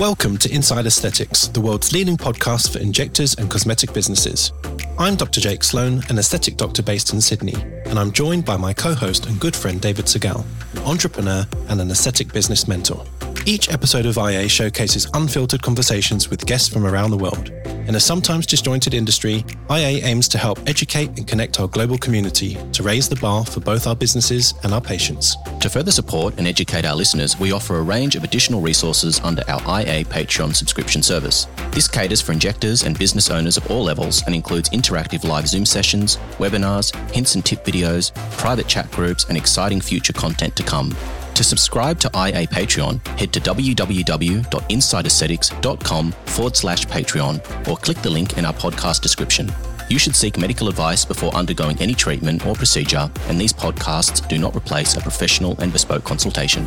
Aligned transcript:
Welcome 0.00 0.38
to 0.38 0.50
Inside 0.50 0.86
Aesthetics, 0.86 1.48
the 1.48 1.60
world's 1.60 1.92
leading 1.92 2.16
podcast 2.16 2.72
for 2.72 2.78
injectors 2.78 3.34
and 3.34 3.50
cosmetic 3.50 3.92
businesses. 3.92 4.50
I'm 4.98 5.14
Dr. 5.14 5.42
Jake 5.42 5.62
Sloane, 5.62 6.00
an 6.08 6.18
aesthetic 6.18 6.56
doctor 6.56 6.82
based 6.82 7.12
in 7.12 7.20
Sydney, 7.20 7.52
and 7.84 7.98
I'm 7.98 8.10
joined 8.10 8.46
by 8.46 8.56
my 8.56 8.72
co 8.72 8.94
host 8.94 9.26
and 9.26 9.38
good 9.38 9.54
friend 9.54 9.78
David 9.78 10.06
Segal, 10.06 10.46
an 10.72 10.78
entrepreneur 10.84 11.46
and 11.68 11.82
an 11.82 11.90
aesthetic 11.90 12.32
business 12.32 12.66
mentor. 12.66 13.04
Each 13.46 13.70
episode 13.70 14.04
of 14.04 14.18
IA 14.18 14.48
showcases 14.48 15.08
unfiltered 15.14 15.62
conversations 15.62 16.28
with 16.28 16.44
guests 16.44 16.68
from 16.68 16.86
around 16.86 17.10
the 17.10 17.16
world. 17.16 17.48
In 17.88 17.94
a 17.94 18.00
sometimes 18.00 18.46
disjointed 18.46 18.92
industry, 18.92 19.44
IA 19.70 20.04
aims 20.04 20.28
to 20.28 20.38
help 20.38 20.60
educate 20.68 21.08
and 21.16 21.26
connect 21.26 21.58
our 21.58 21.66
global 21.66 21.96
community 21.96 22.58
to 22.72 22.82
raise 22.82 23.08
the 23.08 23.16
bar 23.16 23.44
for 23.44 23.60
both 23.60 23.86
our 23.86 23.96
businesses 23.96 24.54
and 24.62 24.74
our 24.74 24.80
patients. 24.80 25.36
To 25.60 25.70
further 25.70 25.90
support 25.90 26.36
and 26.36 26.46
educate 26.46 26.84
our 26.84 26.94
listeners, 26.94 27.40
we 27.40 27.50
offer 27.50 27.78
a 27.78 27.82
range 27.82 28.14
of 28.14 28.24
additional 28.24 28.60
resources 28.60 29.18
under 29.20 29.42
our 29.48 29.60
IA 29.80 30.04
Patreon 30.04 30.54
subscription 30.54 31.02
service. 31.02 31.46
This 31.70 31.88
caters 31.88 32.20
for 32.20 32.32
injectors 32.32 32.82
and 32.82 32.98
business 32.98 33.30
owners 33.30 33.56
of 33.56 33.68
all 33.70 33.82
levels 33.82 34.22
and 34.26 34.34
includes 34.34 34.68
interactive 34.68 35.24
live 35.24 35.48
Zoom 35.48 35.64
sessions, 35.64 36.18
webinars, 36.38 36.94
hints 37.10 37.34
and 37.34 37.44
tip 37.44 37.64
videos, 37.64 38.14
private 38.36 38.68
chat 38.68 38.90
groups, 38.90 39.24
and 39.24 39.36
exciting 39.36 39.80
future 39.80 40.12
content 40.12 40.54
to 40.56 40.62
come. 40.62 40.94
To 41.34 41.44
subscribe 41.44 41.98
to 42.00 42.08
IA 42.08 42.46
Patreon, 42.46 43.06
head 43.18 43.32
to 43.32 43.40
www.insideaesthetics.com 43.40 46.12
forward 46.12 46.56
slash 46.56 46.86
Patreon 46.86 47.68
or 47.68 47.76
click 47.78 47.96
the 47.98 48.10
link 48.10 48.36
in 48.36 48.44
our 48.44 48.52
podcast 48.52 49.00
description. 49.00 49.50
You 49.88 49.98
should 49.98 50.14
seek 50.14 50.38
medical 50.38 50.68
advice 50.68 51.04
before 51.04 51.34
undergoing 51.34 51.76
any 51.80 51.94
treatment 51.94 52.46
or 52.46 52.54
procedure, 52.54 53.10
and 53.28 53.40
these 53.40 53.52
podcasts 53.52 54.28
do 54.28 54.38
not 54.38 54.54
replace 54.54 54.94
a 54.96 55.00
professional 55.00 55.58
and 55.60 55.72
bespoke 55.72 56.04
consultation. 56.04 56.64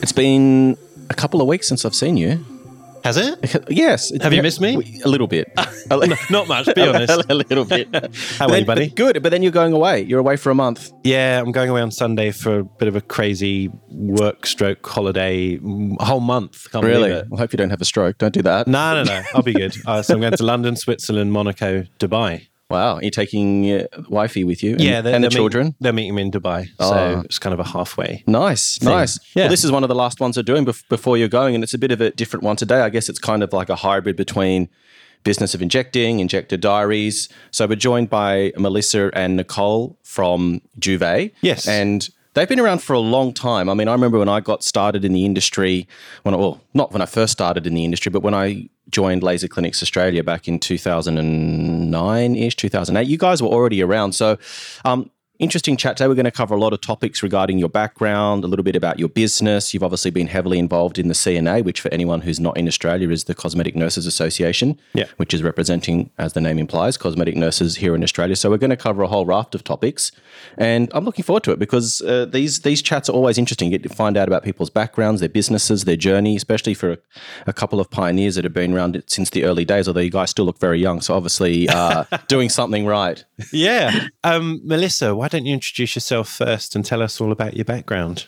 It's 0.00 0.12
been 0.12 0.78
a 1.10 1.14
couple 1.14 1.42
of 1.42 1.46
weeks 1.46 1.68
since 1.68 1.84
I've 1.84 1.94
seen 1.94 2.16
you. 2.16 2.42
Has 3.04 3.16
it? 3.16 3.64
Yes. 3.68 4.12
Have 4.22 4.32
you 4.32 4.42
missed 4.42 4.60
me? 4.60 5.00
A 5.04 5.08
little 5.08 5.26
bit. 5.26 5.52
Not 6.30 6.46
much, 6.46 6.72
be 6.74 6.80
honest. 6.88 7.24
a 7.28 7.34
little 7.34 7.64
bit. 7.64 7.88
How 8.38 8.48
are 8.48 8.58
you, 8.58 8.64
buddy? 8.64 8.90
Good, 8.90 9.22
but 9.22 9.30
then 9.30 9.42
you're 9.42 9.50
going 9.52 9.72
away. 9.72 10.02
You're 10.02 10.20
away 10.20 10.36
for 10.36 10.50
a 10.50 10.54
month. 10.54 10.92
Yeah, 11.02 11.40
I'm 11.40 11.50
going 11.52 11.68
away 11.68 11.80
on 11.80 11.90
Sunday 11.90 12.30
for 12.30 12.60
a 12.60 12.64
bit 12.64 12.86
of 12.88 12.94
a 12.96 13.00
crazy 13.00 13.70
work 13.88 14.46
stroke 14.46 14.86
holiday, 14.86 15.56
mm, 15.58 16.00
whole 16.00 16.20
month. 16.20 16.70
Can't 16.70 16.84
Really? 16.84 17.10
it. 17.10 17.26
I 17.32 17.36
hope 17.36 17.52
you 17.52 17.56
don't 17.56 17.70
have 17.70 17.80
a 17.80 17.84
stroke. 17.84 18.18
Don't 18.18 18.34
do 18.34 18.42
that. 18.42 18.68
No, 18.68 18.94
no, 18.94 19.02
no. 19.02 19.22
I'll 19.34 19.42
be 19.42 19.52
good. 19.54 19.74
Uh, 19.86 20.02
so 20.02 20.14
I'm 20.14 20.20
going 20.20 20.32
to 20.36 20.44
London, 20.44 20.76
Switzerland, 20.76 21.32
Monaco, 21.32 21.82
Dubai. 21.98 22.46
Wow. 22.72 22.98
You're 23.00 23.10
taking 23.10 23.70
uh, 23.70 23.86
wifey 24.08 24.44
with 24.44 24.62
you 24.64 24.72
and, 24.72 24.80
yeah, 24.80 24.96
and 24.98 25.06
the 25.06 25.10
they're 25.12 25.20
meet- 25.20 25.32
children? 25.32 25.74
they're 25.80 25.92
meeting 25.92 26.14
me 26.16 26.22
in 26.22 26.30
Dubai, 26.30 26.68
Oh. 26.80 26.90
so 26.90 27.22
it's 27.24 27.38
kind 27.38 27.54
of 27.54 27.60
a 27.60 27.68
halfway. 27.74 28.24
Nice, 28.26 28.78
thing. 28.78 28.88
nice. 28.88 29.18
Yeah. 29.34 29.42
Well, 29.44 29.50
this 29.50 29.64
is 29.64 29.70
one 29.70 29.82
of 29.84 29.88
the 29.88 29.94
last 30.04 30.20
ones 30.20 30.36
we're 30.36 30.42
doing 30.52 30.64
bef- 30.66 30.88
before 30.88 31.16
you're 31.18 31.28
going, 31.40 31.54
and 31.54 31.62
it's 31.64 31.74
a 31.74 31.78
bit 31.78 31.92
of 31.92 32.00
a 32.00 32.10
different 32.10 32.42
one 32.44 32.56
today. 32.56 32.80
I 32.80 32.90
guess 32.90 33.08
it's 33.08 33.18
kind 33.18 33.42
of 33.42 33.52
like 33.52 33.68
a 33.68 33.76
hybrid 33.76 34.16
between 34.16 34.68
business 35.24 35.54
of 35.54 35.62
injecting, 35.62 36.18
injector 36.20 36.56
diaries. 36.56 37.28
So 37.52 37.66
we're 37.66 37.76
joined 37.76 38.10
by 38.10 38.52
Melissa 38.56 39.10
and 39.14 39.36
Nicole 39.36 39.96
from 40.02 40.60
Juvae. 40.80 41.30
Yes. 41.42 41.68
and 41.68 42.08
they've 42.34 42.48
been 42.48 42.60
around 42.60 42.82
for 42.82 42.94
a 42.94 43.00
long 43.00 43.32
time. 43.32 43.68
I 43.68 43.74
mean, 43.74 43.88
I 43.88 43.92
remember 43.92 44.18
when 44.18 44.28
I 44.28 44.40
got 44.40 44.62
started 44.62 45.04
in 45.04 45.12
the 45.12 45.24
industry. 45.24 45.86
When 46.22 46.34
I, 46.34 46.38
well, 46.38 46.60
not 46.74 46.92
when 46.92 47.02
I 47.02 47.06
first 47.06 47.32
started 47.32 47.66
in 47.66 47.74
the 47.74 47.84
industry, 47.84 48.10
but 48.10 48.22
when 48.22 48.34
I 48.34 48.68
joined 48.90 49.22
Laser 49.22 49.48
Clinics 49.48 49.82
Australia 49.82 50.22
back 50.22 50.48
in 50.48 50.58
2009 50.58 52.36
ish, 52.36 52.56
2008. 52.56 53.08
You 53.08 53.18
guys 53.18 53.42
were 53.42 53.48
already 53.48 53.82
around, 53.82 54.12
so. 54.12 54.38
Um, 54.84 55.10
Interesting 55.42 55.76
chat 55.76 55.96
today. 55.96 56.06
We're 56.06 56.14
going 56.14 56.24
to 56.24 56.30
cover 56.30 56.54
a 56.54 56.60
lot 56.60 56.72
of 56.72 56.80
topics 56.80 57.20
regarding 57.20 57.58
your 57.58 57.68
background, 57.68 58.44
a 58.44 58.46
little 58.46 58.62
bit 58.62 58.76
about 58.76 59.00
your 59.00 59.08
business. 59.08 59.74
You've 59.74 59.82
obviously 59.82 60.12
been 60.12 60.28
heavily 60.28 60.56
involved 60.56 61.00
in 61.00 61.08
the 61.08 61.14
CNA, 61.14 61.64
which 61.64 61.80
for 61.80 61.92
anyone 61.92 62.20
who's 62.20 62.38
not 62.38 62.56
in 62.56 62.68
Australia 62.68 63.10
is 63.10 63.24
the 63.24 63.34
Cosmetic 63.34 63.74
Nurses 63.74 64.06
Association, 64.06 64.78
Yeah. 64.94 65.06
which 65.16 65.34
is 65.34 65.42
representing, 65.42 66.10
as 66.16 66.34
the 66.34 66.40
name 66.40 66.60
implies, 66.60 66.96
cosmetic 66.96 67.34
nurses 67.34 67.74
here 67.78 67.96
in 67.96 68.04
Australia. 68.04 68.36
So 68.36 68.50
we're 68.50 68.56
going 68.56 68.70
to 68.70 68.76
cover 68.76 69.02
a 69.02 69.08
whole 69.08 69.26
raft 69.26 69.56
of 69.56 69.64
topics, 69.64 70.12
and 70.58 70.88
I'm 70.94 71.04
looking 71.04 71.24
forward 71.24 71.42
to 71.42 71.50
it 71.50 71.58
because 71.58 72.00
uh, 72.02 72.26
these 72.26 72.60
these 72.60 72.80
chats 72.80 73.08
are 73.08 73.12
always 73.12 73.36
interesting. 73.36 73.72
You 73.72 73.78
get 73.80 73.88
to 73.90 73.92
find 73.96 74.16
out 74.16 74.28
about 74.28 74.44
people's 74.44 74.70
backgrounds, 74.70 75.18
their 75.22 75.28
businesses, 75.28 75.82
their 75.86 75.96
journey, 75.96 76.36
especially 76.36 76.74
for 76.74 76.92
a, 76.92 76.98
a 77.48 77.52
couple 77.52 77.80
of 77.80 77.90
pioneers 77.90 78.36
that 78.36 78.44
have 78.44 78.54
been 78.54 78.72
around 78.74 78.94
it 78.94 79.10
since 79.10 79.30
the 79.30 79.42
early 79.42 79.64
days. 79.64 79.88
Although 79.88 80.02
you 80.02 80.10
guys 80.10 80.30
still 80.30 80.44
look 80.44 80.60
very 80.60 80.78
young, 80.80 81.00
so 81.00 81.14
obviously 81.16 81.68
uh, 81.68 82.04
doing 82.28 82.48
something 82.48 82.86
right. 82.86 83.24
Yeah. 83.52 84.06
Um, 84.24 84.60
Melissa, 84.64 85.14
why 85.14 85.28
don't 85.28 85.46
you 85.46 85.54
introduce 85.54 85.94
yourself 85.94 86.28
first 86.28 86.76
and 86.76 86.84
tell 86.84 87.02
us 87.02 87.20
all 87.20 87.32
about 87.32 87.56
your 87.56 87.64
background? 87.64 88.26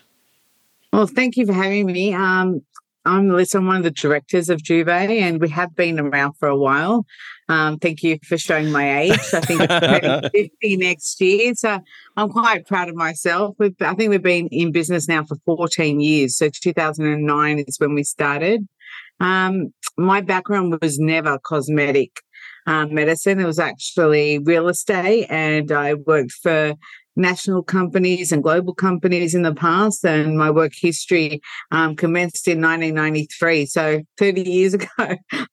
Well, 0.92 1.06
thank 1.06 1.36
you 1.36 1.46
for 1.46 1.52
having 1.52 1.86
me. 1.86 2.14
Um, 2.14 2.62
I'm 3.06 3.28
Melissa. 3.28 3.58
I'm 3.58 3.66
one 3.66 3.76
of 3.76 3.82
the 3.82 3.90
directors 3.90 4.48
of 4.48 4.62
Juvae, 4.62 5.20
and 5.20 5.40
we 5.40 5.50
have 5.50 5.74
been 5.76 6.00
around 6.00 6.34
for 6.34 6.48
a 6.48 6.56
while. 6.56 7.04
Um, 7.48 7.78
thank 7.78 8.02
you 8.02 8.18
for 8.24 8.38
showing 8.38 8.72
my 8.72 9.00
age. 9.00 9.18
I 9.34 9.40
think 9.40 9.60
I'm 9.68 10.22
50 10.34 10.76
next 10.78 11.20
year. 11.20 11.54
So 11.54 11.80
I'm 12.16 12.30
quite 12.30 12.66
proud 12.66 12.88
of 12.88 12.94
myself. 12.94 13.56
We've, 13.58 13.74
I 13.80 13.94
think 13.94 14.10
we've 14.10 14.22
been 14.22 14.48
in 14.48 14.72
business 14.72 15.06
now 15.06 15.24
for 15.24 15.36
14 15.44 16.00
years. 16.00 16.36
So 16.38 16.48
2009 16.48 17.58
is 17.68 17.78
when 17.78 17.94
we 17.94 18.04
started. 18.04 18.66
Um, 19.20 19.74
my 19.98 20.22
background 20.22 20.76
was 20.80 20.98
never 20.98 21.38
cosmetic 21.38 22.22
um, 22.66 22.94
medicine. 22.94 23.40
It 23.40 23.46
was 23.46 23.58
actually 23.58 24.38
real 24.38 24.68
estate, 24.68 25.26
and 25.30 25.70
I 25.72 25.94
worked 25.94 26.32
for 26.32 26.74
national 27.16 27.62
companies 27.62 28.32
and 28.32 28.42
global 28.42 28.74
companies 28.74 29.34
in 29.34 29.42
the 29.42 29.54
past. 29.54 30.04
And 30.04 30.36
my 30.36 30.50
work 30.50 30.72
history 30.74 31.40
um, 31.70 31.94
commenced 31.96 32.48
in 32.48 32.60
1993, 32.60 33.66
so 33.66 34.02
30 34.18 34.42
years 34.42 34.74
ago, 34.74 34.86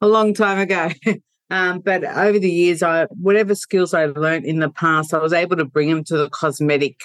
a 0.01 0.07
long 0.07 0.33
time 0.33 0.59
ago. 0.59 0.89
Um, 1.51 1.79
but 1.79 2.05
over 2.05 2.39
the 2.39 2.49
years, 2.49 2.81
I 2.81 3.07
whatever 3.07 3.55
skills 3.55 3.93
I 3.93 4.05
learned 4.05 4.45
in 4.45 4.59
the 4.59 4.69
past, 4.69 5.13
I 5.13 5.17
was 5.17 5.33
able 5.33 5.57
to 5.57 5.65
bring 5.65 5.89
them 5.89 6.05
to 6.05 6.15
the 6.15 6.29
cosmetic 6.29 7.01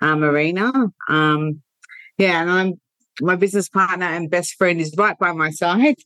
um, 0.00 0.22
arena. 0.22 0.70
Um, 1.08 1.60
yeah, 2.16 2.40
and 2.40 2.48
I'm 2.48 2.80
my 3.20 3.36
business 3.36 3.68
partner 3.68 4.06
and 4.06 4.30
best 4.30 4.54
friend 4.54 4.80
is 4.80 4.94
right 4.96 5.18
by 5.18 5.32
my 5.32 5.50
side. 5.50 5.96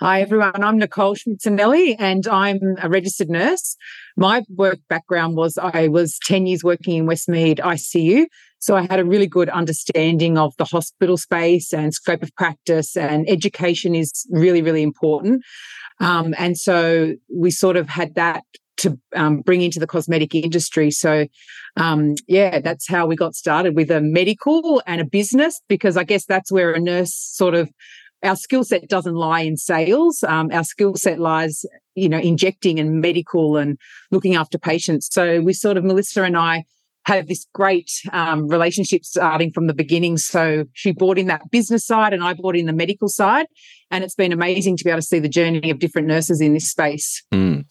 Hi, 0.00 0.20
everyone. 0.20 0.62
I'm 0.62 0.78
Nicole 0.78 1.16
Schmid-Sanele 1.16 1.96
and 1.98 2.24
I'm 2.28 2.60
a 2.80 2.88
registered 2.88 3.28
nurse. 3.28 3.76
My 4.16 4.44
work 4.48 4.78
background 4.88 5.34
was 5.34 5.58
I 5.58 5.88
was 5.88 6.20
10 6.22 6.46
years 6.46 6.62
working 6.62 6.98
in 6.98 7.06
Westmead 7.08 7.58
ICU. 7.58 8.26
So 8.60 8.76
I 8.76 8.82
had 8.82 9.00
a 9.00 9.04
really 9.04 9.26
good 9.26 9.48
understanding 9.48 10.38
of 10.38 10.54
the 10.56 10.66
hospital 10.66 11.16
space 11.16 11.72
and 11.72 11.92
scope 11.92 12.22
of 12.22 12.32
practice, 12.36 12.96
and 12.96 13.28
education 13.28 13.96
is 13.96 14.24
really, 14.30 14.62
really 14.62 14.84
important. 14.84 15.42
Um, 15.98 16.32
and 16.38 16.56
so 16.56 17.14
we 17.36 17.50
sort 17.50 17.76
of 17.76 17.88
had 17.88 18.14
that 18.14 18.44
to 18.76 18.96
um, 19.16 19.40
bring 19.40 19.62
into 19.62 19.80
the 19.80 19.86
cosmetic 19.88 20.32
industry. 20.32 20.92
So, 20.92 21.26
um, 21.76 22.14
yeah, 22.28 22.60
that's 22.60 22.88
how 22.88 23.06
we 23.06 23.16
got 23.16 23.34
started 23.34 23.74
with 23.74 23.90
a 23.90 24.00
medical 24.00 24.80
and 24.86 25.00
a 25.00 25.04
business, 25.04 25.60
because 25.68 25.96
I 25.96 26.04
guess 26.04 26.24
that's 26.24 26.52
where 26.52 26.72
a 26.72 26.78
nurse 26.78 27.12
sort 27.16 27.56
of 27.56 27.68
our 28.22 28.36
skill 28.36 28.64
set 28.64 28.88
doesn't 28.88 29.14
lie 29.14 29.42
in 29.42 29.56
sales. 29.56 30.22
Um, 30.22 30.50
our 30.52 30.64
skill 30.64 30.94
set 30.96 31.18
lies, 31.18 31.64
you 31.94 32.08
know, 32.08 32.18
injecting 32.18 32.78
and 32.80 33.00
medical 33.00 33.56
and 33.56 33.78
looking 34.10 34.34
after 34.34 34.58
patients. 34.58 35.08
So 35.10 35.40
we 35.40 35.52
sort 35.52 35.76
of, 35.76 35.84
Melissa 35.84 36.22
and 36.22 36.36
I, 36.36 36.64
had 37.08 37.26
this 37.26 37.46
great 37.54 37.90
um, 38.12 38.48
relationship 38.48 39.02
starting 39.02 39.50
from 39.50 39.66
the 39.66 39.72
beginning. 39.72 40.18
So 40.18 40.64
she 40.74 40.92
brought 40.92 41.18
in 41.18 41.26
that 41.28 41.50
business 41.50 41.86
side, 41.86 42.12
and 42.12 42.22
I 42.22 42.34
brought 42.34 42.54
in 42.54 42.66
the 42.66 42.72
medical 42.72 43.08
side, 43.08 43.46
and 43.90 44.04
it's 44.04 44.14
been 44.14 44.30
amazing 44.30 44.76
to 44.76 44.84
be 44.84 44.90
able 44.90 45.00
to 45.00 45.06
see 45.06 45.18
the 45.18 45.28
journey 45.28 45.70
of 45.70 45.78
different 45.78 46.06
nurses 46.06 46.42
in 46.42 46.52
this 46.52 46.70
space. 46.70 47.24
Mm. 47.32 47.64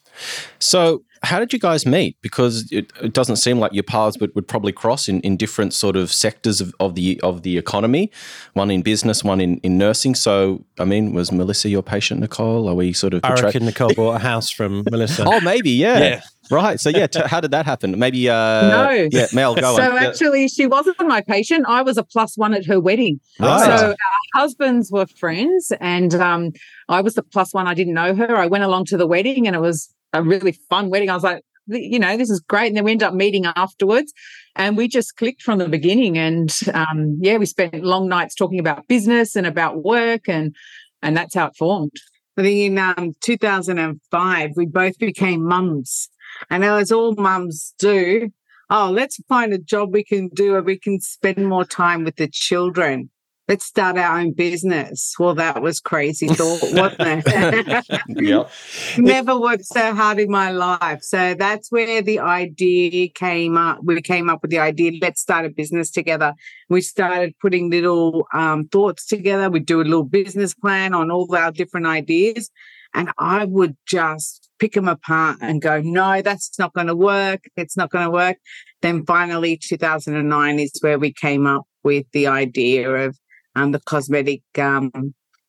So, 0.58 1.04
how 1.24 1.40
did 1.40 1.54
you 1.54 1.60
guys 1.60 1.86
meet? 1.86 2.18
Because 2.22 2.72
it, 2.72 2.92
it 3.02 3.14
doesn't 3.14 3.38
seem 3.38 3.60
like 3.60 3.74
your 3.74 3.84
paths 3.84 4.18
would, 4.20 4.34
would 4.36 4.48
probably 4.48 4.72
cross 4.72 5.08
in, 5.08 5.22
in 5.22 5.38
different 5.38 5.74
sort 5.74 5.96
of 5.96 6.12
sectors 6.14 6.62
of, 6.62 6.74
of 6.80 6.96
the 6.96 7.20
of 7.22 7.44
the 7.44 7.58
economy. 7.58 8.12
One 8.54 8.72
in 8.72 8.82
business, 8.82 9.24
one 9.24 9.42
in, 9.42 9.58
in 9.58 9.78
nursing. 9.78 10.16
So, 10.16 10.64
I 10.80 10.86
mean, 10.86 11.14
was 11.14 11.32
Melissa 11.32 11.70
your 11.70 11.84
patient, 11.84 12.20
Nicole? 12.22 12.68
Are 12.70 12.76
we 12.76 12.94
sort 12.94 13.14
of? 13.14 13.22
I 13.24 13.30
portray- 13.30 13.46
reckon 13.48 13.66
Nicole 13.66 13.94
bought 13.94 14.16
a 14.16 14.20
house 14.20 14.50
from 14.50 14.84
Melissa. 14.92 15.24
Oh, 15.28 15.40
maybe, 15.42 15.72
yeah. 15.72 16.00
Yeah. 16.00 16.22
Right. 16.50 16.80
So, 16.80 16.90
yeah. 16.90 17.08
T- 17.08 17.20
how 17.26 17.42
did 17.42 17.52
that 17.52 17.66
happen? 17.66 18.00
Maybe. 18.00 18.30
Uh, 18.30 18.34
No. 18.70 19.08
Yeah, 19.12 19.26
Mel, 19.34 19.54
go 19.56 19.76
so 19.76 19.82
on. 19.84 19.96
Yeah. 19.96 20.08
actually, 20.08 20.48
she 20.48 20.66
wasn't 20.66 20.98
my 21.02 21.20
patient. 21.22 21.66
I 21.68 21.82
was 21.82 21.98
a 21.98 22.04
plus 22.04 22.38
one 22.38 22.54
at 22.54 22.66
her 22.68 22.80
wedding. 22.80 23.20
Right. 23.40 23.66
So 23.66 23.88
our 23.90 23.96
husbands 24.42 24.90
were 24.92 25.08
friends, 25.08 25.74
and 25.82 26.16
um, 26.16 26.52
I 26.88 27.02
was 27.02 27.16
the 27.16 27.24
plus 27.24 27.54
one. 27.54 27.68
I 27.68 27.74
didn't 27.74 27.94
know 27.96 28.16
her. 28.16 28.38
I 28.38 28.46
went 28.48 28.64
along 28.64 28.86
to 28.86 28.98
the 28.98 29.06
wedding, 29.08 29.46
and 29.46 29.58
it 29.58 29.60
was 29.60 29.94
a 30.14 30.24
really 30.24 30.54
fun 30.70 30.90
wedding. 30.90 31.10
I 31.10 31.16
was 31.18 31.24
like, 31.24 31.44
you 31.68 32.00
know, 32.00 32.16
this 32.16 32.30
is 32.30 32.40
great. 32.40 32.68
And 32.68 32.78
then 32.78 32.86
we 32.86 32.92
ended 32.92 33.08
up 33.08 33.14
meeting 33.14 33.46
afterwards, 33.46 34.14
and 34.56 34.78
we 34.78 34.88
just 34.88 35.18
clicked 35.18 35.42
from 35.42 35.60
the 35.60 35.68
beginning. 35.68 36.18
And 36.18 36.54
um, 36.74 37.18
yeah, 37.20 37.38
we 37.38 37.46
spent 37.46 37.84
long 37.84 38.08
nights 38.08 38.36
talking 38.36 38.60
about 38.60 38.88
business 38.88 39.36
and 39.36 39.46
about 39.46 39.84
work, 39.84 40.30
and 40.30 40.56
and 41.02 41.16
that's 41.16 41.36
how 41.36 41.48
it 41.48 41.56
formed. 41.58 41.92
I 42.38 42.44
think 42.44 42.72
in 42.72 42.78
um, 42.78 43.14
2005, 43.22 44.52
we 44.56 44.66
both 44.68 44.98
became 45.00 45.44
mums. 45.44 46.10
And 46.50 46.64
as 46.64 46.92
all 46.92 47.16
mums 47.16 47.74
do, 47.80 48.30
oh, 48.70 48.92
let's 48.92 49.18
find 49.28 49.54
a 49.54 49.58
job 49.58 49.94
we 49.94 50.04
can 50.04 50.30
do 50.30 50.52
where 50.52 50.62
we 50.62 50.78
can 50.78 51.00
spend 51.00 51.48
more 51.48 51.66
time 51.66 52.04
with 52.04 52.18
the 52.18 52.28
children. 52.28 53.10
Let's 53.48 53.66
start 53.66 53.98
our 53.98 54.20
own 54.20 54.34
business. 54.34 55.16
Well, 55.18 55.36
that 55.36 55.62
was 55.62 55.80
crazy 55.80 56.28
thought, 56.28 56.62
wasn't 56.74 57.24
it? 57.26 57.86
yep. 58.08 58.52
Never 58.98 59.40
worked 59.40 59.66
so 59.66 59.94
hard 59.96 60.20
in 60.20 60.30
my 60.30 60.52
life. 60.52 61.02
So 61.02 61.34
that's 61.34 61.72
where 61.72 62.02
the 62.02 62.20
idea 62.20 63.08
came 63.10 63.58
up. 63.58 63.80
We 63.84 64.02
came 64.02 64.30
up 64.30 64.42
with 64.42 64.52
the 64.52 64.60
idea, 64.60 64.94
let's 65.02 65.22
start 65.22 65.46
a 65.46 65.50
business 65.50 65.92
together. 65.92 66.34
We 66.70 66.82
started 66.82 67.36
putting 67.42 67.70
little 67.70 68.28
um, 68.34 68.68
thoughts 68.68 69.06
together. 69.06 69.50
We'd 69.50 69.66
do 69.66 69.82
a 69.82 69.84
little 69.84 70.04
business 70.04 70.54
plan 70.54 70.94
on 70.94 71.10
all 71.10 71.34
our 71.34 71.52
different 71.52 71.88
ideas. 71.88 72.50
And 72.94 73.12
I 73.18 73.46
would 73.46 73.78
just 73.86 74.50
pick 74.60 74.74
them 74.74 74.88
apart 74.88 75.38
and 75.42 75.62
go, 75.62 75.82
no, 75.82 76.22
that's 76.22 76.58
not 76.58 76.74
going 76.74 76.88
to 76.88 76.96
work. 76.96 77.44
It's 77.56 77.78
not 77.78 77.92
going 77.92 78.06
to 78.06 78.12
work. 78.12 78.38
Then 78.82 79.06
finally, 79.06 79.58
2009 79.58 80.60
is 80.60 80.72
where 80.82 80.98
we 81.00 81.14
came 81.14 81.46
up 81.46 81.66
with 81.84 82.06
the 82.12 82.28
idea 82.28 82.90
of 82.90 83.18
um, 83.58 83.72
the 83.72 83.80
cosmetic 83.80 84.42
um, 84.58 84.92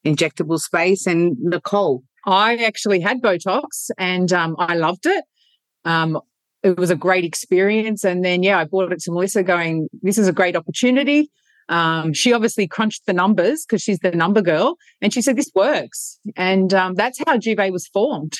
injectable 0.04 0.58
space. 0.58 1.06
And 1.06 1.36
Nicole. 1.40 2.02
I 2.26 2.56
actually 2.56 3.00
had 3.00 3.22
Botox 3.22 3.90
and 3.96 4.32
um, 4.32 4.56
I 4.58 4.74
loved 4.74 5.06
it. 5.06 5.24
Um, 5.84 6.20
it 6.62 6.76
was 6.76 6.90
a 6.90 6.96
great 6.96 7.24
experience. 7.24 8.04
And 8.04 8.24
then, 8.24 8.42
yeah, 8.42 8.58
I 8.58 8.64
brought 8.64 8.92
it 8.92 9.00
to 9.00 9.12
Melissa 9.12 9.42
going, 9.42 9.88
this 10.02 10.18
is 10.18 10.28
a 10.28 10.32
great 10.32 10.56
opportunity. 10.56 11.30
Um, 11.68 12.12
she 12.12 12.32
obviously 12.32 12.66
crunched 12.66 13.06
the 13.06 13.12
numbers 13.12 13.64
because 13.64 13.82
she's 13.82 14.00
the 14.00 14.10
number 14.10 14.42
girl. 14.42 14.76
And 15.00 15.12
she 15.12 15.22
said, 15.22 15.36
this 15.36 15.50
works. 15.54 16.18
And 16.36 16.74
um, 16.74 16.94
that's 16.94 17.18
how 17.26 17.36
Juvae 17.36 17.70
was 17.70 17.86
formed. 17.86 18.34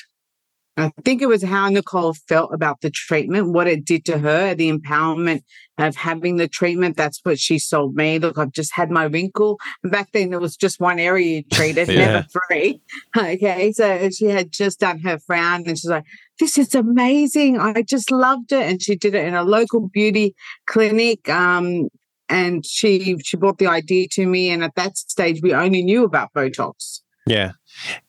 I 0.79 0.91
think 1.03 1.21
it 1.21 1.27
was 1.27 1.43
how 1.43 1.69
Nicole 1.69 2.13
felt 2.13 2.53
about 2.53 2.81
the 2.81 2.89
treatment, 2.89 3.51
what 3.51 3.67
it 3.67 3.85
did 3.85 4.05
to 4.05 4.17
her, 4.17 4.55
the 4.55 4.71
empowerment 4.71 5.41
of 5.77 5.95
having 5.95 6.37
the 6.37 6.47
treatment. 6.47 6.97
That's 6.97 7.19
what 7.23 7.39
she 7.39 7.59
sold 7.59 7.95
me. 7.95 8.19
Look, 8.19 8.37
I've 8.37 8.51
just 8.51 8.73
had 8.73 8.89
my 8.89 9.05
wrinkle. 9.05 9.59
Back 9.83 10.11
then, 10.11 10.33
it 10.33 10.39
was 10.39 10.55
just 10.55 10.79
one 10.79 10.99
area 10.99 11.37
you 11.37 11.43
treated, 11.51 11.87
yeah. 11.89 11.95
never 11.95 12.27
three. 12.49 12.81
Okay. 13.17 13.71
So 13.71 14.09
she 14.09 14.25
had 14.25 14.51
just 14.51 14.79
done 14.79 14.99
her 14.99 15.19
frown 15.19 15.63
and 15.67 15.77
she's 15.77 15.89
like, 15.89 16.05
this 16.39 16.57
is 16.57 16.73
amazing. 16.75 17.59
I 17.59 17.81
just 17.81 18.11
loved 18.11 18.51
it. 18.51 18.69
And 18.69 18.81
she 18.81 18.95
did 18.95 19.15
it 19.15 19.25
in 19.25 19.33
a 19.33 19.43
local 19.43 19.89
beauty 19.89 20.35
clinic. 20.65 21.27
Um, 21.29 21.89
and 22.29 22.65
she 22.65 23.17
she 23.23 23.37
brought 23.37 23.57
the 23.57 23.67
idea 23.67 24.07
to 24.11 24.25
me. 24.25 24.51
And 24.51 24.63
at 24.63 24.75
that 24.75 24.97
stage, 24.97 25.41
we 25.41 25.53
only 25.53 25.83
knew 25.83 26.03
about 26.03 26.29
Botox. 26.33 27.01
Yeah. 27.25 27.53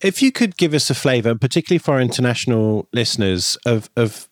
If 0.01 0.23
you 0.23 0.33
could 0.33 0.57
give 0.57 0.75
us 0.75 0.91
a 0.91 0.95
flavour, 0.95 1.35
particularly 1.35 1.79
for 1.79 1.95
our 1.95 2.01
international 2.01 2.89
listeners, 2.93 3.57
of 3.67 3.91
of 3.97 4.29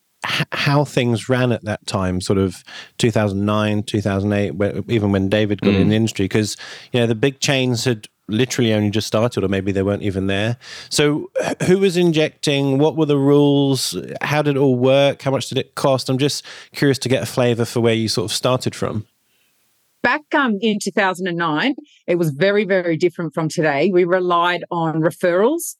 how 0.51 0.83
things 0.83 1.29
ran 1.29 1.51
at 1.51 1.63
that 1.63 1.85
time, 1.87 2.19
sort 2.19 2.37
of 2.37 2.63
2009, 2.97 3.83
2008, 3.83 4.55
where, 4.55 4.81
even 4.89 5.11
when 5.11 5.29
David 5.29 5.61
got 5.61 5.71
mm. 5.71 5.81
in 5.81 5.89
the 5.89 5.95
industry, 5.95 6.25
because 6.25 6.57
you 6.91 6.99
know 6.99 7.07
the 7.07 7.15
big 7.15 7.39
chains 7.39 7.85
had 7.85 8.07
literally 8.27 8.73
only 8.73 8.89
just 8.89 9.07
started, 9.07 9.43
or 9.43 9.47
maybe 9.47 9.71
they 9.71 9.83
weren't 9.83 10.03
even 10.03 10.27
there. 10.27 10.57
So, 10.89 11.31
who 11.63 11.79
was 11.79 11.97
injecting? 11.97 12.77
What 12.77 12.95
were 12.95 13.05
the 13.05 13.17
rules? 13.17 13.97
How 14.21 14.41
did 14.41 14.55
it 14.55 14.59
all 14.59 14.75
work? 14.75 15.21
How 15.21 15.31
much 15.31 15.49
did 15.49 15.57
it 15.57 15.75
cost? 15.75 16.09
I'm 16.09 16.17
just 16.17 16.45
curious 16.73 16.99
to 16.99 17.09
get 17.09 17.23
a 17.23 17.25
flavour 17.25 17.65
for 17.65 17.79
where 17.79 17.93
you 17.93 18.07
sort 18.07 18.29
of 18.29 18.35
started 18.35 18.75
from 18.75 19.05
back 20.01 20.21
um, 20.33 20.57
in 20.61 20.79
2009, 20.81 21.75
it 22.07 22.15
was 22.15 22.31
very, 22.31 22.65
very 22.65 22.97
different 22.97 23.33
from 23.33 23.49
today. 23.49 23.89
We 23.91 24.03
relied 24.03 24.63
on 24.71 25.01
referrals, 25.01 25.75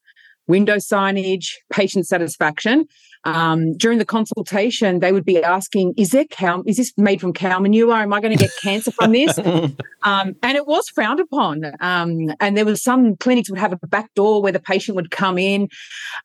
window 0.47 0.75
signage, 0.75 1.53
patient 1.71 2.07
satisfaction. 2.07 2.85
Um, 3.25 3.75
during 3.75 3.97
the 3.97 4.05
consultation, 4.05 4.99
they 4.99 5.11
would 5.11 5.25
be 5.25 5.43
asking, 5.43 5.93
"Is 5.97 6.11
there 6.11 6.25
cow? 6.25 6.63
Is 6.65 6.77
this 6.77 6.93
made 6.97 7.19
from 7.19 7.33
cow 7.33 7.59
manure? 7.59 7.93
Am 7.93 8.13
I 8.13 8.21
going 8.21 8.35
to 8.35 8.41
get 8.41 8.51
cancer 8.61 8.91
from 8.91 9.11
this?" 9.11 9.37
um, 10.03 10.35
and 10.41 10.57
it 10.57 10.65
was 10.65 10.87
frowned 10.89 11.19
upon. 11.19 11.63
Um, 11.81 12.29
and 12.39 12.55
there 12.55 12.65
was 12.65 12.81
some 12.81 13.17
clinics 13.17 13.49
would 13.49 13.59
have 13.59 13.73
a 13.73 13.87
back 13.87 14.13
door 14.13 14.41
where 14.41 14.53
the 14.53 14.59
patient 14.59 14.95
would 14.95 15.11
come 15.11 15.37
in. 15.37 15.67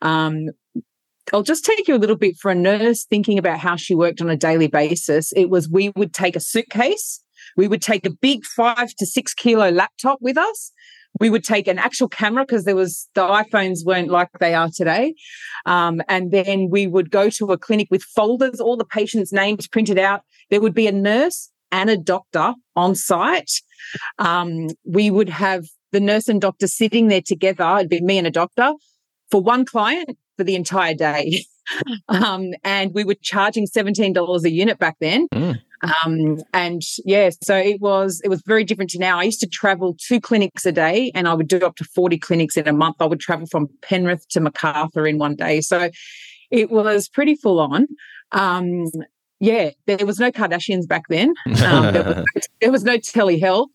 Um, 0.02 0.50
I'll 1.32 1.43
just 1.43 1.64
take 1.64 1.88
you 1.88 1.96
a 1.96 1.99
little 1.99 2.17
bit 2.17 2.37
for 2.37 2.50
a 2.50 2.55
nurse 2.55 3.05
thinking 3.05 3.38
about 3.38 3.58
how 3.58 3.76
she 3.76 3.94
worked 3.94 4.20
on 4.20 4.31
a 4.31 4.37
daily 4.37 4.69
basis. 4.69 5.32
It 5.32 5.50
was 5.50 5.69
we 5.69 5.91
would 5.96 6.12
take 6.12 6.37
a 6.37 6.41
suitcase 6.41 7.24
we 7.56 7.69
would 7.69 7.83
take 7.83 8.06
a 8.06 8.11
big 8.11 8.45
five 8.45 8.95
to 8.99 9.06
six 9.06 9.35
kilo 9.35 9.71
laptop 9.71 10.19
with 10.21 10.37
us. 10.37 10.73
We 11.21 11.31
would 11.31 11.45
take 11.45 11.69
an 11.69 11.79
actual 11.79 12.09
camera 12.09 12.45
because 12.45 12.65
there 12.65 12.75
was 12.75 13.09
the 13.15 13.23
iPhones 13.23 13.85
weren't 13.85 14.11
like 14.11 14.31
they 14.41 14.55
are 14.55 14.69
today. 14.75 15.15
Um, 15.65 16.03
and 16.09 16.33
then 16.33 16.71
we 16.71 16.89
would 16.89 17.11
go 17.11 17.31
to 17.31 17.53
a 17.53 17.59
clinic 17.59 17.87
with 17.91 18.03
folders, 18.03 18.61
all 18.61 18.77
the 18.77 18.85
patients' 18.85 19.33
names 19.33 19.69
printed 19.69 19.99
out. 19.99 20.23
There 20.51 20.61
would 20.61 20.75
be 20.75 20.89
a 20.89 20.93
nurse 20.93 21.51
and 21.71 21.89
a 21.89 21.97
doctor 21.97 22.55
on 22.75 22.95
site. 22.97 23.51
Um, 24.19 24.69
we 24.85 25.11
would 25.11 25.29
have 25.29 25.67
the 25.93 26.01
nurse 26.01 26.29
and 26.29 26.41
doctor 26.41 26.67
sitting 26.67 27.09
there 27.09 27.23
together. 27.23 27.77
It'd 27.77 27.89
be 27.89 28.01
me 28.01 28.19
and 28.19 28.27
a 28.27 28.31
doctor 28.31 28.73
for 29.31 29.41
one 29.41 29.65
client 29.65 30.19
for 30.37 30.45
the 30.45 30.56
entire 30.56 30.95
day. 30.95 31.45
um, 32.09 32.53
and 32.62 32.93
we 32.93 33.05
were 33.05 33.15
charging 33.15 33.67
$17 33.67 34.45
a 34.45 34.51
unit 34.51 34.79
back 34.79 34.97
then. 35.01 35.29
Mm. 35.29 35.61
Um, 35.82 36.43
and 36.53 36.82
yeah, 37.05 37.31
so 37.43 37.56
it 37.56 37.81
was 37.81 38.21
it 38.25 38.29
was 38.29 38.43
very 38.47 38.65
different 38.65 38.91
to 38.91 38.99
now. 38.99 39.19
I 39.19 39.25
used 39.25 39.41
to 39.41 39.47
travel 39.47 39.97
two 39.99 40.21
clinics 40.21 40.65
a 40.67 40.73
day, 40.73 41.11
and 41.15 41.29
I 41.29 41.35
would 41.35 41.49
do 41.49 41.59
up 41.59 41.76
to 41.76 41.85
forty 41.85 42.19
clinics 42.19 42.56
in 42.56 42.67
a 42.69 42.73
month. 42.73 42.97
I 43.00 43.06
would 43.06 43.21
travel 43.21 43.47
from 43.47 43.69
Penrith 43.82 44.29
to 44.31 44.41
Macarthur 44.41 45.06
in 45.06 45.19
one 45.19 45.37
day, 45.37 45.61
so 45.61 45.91
it 46.50 46.71
was 46.71 47.09
pretty 47.09 47.35
full 47.35 47.61
on. 47.61 47.87
Um, 48.32 48.87
yeah, 49.41 49.71
there 49.87 50.06
was 50.06 50.19
no 50.19 50.31
Kardashians 50.31 50.88
back 50.88 51.05
then. 51.09 51.35
Um, 51.65 51.93
there, 51.93 52.25
was, 52.35 52.49
there 52.61 52.73
was 52.73 52.85
no 52.85 52.97
telehealth. 52.99 53.69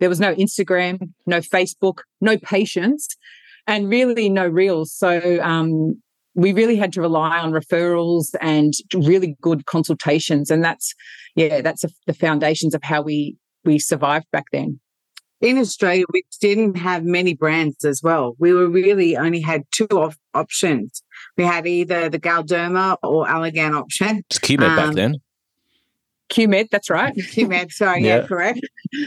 There 0.00 0.08
was 0.08 0.18
no 0.18 0.34
Instagram, 0.34 1.12
no 1.26 1.38
Facebook, 1.38 1.98
no 2.20 2.36
patients, 2.38 3.16
and 3.68 3.88
really 3.88 4.28
no 4.28 4.48
reels. 4.48 4.92
So 4.92 5.40
um, 5.40 6.02
we 6.34 6.52
really 6.52 6.76
had 6.76 6.92
to 6.94 7.00
rely 7.00 7.38
on 7.38 7.52
referrals 7.52 8.34
and 8.40 8.72
really 8.94 9.36
good 9.40 9.66
consultations. 9.66 10.50
And 10.50 10.64
that's, 10.64 10.94
yeah, 11.34 11.60
that's 11.60 11.84
a, 11.84 11.90
the 12.06 12.14
foundations 12.14 12.74
of 12.74 12.82
how 12.82 13.02
we, 13.02 13.36
we 13.64 13.78
survived 13.78 14.26
back 14.32 14.46
then. 14.52 14.80
In 15.40 15.58
Australia, 15.58 16.04
we 16.12 16.22
didn't 16.40 16.76
have 16.76 17.04
many 17.04 17.34
brands 17.34 17.84
as 17.84 18.00
well. 18.02 18.36
We 18.38 18.52
were 18.52 18.68
really 18.68 19.16
only 19.16 19.40
had 19.40 19.62
two 19.72 19.88
op- 19.90 20.14
options. 20.34 21.02
We 21.36 21.44
had 21.44 21.66
either 21.66 22.08
the 22.08 22.20
Galderma 22.20 22.96
or 23.02 23.26
Allergan 23.26 23.74
option. 23.74 24.22
It's 24.30 24.38
QMed 24.38 24.68
um, 24.68 24.76
back 24.76 24.94
then. 24.94 25.16
QMed, 26.30 26.70
that's 26.70 26.88
right. 26.88 27.14
QMed, 27.14 27.72
sorry, 27.72 28.04
yeah, 28.04 28.18
yeah 28.18 28.26
correct. 28.26 28.60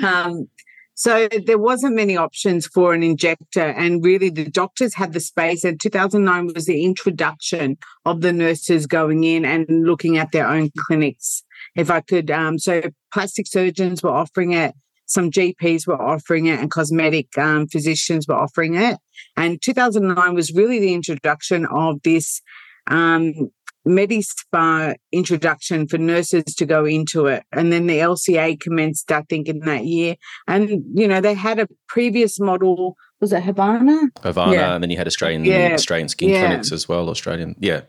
Um, 0.03 0.47
so 0.95 1.27
there 1.45 1.57
wasn't 1.57 1.95
many 1.95 2.15
options 2.15 2.65
for 2.67 2.93
an 2.93 3.03
injector, 3.03 3.61
and 3.61 4.03
really 4.03 4.29
the 4.29 4.49
doctors 4.49 4.93
had 4.93 5.11
the 5.11 5.19
space. 5.19 5.65
And 5.65 5.79
2009 5.79 6.53
was 6.53 6.65
the 6.65 6.85
introduction 6.85 7.77
of 8.05 8.21
the 8.21 8.31
nurses 8.31 8.87
going 8.87 9.25
in 9.25 9.43
and 9.43 9.67
looking 9.85 10.17
at 10.17 10.31
their 10.31 10.47
own 10.47 10.71
clinics. 10.87 11.43
If 11.75 11.91
I 11.91 11.99
could, 11.99 12.31
um, 12.31 12.57
so 12.57 12.81
plastic 13.13 13.45
surgeons 13.45 14.01
were 14.01 14.09
offering 14.09 14.53
it, 14.53 14.73
some 15.05 15.31
GPs 15.31 15.85
were 15.85 16.01
offering 16.01 16.45
it, 16.45 16.61
and 16.61 16.71
cosmetic 16.71 17.37
um, 17.37 17.67
physicians 17.67 18.25
were 18.27 18.35
offering 18.35 18.75
it. 18.75 18.97
And 19.35 19.61
2009 19.61 20.33
was 20.33 20.53
really 20.53 20.79
the 20.79 20.93
introduction 20.93 21.65
of 21.65 22.01
this 22.03 22.41
um, 22.87 23.51
MediSpa 23.87 24.95
introduction 25.11 25.87
for 25.87 25.97
nurses 25.97 26.43
to 26.55 26.65
go 26.65 26.85
into 26.85 27.27
it. 27.27 27.43
And 27.51 27.71
then 27.71 27.87
the 27.87 27.99
LCA 27.99 28.59
commenced, 28.59 29.11
I 29.11 29.21
think, 29.23 29.47
in 29.47 29.59
that 29.59 29.85
year. 29.85 30.15
And, 30.47 30.83
you 30.93 31.07
know, 31.07 31.21
they 31.21 31.33
had 31.33 31.59
a 31.59 31.67
previous 31.87 32.39
model. 32.39 32.97
Was 33.21 33.31
it 33.31 33.43
Havana? 33.43 34.09
Havana, 34.21 34.53
yeah. 34.53 34.75
and 34.75 34.83
then 34.83 34.89
you 34.89 34.97
had 34.97 35.07
Australian 35.07 35.45
yeah. 35.45 35.71
Australian 35.73 36.09
skin 36.09 36.29
yeah. 36.29 36.47
clinics 36.47 36.71
as 36.71 36.89
well. 36.89 37.09
Australian, 37.09 37.55
yeah. 37.59 37.81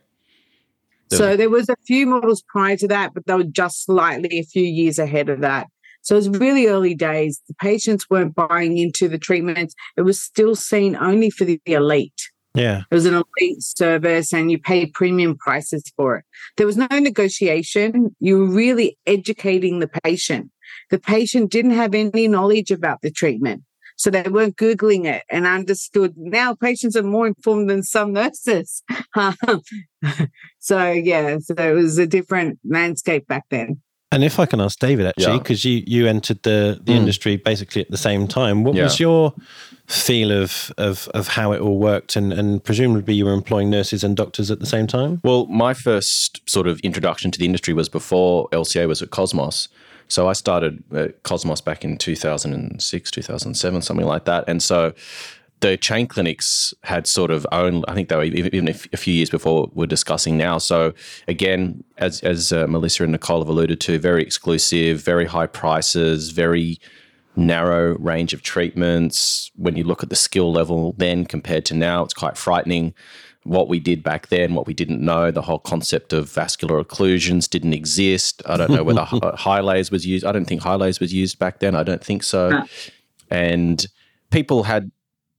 There 1.09 1.19
so 1.19 1.29
was- 1.29 1.37
there 1.39 1.51
was 1.51 1.69
a 1.69 1.77
few 1.87 2.07
models 2.07 2.43
prior 2.49 2.77
to 2.77 2.89
that, 2.89 3.15
but 3.15 3.27
they 3.27 3.35
were 3.35 3.45
just 3.45 3.85
slightly 3.85 4.39
a 4.39 4.45
few 4.45 4.65
years 4.65 4.99
ahead 4.99 5.29
of 5.29 5.41
that. 5.41 5.69
So 6.03 6.15
it 6.15 6.19
was 6.19 6.29
really 6.29 6.69
early 6.69 6.95
days. 6.95 7.41
The 7.49 7.55
patients 7.55 8.09
weren't 8.09 8.37
buying 8.37 8.79
into 8.79 9.09
the 9.09 9.19
treatments. 9.19 9.75
It 9.97 10.03
was 10.03 10.21
still 10.21 10.55
seen 10.55 10.95
only 10.95 11.31
for 11.31 11.45
the 11.45 11.61
elite. 11.67 12.31
Yeah. 12.57 12.83
It 12.91 12.95
was 12.95 13.07
an 13.07 13.15
elite 13.15 13.63
service 13.63 14.33
and 14.33 14.51
you 14.51 14.59
paid 14.59 14.93
premium 14.95 15.37
prices 15.37 15.85
for 15.97 16.17
it. 16.17 16.25
There 16.57 16.67
was 16.67 16.77
no 16.77 16.89
negotiation. 16.91 18.17
You 18.19 18.39
were 18.39 18.47
really 18.47 18.99
educating 19.07 19.79
the 19.79 19.89
patient. 19.89 20.51
The 20.91 20.99
patient 20.99 21.51
didn't 21.51 21.73
have 21.73 21.95
any 21.95 22.29
knowledge 22.29 22.71
about 22.71 23.03
the 23.03 23.11
treatment. 23.11 23.63
So 23.99 24.11
they 24.11 24.23
weren't 24.23 24.57
Googling 24.57 25.07
it 25.07 25.23
and 25.31 25.47
understood. 25.47 26.15
Now 26.17 26.55
patients 26.55 26.97
are 26.97 27.03
more 27.03 27.27
informed 27.27 27.71
than 27.71 27.83
some 27.83 28.13
nurses. 28.13 28.83
so, 30.59 30.91
yeah, 30.91 31.39
so 31.39 31.55
it 31.57 31.73
was 31.73 31.97
a 31.99 32.07
different 32.07 32.59
landscape 32.65 33.27
back 33.27 33.45
then. 33.51 33.81
And 34.13 34.23
if 34.23 34.39
I 34.39 34.47
can 34.47 34.61
ask 34.61 34.79
David, 34.79 35.07
actually, 35.07 35.39
because 35.39 35.65
yeah. 35.65 35.73
you, 35.73 35.85
you 35.87 36.07
entered 36.07 36.43
the, 36.43 36.81
the 36.85 36.93
mm. 36.93 36.97
industry 36.97 37.37
basically 37.37 37.83
at 37.83 37.91
the 37.91 37.97
same 37.97 38.29
time, 38.29 38.65
what 38.65 38.75
yeah. 38.75 38.85
was 38.85 39.01
your 39.01 39.35
feel 39.87 40.33
of, 40.33 40.73
of, 40.79 41.09
of 41.15 41.29
how 41.29 41.53
it 41.53 41.61
all 41.61 41.79
worked? 41.79 42.17
And, 42.17 42.33
and 42.33 42.63
presumably 42.63 43.15
you 43.15 43.25
were 43.25 43.33
employing 43.33 43.71
nurses 43.71 44.05
and 44.05 44.17
doctors 44.17 44.51
at 44.51 44.61
the 44.61 44.67
same 44.67 44.87
time? 44.87 45.21
Well, 45.25 45.47
my 45.47 45.75
first 45.75 46.49
sort 46.49 46.67
of 46.67 46.81
introduction 46.81 47.31
to 47.31 47.39
the 47.39 47.45
industry 47.45 47.75
was 47.75 47.89
before 47.89 48.49
LCA 48.51 48.89
was 48.89 49.03
at 49.03 49.11
Cosmos. 49.11 49.69
So 50.09 50.29
I 50.29 50.35
started 50.35 50.83
at 50.95 51.23
Cosmos 51.25 51.61
back 51.61 51.85
in 51.85 51.99
2006, 51.99 53.11
2007, 53.11 53.83
something 53.83 54.07
like 54.07 54.25
that. 54.25 54.45
And 54.47 54.63
so 54.63 54.93
the 55.61 55.77
chain 55.77 56.07
clinics 56.07 56.75
had 56.85 57.07
sort 57.07 57.31
of 57.31 57.47
own. 57.51 57.85
I 57.89 57.95
think 57.95 58.09
they 58.09 58.17
were 58.17 58.25
even 58.25 58.69
a 58.69 58.75
few 58.75 59.15
years 59.15 59.31
before 59.31 59.71
we're 59.75 59.87
discussing 59.87 60.37
now. 60.37 60.59
So 60.59 60.93
again, 61.29 61.83
as 61.97 62.21
as 62.21 62.53
uh, 62.53 62.67
Melissa 62.67 63.05
and 63.05 63.13
Nicole 63.13 63.41
have 63.41 63.49
alluded 63.49 63.81
to, 63.83 63.99
very 63.99 64.23
exclusive, 64.23 65.01
very 65.01 65.25
high 65.25 65.47
prices, 65.47 66.31
very 66.31 66.79
narrow 67.37 67.97
range 67.99 68.33
of 68.33 68.43
treatments. 68.43 69.51
When 69.57 69.77
you 69.77 69.85
look 69.85 70.03
at 70.03 70.11
the 70.11 70.17
skill 70.17 70.53
level 70.53 70.95
then 70.99 71.25
compared 71.25 71.65
to 71.67 71.75
now, 71.75 72.03
it's 72.03 72.15
quite 72.15 72.37
frightening. 72.37 72.95
What 73.45 73.69
we 73.69 73.79
did 73.79 74.03
back 74.03 74.27
then, 74.29 74.55
what 74.55 74.67
we 74.67 74.75
didn't 74.75 75.01
know, 75.01 75.31
the 75.31 75.43
whole 75.43 75.61
concept 75.61 76.13
of 76.13 76.29
vascular 76.29 76.83
occlusions 76.83 77.49
didn't 77.49 77.75
exist. 77.75 78.43
I 78.47 78.57
don't 78.57 78.71
know 78.71 78.83
whether 78.83 79.01
Hyalase 79.05 79.93
was 79.93 80.05
used. 80.05 80.25
I 80.25 80.33
don't 80.33 80.47
think 80.47 80.63
Hyalase 80.63 80.99
was 80.99 81.15
used 81.15 81.39
back 81.39 81.61
then. 81.61 81.77
I 81.77 81.85
don't 81.85 82.03
think 82.03 82.25
so. 82.25 82.65
And 83.31 83.87
people 84.31 84.65
had 84.65 84.91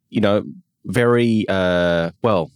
you 0.10 0.22
know, 0.22 0.44
very 0.86 1.46
uh, 1.50 2.12
well, 2.22 2.51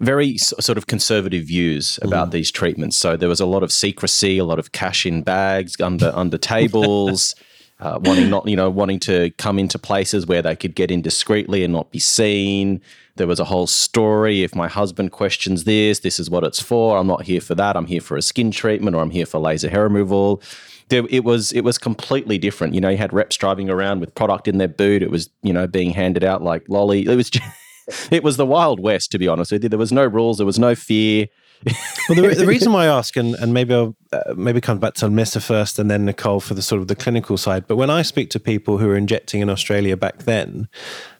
very 0.00 0.38
sort 0.38 0.78
of 0.78 0.86
conservative 0.86 1.44
views 1.44 1.98
about 2.02 2.28
mm. 2.28 2.32
these 2.32 2.50
treatments. 2.50 2.96
So 2.96 3.16
there 3.16 3.28
was 3.28 3.40
a 3.40 3.46
lot 3.46 3.62
of 3.62 3.70
secrecy, 3.72 4.38
a 4.38 4.44
lot 4.44 4.58
of 4.58 4.72
cash 4.72 5.04
in 5.04 5.22
bags 5.22 5.80
under 5.80 6.12
under 6.14 6.38
tables. 6.38 7.34
Uh, 7.80 7.98
wanting 8.02 8.28
not, 8.28 8.46
you 8.46 8.56
know, 8.56 8.68
wanting 8.68 8.98
to 9.00 9.30
come 9.38 9.58
into 9.58 9.78
places 9.78 10.26
where 10.26 10.42
they 10.42 10.54
could 10.54 10.74
get 10.74 10.90
in 10.90 11.00
discreetly 11.00 11.64
and 11.64 11.72
not 11.72 11.90
be 11.90 11.98
seen. 11.98 12.80
There 13.16 13.26
was 13.26 13.40
a 13.40 13.44
whole 13.44 13.66
story. 13.66 14.42
If 14.42 14.54
my 14.54 14.68
husband 14.68 15.12
questions 15.12 15.64
this, 15.64 16.00
this 16.00 16.20
is 16.20 16.28
what 16.28 16.44
it's 16.44 16.60
for. 16.60 16.98
I'm 16.98 17.06
not 17.06 17.22
here 17.22 17.40
for 17.40 17.54
that. 17.54 17.76
I'm 17.76 17.86
here 17.86 18.00
for 18.00 18.16
a 18.16 18.22
skin 18.22 18.50
treatment 18.50 18.94
or 18.94 19.02
I'm 19.02 19.10
here 19.10 19.26
for 19.26 19.38
laser 19.38 19.70
hair 19.70 19.84
removal 19.84 20.42
there, 20.90 21.04
it 21.08 21.24
was 21.24 21.52
it 21.52 21.62
was 21.62 21.78
completely 21.78 22.36
different. 22.36 22.74
You 22.74 22.80
know, 22.80 22.90
you 22.90 22.98
had 22.98 23.12
reps 23.12 23.36
driving 23.36 23.70
around 23.70 24.00
with 24.00 24.14
product 24.14 24.46
in 24.46 24.58
their 24.58 24.68
boot. 24.68 25.02
It 25.02 25.10
was 25.10 25.30
you 25.42 25.52
know 25.52 25.66
being 25.66 25.92
handed 25.92 26.22
out 26.22 26.42
like 26.42 26.68
lolly. 26.68 27.06
It 27.06 27.16
was 27.16 27.30
just, 27.30 27.46
it 28.10 28.22
was 28.22 28.36
the 28.36 28.46
wild 28.46 28.80
west, 28.80 29.10
to 29.12 29.18
be 29.18 29.26
honest 29.26 29.52
with 29.52 29.62
you. 29.62 29.68
There 29.68 29.78
was 29.78 29.92
no 29.92 30.04
rules. 30.04 30.36
There 30.36 30.46
was 30.46 30.58
no 30.58 30.74
fear. 30.74 31.28
Well, 31.64 31.74
the, 32.22 32.34
the, 32.38 32.46
reason 32.48 32.72
why 32.72 32.84
I 32.84 32.86
ask, 32.86 33.16
and, 33.16 33.34
and 33.34 33.52
maybe 33.52 33.74
I'll 33.74 33.94
uh, 34.12 34.34
maybe 34.34 34.60
come 34.60 34.78
back 34.78 34.94
to 34.94 35.10
Melissa 35.10 35.40
first, 35.40 35.78
and 35.78 35.90
then 35.90 36.04
Nicole 36.04 36.40
for 36.40 36.54
the 36.54 36.62
sort 36.62 36.80
of 36.80 36.88
the 36.88 36.96
clinical 36.96 37.36
side. 37.36 37.66
But 37.66 37.76
when 37.76 37.90
I 37.90 38.02
speak 38.02 38.30
to 38.30 38.40
people 38.40 38.78
who 38.78 38.88
are 38.88 38.96
injecting 38.96 39.40
in 39.40 39.50
Australia 39.50 39.96
back 39.96 40.18
then, 40.18 40.68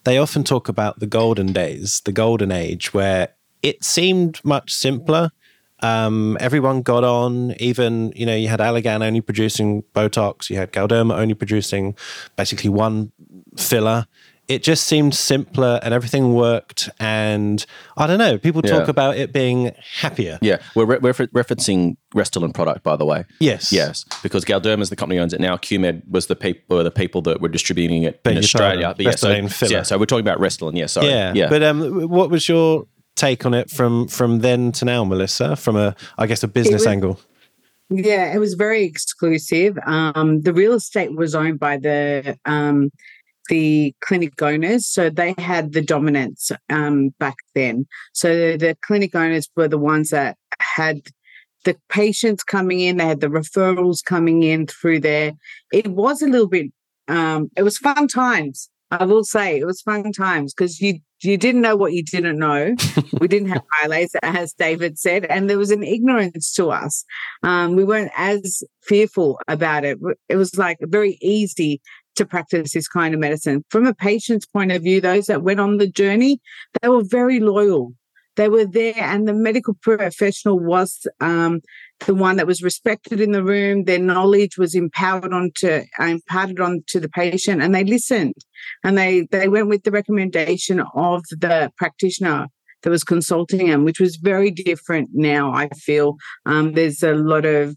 they 0.04 0.18
often 0.18 0.44
talk 0.44 0.68
about 0.68 0.98
the 0.98 1.06
golden 1.06 1.52
days, 1.52 2.00
the 2.04 2.12
golden 2.12 2.50
age, 2.50 2.94
where 2.94 3.28
it 3.62 3.84
seemed 3.84 4.42
much 4.44 4.72
simpler. 4.72 5.30
Um, 5.80 6.36
everyone 6.40 6.82
got 6.82 7.04
on. 7.04 7.52
Even 7.58 8.12
you 8.16 8.26
know, 8.26 8.34
you 8.34 8.48
had 8.48 8.60
Allergan 8.60 9.02
only 9.02 9.20
producing 9.20 9.82
Botox. 9.94 10.50
You 10.50 10.56
had 10.56 10.72
Galderma 10.72 11.18
only 11.18 11.34
producing 11.34 11.96
basically 12.36 12.70
one 12.70 13.12
filler. 13.56 14.06
It 14.50 14.64
just 14.64 14.88
seemed 14.88 15.14
simpler 15.14 15.78
and 15.80 15.94
everything 15.94 16.34
worked. 16.34 16.88
And 16.98 17.64
I 17.96 18.08
don't 18.08 18.18
know, 18.18 18.36
people 18.36 18.62
talk 18.62 18.86
yeah. 18.86 18.90
about 18.90 19.16
it 19.16 19.32
being 19.32 19.70
happier. 20.00 20.40
Yeah, 20.42 20.58
we're 20.74 20.86
re- 20.86 20.98
refer- 21.00 21.28
referencing 21.28 21.96
Restylane 22.16 22.52
product, 22.52 22.82
by 22.82 22.96
the 22.96 23.04
way. 23.04 23.26
Yes, 23.38 23.70
yes, 23.70 24.04
because 24.24 24.44
Galderma 24.44 24.80
is 24.80 24.90
the 24.90 24.96
company 24.96 25.20
owns 25.20 25.32
it 25.32 25.40
now. 25.40 25.56
QMed 25.56 26.02
was 26.10 26.26
the 26.26 26.34
people, 26.34 26.78
were 26.78 26.82
the 26.82 26.90
people 26.90 27.22
that 27.22 27.40
were 27.40 27.48
distributing 27.48 28.02
it 28.02 28.20
in 28.24 28.38
Australia. 28.38 28.92
But 28.96 29.06
yeah, 29.06 29.10
so, 29.12 29.66
yeah, 29.68 29.84
so 29.84 29.96
we're 29.96 30.06
talking 30.06 30.26
about 30.26 30.40
Restylane. 30.40 30.76
Yeah, 30.76 30.86
sorry. 30.86 31.06
Yeah, 31.10 31.32
yeah. 31.32 31.48
But 31.48 31.62
um, 31.62 32.08
what 32.08 32.30
was 32.30 32.48
your 32.48 32.88
take 33.14 33.46
on 33.46 33.54
it 33.54 33.70
from 33.70 34.08
from 34.08 34.40
then 34.40 34.72
to 34.72 34.84
now, 34.84 35.04
Melissa? 35.04 35.54
From 35.54 35.76
a, 35.76 35.94
I 36.18 36.26
guess, 36.26 36.42
a 36.42 36.48
business 36.48 36.80
was, 36.80 36.86
angle. 36.88 37.20
Yeah, 37.88 38.34
it 38.34 38.38
was 38.38 38.54
very 38.54 38.84
exclusive. 38.84 39.78
Um, 39.86 40.42
the 40.42 40.52
real 40.52 40.74
estate 40.74 41.14
was 41.14 41.36
owned 41.36 41.60
by 41.60 41.76
the 41.76 42.36
um, 42.44 42.90
the 43.50 43.94
clinic 44.00 44.40
owners, 44.40 44.86
so 44.86 45.10
they 45.10 45.34
had 45.36 45.72
the 45.72 45.82
dominance 45.82 46.50
um, 46.70 47.10
back 47.18 47.36
then. 47.54 47.84
So 48.14 48.56
the 48.56 48.76
clinic 48.80 49.14
owners 49.14 49.50
were 49.56 49.68
the 49.68 49.76
ones 49.76 50.10
that 50.10 50.38
had 50.60 51.00
the 51.64 51.76
patients 51.90 52.42
coming 52.44 52.80
in. 52.80 52.96
They 52.96 53.06
had 53.06 53.20
the 53.20 53.26
referrals 53.26 54.02
coming 54.02 54.44
in 54.44 54.66
through 54.66 55.00
there. 55.00 55.32
It 55.72 55.88
was 55.88 56.22
a 56.22 56.28
little 56.28 56.48
bit. 56.48 56.66
Um, 57.08 57.50
it 57.56 57.64
was 57.64 57.76
fun 57.76 58.06
times. 58.06 58.70
I 58.92 59.04
will 59.04 59.24
say 59.24 59.58
it 59.58 59.66
was 59.66 59.82
fun 59.82 60.12
times 60.12 60.54
because 60.54 60.80
you 60.80 61.00
you 61.22 61.36
didn't 61.36 61.60
know 61.60 61.76
what 61.76 61.92
you 61.92 62.02
didn't 62.02 62.38
know. 62.38 62.74
we 63.20 63.28
didn't 63.28 63.50
have 63.50 63.62
Hyalase, 63.84 64.14
as 64.22 64.54
David 64.54 64.98
said, 64.98 65.26
and 65.26 65.50
there 65.50 65.58
was 65.58 65.70
an 65.70 65.82
ignorance 65.82 66.52
to 66.54 66.70
us. 66.70 67.04
Um, 67.42 67.76
we 67.76 67.84
weren't 67.84 68.10
as 68.16 68.62
fearful 68.82 69.38
about 69.46 69.84
it. 69.84 69.98
It 70.28 70.36
was 70.36 70.56
like 70.56 70.78
very 70.80 71.18
easy 71.20 71.82
to 72.16 72.26
practice 72.26 72.72
this 72.72 72.88
kind 72.88 73.14
of 73.14 73.20
medicine. 73.20 73.64
From 73.70 73.86
a 73.86 73.94
patient's 73.94 74.46
point 74.46 74.72
of 74.72 74.82
view, 74.82 75.00
those 75.00 75.26
that 75.26 75.42
went 75.42 75.60
on 75.60 75.78
the 75.78 75.88
journey, 75.88 76.40
they 76.80 76.88
were 76.88 77.04
very 77.04 77.40
loyal. 77.40 77.92
They 78.36 78.48
were 78.48 78.64
there, 78.64 78.94
and 78.96 79.26
the 79.26 79.34
medical 79.34 79.74
professional 79.74 80.58
was 80.58 81.06
um, 81.20 81.60
the 82.06 82.14
one 82.14 82.36
that 82.36 82.46
was 82.46 82.62
respected 82.62 83.20
in 83.20 83.32
the 83.32 83.44
room. 83.44 83.84
Their 83.84 83.98
knowledge 83.98 84.56
was 84.56 84.74
empowered 84.74 85.32
onto 85.32 85.82
imparted 85.98 86.60
onto 86.60 87.00
the 87.00 87.08
patient, 87.08 87.60
and 87.60 87.74
they 87.74 87.84
listened, 87.84 88.34
and 88.84 88.96
they 88.96 89.26
they 89.30 89.48
went 89.48 89.68
with 89.68 89.82
the 89.82 89.90
recommendation 89.90 90.80
of 90.94 91.22
the 91.30 91.70
practitioner 91.76 92.46
that 92.82 92.90
was 92.90 93.04
consulting 93.04 93.68
them, 93.68 93.84
which 93.84 94.00
was 94.00 94.16
very 94.16 94.50
different 94.50 95.10
now. 95.12 95.52
I 95.52 95.68
feel 95.70 96.16
um, 96.46 96.72
there's 96.72 97.02
a 97.02 97.14
lot 97.14 97.44
of 97.44 97.76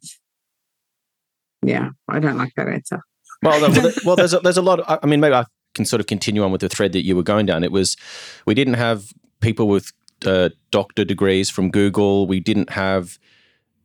yeah, 1.65 1.89
I 2.07 2.19
don't 2.19 2.37
like 2.37 2.53
that 2.55 2.67
answer. 2.67 3.01
Well, 3.43 3.91
well, 4.05 4.15
there's 4.15 4.33
a, 4.33 4.39
there's 4.43 4.57
a 4.57 4.61
lot. 4.61 4.79
Of, 4.79 4.99
I 5.01 5.05
mean, 5.05 5.19
maybe 5.19 5.35
I 5.35 5.45
can 5.75 5.85
sort 5.85 5.99
of 5.99 6.07
continue 6.07 6.43
on 6.43 6.51
with 6.51 6.61
the 6.61 6.69
thread 6.69 6.93
that 6.93 7.05
you 7.05 7.15
were 7.15 7.23
going 7.23 7.45
down. 7.45 7.63
It 7.63 7.71
was 7.71 7.97
we 8.45 8.53
didn't 8.53 8.75
have 8.75 9.13
people 9.41 9.67
with 9.67 9.91
uh, 10.25 10.49
doctor 10.71 11.03
degrees 11.03 11.49
from 11.49 11.69
Google. 11.69 12.27
We 12.27 12.39
didn't 12.39 12.71
have 12.71 13.19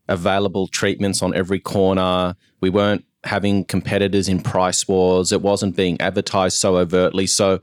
available 0.09 0.69
treatments 0.69 1.23
on 1.23 1.35
every 1.35 1.61
corner. 1.61 2.37
We 2.61 2.71
weren't 2.71 3.05
having 3.25 3.65
competitors 3.65 4.29
in 4.29 4.41
price 4.41 4.87
wars. 4.87 5.33
It 5.33 5.43
wasn't 5.43 5.77
being 5.77 6.01
advertised 6.01 6.57
so 6.57 6.77
overtly. 6.77 7.27
So 7.27 7.61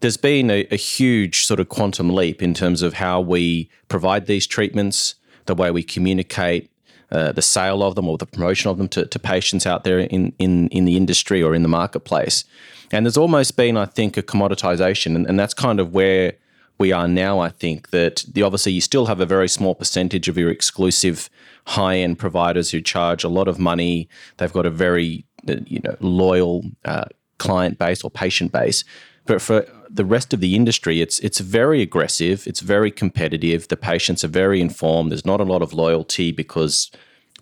there's 0.00 0.16
been 0.16 0.50
a, 0.50 0.66
a, 0.70 0.76
huge 0.76 1.44
sort 1.44 1.60
of 1.60 1.68
quantum 1.68 2.10
leap 2.10 2.42
in 2.42 2.54
terms 2.54 2.82
of 2.82 2.94
how 2.94 3.20
we 3.20 3.70
provide 3.88 4.26
these 4.26 4.46
treatments, 4.46 5.14
the 5.46 5.54
way 5.54 5.70
we 5.70 5.82
communicate. 5.82 6.70
Uh, 7.12 7.30
the 7.30 7.42
sale 7.42 7.84
of 7.84 7.94
them 7.94 8.08
or 8.08 8.18
the 8.18 8.26
promotion 8.26 8.68
of 8.68 8.78
them 8.78 8.88
to, 8.88 9.06
to 9.06 9.18
patients 9.18 9.64
out 9.64 9.84
there 9.84 10.00
in, 10.00 10.32
in, 10.40 10.66
in 10.68 10.84
the 10.86 10.96
industry 10.96 11.40
or 11.40 11.54
in 11.54 11.62
the 11.62 11.68
marketplace. 11.68 12.44
And 12.90 13.06
there's 13.06 13.16
almost 13.16 13.56
been, 13.56 13.76
I 13.76 13.84
think, 13.84 14.16
a 14.16 14.22
commoditization. 14.22 15.14
And, 15.14 15.24
and 15.26 15.38
that's 15.38 15.54
kind 15.54 15.78
of 15.78 15.94
where 15.94 16.32
we 16.78 16.92
are 16.92 17.08
now, 17.08 17.38
I 17.38 17.48
think, 17.48 17.90
that 17.90 18.24
the, 18.32 18.42
obviously 18.42 18.72
you 18.72 18.80
still 18.80 19.06
have 19.06 19.20
a 19.20 19.26
very 19.26 19.48
small 19.48 19.74
percentage 19.74 20.28
of 20.28 20.36
your 20.36 20.50
exclusive 20.50 21.30
high 21.66 21.96
end 21.98 22.18
providers 22.18 22.70
who 22.70 22.80
charge 22.80 23.24
a 23.24 23.28
lot 23.28 23.48
of 23.48 23.58
money. 23.58 24.08
They've 24.36 24.52
got 24.52 24.66
a 24.66 24.70
very 24.70 25.24
uh, 25.48 25.56
you 25.66 25.80
know 25.82 25.96
loyal 26.00 26.64
uh, 26.84 27.06
client 27.38 27.78
base 27.78 28.02
or 28.02 28.10
patient 28.10 28.52
base. 28.52 28.84
But 29.26 29.40
for 29.40 29.66
the 29.90 30.04
rest 30.04 30.32
of 30.32 30.40
the 30.40 30.54
industry, 30.54 31.00
it's 31.00 31.18
it's 31.20 31.40
very 31.40 31.82
aggressive. 31.82 32.46
It's 32.46 32.60
very 32.60 32.90
competitive. 32.90 33.68
The 33.68 33.76
patients 33.76 34.24
are 34.24 34.28
very 34.28 34.60
informed. 34.60 35.10
There's 35.10 35.26
not 35.26 35.40
a 35.40 35.44
lot 35.44 35.62
of 35.62 35.72
loyalty 35.72 36.32
because 36.32 36.90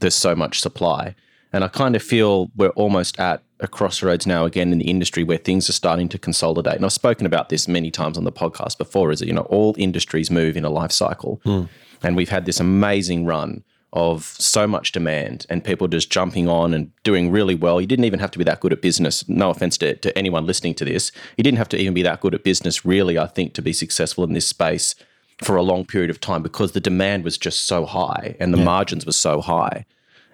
there's 0.01 0.15
so 0.15 0.35
much 0.35 0.61
supply. 0.61 1.15
And 1.53 1.63
I 1.63 1.69
kind 1.69 1.95
of 1.95 2.03
feel 2.03 2.51
we're 2.57 2.71
almost 2.71 3.21
at 3.21 3.43
a 3.61 3.69
crossroads 3.69 4.27
now 4.27 4.45
again 4.45 4.73
in 4.73 4.79
the 4.79 4.91
industry 4.91 5.23
where 5.23 5.39
things 5.39 5.69
are 5.71 5.73
starting 5.75 6.09
to 6.09 6.19
consolidate. 6.19 6.75
And 6.75 6.85
I've 6.85 6.93
spoken 6.93 7.27
about 7.27 7.49
this 7.49 7.69
many 7.69 7.93
times 7.93 8.19
on 8.19 8.25
the 8.25 8.33
podcast 8.33 8.77
before, 8.77 9.13
is 9.13 9.21
that, 9.21 9.29
you 9.29 9.33
know, 9.33 9.43
all 9.43 9.75
industries 9.79 10.31
move 10.31 10.57
in 10.57 10.65
a 10.65 10.71
life 10.71 10.91
cycle. 10.91 11.41
Mm. 11.45 11.69
And 12.03 12.17
we've 12.17 12.29
had 12.29 12.45
this 12.45 12.59
amazing 12.59 13.25
run 13.25 13.63
of 13.95 14.25
so 14.25 14.67
much 14.67 14.91
demand 14.91 15.47
and 15.49 15.63
people 15.63 15.87
just 15.87 16.11
jumping 16.11 16.49
on 16.49 16.75
and 16.75 16.91
doing 17.05 17.31
really 17.31 17.55
well. 17.55 17.81
You 17.81 17.87
didn't 17.87 18.05
even 18.05 18.19
have 18.19 18.33
to 18.33 18.39
be 18.39 18.45
that 18.45 18.61
good 18.61 18.73
at 18.73 18.83
business. 18.83 19.27
No 19.29 19.51
offense 19.51 19.79
to, 19.79 19.95
to 19.97 20.19
anyone 20.19 20.47
listening 20.47 20.75
to 20.75 20.85
this. 20.85 21.13
You 21.37 21.45
didn't 21.45 21.59
have 21.59 21.69
to 21.71 21.79
even 21.79 21.95
be 21.95 22.03
that 22.03 22.21
good 22.21 22.35
at 22.35 22.43
business, 22.43 22.85
really, 22.85 23.17
I 23.17 23.29
think, 23.29 23.55
to 23.55 23.63
be 23.63 23.73
successful 23.73 24.25
in 24.25 24.33
this 24.33 24.49
space 24.49 24.97
for 25.43 25.57
a 25.57 25.63
long 25.63 25.85
period 25.85 26.11
of 26.11 26.21
time 26.21 26.43
because 26.43 26.73
the 26.73 26.81
demand 26.81 27.23
was 27.25 27.39
just 27.39 27.67
so 27.67 27.87
high 27.87 28.37
and 28.41 28.53
the 28.53 28.59
yeah. 28.59 28.65
margins 28.65 29.07
were 29.07 29.13
so 29.13 29.41
high. 29.41 29.87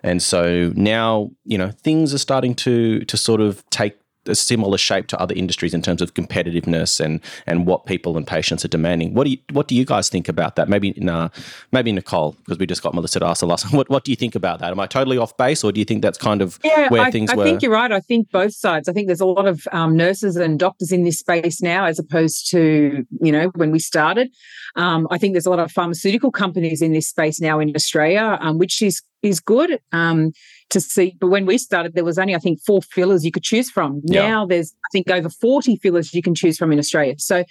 And 0.03 0.23
so 0.23 0.73
now, 0.75 1.31
you 1.45 1.59
know, 1.59 1.71
things 1.71 2.15
are 2.15 2.19
starting 2.19 2.55
to 2.57 3.05
to 3.05 3.17
sort 3.19 3.43
of 3.43 3.69
take 3.69 3.99
a 4.31 4.35
similar 4.35 4.79
shape 4.79 5.07
to 5.09 5.21
other 5.21 5.35
industries 5.35 5.75
in 5.75 5.83
terms 5.83 6.01
of 6.01 6.15
competitiveness 6.15 7.01
and 7.01 7.21
and 7.47 7.67
what 7.67 7.87
people 7.87 8.17
and 8.17 8.27
patients 8.27 8.65
are 8.65 8.69
demanding. 8.69 9.15
What 9.15 9.25
do 9.25 9.31
you 9.31 9.39
what 9.53 9.69
do 9.69 9.75
you 9.75 9.85
guys 9.85 10.09
think 10.09 10.29
about 10.29 10.57
that? 10.57 10.69
Maybe 10.69 10.95
nah, 10.97 11.29
maybe 11.73 11.93
Nicole, 11.93 12.33
because 12.45 12.59
we 12.59 12.67
just 12.67 12.83
got 12.83 12.95
Melissa 12.95 13.21
to 13.21 13.27
ask 13.27 13.41
the 13.41 13.47
last 13.47 13.65
one. 13.65 13.75
What 13.81 13.89
what 13.89 14.05
do 14.05 14.13
you 14.13 14.17
think 14.17 14.35
about 14.35 14.59
that? 14.61 14.73
Am 14.73 14.81
I 14.81 14.87
totally 14.87 15.17
off 15.17 15.37
base, 15.37 15.65
or 15.65 15.73
do 15.73 15.81
you 15.81 15.87
think 15.87 16.03
that's 16.03 16.19
kind 16.19 16.43
of 16.43 16.59
yeah, 16.63 16.89
where 16.89 17.03
I, 17.03 17.11
things 17.11 17.31
I 17.31 17.37
were? 17.37 17.45
I 17.45 17.47
think 17.47 17.63
you're 17.63 17.73
right. 17.73 17.91
I 17.91 18.01
think 18.01 18.31
both 18.31 18.53
sides. 18.53 18.89
I 18.89 18.93
think 18.93 19.07
there's 19.07 19.21
a 19.21 19.27
lot 19.27 19.47
of 19.47 19.67
um, 19.73 19.97
nurses 19.97 20.37
and 20.37 20.59
doctors 20.59 20.93
in 20.93 21.05
this 21.05 21.19
space 21.19 21.63
now, 21.63 21.85
as 21.87 21.99
opposed 21.99 22.51
to 22.51 23.07
you 23.21 23.33
know 23.33 23.49
when 23.55 23.71
we 23.71 23.79
started. 23.79 24.31
Um, 24.77 25.09
I 25.11 25.19
think 25.19 25.33
there's 25.35 25.47
a 25.47 25.51
lot 25.51 25.61
of 25.61 25.73
pharmaceutical 25.73 26.31
companies 26.31 26.83
in 26.83 26.93
this 26.93 27.09
space 27.09 27.41
now 27.41 27.59
in 27.59 27.75
Australia, 27.75 28.39
um, 28.41 28.59
which 28.59 28.83
is 28.83 29.03
is 29.23 29.41
good. 29.41 29.81
Um, 29.93 30.33
to 30.71 30.81
see. 30.81 31.17
But 31.21 31.29
when 31.29 31.47
we 31.47 31.59
started, 31.59 31.95
there 31.95 32.05
was 32.05 32.19
only, 32.19 32.35
I 32.35 32.39
think, 32.39 32.61
four 32.63 32.81
fillers 32.83 33.25
you 33.25 33.31
could 33.31 33.43
choose 33.43 33.71
from. 33.71 34.01
Yeah. 34.05 34.29
Now 34.29 34.47
there's, 34.47 34.73
I 34.73 34.89
think, 34.93 35.11
over 35.11 35.29
40 35.29 35.77
fillers 35.77 36.15
you 36.15 36.23
can 36.23 36.35
choose 36.35 36.59
from 36.59 36.73
in 36.73 36.79
Australia. 36.79 37.15
So 37.19 37.45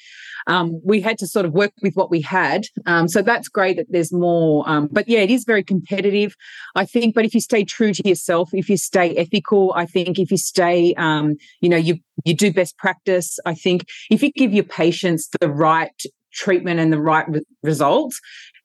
um, 0.48 0.82
we 0.84 1.02
had 1.02 1.18
to 1.20 1.28
sort 1.28 1.46
of 1.46 1.54
work 1.54 1.74
with 1.82 1.96
what 1.96 2.10
we 2.10 2.22
had. 2.22 2.66
Um, 2.86 3.08
so 3.08 3.22
that's 3.22 3.48
great 3.48 3.78
that 3.78 3.88
there's 3.90 4.12
more. 4.12 4.68
Um, 4.68 4.90
but 4.92 5.08
yeah, 5.08 5.20
it 5.20 5.30
is 5.30 5.44
very 5.46 5.64
competitive, 5.64 6.36
I 6.76 6.86
think. 6.86 7.16
But 7.16 7.26
if 7.26 7.34
you 7.34 7.42
stay 7.42 7.64
true 7.64 7.94
to 7.94 8.08
yourself, 8.08 8.50
if 8.54 8.70
you 8.70 8.78
stay 8.78 9.16
ethical, 9.16 9.74
I 9.76 9.86
think 9.86 10.18
if 10.18 10.32
you 10.32 10.38
stay, 10.38 10.94
um, 10.96 11.36
you 11.62 11.70
know, 11.70 11.78
you 11.78 12.00
you 12.26 12.34
do 12.34 12.52
best 12.52 12.78
practice. 12.78 13.40
I 13.46 13.54
think 13.54 13.86
if 14.10 14.22
you 14.22 14.32
give 14.32 14.54
your 14.54 14.66
patients 14.66 15.30
the 15.40 15.50
right 15.50 15.92
treatment 16.34 16.80
and 16.80 16.92
the 16.92 17.02
right 17.02 17.28
re- 17.30 17.42
results, 17.64 18.20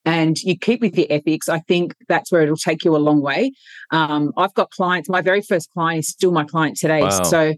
and 0.05 0.37
you 0.43 0.59
keep 0.59 0.81
with 0.81 0.97
your 0.97 1.07
ethics, 1.11 1.49
I 1.49 1.61
think 1.61 1.95
that's 2.09 2.31
where 2.31 2.43
it'll 2.43 2.57
take 2.57 2.85
you 2.85 2.97
a 2.97 2.99
long 2.99 3.21
way. 3.21 3.53
Um, 3.91 4.33
I've 4.37 4.55
got 4.55 4.71
clients. 4.71 5.09
My 5.09 5.23
very 5.23 5.41
first 5.41 5.71
client 5.71 6.01
is 6.01 6.09
still 6.09 6.33
my 6.33 6.45
client 6.45 6.77
today. 6.77 7.03
Wow. 7.03 7.23
So 7.23 7.55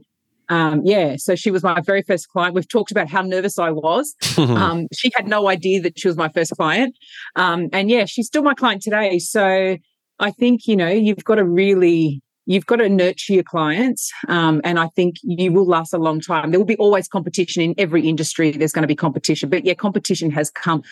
um, 0.48 0.82
yeah, 0.84 1.16
so 1.16 1.34
she 1.34 1.50
was 1.50 1.62
my 1.62 1.80
very 1.80 2.02
first 2.02 2.28
client. 2.28 2.54
We've 2.54 2.68
talked 2.68 2.90
about 2.90 3.08
how 3.08 3.22
nervous 3.22 3.58
I 3.58 3.70
was. 3.70 4.14
Um, 4.56 4.86
she 4.92 5.10
had 5.14 5.26
no 5.26 5.48
idea 5.48 5.80
that 5.82 5.98
she 5.98 6.08
was 6.08 6.16
my 6.16 6.28
first 6.28 6.52
client. 6.52 6.96
Um, 7.36 7.68
and 7.72 7.90
yeah, 7.90 8.04
she's 8.04 8.26
still 8.26 8.42
my 8.42 8.54
client 8.54 8.82
today. 8.82 9.18
So 9.18 9.76
I 10.18 10.30
think, 10.30 10.66
you 10.66 10.76
know, 10.76 10.88
you've 10.88 11.24
got 11.24 11.36
to 11.36 11.44
really, 11.44 12.22
you've 12.46 12.66
got 12.66 12.76
to 12.76 12.88
nurture 12.88 13.32
your 13.34 13.42
clients. 13.42 14.10
Um, 14.28 14.60
and 14.64 14.78
I 14.78 14.88
think 14.88 15.16
you 15.22 15.52
will 15.52 15.66
last 15.66 15.92
a 15.92 15.98
long 15.98 16.20
time. 16.20 16.50
There 16.50 16.60
will 16.60 16.66
be 16.66 16.76
always 16.76 17.08
competition 17.08 17.62
in 17.62 17.74
every 17.76 18.06
industry. 18.08 18.50
There's 18.50 18.72
going 18.72 18.82
to 18.82 18.88
be 18.88 18.96
competition. 18.96 19.48
But 19.50 19.64
yeah, 19.64 19.74
competition 19.74 20.30
has 20.30 20.50
come 20.50 20.82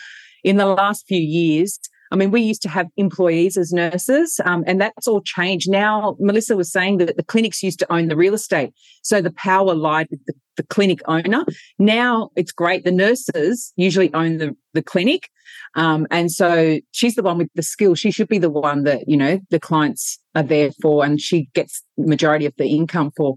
in 0.45 0.57
the 0.57 0.67
last 0.67 1.05
few 1.07 1.19
years. 1.19 1.79
I 2.11 2.15
mean, 2.15 2.29
we 2.29 2.41
used 2.41 2.61
to 2.61 2.69
have 2.69 2.87
employees 2.97 3.57
as 3.57 3.73
nurses, 3.73 4.39
um, 4.45 4.63
and 4.67 4.79
that's 4.79 5.07
all 5.07 5.21
changed. 5.21 5.69
Now, 5.69 6.15
Melissa 6.19 6.55
was 6.55 6.71
saying 6.71 6.99
that 6.99 7.17
the 7.17 7.23
clinics 7.23 7.63
used 7.63 7.79
to 7.79 7.91
own 7.91 8.07
the 8.07 8.15
real 8.15 8.35
estate. 8.35 8.73
So 9.01 9.21
the 9.21 9.31
power 9.31 9.73
lied 9.73 10.07
with 10.11 10.23
the, 10.27 10.33
the 10.55 10.63
clinic 10.63 10.99
owner. 11.07 11.43
Now 11.79 12.29
it's 12.35 12.51
great. 12.51 12.85
The 12.85 12.91
nurses 12.91 13.73
usually 13.75 14.13
own 14.13 14.37
the, 14.37 14.55
the 14.73 14.83
clinic. 14.83 15.29
Um, 15.73 16.05
and 16.11 16.31
so 16.31 16.79
she's 16.91 17.15
the 17.15 17.23
one 17.23 17.39
with 17.39 17.49
the 17.55 17.63
skill. 17.63 17.95
She 17.95 18.11
should 18.11 18.29
be 18.29 18.37
the 18.37 18.51
one 18.51 18.83
that, 18.83 19.09
you 19.09 19.17
know, 19.17 19.39
the 19.49 19.59
clients 19.59 20.19
are 20.35 20.43
there 20.43 20.71
for 20.81 21.03
and 21.03 21.19
she 21.19 21.49
gets 21.55 21.83
majority 21.97 22.45
of 22.45 22.53
the 22.57 22.67
income 22.67 23.11
for. 23.17 23.35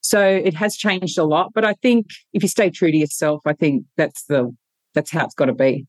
So 0.00 0.20
it 0.20 0.54
has 0.54 0.76
changed 0.76 1.18
a 1.18 1.24
lot. 1.24 1.52
But 1.54 1.64
I 1.64 1.74
think 1.74 2.06
if 2.32 2.42
you 2.42 2.48
stay 2.48 2.68
true 2.68 2.90
to 2.90 2.96
yourself, 2.96 3.42
I 3.46 3.52
think 3.52 3.84
that's 3.96 4.24
the 4.24 4.54
that's 4.94 5.12
how 5.12 5.24
it's 5.24 5.34
got 5.34 5.46
to 5.46 5.54
be. 5.54 5.86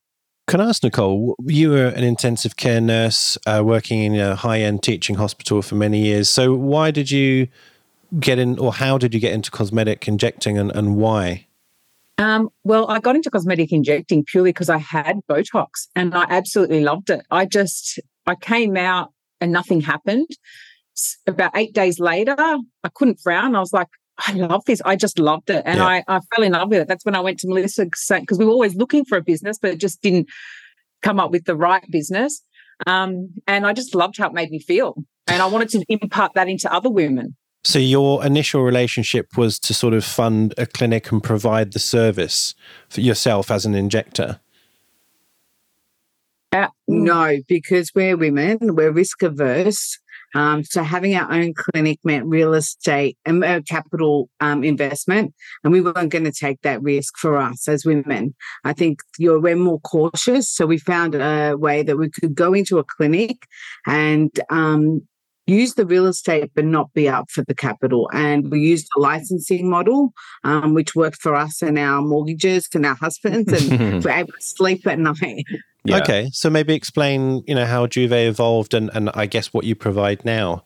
Can 0.50 0.62
I 0.62 0.70
ask 0.70 0.82
Nicole? 0.82 1.36
You 1.46 1.70
were 1.70 1.90
an 1.90 2.04
intensive 2.04 2.56
care 2.56 2.82
nurse 2.82 3.38
uh, 3.46 3.62
working 3.64 4.02
in 4.02 4.20
a 4.20 4.36
high 4.36 4.62
end 4.62 4.82
teaching 4.82 5.16
hospital 5.16 5.62
for 5.62 5.76
many 5.76 6.00
years. 6.00 6.28
So, 6.28 6.56
why 6.56 6.90
did 6.90 7.12
you 7.12 7.50
get 8.20 8.40
in, 8.40 8.58
or 8.58 8.74
how 8.74 8.98
did 8.98 9.14
you 9.14 9.20
get 9.20 9.32
into 9.32 9.52
cosmetic 9.52 10.08
injecting 10.08 10.58
and, 10.58 10.72
and 10.72 10.96
why? 10.96 11.46
Um, 12.18 12.50
well, 12.64 12.90
I 12.90 13.00
got 13.00 13.16
into 13.16 13.30
cosmetic 13.30 13.72
injecting 13.72 14.26
purely 14.26 14.50
because 14.50 14.72
I 14.72 14.80
had 14.80 15.20
Botox 15.30 15.88
and 15.96 16.16
I 16.16 16.26
absolutely 16.28 16.84
loved 16.84 17.12
it. 17.12 17.22
I 17.30 17.46
just, 17.46 18.00
I 18.26 18.34
came 18.34 18.76
out 18.76 19.14
and 19.40 19.52
nothing 19.52 19.82
happened. 19.82 20.30
About 21.28 21.52
eight 21.56 21.76
days 21.76 22.00
later, 22.00 22.36
I 22.40 22.90
couldn't 22.96 23.20
frown. 23.22 23.56
I 23.56 23.60
was 23.60 23.72
like, 23.72 23.90
I 24.28 24.34
love 24.34 24.66
this. 24.66 24.82
I 24.84 24.96
just 24.96 25.20
loved 25.20 25.50
it. 25.50 25.64
And 25.66 25.78
Yeah. 25.78 25.86
I, 25.86 26.04
I 26.08 26.20
fell 26.34 26.44
in 26.44 26.52
love 26.54 26.70
with 26.70 26.80
it. 26.82 26.88
That's 26.88 27.06
when 27.06 27.16
I 27.16 27.20
went 27.20 27.40
to 27.40 27.48
Melissa 27.48 27.86
because 27.86 28.38
we 28.38 28.46
were 28.46 28.52
always 28.52 28.76
looking 28.76 29.06
for 29.06 29.18
a 29.18 29.22
business, 29.22 29.58
but 29.62 29.72
it 29.72 29.80
just 29.80 30.02
didn't 30.02 30.28
come 31.02 31.20
up 31.20 31.32
with 31.32 31.46
the 31.46 31.56
right 31.56 31.84
business. 31.90 32.42
Um, 32.88 33.30
and 33.48 33.66
I 33.66 33.74
just 33.74 33.96
loved 33.96 34.18
how 34.18 34.28
it 34.28 34.34
made 34.34 34.52
me 34.52 34.60
feel. 34.60 34.96
And 35.28 35.42
I 35.42 35.46
wanted 35.46 35.70
to 35.70 35.86
impart 35.90 36.34
that 36.36 36.48
into 36.48 36.72
other 36.74 36.90
women. 36.90 37.36
So, 37.64 37.78
your 37.78 38.26
initial 38.26 38.64
relationship 38.64 39.38
was 39.38 39.60
to 39.60 39.74
sort 39.74 39.94
of 39.94 40.06
fund 40.06 40.54
a 40.58 40.66
clinic 40.66 41.12
and 41.12 41.22
provide 41.22 41.74
the 41.74 41.80
service 41.80 42.56
for 42.88 43.02
yourself 43.02 43.52
as 43.52 43.66
an 43.66 43.76
injector. 43.76 44.40
Uh, 46.54 46.70
No, 46.88 47.38
because 47.48 47.92
we're 47.94 48.18
women, 48.18 48.58
we're 48.62 48.92
risk 48.92 49.22
averse. 49.22 50.00
Um, 50.36 50.64
so 50.64 50.84
having 50.84 51.16
our 51.16 51.32
own 51.32 51.54
clinic 51.54 52.00
meant 52.04 52.26
real 52.26 52.54
estate 52.54 53.18
and 53.26 53.44
uh, 53.44 53.62
capital 53.68 54.30
um, 54.40 54.64
investment, 54.64 55.34
and 55.64 55.74
we 55.74 55.82
weren't 55.82 56.10
going 56.10 56.24
to 56.24 56.32
take 56.32 56.62
that 56.62 56.82
risk 56.82 57.18
for 57.18 57.38
us 57.38 57.68
as 57.68 57.86
women. 57.86 58.36
I 58.64 58.74
think 58.74 59.02
you're 59.18 59.40
we're 59.40 59.56
more 59.56 59.80
cautious, 59.80 60.50
so 60.50 60.66
we 60.66 60.78
found 60.78 61.16
a 61.16 61.56
way 61.58 61.84
that 61.84 61.98
we 61.98 62.10
could 62.10 62.36
go 62.36 62.54
into 62.54 62.80
a 62.80 62.84
clinic 62.84 63.46
and 63.88 64.32
um, 64.50 65.02
use 65.50 65.74
the 65.76 65.86
real 65.86 66.08
estate, 66.08 66.52
but 66.56 66.66
not 66.66 66.94
be 66.94 67.08
up 67.10 67.30
for 67.30 67.44
the 67.44 67.56
capital. 67.56 68.10
And 68.14 68.52
we 68.52 68.60
used 68.60 68.88
a 68.98 69.00
licensing 69.00 69.70
model, 69.70 70.14
um, 70.44 70.74
which 70.74 70.96
worked 70.96 71.22
for 71.22 71.36
us 71.36 71.62
and 71.62 71.78
our 71.78 72.02
mortgages 72.02 72.68
and 72.74 72.86
our 72.86 72.96
husbands, 72.96 73.52
and 73.52 74.04
we're 74.04 74.12
able 74.12 74.34
to 74.34 74.42
sleep 74.42 74.86
at 74.88 75.00
night. 75.00 75.46
Yeah. 75.86 75.98
Okay, 75.98 76.30
so 76.34 76.50
maybe 76.50 76.74
explain, 76.74 77.44
you 77.48 77.56
know, 77.56 77.66
how 77.66 77.88
Juvae 77.88 78.28
evolved 78.28 78.74
and, 78.74 78.90
and 78.94 79.10
I 79.14 79.26
guess 79.26 79.54
what 79.54 79.66
you 79.66 79.76
provide 79.76 80.26
now. 80.26 80.66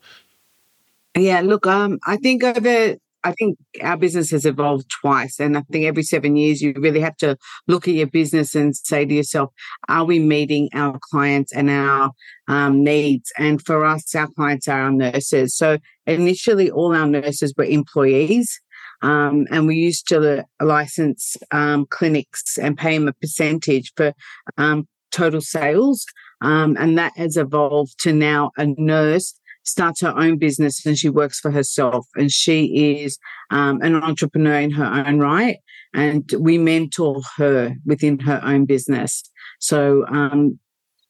Yeah, 1.15 1.41
look, 1.41 1.67
um, 1.67 1.99
I 2.05 2.17
think 2.17 2.43
over 2.43 2.95
I 3.23 3.31
think 3.31 3.57
our 3.81 3.97
business 3.97 4.31
has 4.31 4.45
evolved 4.45 4.89
twice. 5.01 5.39
And 5.39 5.57
I 5.57 5.61
think 5.71 5.85
every 5.85 6.03
seven 6.03 6.35
years 6.35 6.61
you 6.61 6.73
really 6.77 6.99
have 6.99 7.17
to 7.17 7.37
look 7.67 7.87
at 7.87 7.93
your 7.93 8.07
business 8.07 8.55
and 8.55 8.75
say 8.75 9.05
to 9.05 9.13
yourself, 9.13 9.51
are 9.87 10.03
we 10.03 10.19
meeting 10.19 10.69
our 10.73 10.99
clients 11.11 11.53
and 11.53 11.69
our 11.69 12.11
um, 12.47 12.83
needs? 12.83 13.31
And 13.37 13.61
for 13.61 13.85
us, 13.85 14.13
our 14.15 14.27
clients 14.27 14.67
are 14.67 14.81
our 14.81 14.91
nurses. 14.91 15.55
So 15.55 15.77
initially 16.05 16.69
all 16.69 16.95
our 16.95 17.07
nurses 17.07 17.53
were 17.57 17.65
employees. 17.65 18.59
Um, 19.01 19.47
and 19.51 19.67
we 19.67 19.75
used 19.75 20.07
to 20.09 20.45
license 20.61 21.35
um, 21.51 21.85
clinics 21.89 22.57
and 22.57 22.77
pay 22.77 22.97
them 22.97 23.09
a 23.09 23.13
percentage 23.13 23.91
for 23.97 24.13
um, 24.57 24.87
total 25.11 25.41
sales. 25.41 26.05
Um, 26.41 26.75
and 26.79 26.97
that 26.97 27.13
has 27.17 27.37
evolved 27.37 27.99
to 28.03 28.13
now 28.13 28.51
a 28.57 28.65
nurse 28.77 29.33
starts 29.63 30.01
her 30.01 30.13
own 30.17 30.37
business 30.37 30.85
and 30.85 30.97
she 30.97 31.09
works 31.09 31.39
for 31.39 31.51
herself 31.51 32.05
and 32.15 32.31
she 32.31 32.95
is 33.01 33.17
um, 33.51 33.81
an 33.81 33.95
entrepreneur 33.95 34.59
in 34.59 34.71
her 34.71 34.85
own 35.05 35.19
right 35.19 35.57
and 35.93 36.31
we 36.39 36.57
mentor 36.57 37.21
her 37.37 37.75
within 37.85 38.19
her 38.19 38.41
own 38.43 38.65
business 38.65 39.23
so 39.59 40.05
um, 40.07 40.59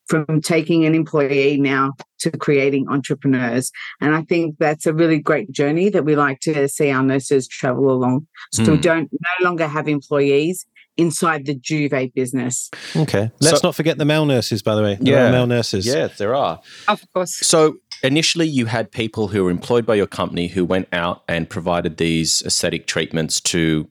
from 0.07 0.41
taking 0.41 0.85
an 0.85 0.93
employee 0.93 1.57
now 1.57 1.93
to 2.19 2.29
creating 2.31 2.87
entrepreneurs 2.89 3.71
and 4.01 4.13
i 4.15 4.21
think 4.23 4.55
that's 4.59 4.85
a 4.85 4.93
really 4.93 5.17
great 5.19 5.49
journey 5.51 5.89
that 5.89 6.03
we 6.05 6.15
like 6.15 6.39
to 6.41 6.67
see 6.67 6.91
our 6.91 7.01
nurses 7.03 7.47
travel 7.47 7.89
along 7.89 8.27
so 8.51 8.63
we 8.73 8.77
Mm. 8.77 8.81
don't 8.81 9.09
no 9.13 9.45
longer 9.45 9.67
have 9.67 9.87
employees 9.87 10.65
inside 10.97 11.45
the 11.47 11.55
juvae 11.55 12.13
business 12.13 12.69
Okay. 12.95 13.31
Let's 13.41 13.61
So- 13.61 13.67
not 13.69 13.75
forget 13.75 13.97
the 13.97 14.05
male 14.05 14.25
nurses, 14.27 14.61
by 14.61 14.75
the 14.75 14.83
way. 14.83 14.97
There 15.01 15.13
Yeah. 15.15 15.27
are 15.29 15.31
male 15.31 15.47
nurses. 15.47 15.85
Yeah, 15.87 16.09
there 16.19 16.35
are. 16.35 16.61
Of 16.87 17.03
course. 17.13 17.33
So 17.41 17.77
initially, 18.03 18.47
you 18.47 18.65
had 18.67 18.91
people 18.91 19.29
who 19.29 19.43
were 19.43 19.49
employed 19.51 19.85
by 19.85 19.95
your 19.95 20.07
company 20.07 20.47
who 20.47 20.65
went 20.65 20.87
out 20.93 21.23
and 21.27 21.49
provided 21.49 21.97
these 21.97 22.41
aesthetic 22.45 22.85
treatments 22.87 23.41
to 23.41 23.89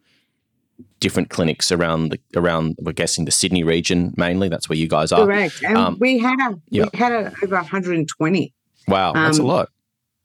different 1.01 1.31
clinics 1.31 1.73
around 1.73 2.11
the 2.11 2.21
around. 2.39 2.77
We're 2.81 2.93
guessing 2.93 3.25
the 3.25 3.31
Sydney 3.31 3.65
region 3.65 4.15
mainly. 4.17 4.49
That's 4.49 4.69
where 4.69 4.79
you 4.79 4.89
guys 4.89 5.13
are. 5.13 5.25
correct 5.27 5.63
and 5.65 5.77
Um, 5.77 5.97
we 6.01 6.19
had 6.19 6.39
a 6.41 6.61
yeah. 6.71 6.87
we 6.93 6.99
had 6.99 7.13
a, 7.13 7.33
over 7.43 7.57
120 7.57 8.53
Wow, 8.89 9.13
that's 9.13 9.39
a 9.39 9.43
Um, 9.43 9.47
lot. 9.49 9.69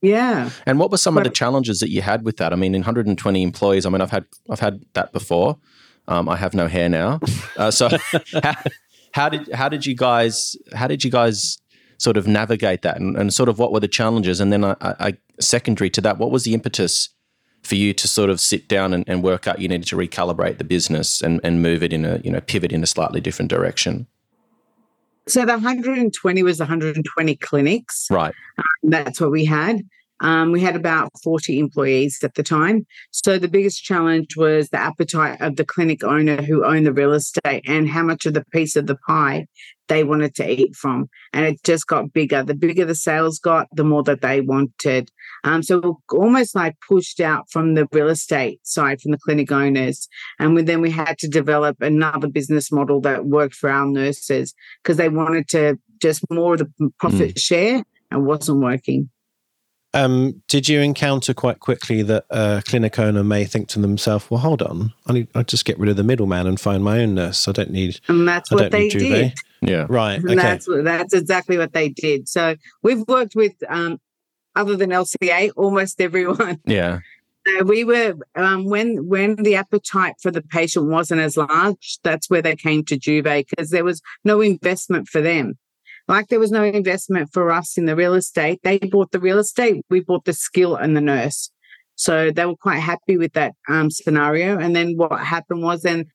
yeah 0.02 0.50
And 0.66 0.80
what 0.80 0.90
were 0.92 0.98
some 0.98 1.18
of 1.18 1.24
the 1.24 1.30
challenges 1.30 1.80
that 1.80 1.90
you 1.90 2.02
had 2.02 2.24
with 2.24 2.38
that? 2.38 2.54
I 2.54 2.56
mean, 2.56 2.74
in 2.76 2.82
120 2.82 3.42
employees. 3.44 3.86
I 3.86 3.90
mean, 3.90 4.02
I've 4.02 4.12
had 4.12 4.26
I've 4.50 4.60
had 4.60 4.84
that 4.94 5.12
before. 5.14 5.58
Um, 6.08 6.30
I 6.30 6.38
have 6.38 6.54
no 6.54 6.68
hair 6.68 6.90
now. 6.90 7.20
Uh, 7.58 7.70
so 7.72 7.90
how, 8.44 8.54
how 9.14 9.30
did 9.30 9.52
how 9.54 9.70
did 9.70 9.86
you 9.86 9.96
guys 9.96 10.56
how 10.74 10.88
did 10.88 11.04
you 11.04 11.12
guys 11.12 11.58
sort 11.98 12.18
of 12.18 12.28
navigate 12.28 12.82
that 12.84 13.00
and, 13.00 13.18
and 13.18 13.34
sort 13.34 13.50
of 13.50 13.60
what 13.60 13.72
were 13.72 13.80
the 13.80 13.88
challenges? 13.88 14.40
And 14.40 14.54
then 14.54 14.64
I, 14.64 14.76
I, 14.82 15.18
secondary 15.40 15.90
to 15.92 16.02
that, 16.02 16.18
what 16.18 16.32
was 16.32 16.44
the 16.44 16.54
impetus 16.54 17.10
for 17.64 17.76
you 17.76 17.94
to 17.94 18.08
sort 18.08 18.30
of 18.30 18.40
sit 18.40 18.68
down 18.68 18.94
and, 18.94 19.04
and 19.08 19.24
work 19.24 19.48
out 19.48 19.60
you 19.60 19.68
needed 19.68 19.88
to 19.88 19.96
recalibrate 19.96 20.58
the 20.58 20.64
business 20.64 21.22
and, 21.22 21.42
and 21.44 21.62
move 21.62 21.84
it 21.84 21.92
in 21.92 22.06
a 22.06 22.20
you 22.24 22.32
know 22.32 22.40
pivot 22.40 22.72
in 22.72 22.84
a 22.84 22.88
slightly 22.88 23.20
different 23.20 23.50
direction? 23.50 24.08
So 25.28 25.42
the 25.46 25.54
120 25.54 26.44
was 26.44 26.60
120 26.60 27.36
clinics. 27.36 28.08
Right. 28.10 28.34
That's 28.84 29.20
what 29.20 29.32
we 29.32 29.44
had. 29.44 29.82
Um, 30.22 30.52
we 30.52 30.62
had 30.62 30.76
about 30.76 31.12
40 31.24 31.60
employees 31.60 32.20
at 32.24 32.34
the 32.36 32.44
time. 32.44 32.88
So 33.12 33.38
the 33.38 33.48
biggest 33.48 33.84
challenge 33.84 34.36
was 34.36 34.70
the 34.70 34.80
appetite 34.80 35.40
of 35.42 35.58
the 35.58 35.66
clinic 35.66 36.04
owner 36.04 36.42
who 36.42 36.66
owned 36.66 36.88
the 36.88 36.94
real 36.94 37.14
estate 37.14 37.64
and 37.68 37.88
how 37.88 38.04
much 38.04 38.26
of 38.26 38.34
the 38.34 38.46
piece 38.46 38.76
of 38.76 38.88
the 38.88 38.96
pie 38.96 39.46
they 39.88 40.04
wanted 40.04 40.36
to 40.36 40.50
eat 40.50 40.76
from. 40.76 41.10
And 41.34 41.46
it 41.46 41.64
just 41.64 41.88
got 41.88 42.14
bigger. 42.14 42.44
The 42.44 42.56
bigger 42.56 42.86
the 42.86 42.96
sales 42.96 43.40
got, 43.40 43.68
the 43.74 43.84
more 43.84 44.04
that 44.04 44.22
they 44.22 44.42
wanted. 44.42 45.10
Um, 45.44 45.64
so 45.64 46.00
almost 46.12 46.56
like 46.56 46.76
pushed 46.88 47.20
out 47.20 47.50
from 47.50 47.76
the 47.76 47.88
real 47.92 48.10
estate 48.10 48.60
side, 48.66 49.02
from 49.02 49.12
the 49.12 49.18
clinic 49.18 49.52
owners. 49.52 50.08
And 50.40 50.56
we, 50.56 50.64
then 50.64 50.82
we 50.82 50.92
had 50.92 51.18
to 51.20 51.28
develop 51.28 51.82
another 51.82 52.28
business 52.28 52.72
model 52.72 53.02
that 53.02 53.26
worked 53.26 53.56
for 53.56 53.70
our 53.70 53.86
nurses 53.86 54.54
because 54.84 54.98
they 54.98 55.10
wanted 55.10 55.48
to 55.50 55.78
just 56.02 56.24
more 56.30 56.54
of 56.54 56.60
the 56.60 56.90
profit 57.00 57.40
share 57.40 57.84
and 58.12 58.26
wasn't 58.26 58.60
working. 58.60 59.10
Um, 59.94 60.44
did 60.48 60.68
you 60.68 60.80
encounter 60.82 61.34
quite 61.34 61.60
quickly 61.60 62.02
that 62.04 62.26
a 62.30 62.62
clinic 62.68 63.00
owner 63.00 63.24
may 63.24 63.46
think 63.46 63.68
to 63.70 63.80
themselves, 63.80 64.30
"Well, 64.30 64.42
hold 64.42 64.62
on, 64.62 64.94
I 65.08 65.14
need 65.14 65.28
I 65.34 65.44
just 65.44 65.66
get 65.66 65.80
rid 65.80 65.90
of 65.90 65.96
the 65.96 66.04
middleman 66.04 66.46
and 66.46 66.60
find 66.60 66.84
my 66.84 67.00
own 67.00 67.16
nurse. 67.16 67.48
I 67.48 67.52
don't 67.54 67.72
need." 67.72 68.00
And 68.08 68.28
that's 68.28 68.52
what 68.52 68.72
they 68.72 68.90
did. 68.90 69.34
Yeah. 69.62 69.86
Right. 69.90 70.24
Okay. 70.24 70.36
that's 70.36 70.68
that's 70.68 71.14
exactly 71.14 71.58
what 71.58 71.74
they 71.74 71.90
did. 71.90 72.28
So 72.28 72.56
we've 72.84 73.08
worked 73.08 73.36
with, 73.36 73.54
um, 73.68 74.00
other 74.56 74.76
than 74.76 74.90
LCA, 74.92 75.52
almost 75.56 76.02
everyone. 76.02 76.60
Yeah. 76.66 77.00
So 77.48 77.64
we 77.64 77.86
were 77.86 78.16
um, 78.36 78.66
when 78.66 79.08
when 79.08 79.36
the 79.38 79.56
appetite 79.56 80.16
for 80.22 80.32
the 80.32 80.42
patient 80.42 80.88
wasn't 80.88 81.22
as 81.22 81.38
large. 81.38 81.98
That's 82.04 82.30
where 82.30 82.42
they 82.42 82.58
came 82.58 82.84
to 82.86 83.00
Juvae 83.00 83.46
because 83.48 83.70
there 83.70 83.86
was 83.86 84.02
no 84.26 84.42
investment 84.42 85.08
for 85.08 85.22
them. 85.22 85.58
Like 86.10 86.28
there 86.28 86.40
was 86.40 86.52
no 86.52 86.64
investment 86.64 87.30
for 87.32 87.52
us 87.52 87.78
in 87.78 87.86
the 87.86 87.96
real 87.96 88.16
estate. 88.16 88.60
They 88.64 88.80
bought 88.80 89.12
the 89.12 89.20
real 89.20 89.40
estate. 89.40 89.86
We 89.90 90.02
bought 90.02 90.26
the 90.26 90.34
skill 90.34 90.76
and 90.76 90.96
the 90.96 91.02
nurse. 91.02 91.50
So 91.96 92.32
they 92.32 92.46
were 92.46 92.56
quite 92.56 92.80
happy 92.80 93.18
with 93.18 93.34
that 93.34 93.56
um, 93.68 93.90
scenario. 93.90 94.60
And 94.60 94.76
then 94.76 94.94
what 94.96 95.20
happened 95.20 95.64
was 95.64 95.82
then 95.82 96.06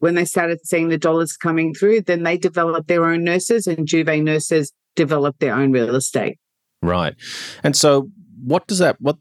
when 0.00 0.14
they 0.14 0.24
started 0.24 0.66
seeing 0.66 0.88
the 0.88 0.98
dollars 0.98 1.36
coming 1.36 1.72
through, 1.72 2.02
then 2.02 2.24
they 2.24 2.36
developed 2.36 2.88
their 2.88 3.04
own 3.04 3.22
nurses 3.22 3.66
and 3.66 3.86
Juvae 3.86 4.22
nurses 4.22 4.72
developed 4.96 5.40
their 5.40 5.54
own 5.54 5.72
real 5.72 5.94
estate. 5.94 6.38
Right. 6.82 7.14
And 7.62 7.76
so 7.76 8.10
what 8.42 8.66
does 8.66 8.78
that 8.78 9.00
what 9.00 9.18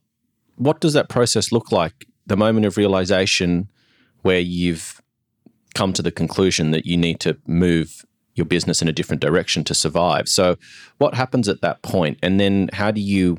what 0.56 0.82
does 0.82 0.94
that 0.94 1.10
process 1.10 1.52
look 1.52 1.72
like? 1.72 2.06
The 2.26 2.38
moment 2.38 2.66
of 2.66 2.78
realization 2.78 3.70
where 4.22 4.40
you've 4.40 5.02
come 5.76 5.94
to 5.94 6.02
the 6.02 6.12
conclusion 6.12 6.72
that 6.72 6.86
you 6.86 6.98
need 6.98 7.20
to 7.22 7.38
move 7.46 8.06
your 8.36 8.46
business 8.46 8.82
in 8.82 8.88
a 8.88 8.94
different 8.94 9.22
direction 9.22 9.64
to 9.66 9.74
survive. 9.74 10.28
So 10.28 10.58
what 10.98 11.14
happens 11.14 11.48
at 11.48 11.62
that 11.62 11.82
point? 11.82 12.18
And 12.24 12.40
then 12.40 12.70
how 12.74 12.92
do 12.92 13.02
you 13.02 13.38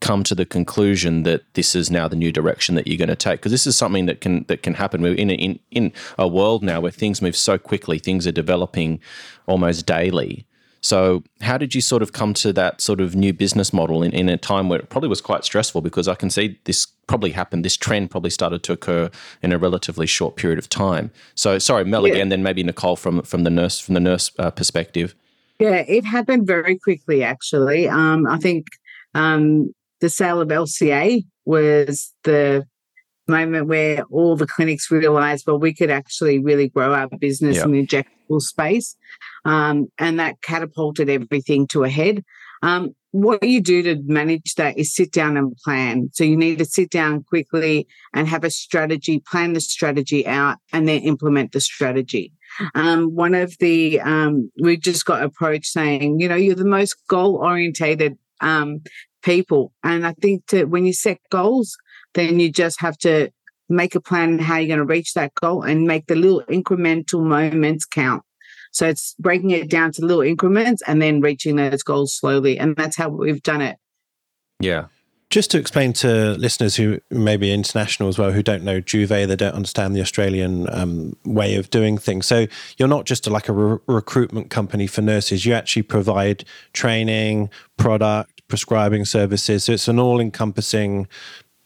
come 0.00 0.24
to 0.24 0.34
the 0.34 0.46
conclusion 0.46 1.22
that 1.24 1.42
this 1.54 1.74
is 1.74 1.90
now 1.90 2.08
the 2.08 2.16
new 2.16 2.32
direction 2.32 2.74
that 2.74 2.86
you're 2.86 2.96
going 2.98 3.08
to 3.08 3.16
take. 3.16 3.40
Because 3.40 3.52
this 3.52 3.66
is 3.66 3.76
something 3.76 4.06
that 4.06 4.20
can 4.20 4.44
that 4.48 4.62
can 4.62 4.74
happen. 4.74 5.02
We're 5.02 5.14
in 5.14 5.30
a, 5.30 5.34
in 5.34 5.58
in 5.70 5.92
a 6.18 6.26
world 6.26 6.62
now 6.62 6.80
where 6.80 6.92
things 6.92 7.20
move 7.22 7.36
so 7.36 7.58
quickly 7.58 7.98
things 7.98 8.26
are 8.26 8.32
developing 8.32 9.00
almost 9.46 9.86
daily. 9.86 10.46
So 10.82 11.22
how 11.42 11.58
did 11.58 11.74
you 11.74 11.82
sort 11.82 12.02
of 12.02 12.12
come 12.12 12.32
to 12.34 12.54
that 12.54 12.80
sort 12.80 13.02
of 13.02 13.14
new 13.14 13.34
business 13.34 13.70
model 13.70 14.02
in, 14.02 14.12
in 14.12 14.30
a 14.30 14.38
time 14.38 14.70
where 14.70 14.78
it 14.78 14.88
probably 14.88 15.10
was 15.10 15.20
quite 15.20 15.44
stressful? 15.44 15.82
Because 15.82 16.08
I 16.08 16.14
can 16.14 16.30
see 16.30 16.58
this 16.64 16.86
probably 17.06 17.32
happened 17.32 17.64
this 17.64 17.76
trend 17.76 18.10
probably 18.10 18.30
started 18.30 18.62
to 18.62 18.72
occur 18.72 19.10
in 19.42 19.52
a 19.52 19.58
relatively 19.58 20.06
short 20.06 20.36
period 20.36 20.58
of 20.58 20.68
time. 20.68 21.10
So 21.34 21.58
sorry 21.58 21.84
Mel 21.84 22.06
Yeah. 22.06 22.14
again 22.14 22.28
then 22.30 22.42
maybe 22.42 22.62
Nicole 22.62 22.96
from 22.96 23.22
from 23.22 23.44
the 23.44 23.50
nurse 23.50 23.78
from 23.78 23.94
the 23.94 24.00
nurse 24.00 24.30
uh, 24.38 24.50
perspective. 24.50 25.14
Yeah, 25.58 25.84
it 25.86 26.06
happened 26.06 26.46
very 26.46 26.78
quickly, 26.78 27.22
actually. 27.22 27.86
Um, 27.86 28.26
I 28.26 28.38
think 28.38 28.66
um, 29.14 29.74
the 30.00 30.08
sale 30.08 30.40
of 30.40 30.48
LCA 30.48 31.24
was 31.44 32.12
the 32.24 32.64
moment 33.28 33.68
where 33.68 34.04
all 34.10 34.36
the 34.36 34.46
clinics 34.46 34.90
realized, 34.90 35.46
well, 35.46 35.58
we 35.58 35.72
could 35.72 35.90
actually 35.90 36.38
really 36.38 36.68
grow 36.68 36.92
our 36.92 37.08
business 37.08 37.56
Yeah. 37.56 37.64
in 37.64 37.72
the 37.72 37.86
injectable 37.86 38.40
space. 38.40 38.96
Um, 39.44 39.86
and 39.98 40.18
that 40.18 40.42
catapulted 40.42 41.08
everything 41.08 41.66
to 41.68 41.84
a 41.84 41.88
head. 41.88 42.22
Um, 42.62 42.90
what 43.12 43.42
you 43.42 43.60
do 43.60 43.82
to 43.82 44.00
manage 44.04 44.54
that 44.56 44.78
is 44.78 44.94
sit 44.94 45.10
down 45.12 45.36
and 45.36 45.56
plan. 45.64 46.10
So 46.12 46.22
you 46.22 46.36
need 46.36 46.58
to 46.58 46.64
sit 46.64 46.90
down 46.90 47.24
quickly 47.24 47.88
and 48.14 48.28
have 48.28 48.44
a 48.44 48.50
strategy, 48.50 49.20
plan 49.20 49.54
the 49.54 49.60
strategy 49.60 50.26
out, 50.26 50.58
and 50.72 50.86
then 50.86 51.02
implement 51.02 51.52
the 51.52 51.60
strategy. 51.60 52.32
Um, 52.74 53.14
one 53.14 53.34
of 53.34 53.56
the 53.58 54.00
um, 54.00 54.50
we 54.60 54.76
just 54.76 55.06
got 55.06 55.22
approached 55.22 55.66
saying, 55.66 56.20
you 56.20 56.28
know, 56.28 56.36
you're 56.36 56.54
the 56.54 56.64
most 56.64 56.96
goal 57.08 57.36
orientated 57.36 58.16
um, 58.40 58.80
people, 59.22 59.72
and 59.82 60.06
I 60.06 60.14
think 60.14 60.46
that 60.48 60.68
when 60.68 60.84
you 60.84 60.92
set 60.92 61.18
goals, 61.30 61.76
then 62.14 62.40
you 62.40 62.50
just 62.50 62.80
have 62.80 62.96
to 62.98 63.30
make 63.68 63.94
a 63.94 64.00
plan 64.00 64.38
how 64.38 64.56
you're 64.56 64.66
going 64.66 64.78
to 64.78 64.84
reach 64.84 65.14
that 65.14 65.32
goal 65.34 65.62
and 65.62 65.86
make 65.86 66.06
the 66.06 66.16
little 66.16 66.42
incremental 66.48 67.22
moments 67.22 67.84
count. 67.84 68.22
So 68.72 68.88
it's 68.88 69.14
breaking 69.18 69.50
it 69.50 69.70
down 69.70 69.92
to 69.92 70.02
little 70.02 70.22
increments 70.22 70.82
and 70.86 71.00
then 71.00 71.20
reaching 71.20 71.56
those 71.56 71.82
goals 71.82 72.14
slowly, 72.14 72.58
and 72.58 72.76
that's 72.76 72.96
how 72.96 73.08
we've 73.08 73.42
done 73.42 73.62
it. 73.62 73.76
yeah 74.60 74.86
Just 75.30 75.50
to 75.52 75.58
explain 75.58 75.92
to 75.94 76.32
listeners 76.32 76.74
who 76.74 77.00
may 77.10 77.36
be 77.36 77.52
international 77.52 78.08
as 78.08 78.18
well, 78.18 78.32
who 78.32 78.42
don't 78.42 78.64
know 78.64 78.80
Juvae, 78.80 79.26
they 79.26 79.36
don't 79.36 79.54
understand 79.54 79.94
the 79.94 80.00
Australian 80.00 80.68
um, 80.74 81.16
way 81.24 81.54
of 81.54 81.70
doing 81.70 81.98
things. 81.98 82.26
So 82.26 82.46
you're 82.76 82.88
not 82.88 83.06
just 83.06 83.28
like 83.28 83.48
a 83.48 83.52
re- 83.52 83.78
recruitment 83.86 84.50
company 84.50 84.88
for 84.88 85.02
nurses. 85.02 85.46
You 85.46 85.54
actually 85.54 85.82
provide 85.82 86.44
training, 86.72 87.50
product, 87.76 88.39
prescribing 88.50 89.06
services. 89.06 89.64
So 89.64 89.72
it's 89.72 89.88
an 89.88 89.98
all-encompassing 89.98 91.08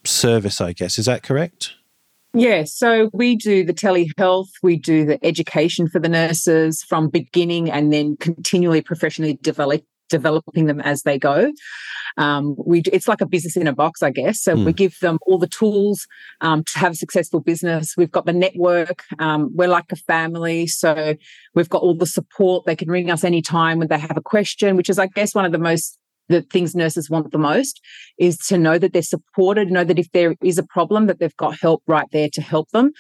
service, 0.05 0.61
I 0.61 0.73
guess. 0.73 0.99
Is 0.99 1.07
that 1.07 1.25
correct? 1.25 1.73
Yeah, 2.35 2.65
so 2.65 3.11
we 3.13 3.37
do 3.37 3.65
the 3.65 3.73
telehealth, 3.73 4.49
we 4.63 4.77
do 4.77 5.05
the 5.05 5.25
education 5.25 5.89
for 5.89 6.01
the 6.01 6.09
nurses 6.09 6.83
from 6.83 7.09
beginning 7.09 7.71
and 7.71 7.93
then 7.93 8.17
continually 8.17 8.83
professionally 8.83 9.39
develop 9.41 9.85
developing 10.11 10.67
them 10.67 10.81
as 10.81 11.03
they 11.03 11.19
go. 11.19 11.51
Um, 12.17 12.55
we 12.65 12.83
it's 12.93 13.09
like 13.09 13.21
a 13.21 13.27
business 13.27 13.57
in 13.57 13.67
a 13.67 13.73
box, 13.73 14.03
I 14.03 14.11
guess. 14.11 14.43
So 14.43 14.55
we 14.55 14.73
give 14.73 14.99
them 15.01 15.19
all 15.27 15.39
the 15.39 15.49
tools 15.49 16.07
um, 16.41 16.63
to 16.65 16.79
have 16.79 16.93
a 16.93 16.97
successful 16.97 17.41
business. 17.41 17.95
We've 17.97 18.11
got 18.11 18.27
the 18.27 18.33
network. 18.33 19.03
Um, 19.19 19.51
we're 19.55 19.69
like 19.69 19.91
a 19.91 19.97
family, 19.97 20.67
so 20.67 21.15
we've 21.55 21.69
got 21.69 21.83
all 21.83 21.97
the 21.97 22.07
support. 22.07 22.67
They 22.67 22.77
can 22.77 22.91
ring 22.91 23.11
us 23.11 23.25
anytime 23.25 23.79
when 23.79 23.89
they 23.89 23.99
have 23.99 24.17
a 24.17 24.23
question, 24.23 24.77
which 24.77 24.91
is, 24.91 24.99
I 24.99 25.07
guess, 25.07 25.35
one 25.35 25.45
of 25.45 25.53
the 25.53 25.59
most 25.59 25.99
the 26.29 26.43
things 26.43 26.75
nurses 26.75 27.11
want 27.11 27.33
the 27.33 27.39
most 27.39 27.81
is 28.19 28.39
to 28.39 28.59
know 28.59 28.79
that 28.79 28.93
they're 28.93 29.03
supported, 29.03 29.71
know 29.71 29.85
that 29.85 29.99
if 29.99 30.11
there 30.13 30.35
is 30.43 30.59
a 30.59 30.63
problem, 30.63 31.07
that 31.07 31.19
they've 31.19 31.37
got 31.37 31.59
help 31.59 31.83
right 31.87 32.07
there 32.13 32.29
to 32.33 32.41
help 32.41 32.71
them. 32.71 32.93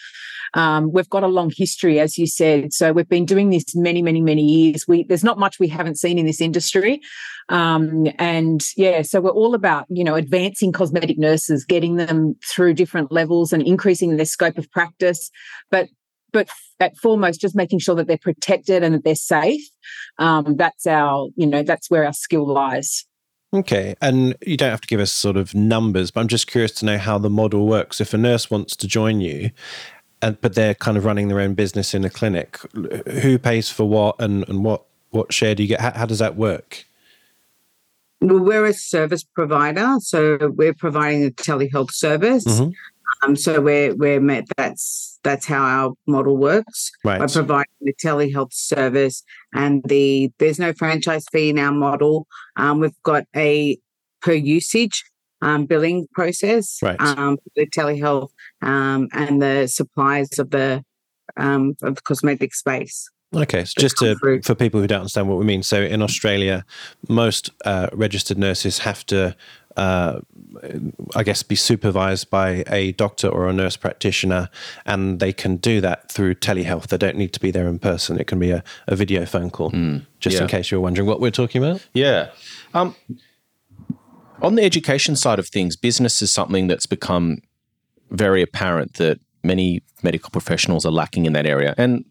Um, 0.54 0.92
we've 0.92 1.08
got 1.08 1.22
a 1.22 1.28
long 1.28 1.50
history, 1.54 1.98
as 1.98 2.18
you 2.18 2.26
said. 2.26 2.72
So 2.72 2.92
we've 2.92 3.08
been 3.08 3.24
doing 3.24 3.50
this 3.50 3.74
many, 3.74 4.02
many, 4.02 4.20
many 4.20 4.42
years. 4.42 4.86
We 4.86 5.04
there's 5.04 5.24
not 5.24 5.38
much 5.38 5.58
we 5.58 5.68
haven't 5.68 5.98
seen 5.98 6.18
in 6.18 6.26
this 6.26 6.40
industry, 6.40 7.00
um, 7.48 8.06
and 8.18 8.62
yeah, 8.76 9.02
so 9.02 9.20
we're 9.20 9.30
all 9.30 9.54
about 9.54 9.86
you 9.88 10.04
know 10.04 10.14
advancing 10.14 10.72
cosmetic 10.72 11.18
nurses, 11.18 11.64
getting 11.64 11.96
them 11.96 12.36
through 12.44 12.74
different 12.74 13.10
levels 13.10 13.52
and 13.52 13.62
increasing 13.62 14.16
their 14.16 14.26
scope 14.26 14.58
of 14.58 14.70
practice, 14.70 15.30
but 15.70 15.88
but 16.34 16.48
at 16.80 16.96
foremost, 16.98 17.40
just 17.40 17.56
making 17.56 17.78
sure 17.78 17.94
that 17.94 18.06
they're 18.08 18.18
protected 18.18 18.82
and 18.82 18.94
that 18.94 19.04
they're 19.04 19.14
safe. 19.14 19.62
Um, 20.18 20.56
that's 20.56 20.86
our, 20.86 21.28
you 21.36 21.46
know, 21.46 21.62
that's 21.62 21.88
where 21.88 22.04
our 22.04 22.12
skill 22.12 22.46
lies. 22.46 23.06
Okay. 23.54 23.94
And 24.00 24.34
you 24.44 24.56
don't 24.56 24.70
have 24.70 24.80
to 24.80 24.88
give 24.88 25.00
us 25.00 25.12
sort 25.12 25.36
of 25.36 25.54
numbers, 25.54 26.10
but 26.10 26.20
I'm 26.20 26.28
just 26.28 26.46
curious 26.48 26.72
to 26.72 26.84
know 26.84 26.98
how 26.98 27.18
the 27.18 27.30
model 27.30 27.66
works. 27.66 28.00
If 28.00 28.12
a 28.12 28.18
nurse 28.18 28.50
wants 28.50 28.74
to 28.76 28.88
join 28.88 29.20
you, 29.20 29.50
and, 30.20 30.40
but 30.40 30.54
they're 30.54 30.74
kind 30.74 30.96
of 30.96 31.04
running 31.04 31.28
their 31.28 31.40
own 31.40 31.54
business 31.54 31.94
in 31.94 32.04
a 32.04 32.10
clinic, 32.10 32.58
who 33.22 33.38
pays 33.38 33.68
for 33.70 33.84
what 33.84 34.16
and, 34.20 34.46
and 34.48 34.64
what, 34.64 34.82
what 35.10 35.32
share 35.32 35.54
do 35.54 35.62
you 35.62 35.68
get? 35.68 35.80
How, 35.80 35.92
how 35.92 36.06
does 36.06 36.18
that 36.18 36.34
work? 36.36 36.84
Well, 38.20 38.40
we're 38.40 38.64
a 38.66 38.72
service 38.72 39.22
provider, 39.22 39.96
so 40.00 40.38
we're 40.56 40.74
providing 40.74 41.26
a 41.26 41.30
telehealth 41.30 41.92
service. 41.92 42.44
Mhm. 42.44 42.72
Um, 43.22 43.36
so 43.36 43.60
we're 43.60 43.94
we're 43.94 44.20
met. 44.20 44.44
That's 44.56 45.18
that's 45.22 45.46
how 45.46 45.62
our 45.62 45.92
model 46.06 46.36
works. 46.36 46.90
by 47.04 47.18
Right. 47.18 47.30
providing 47.32 47.72
the 47.82 47.92
telehealth 47.94 48.52
service 48.52 49.22
and 49.54 49.82
the 49.84 50.30
there's 50.38 50.58
no 50.58 50.72
franchise 50.72 51.24
fee 51.32 51.48
in 51.48 51.58
our 51.58 51.72
model. 51.72 52.26
Um, 52.56 52.80
we've 52.80 53.02
got 53.02 53.24
a 53.34 53.78
per 54.20 54.32
usage 54.32 55.04
um, 55.42 55.66
billing 55.66 56.06
process 56.12 56.78
Right. 56.82 57.00
um, 57.00 57.36
for 57.36 57.50
the 57.56 57.66
telehealth 57.66 58.30
um, 58.62 59.08
and 59.12 59.40
the 59.40 59.66
supplies 59.68 60.38
of 60.38 60.50
the 60.50 60.84
um, 61.36 61.76
of 61.82 61.96
the 61.96 62.02
cosmetic 62.02 62.54
space. 62.54 63.10
Okay, 63.34 63.64
so 63.64 63.80
just 63.80 63.96
to, 63.98 64.16
for 64.44 64.54
people 64.54 64.80
who 64.80 64.86
don't 64.86 65.00
understand 65.00 65.28
what 65.28 65.38
we 65.38 65.44
mean, 65.44 65.62
so 65.64 65.82
in 65.82 66.02
Australia, 66.02 66.64
most 67.08 67.50
uh, 67.64 67.88
registered 67.92 68.38
nurses 68.38 68.78
have 68.78 69.04
to, 69.06 69.34
uh, 69.76 70.20
I 71.14 71.22
guess, 71.22 71.42
be 71.42 71.56
supervised 71.56 72.30
by 72.30 72.64
a 72.68 72.92
doctor 72.92 73.28
or 73.28 73.48
a 73.48 73.52
nurse 73.52 73.76
practitioner, 73.76 74.48
and 74.86 75.20
they 75.20 75.32
can 75.32 75.56
do 75.56 75.80
that 75.80 76.10
through 76.10 76.36
telehealth. 76.36 76.88
They 76.88 76.98
don't 76.98 77.16
need 77.16 77.32
to 77.32 77.40
be 77.40 77.50
there 77.50 77.68
in 77.68 77.78
person. 77.78 78.18
It 78.20 78.26
can 78.26 78.38
be 78.38 78.50
a, 78.50 78.62
a 78.86 78.96
video 78.96 79.26
phone 79.26 79.50
call. 79.50 79.70
just 80.20 80.36
yeah. 80.36 80.42
in 80.42 80.48
case 80.48 80.70
you're 80.70 80.80
wondering 80.80 81.06
what 81.06 81.20
we're 81.20 81.30
talking 81.30 81.62
about. 81.62 81.86
Yeah. 81.92 82.30
Um, 82.72 82.94
on 84.42 84.54
the 84.54 84.62
education 84.62 85.16
side 85.16 85.38
of 85.38 85.48
things, 85.48 85.76
business 85.76 86.20
is 86.22 86.30
something 86.30 86.66
that's 86.66 86.86
become 86.86 87.42
very 88.10 88.42
apparent 88.42 88.94
that 88.94 89.18
many 89.42 89.82
medical 90.02 90.30
professionals 90.30 90.84
are 90.84 90.92
lacking 90.92 91.26
in 91.26 91.32
that 91.32 91.46
area. 91.46 91.74
And 91.76 92.04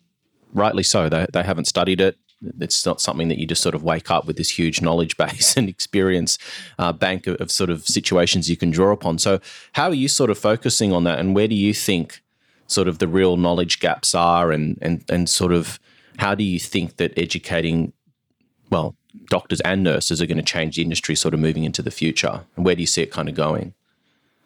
rightly 0.54 0.84
so. 0.84 1.10
They, 1.10 1.26
they 1.34 1.44
haven't 1.44 1.66
studied 1.66 2.00
it. 2.00 2.18
It's 2.60 2.86
not 2.86 3.02
something 3.02 3.28
that 3.30 3.40
you 3.40 3.46
just 3.46 3.62
sort 3.62 3.76
of 3.76 3.84
wake 3.84 4.12
up 4.12 4.26
with 4.26 4.38
this 4.38 4.58
huge 4.58 4.82
knowledge 4.82 5.18
base 5.18 5.58
and 5.58 5.70
experience 5.70 6.38
uh, 6.80 6.94
bank 6.94 7.28
of, 7.28 7.36
of 7.38 7.52
sort 7.52 7.70
of 7.70 7.88
situations 7.88 8.50
you 8.50 8.58
can 8.58 8.72
draw 8.72 8.92
upon. 8.92 9.18
So, 9.18 9.40
how 9.74 9.90
are 9.90 9.94
you 9.94 10.08
sort 10.08 10.30
of 10.30 10.38
focusing 10.38 10.94
on 10.94 11.04
that, 11.06 11.20
and 11.20 11.36
where 11.36 11.48
do 11.48 11.56
you 11.56 11.74
think 11.74 12.22
sort 12.68 12.88
of 12.88 13.00
the 13.00 13.08
real 13.08 13.38
knowledge 13.38 13.80
gaps 13.80 14.14
are, 14.16 14.52
and 14.52 14.78
and 14.82 15.04
and 15.10 15.30
sort 15.30 15.54
of 15.54 15.80
how 16.18 16.36
do 16.36 16.44
you 16.44 16.60
think 16.60 16.98
that 16.98 17.18
educating 17.18 17.94
well, 18.70 18.96
doctors 19.30 19.62
and 19.62 19.84
nurses 19.84 20.22
are 20.22 20.26
going 20.26 20.38
to 20.38 20.44
change 20.44 20.76
the 20.76 20.82
industry 20.82 21.16
sort 21.16 21.34
of 21.34 21.40
moving 21.40 21.64
into 21.64 21.82
the 21.82 21.92
future? 21.92 22.44
And 22.56 22.66
where 22.66 22.76
do 22.76 22.82
you 22.82 22.88
see 22.88 23.04
it 23.04 23.12
kind 23.12 23.30
of 23.30 23.36
going? 23.36 23.74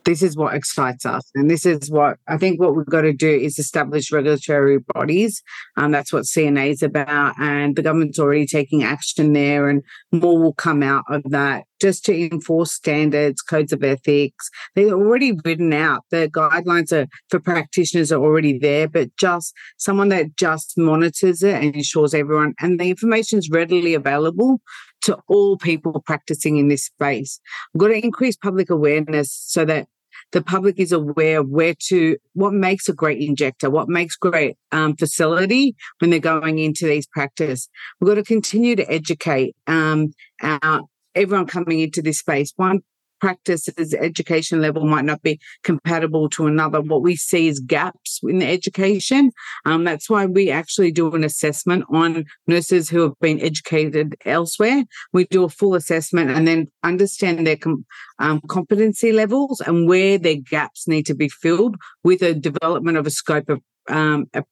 This 0.07 0.21
is 0.21 0.37
what 0.37 0.55
excites 0.55 1.05
us. 1.05 1.29
And 1.35 1.51
this 1.51 1.65
is 1.65 1.91
what 1.91 2.17
I 2.29 2.37
think 2.37 2.61
what 2.61 2.77
we've 2.77 2.85
got 2.85 3.01
to 3.01 3.11
do 3.11 3.29
is 3.29 3.59
establish 3.59 4.09
regulatory 4.09 4.79
bodies. 4.93 5.43
And 5.75 5.87
um, 5.87 5.91
that's 5.91 6.13
what 6.13 6.23
CNA 6.23 6.71
is 6.71 6.81
about. 6.81 7.35
And 7.37 7.75
the 7.75 7.81
government's 7.81 8.17
already 8.17 8.47
taking 8.47 8.85
action 8.85 9.33
there, 9.33 9.67
and 9.67 9.83
more 10.13 10.39
will 10.39 10.53
come 10.53 10.81
out 10.81 11.03
of 11.09 11.23
that 11.31 11.65
just 11.81 12.05
to 12.05 12.31
enforce 12.31 12.71
standards, 12.71 13.41
codes 13.41 13.73
of 13.73 13.83
ethics. 13.83 14.49
They're 14.75 14.93
already 14.93 15.33
written 15.43 15.73
out. 15.73 16.05
The 16.09 16.29
guidelines 16.29 16.93
are 16.93 17.07
for 17.29 17.41
practitioners 17.41 18.09
are 18.09 18.23
already 18.23 18.57
there, 18.57 18.87
but 18.87 19.09
just 19.17 19.53
someone 19.77 20.07
that 20.09 20.37
just 20.37 20.77
monitors 20.77 21.43
it 21.43 21.61
and 21.61 21.75
ensures 21.75 22.13
everyone 22.13 22.53
and 22.61 22.79
the 22.79 22.89
information 22.89 23.39
is 23.39 23.49
readily 23.49 23.93
available 23.93 24.61
to 25.01 25.17
all 25.27 25.57
people 25.57 26.01
practicing 26.05 26.57
in 26.57 26.69
this 26.69 26.85
space. 26.85 27.39
We've 27.73 27.81
got 27.81 27.87
to 27.89 28.03
increase 28.03 28.35
public 28.35 28.69
awareness 28.69 29.31
so 29.31 29.65
that 29.65 29.87
the 30.31 30.41
public 30.41 30.79
is 30.79 30.91
aware 30.91 31.39
of 31.39 31.49
where 31.49 31.73
to 31.87 32.17
what 32.33 32.53
makes 32.53 32.89
a 32.89 32.93
great 32.93 33.21
injector, 33.21 33.69
what 33.69 33.87
makes 33.87 34.15
great 34.15 34.57
um, 34.71 34.95
facility 34.95 35.75
when 35.99 36.09
they're 36.09 36.19
going 36.19 36.59
into 36.59 36.85
these 36.85 37.07
practice. 37.07 37.69
We've 37.99 38.09
got 38.09 38.15
to 38.15 38.23
continue 38.23 38.75
to 38.75 38.91
educate 38.91 39.55
um, 39.67 40.13
our, 40.41 40.81
everyone 41.15 41.47
coming 41.47 41.79
into 41.79 42.01
this 42.01 42.19
space. 42.19 42.51
One 42.55 42.81
practices 43.19 43.93
education 43.93 44.61
level 44.61 44.85
might 44.85 45.05
not 45.05 45.21
be 45.21 45.39
compatible 45.63 46.29
to 46.29 46.47
another. 46.47 46.81
What 46.81 47.01
we 47.01 47.15
see 47.15 47.47
is 47.47 47.59
gaps 47.59 48.19
in 48.23 48.39
the 48.39 48.47
education. 48.47 49.31
Um, 49.65 49.83
that's 49.83 50.09
why 50.09 50.25
we 50.25 50.49
actually 50.49 50.91
do 50.91 51.13
an 51.13 51.23
assessment 51.23 51.85
on 51.91 52.25
nurses 52.47 52.89
who 52.89 53.01
have 53.01 53.19
been 53.19 53.41
educated 53.41 54.15
elsewhere. 54.25 54.83
We 55.13 55.25
do 55.25 55.43
a 55.43 55.49
full 55.49 55.75
assessment 55.75 56.31
and 56.31 56.47
then 56.47 56.67
understand 56.83 57.45
their 57.45 57.57
com- 57.57 57.85
um, 58.19 58.41
competency 58.47 59.11
levels 59.11 59.61
and 59.61 59.87
where 59.87 60.17
their 60.17 60.37
gaps 60.37 60.87
need 60.87 61.05
to 61.07 61.15
be 61.15 61.29
filled 61.29 61.75
with 62.03 62.21
a 62.21 62.33
development 62.33 62.97
of 62.97 63.07
a 63.07 63.11
scope 63.11 63.49
of 63.49 63.61
um, 63.89 64.25
a 64.33 64.43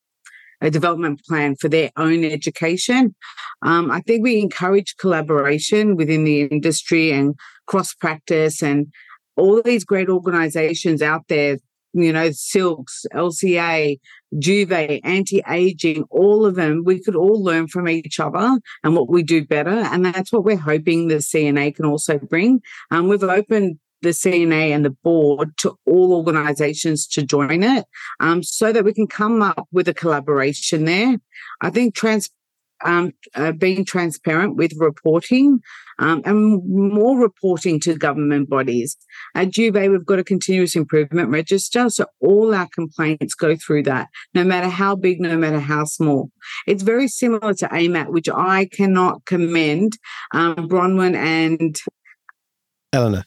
a 0.61 0.69
development 0.69 1.21
plan 1.25 1.55
for 1.55 1.69
their 1.69 1.91
own 1.97 2.23
education. 2.23 3.15
Um, 3.61 3.91
I 3.91 4.01
think 4.01 4.23
we 4.23 4.39
encourage 4.39 4.97
collaboration 4.97 5.95
within 5.95 6.23
the 6.23 6.43
industry 6.43 7.11
and 7.11 7.35
cross 7.67 7.93
practice 7.93 8.61
and 8.61 8.87
all 9.35 9.61
these 9.61 9.83
great 9.83 10.09
organizations 10.09 11.01
out 11.01 11.23
there, 11.27 11.57
you 11.93 12.13
know, 12.13 12.31
Silks, 12.31 13.05
LCA, 13.13 13.99
Juvae, 14.35 14.99
anti 15.03 15.41
aging, 15.49 16.03
all 16.09 16.45
of 16.45 16.55
them, 16.55 16.83
we 16.85 17.01
could 17.01 17.15
all 17.15 17.41
learn 17.43 17.67
from 17.67 17.87
each 17.87 18.19
other 18.19 18.59
and 18.83 18.95
what 18.95 19.09
we 19.09 19.23
do 19.23 19.45
better. 19.45 19.69
And 19.69 20.05
that's 20.05 20.31
what 20.31 20.43
we're 20.43 20.57
hoping 20.57 21.07
the 21.07 21.15
CNA 21.15 21.75
can 21.75 21.85
also 21.85 22.17
bring. 22.17 22.61
Um, 22.91 23.07
we've 23.07 23.23
opened 23.23 23.79
the 24.05 24.11
CNA 24.11 24.69
and 24.69 24.85
the 24.85 24.91
board 24.91 25.57
to 25.57 25.77
all 25.85 26.13
organizations 26.13 27.07
to 27.07 27.23
join 27.23 27.63
it 27.63 27.85
um, 28.19 28.43
so 28.43 28.71
that 28.71 28.85
we 28.85 28.93
can 28.93 29.07
come 29.07 29.41
up 29.41 29.67
with 29.71 29.87
a 29.87 29.93
collaboration 29.93 30.85
there. 30.85 31.17
I 31.61 31.71
think 31.71 31.95
trans, 31.95 32.29
um, 32.83 33.13
uh, 33.33 33.51
being 33.51 33.83
transparent 33.83 34.57
with 34.57 34.73
reporting 34.77 35.59
um, 35.97 36.21
and 36.25 36.61
more 36.67 37.17
reporting 37.17 37.79
to 37.79 37.97
government 37.97 38.49
bodies. 38.49 38.95
At 39.33 39.49
Juvae, 39.49 39.89
we've 39.89 40.05
got 40.05 40.19
a 40.19 40.23
continuous 40.23 40.75
improvement 40.75 41.29
register, 41.29 41.89
so 41.89 42.05
all 42.19 42.53
our 42.53 42.67
complaints 42.67 43.33
go 43.33 43.55
through 43.55 43.83
that, 43.83 44.09
no 44.33 44.43
matter 44.43 44.69
how 44.69 44.95
big, 44.95 45.19
no 45.19 45.37
matter 45.37 45.59
how 45.59 45.85
small. 45.85 46.29
It's 46.67 46.83
very 46.83 47.07
similar 47.07 47.53
to 47.55 47.67
AMAT, 47.73 48.09
which 48.09 48.29
I 48.29 48.65
cannot 48.71 49.25
commend 49.25 49.97
um, 50.33 50.67
Bronwyn 50.69 51.15
and 51.15 51.75
Eleanor. 52.93 53.25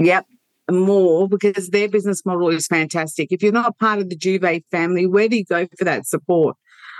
Yep. 0.00 0.26
More 0.70 1.28
because 1.28 1.70
their 1.70 1.88
business 1.88 2.24
model 2.24 2.48
is 2.48 2.66
fantastic. 2.66 3.32
If 3.32 3.42
you're 3.42 3.52
not 3.52 3.78
part 3.78 3.98
of 3.98 4.08
the 4.08 4.16
Juvae 4.16 4.64
family, 4.70 5.06
where 5.06 5.28
do 5.28 5.36
you 5.36 5.44
go 5.44 5.66
for 5.76 5.84
that 5.84 6.06
support? 6.06 6.56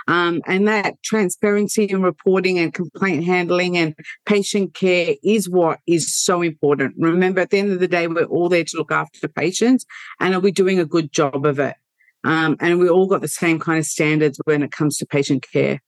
Um, 0.07 0.41
and 0.45 0.67
that 0.67 1.01
transparency 1.03 1.89
and 1.89 2.03
reporting 2.03 2.59
and 2.59 2.73
complaint 2.73 3.23
handling 3.23 3.77
and 3.77 3.95
patient 4.25 4.73
care 4.73 5.15
is 5.23 5.49
what 5.49 5.79
is 5.87 6.13
so 6.13 6.41
important. 6.41 6.95
Remember, 6.97 7.41
at 7.41 7.51
the 7.51 7.59
end 7.59 7.71
of 7.71 7.79
the 7.79 7.87
day, 7.87 8.07
we're 8.07 8.23
all 8.25 8.49
there 8.49 8.63
to 8.63 8.77
look 8.77 8.91
after 8.91 9.19
the 9.21 9.29
patients, 9.29 9.85
and 10.19 10.33
are 10.33 10.39
we 10.39 10.51
doing 10.51 10.79
a 10.79 10.85
good 10.85 11.11
job 11.11 11.45
of 11.45 11.59
it? 11.59 11.75
Um, 12.23 12.57
and 12.59 12.79
we 12.79 12.89
all 12.89 13.07
got 13.07 13.21
the 13.21 13.27
same 13.27 13.59
kind 13.59 13.79
of 13.79 13.85
standards 13.85 14.39
when 14.45 14.63
it 14.63 14.71
comes 14.71 14.97
to 14.97 15.05
patient 15.05 15.45
care. 15.51 15.81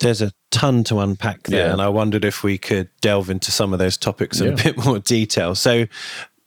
There's 0.00 0.22
a 0.22 0.32
ton 0.50 0.84
to 0.84 0.98
unpack 1.00 1.44
there, 1.44 1.66
yeah. 1.66 1.72
and 1.72 1.80
I 1.80 1.88
wondered 1.88 2.24
if 2.24 2.42
we 2.42 2.58
could 2.58 2.88
delve 3.00 3.30
into 3.30 3.50
some 3.50 3.72
of 3.72 3.78
those 3.78 3.96
topics 3.96 4.40
in 4.40 4.46
yeah. 4.48 4.52
a 4.52 4.56
bit 4.56 4.76
more 4.84 4.98
detail. 4.98 5.54
So, 5.54 5.86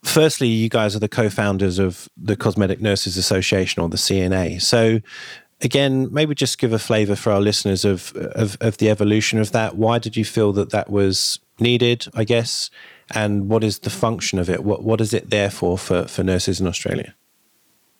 firstly, 0.04 0.48
you 0.48 0.68
guys 0.68 0.96
are 0.96 1.00
the 1.00 1.08
co-founders 1.08 1.78
of 1.78 2.08
the 2.16 2.36
Cosmetic 2.36 2.80
Nurses 2.80 3.16
Association 3.16 3.82
or 3.82 3.88
the 3.88 3.96
CNA. 3.96 4.60
So, 4.62 5.00
again, 5.60 6.12
maybe 6.12 6.34
just 6.34 6.58
give 6.58 6.72
a 6.72 6.78
flavour 6.78 7.16
for 7.16 7.32
our 7.32 7.40
listeners 7.40 7.84
of, 7.84 8.12
of 8.16 8.56
of 8.60 8.78
the 8.78 8.90
evolution 8.90 9.38
of 9.38 9.52
that. 9.52 9.76
Why 9.76 9.98
did 9.98 10.16
you 10.16 10.24
feel 10.24 10.52
that 10.54 10.70
that 10.70 10.90
was 10.90 11.38
needed? 11.58 12.06
I 12.14 12.24
guess, 12.24 12.70
and 13.14 13.48
what 13.48 13.64
is 13.64 13.80
the 13.80 13.90
function 13.90 14.38
of 14.38 14.50
it? 14.50 14.64
What 14.64 14.82
what 14.82 15.00
is 15.00 15.14
it 15.14 15.30
there 15.30 15.50
for 15.50 15.78
for, 15.78 16.06
for 16.06 16.22
nurses 16.22 16.60
in 16.60 16.66
Australia? 16.66 17.14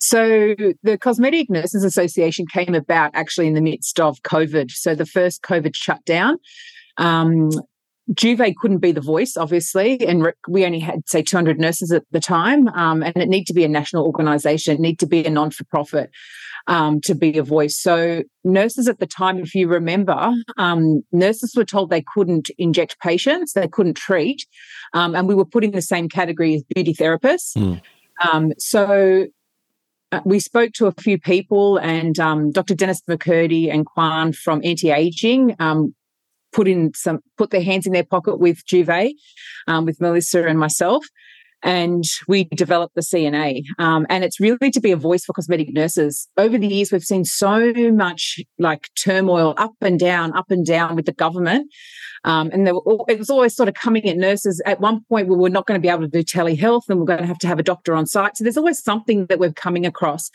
So 0.03 0.53
the 0.83 0.97
Cosmetic 0.97 1.49
Nurses 1.49 1.85
Association 1.85 2.45
came 2.45 2.75
about 2.75 3.11
actually 3.13 3.47
in 3.47 3.53
the 3.53 3.61
midst 3.61 4.01
of 4.01 4.21
COVID. 4.23 4.69
So 4.71 4.95
the 4.95 5.05
first 5.05 5.41
COVID 5.43 5.73
shutdown. 5.77 6.39
Um, 6.97 7.51
Juvae 8.11 8.53
couldn't 8.53 8.79
be 8.79 8.91
the 8.91 8.99
voice, 8.99 9.37
obviously, 9.37 10.05
and 10.05 10.33
we 10.49 10.65
only 10.65 10.81
had 10.81 11.07
say 11.07 11.21
200 11.21 11.57
nurses 11.57 11.93
at 11.93 12.03
the 12.11 12.19
time, 12.19 12.67
um, 12.67 13.01
and 13.01 13.15
it 13.15 13.29
needed 13.29 13.47
to 13.47 13.53
be 13.53 13.63
a 13.63 13.69
national 13.69 14.05
organisation, 14.05 14.81
need 14.81 14.99
to 14.99 15.07
be 15.07 15.25
a 15.25 15.29
non-for-profit 15.29 16.11
um, 16.67 16.99
to 16.99 17.15
be 17.15 17.37
a 17.37 17.43
voice. 17.43 17.79
So 17.79 18.23
nurses 18.43 18.89
at 18.89 18.99
the 18.99 19.07
time, 19.07 19.39
if 19.39 19.55
you 19.55 19.69
remember, 19.69 20.33
um, 20.57 21.03
nurses 21.13 21.53
were 21.55 21.63
told 21.63 21.91
they 21.91 22.03
couldn't 22.13 22.49
inject 22.57 22.99
patients, 22.99 23.53
they 23.53 23.69
couldn't 23.69 23.95
treat, 23.95 24.45
um, 24.91 25.15
and 25.15 25.29
we 25.29 25.33
were 25.33 25.45
put 25.45 25.63
in 25.63 25.71
the 25.71 25.81
same 25.81 26.09
category 26.09 26.55
as 26.55 26.63
beauty 26.75 26.93
therapists. 26.93 27.55
Mm. 27.55 28.51
so 28.57 29.27
we 30.25 30.39
spoke 30.39 30.73
to 30.73 30.87
a 30.87 30.91
few 30.91 31.19
people, 31.19 31.77
and 31.77 32.19
um, 32.19 32.51
Dr. 32.51 32.75
Dennis 32.75 33.01
McCurdy 33.09 33.71
and 33.71 33.85
Kwan 33.85 34.33
from 34.33 34.61
Anti 34.63 34.91
Aging 34.91 35.55
um, 35.59 35.95
put 36.53 36.67
in 36.67 36.93
some 36.93 37.19
put 37.37 37.49
their 37.49 37.63
hands 37.63 37.85
in 37.85 37.93
their 37.93 38.05
pocket 38.05 38.39
with 38.39 38.65
Juvae, 38.65 39.13
um, 39.67 39.85
with 39.85 39.99
Melissa 39.99 40.47
and 40.47 40.59
myself, 40.59 41.05
and 41.63 42.03
we 42.27 42.43
developed 42.43 42.95
the 42.95 43.01
CNA. 43.01 43.63
Um, 43.79 44.05
and 44.09 44.23
it's 44.23 44.39
really 44.39 44.69
to 44.69 44.81
be 44.81 44.91
a 44.91 44.97
voice 44.97 45.23
for 45.23 45.33
cosmetic 45.33 45.73
nurses. 45.73 46.27
Over 46.37 46.57
the 46.57 46.67
years, 46.67 46.91
we've 46.91 47.03
seen 47.03 47.23
so 47.23 47.73
much 47.91 48.39
like 48.59 48.89
turmoil 49.01 49.55
up 49.57 49.73
and 49.81 49.97
down, 49.97 50.35
up 50.35 50.51
and 50.51 50.65
down 50.65 50.95
with 50.95 51.05
the 51.05 51.13
government. 51.13 51.71
Um, 52.25 52.49
and 52.53 52.67
it 52.67 53.19
was 53.19 53.29
always 53.29 53.55
sort 53.55 53.69
of 53.69 53.75
coming 53.75 54.07
at 54.07 54.17
nurses. 54.17 54.61
At 54.65 54.79
one 54.79 55.01
point, 55.09 55.27
we 55.27 55.35
were 55.35 55.49
not 55.49 55.65
going 55.65 55.79
to 55.79 55.81
be 55.81 55.89
able 55.89 56.01
to 56.01 56.07
do 56.07 56.23
telehealth 56.23 56.83
and 56.89 56.99
we're 56.99 57.05
going 57.05 57.19
to 57.19 57.25
have 57.25 57.39
to 57.39 57.47
have 57.47 57.59
a 57.59 57.63
doctor 57.63 57.95
on 57.95 58.05
site. 58.05 58.37
So 58.37 58.43
there's 58.43 58.57
always 58.57 58.81
something 58.81 59.25
that 59.27 59.39
we're 59.39 59.53
coming 59.53 59.85
across. 59.85 60.29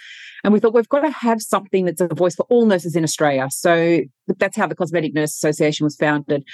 And 0.45 0.53
we 0.53 0.61
thought 0.61 0.75
we've 0.75 0.89
got 0.89 1.01
to 1.01 1.11
have 1.11 1.43
something 1.43 1.85
that's 1.85 2.01
a 2.01 2.09
voice 2.09 2.35
for 2.35 2.47
all 2.49 2.67
nurses 2.67 2.95
in 2.95 3.05
Australia. 3.05 3.49
So 3.51 4.03
that's 4.39 4.57
how 4.57 4.67
the 4.67 4.75
Cosmetic 4.75 5.15
Nurse 5.15 5.35
Association 5.35 5.85
was 5.85 5.97
founded. 5.97 6.45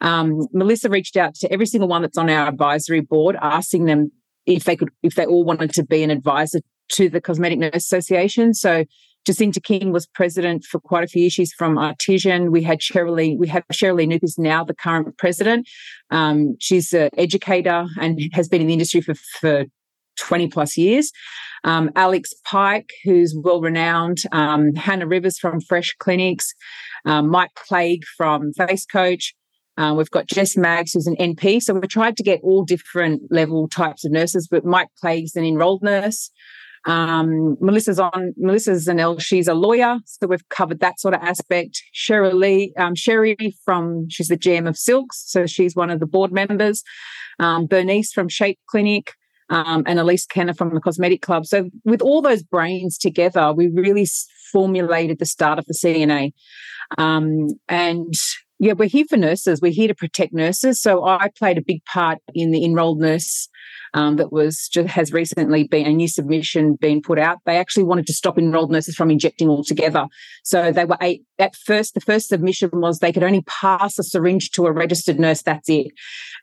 Um, 0.00 0.46
Melissa 0.52 0.88
reached 0.88 1.16
out 1.16 1.34
to 1.36 1.52
every 1.52 1.66
single 1.66 1.88
one 1.88 2.02
that's 2.02 2.18
on 2.18 2.30
our 2.30 2.48
advisory 2.48 3.00
board, 3.00 3.36
asking 3.40 3.86
them 3.86 4.12
if 4.46 4.64
they 4.64 4.76
could, 4.76 4.90
if 5.02 5.14
they 5.14 5.26
all 5.26 5.44
wanted 5.44 5.72
to 5.74 5.84
be 5.84 6.02
an 6.02 6.10
advisor 6.10 6.60
to 6.92 7.08
the 7.08 7.20
Cosmetic 7.20 7.58
Nurse 7.58 7.74
Association. 7.74 8.54
So 8.54 8.84
Jacinta 9.24 9.60
King 9.60 9.92
was 9.92 10.06
president 10.06 10.64
for 10.64 10.80
quite 10.80 11.04
a 11.04 11.08
few 11.08 11.26
issues 11.26 11.52
from 11.52 11.78
Artisan. 11.78 12.50
We 12.50 12.62
had 12.62 12.80
Cheryl 12.80 13.38
we 13.38 13.48
have 13.48 13.64
Cheryl 13.72 14.06
Noop 14.06 14.24
is 14.24 14.36
now 14.38 14.64
the 14.64 14.74
current 14.74 15.16
president. 15.16 15.68
Um, 16.10 16.56
she's 16.58 16.92
an 16.92 17.10
educator 17.16 17.86
and 18.00 18.20
has 18.32 18.48
been 18.48 18.60
in 18.60 18.66
the 18.66 18.72
industry 18.72 19.00
for, 19.00 19.14
for 19.40 19.64
20 20.18 20.48
plus 20.48 20.76
years. 20.76 21.12
Um, 21.64 21.90
Alex 21.94 22.34
Pike, 22.44 22.90
who's 23.04 23.34
well 23.36 23.60
renowned, 23.60 24.18
um, 24.32 24.74
Hannah 24.74 25.06
Rivers 25.06 25.38
from 25.38 25.60
Fresh 25.60 25.94
Clinics, 25.98 26.52
um, 27.04 27.28
Mike 27.30 27.54
Clegg 27.54 28.02
from 28.16 28.52
Face 28.52 28.84
Coach. 28.84 29.34
Uh, 29.78 29.94
we've 29.96 30.10
got 30.10 30.26
Jess 30.26 30.56
Maggs, 30.56 30.92
who's 30.92 31.06
an 31.06 31.16
NP. 31.16 31.62
So 31.62 31.74
we've 31.74 31.88
tried 31.88 32.16
to 32.18 32.22
get 32.22 32.40
all 32.42 32.64
different 32.64 33.22
level 33.30 33.68
types 33.68 34.04
of 34.04 34.12
nurses, 34.12 34.46
but 34.50 34.64
Mike 34.64 34.88
Clegg's 35.00 35.34
an 35.34 35.44
enrolled 35.44 35.82
nurse. 35.82 36.30
Um, 36.84 37.56
Melissa's 37.60 38.00
on, 38.00 38.34
Melissa's 38.36 38.88
an 38.88 38.98
L, 38.98 39.18
she's 39.18 39.48
a 39.48 39.54
lawyer. 39.54 39.98
So 40.04 40.26
we've 40.26 40.48
covered 40.48 40.80
that 40.80 41.00
sort 41.00 41.14
of 41.14 41.22
aspect. 41.22 41.80
Cheryl 41.94 42.34
Lee, 42.34 42.72
um, 42.76 42.94
Sherry 42.94 43.36
from, 43.64 44.08
she's 44.10 44.28
the 44.28 44.36
GM 44.36 44.68
of 44.68 44.76
Silks. 44.76 45.22
So 45.26 45.46
she's 45.46 45.76
one 45.76 45.90
of 45.90 46.00
the 46.00 46.06
board 46.06 46.32
members. 46.32 46.82
Um, 47.38 47.66
Bernice 47.66 48.12
from 48.12 48.28
Shape 48.28 48.58
Clinic. 48.68 49.12
Um, 49.50 49.82
and 49.86 49.98
Elise 49.98 50.24
Kenner 50.24 50.54
from 50.54 50.72
the 50.72 50.80
Cosmetic 50.80 51.20
Club. 51.20 51.44
So, 51.44 51.68
with 51.84 52.00
all 52.00 52.22
those 52.22 52.42
brains 52.42 52.96
together, 52.96 53.52
we 53.52 53.68
really 53.68 54.06
formulated 54.50 55.18
the 55.18 55.26
start 55.26 55.58
of 55.58 55.66
the 55.66 55.74
CNA. 55.74 56.32
Um, 56.96 57.48
and 57.68 58.14
Yeah, 58.62 58.74
we're 58.74 58.88
here 58.88 59.06
for 59.10 59.16
nurses. 59.16 59.60
We're 59.60 59.72
here 59.72 59.88
to 59.88 59.94
protect 59.94 60.32
nurses. 60.32 60.80
So 60.80 61.04
I 61.04 61.30
played 61.36 61.58
a 61.58 61.62
big 61.62 61.84
part 61.84 62.18
in 62.32 62.52
the 62.52 62.64
enrolled 62.64 63.00
nurse 63.00 63.48
um, 63.92 64.18
that 64.18 64.32
was 64.32 64.68
just 64.68 64.88
has 64.90 65.12
recently 65.12 65.64
been 65.64 65.84
a 65.84 65.92
new 65.92 66.06
submission 66.06 66.76
being 66.80 67.02
put 67.02 67.18
out. 67.18 67.38
They 67.44 67.56
actually 67.56 67.82
wanted 67.82 68.06
to 68.06 68.12
stop 68.12 68.38
enrolled 68.38 68.70
nurses 68.70 68.94
from 68.94 69.10
injecting 69.10 69.48
altogether. 69.48 70.06
So 70.44 70.70
they 70.70 70.84
were 70.84 70.96
eight, 71.00 71.24
at 71.40 71.56
first. 71.56 71.94
The 71.94 72.00
first 72.02 72.28
submission 72.28 72.70
was 72.74 73.00
they 73.00 73.10
could 73.10 73.24
only 73.24 73.42
pass 73.48 73.98
a 73.98 74.04
syringe 74.04 74.52
to 74.52 74.66
a 74.66 74.72
registered 74.72 75.18
nurse. 75.18 75.42
That's 75.42 75.68
it, 75.68 75.88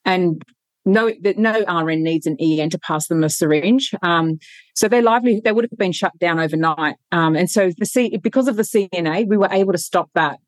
and 0.03 0.43
no 0.84 1.13
that 1.21 1.38
no 1.38 1.63
RN 1.69 2.03
needs 2.03 2.27
an 2.27 2.36
EN 2.38 2.69
to 2.71 2.79
pass 2.79 3.08
them 3.08 3.23
a 3.23 3.29
syringe. 3.29 3.93
Um, 4.01 4.39
so 4.75 4.89
their 4.89 5.01
livelihood 5.01 5.45
they 5.45 5.53
would 5.53 5.63
have 5.63 5.77
been 5.77 5.93
shut 5.93 6.17
down 6.19 6.38
overnight. 6.38 6.97
Um, 7.13 7.38
and 7.38 7.49
so 7.49 7.71
the 7.77 7.86
C 7.86 8.17
because 8.17 8.49
of 8.49 8.58
the 8.58 8.63
CNA, 8.63 9.27
we 9.27 9.38
were 9.38 9.49
able 9.51 9.71
to 9.71 9.77
stop 9.77 10.10
that. 10.15 10.39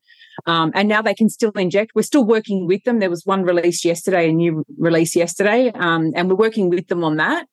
Um, 0.46 0.72
and 0.74 0.88
now 0.88 1.02
they 1.02 1.14
can 1.14 1.28
still 1.28 1.52
inject. 1.52 1.92
We're 1.94 2.02
still 2.02 2.24
working 2.24 2.66
with 2.66 2.82
them. 2.84 2.98
There 2.98 3.10
was 3.10 3.24
one 3.24 3.42
release 3.42 3.84
yesterday, 3.84 4.30
a 4.30 4.32
new 4.32 4.64
release 4.78 5.14
yesterday, 5.14 5.70
um, 5.74 6.12
and 6.14 6.28
we're 6.28 6.36
working 6.36 6.70
with 6.70 6.88
them 6.88 7.04
on 7.04 7.16
that. 7.16 7.46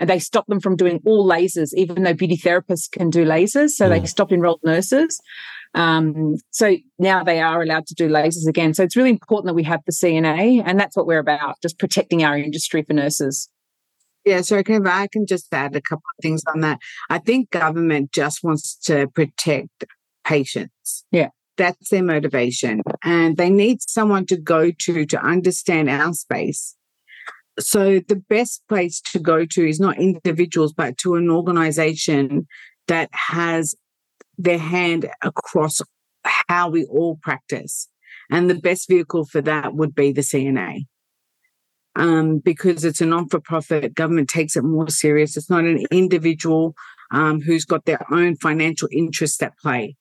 And 0.00 0.10
they 0.10 0.18
stopped 0.18 0.48
them 0.48 0.60
from 0.60 0.76
doing 0.76 1.00
all 1.06 1.28
lasers, 1.28 1.72
even 1.74 2.02
though 2.02 2.14
beauty 2.14 2.36
therapists 2.36 2.90
can 2.90 3.10
do 3.10 3.24
lasers. 3.24 3.70
So 3.70 3.86
mm. 3.86 3.90
they 3.90 4.06
stopped 4.06 4.32
enrolled 4.32 4.60
nurses. 4.64 5.20
Um, 5.74 6.36
so 6.50 6.76
now 6.98 7.24
they 7.24 7.40
are 7.40 7.62
allowed 7.62 7.86
to 7.86 7.94
do 7.94 8.08
lasers 8.08 8.48
again. 8.48 8.74
So 8.74 8.82
it's 8.82 8.96
really 8.96 9.10
important 9.10 9.46
that 9.46 9.54
we 9.54 9.64
have 9.64 9.80
the 9.86 9.92
CNA, 9.92 10.62
and 10.64 10.78
that's 10.78 10.96
what 10.96 11.06
we're 11.06 11.18
about, 11.18 11.56
just 11.62 11.78
protecting 11.78 12.24
our 12.24 12.36
industry 12.36 12.82
for 12.82 12.92
nurses. 12.92 13.48
Yeah, 14.24 14.40
so 14.40 14.56
I 14.58 14.62
can 14.62 15.26
just 15.26 15.52
add 15.52 15.76
a 15.76 15.82
couple 15.82 16.04
of 16.16 16.22
things 16.22 16.42
on 16.52 16.60
that. 16.60 16.78
I 17.10 17.18
think 17.18 17.50
government 17.50 18.10
just 18.12 18.42
wants 18.42 18.74
to 18.84 19.08
protect 19.08 19.84
patients. 20.24 21.04
Yeah. 21.10 21.28
That's 21.56 21.88
their 21.90 22.02
motivation. 22.02 22.82
And 23.02 23.36
they 23.36 23.50
need 23.50 23.78
someone 23.82 24.26
to 24.26 24.36
go 24.36 24.70
to 24.70 25.06
to 25.06 25.24
understand 25.24 25.88
our 25.88 26.12
space. 26.12 26.76
So 27.60 28.00
the 28.00 28.22
best 28.28 28.62
place 28.68 29.00
to 29.12 29.20
go 29.20 29.44
to 29.44 29.68
is 29.68 29.78
not 29.78 29.98
individuals, 29.98 30.72
but 30.72 30.98
to 30.98 31.14
an 31.14 31.30
organization 31.30 32.48
that 32.88 33.08
has 33.12 33.74
their 34.36 34.58
hand 34.58 35.08
across 35.22 35.80
how 36.24 36.68
we 36.68 36.84
all 36.86 37.18
practice. 37.22 37.88
And 38.30 38.50
the 38.50 38.54
best 38.54 38.88
vehicle 38.88 39.26
for 39.26 39.40
that 39.42 39.74
would 39.74 39.94
be 39.94 40.12
the 40.12 40.22
CNA. 40.22 40.86
Um, 41.96 42.38
because 42.38 42.84
it's 42.84 43.00
a 43.00 43.06
non 43.06 43.28
for 43.28 43.38
profit, 43.38 43.94
government 43.94 44.28
takes 44.28 44.56
it 44.56 44.64
more 44.64 44.88
serious. 44.88 45.36
It's 45.36 45.50
not 45.50 45.64
an 45.64 45.84
individual 45.92 46.74
um, 47.12 47.40
who's 47.40 47.64
got 47.64 47.84
their 47.84 48.04
own 48.12 48.34
financial 48.36 48.88
interests 48.90 49.40
at 49.42 49.56
play. 49.58 49.96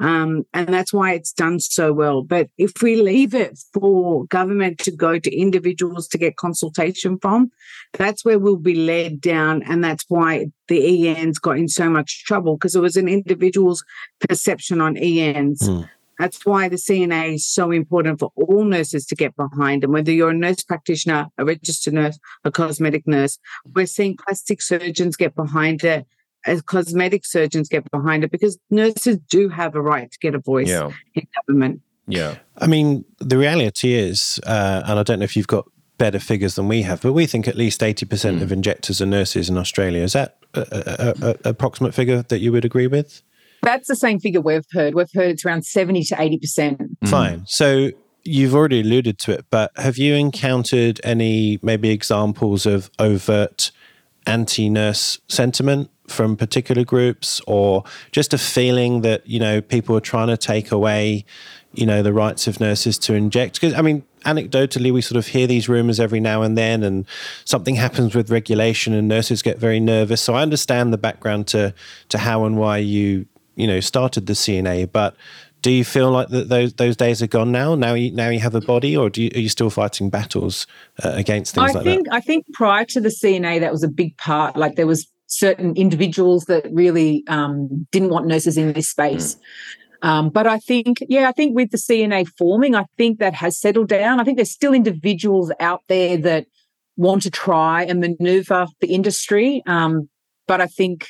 Um, 0.00 0.44
and 0.52 0.68
that's 0.68 0.92
why 0.92 1.12
it's 1.12 1.32
done 1.32 1.60
so 1.60 1.92
well. 1.92 2.22
But 2.22 2.48
if 2.58 2.72
we 2.82 3.00
leave 3.00 3.34
it 3.34 3.58
for 3.72 4.24
government 4.26 4.78
to 4.80 4.90
go 4.90 5.18
to 5.18 5.34
individuals 5.34 6.08
to 6.08 6.18
get 6.18 6.36
consultation 6.36 7.18
from, 7.18 7.50
that's 7.92 8.24
where 8.24 8.38
we'll 8.38 8.56
be 8.56 8.74
led 8.74 9.20
down. 9.20 9.62
And 9.62 9.84
that's 9.84 10.04
why 10.08 10.46
the 10.68 11.08
ENs 11.08 11.38
got 11.38 11.58
in 11.58 11.68
so 11.68 11.88
much 11.88 12.24
trouble 12.24 12.56
because 12.56 12.74
it 12.74 12.80
was 12.80 12.96
an 12.96 13.08
individual's 13.08 13.84
perception 14.20 14.80
on 14.80 14.96
ENs. 14.96 15.60
Mm. 15.68 15.88
That's 16.18 16.46
why 16.46 16.68
the 16.68 16.76
CNA 16.76 17.34
is 17.34 17.46
so 17.46 17.70
important 17.72 18.20
for 18.20 18.30
all 18.36 18.64
nurses 18.64 19.04
to 19.06 19.16
get 19.16 19.34
behind. 19.36 19.82
And 19.82 19.92
whether 19.92 20.12
you're 20.12 20.30
a 20.30 20.34
nurse 20.34 20.62
practitioner, 20.62 21.26
a 21.38 21.44
registered 21.44 21.94
nurse, 21.94 22.18
a 22.44 22.52
cosmetic 22.52 23.06
nurse, 23.06 23.38
we're 23.74 23.86
seeing 23.86 24.16
plastic 24.16 24.62
surgeons 24.62 25.16
get 25.16 25.34
behind 25.34 25.82
it 25.82 26.06
as 26.46 26.62
cosmetic 26.62 27.24
surgeons 27.24 27.68
get 27.68 27.90
behind 27.90 28.24
it 28.24 28.30
because 28.30 28.58
nurses 28.70 29.18
do 29.30 29.48
have 29.48 29.74
a 29.74 29.80
right 29.80 30.10
to 30.10 30.18
get 30.18 30.34
a 30.34 30.38
voice 30.38 30.68
yeah. 30.68 30.90
in 31.14 31.26
government. 31.46 31.80
Yeah. 32.06 32.36
I 32.58 32.66
mean, 32.66 33.04
the 33.18 33.38
reality 33.38 33.94
is, 33.94 34.38
uh, 34.46 34.82
and 34.86 34.98
I 34.98 35.02
don't 35.02 35.20
know 35.20 35.24
if 35.24 35.36
you've 35.36 35.46
got 35.46 35.64
better 35.96 36.18
figures 36.18 36.56
than 36.56 36.68
we 36.68 36.82
have, 36.82 37.00
but 37.00 37.12
we 37.12 37.26
think 37.26 37.48
at 37.48 37.56
least 37.56 37.80
80% 37.80 38.04
mm. 38.06 38.42
of 38.42 38.52
injectors 38.52 39.00
are 39.00 39.06
nurses 39.06 39.48
in 39.48 39.56
Australia. 39.56 40.02
Is 40.02 40.12
that 40.12 40.36
an 40.54 41.36
approximate 41.44 41.94
figure 41.94 42.22
that 42.22 42.40
you 42.40 42.52
would 42.52 42.64
agree 42.64 42.86
with? 42.86 43.22
That's 43.62 43.88
the 43.88 43.96
same 43.96 44.20
figure 44.20 44.40
we've 44.40 44.66
heard. 44.72 44.94
We've 44.94 45.10
heard 45.14 45.30
it's 45.30 45.44
around 45.44 45.64
70 45.64 46.04
to 46.04 46.14
80%. 46.16 46.40
Mm. 46.76 47.08
Fine. 47.08 47.44
So 47.46 47.90
you've 48.24 48.54
already 48.54 48.80
alluded 48.80 49.18
to 49.20 49.32
it, 49.32 49.46
but 49.50 49.70
have 49.76 49.96
you 49.96 50.14
encountered 50.14 51.00
any 51.04 51.58
maybe 51.62 51.90
examples 51.90 52.66
of 52.66 52.90
overt 52.98 53.70
anti 54.26 54.68
nurse 54.68 55.20
sentiment 55.28 55.90
from 56.08 56.36
particular 56.36 56.84
groups 56.84 57.40
or 57.46 57.84
just 58.12 58.34
a 58.34 58.38
feeling 58.38 59.00
that 59.00 59.26
you 59.26 59.40
know 59.40 59.60
people 59.60 59.96
are 59.96 60.00
trying 60.00 60.28
to 60.28 60.36
take 60.36 60.70
away 60.70 61.24
you 61.72 61.86
know 61.86 62.02
the 62.02 62.12
rights 62.12 62.46
of 62.46 62.60
nurses 62.60 62.98
to 62.98 63.14
inject 63.14 63.54
because 63.54 63.72
i 63.74 63.80
mean 63.80 64.04
anecdotally 64.26 64.92
we 64.92 65.00
sort 65.00 65.16
of 65.16 65.26
hear 65.26 65.46
these 65.46 65.68
rumors 65.68 65.98
every 65.98 66.20
now 66.20 66.42
and 66.42 66.58
then 66.58 66.82
and 66.82 67.06
something 67.44 67.74
happens 67.74 68.14
with 68.14 68.30
regulation 68.30 68.92
and 68.92 69.08
nurses 69.08 69.42
get 69.42 69.58
very 69.58 69.80
nervous 69.80 70.20
so 70.20 70.34
i 70.34 70.42
understand 70.42 70.92
the 70.92 70.98
background 70.98 71.46
to 71.46 71.72
to 72.08 72.18
how 72.18 72.44
and 72.44 72.58
why 72.58 72.76
you 72.76 73.26
you 73.56 73.66
know 73.66 73.80
started 73.80 74.26
the 74.26 74.34
cna 74.34 74.90
but 74.90 75.16
do 75.64 75.70
you 75.70 75.82
feel 75.82 76.10
like 76.10 76.28
that 76.28 76.50
those 76.50 76.74
those 76.74 76.94
days 76.94 77.22
are 77.22 77.26
gone 77.26 77.50
now? 77.50 77.74
Now 77.74 77.94
you 77.94 78.10
now 78.10 78.28
you 78.28 78.38
have 78.40 78.54
a 78.54 78.60
body, 78.60 78.94
or 78.94 79.08
do 79.08 79.22
you, 79.22 79.30
are 79.34 79.38
you 79.38 79.48
still 79.48 79.70
fighting 79.70 80.10
battles 80.10 80.66
uh, 81.02 81.12
against 81.14 81.54
things 81.54 81.70
I 81.70 81.78
like 81.78 81.84
think, 81.84 82.04
that? 82.04 82.14
I 82.14 82.20
think 82.20 82.44
prior 82.52 82.84
to 82.84 83.00
the 83.00 83.08
CNA, 83.08 83.60
that 83.60 83.72
was 83.72 83.82
a 83.82 83.88
big 83.88 84.14
part. 84.18 84.56
Like 84.58 84.76
there 84.76 84.86
was 84.86 85.06
certain 85.38 85.74
individuals 85.76 86.44
that 86.44 86.66
really 86.72 87.24
um, 87.28 87.86
didn't 87.90 88.10
want 88.10 88.26
nurses 88.26 88.56
in 88.56 88.72
this 88.72 88.88
space. 88.88 89.34
Mm. 89.34 89.40
Um, 90.08 90.28
but 90.28 90.46
I 90.46 90.58
think, 90.58 90.98
yeah, 91.08 91.28
I 91.28 91.32
think 91.32 91.56
with 91.56 91.70
the 91.70 91.78
CNA 91.78 92.28
forming, 92.36 92.74
I 92.74 92.84
think 92.98 93.18
that 93.20 93.34
has 93.34 93.58
settled 93.58 93.88
down. 93.88 94.20
I 94.20 94.24
think 94.24 94.36
there's 94.36 94.50
still 94.50 94.74
individuals 94.74 95.50
out 95.60 95.80
there 95.88 96.18
that 96.18 96.46
want 96.96 97.22
to 97.22 97.30
try 97.30 97.84
and 97.84 98.00
maneuver 98.00 98.66
the 98.80 98.88
industry. 98.88 99.62
Um, 99.66 100.08
but 100.46 100.60
I 100.60 100.66
think, 100.66 101.06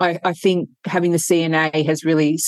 I, 0.00 0.18
I, 0.24 0.32
think 0.32 0.68
having 0.84 1.12
the 1.12 1.18
CNA 1.18 1.86
has 1.86 2.04
really 2.04 2.38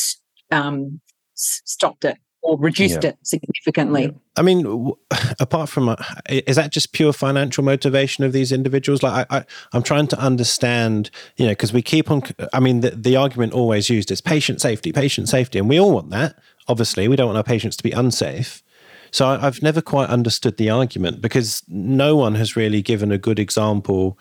um, 0.50 1.00
stopped 1.34 2.04
it 2.04 2.18
or 2.46 2.56
reduced 2.58 3.02
yeah. 3.02 3.10
it 3.10 3.18
significantly. 3.22 4.04
Yeah. 4.04 4.10
I 4.36 4.42
mean, 4.42 4.62
w- 4.62 4.96
apart 5.40 5.68
from 5.68 5.88
uh, 5.88 5.96
is 6.28 6.56
that 6.56 6.70
just 6.70 6.92
pure 6.92 7.12
financial 7.12 7.64
motivation 7.64 8.24
of 8.24 8.32
these 8.32 8.52
individuals? 8.52 9.02
Like, 9.02 9.26
I, 9.30 9.44
I 9.72 9.76
am 9.76 9.82
trying 9.82 10.06
to 10.08 10.18
understand, 10.18 11.10
you 11.36 11.46
know, 11.46 11.52
because 11.52 11.72
we 11.72 11.82
keep 11.82 12.10
on. 12.10 12.22
I 12.52 12.60
mean, 12.60 12.80
the, 12.80 12.90
the 12.90 13.16
argument 13.16 13.52
always 13.52 13.90
used 13.90 14.10
is 14.10 14.20
patient 14.20 14.60
safety, 14.60 14.92
patient 14.92 15.28
safety, 15.28 15.58
and 15.58 15.68
we 15.68 15.80
all 15.80 15.92
want 15.92 16.10
that. 16.10 16.38
Obviously, 16.68 17.08
we 17.08 17.16
don't 17.16 17.26
want 17.26 17.36
our 17.36 17.44
patients 17.44 17.76
to 17.76 17.82
be 17.82 17.90
unsafe. 17.90 18.62
So 19.10 19.26
I, 19.26 19.46
I've 19.46 19.62
never 19.62 19.80
quite 19.80 20.08
understood 20.08 20.56
the 20.56 20.70
argument 20.70 21.20
because 21.20 21.62
no 21.68 22.16
one 22.16 22.34
has 22.36 22.56
really 22.56 22.82
given 22.82 23.10
a 23.10 23.18
good 23.18 23.38
example 23.38 24.18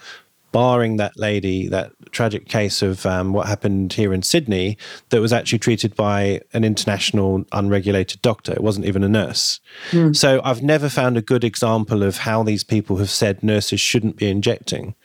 barring 0.56 0.96
that 0.96 1.18
lady, 1.18 1.68
that 1.68 1.92
tragic 2.12 2.48
case 2.48 2.82
of 2.82 3.06
um, 3.06 3.34
what 3.34 3.46
happened 3.46 3.92
here 3.92 4.14
in 4.14 4.22
Sydney, 4.22 4.78
that 5.10 5.20
was 5.20 5.34
actually 5.34 5.60
treated 5.60 5.94
by 5.98 6.40
an 6.54 6.64
international 6.64 7.44
unregulated 7.52 8.22
doctor. 8.22 8.54
It 8.54 8.64
wasn't 8.64 8.86
even 8.86 9.04
a 9.04 9.10
nurse. 9.10 9.60
Mm. 9.92 10.16
So 10.16 10.40
I've 10.46 10.64
never 10.64 10.88
found 10.88 11.18
a 11.18 11.22
good 11.22 11.44
example 11.44 12.04
of 12.04 12.20
how 12.20 12.42
these 12.42 12.64
people 12.64 12.96
have 13.00 13.10
said 13.10 13.44
nurses 13.44 13.82
shouldn't 13.82 14.16
be 14.16 14.30
injecting 14.30 14.96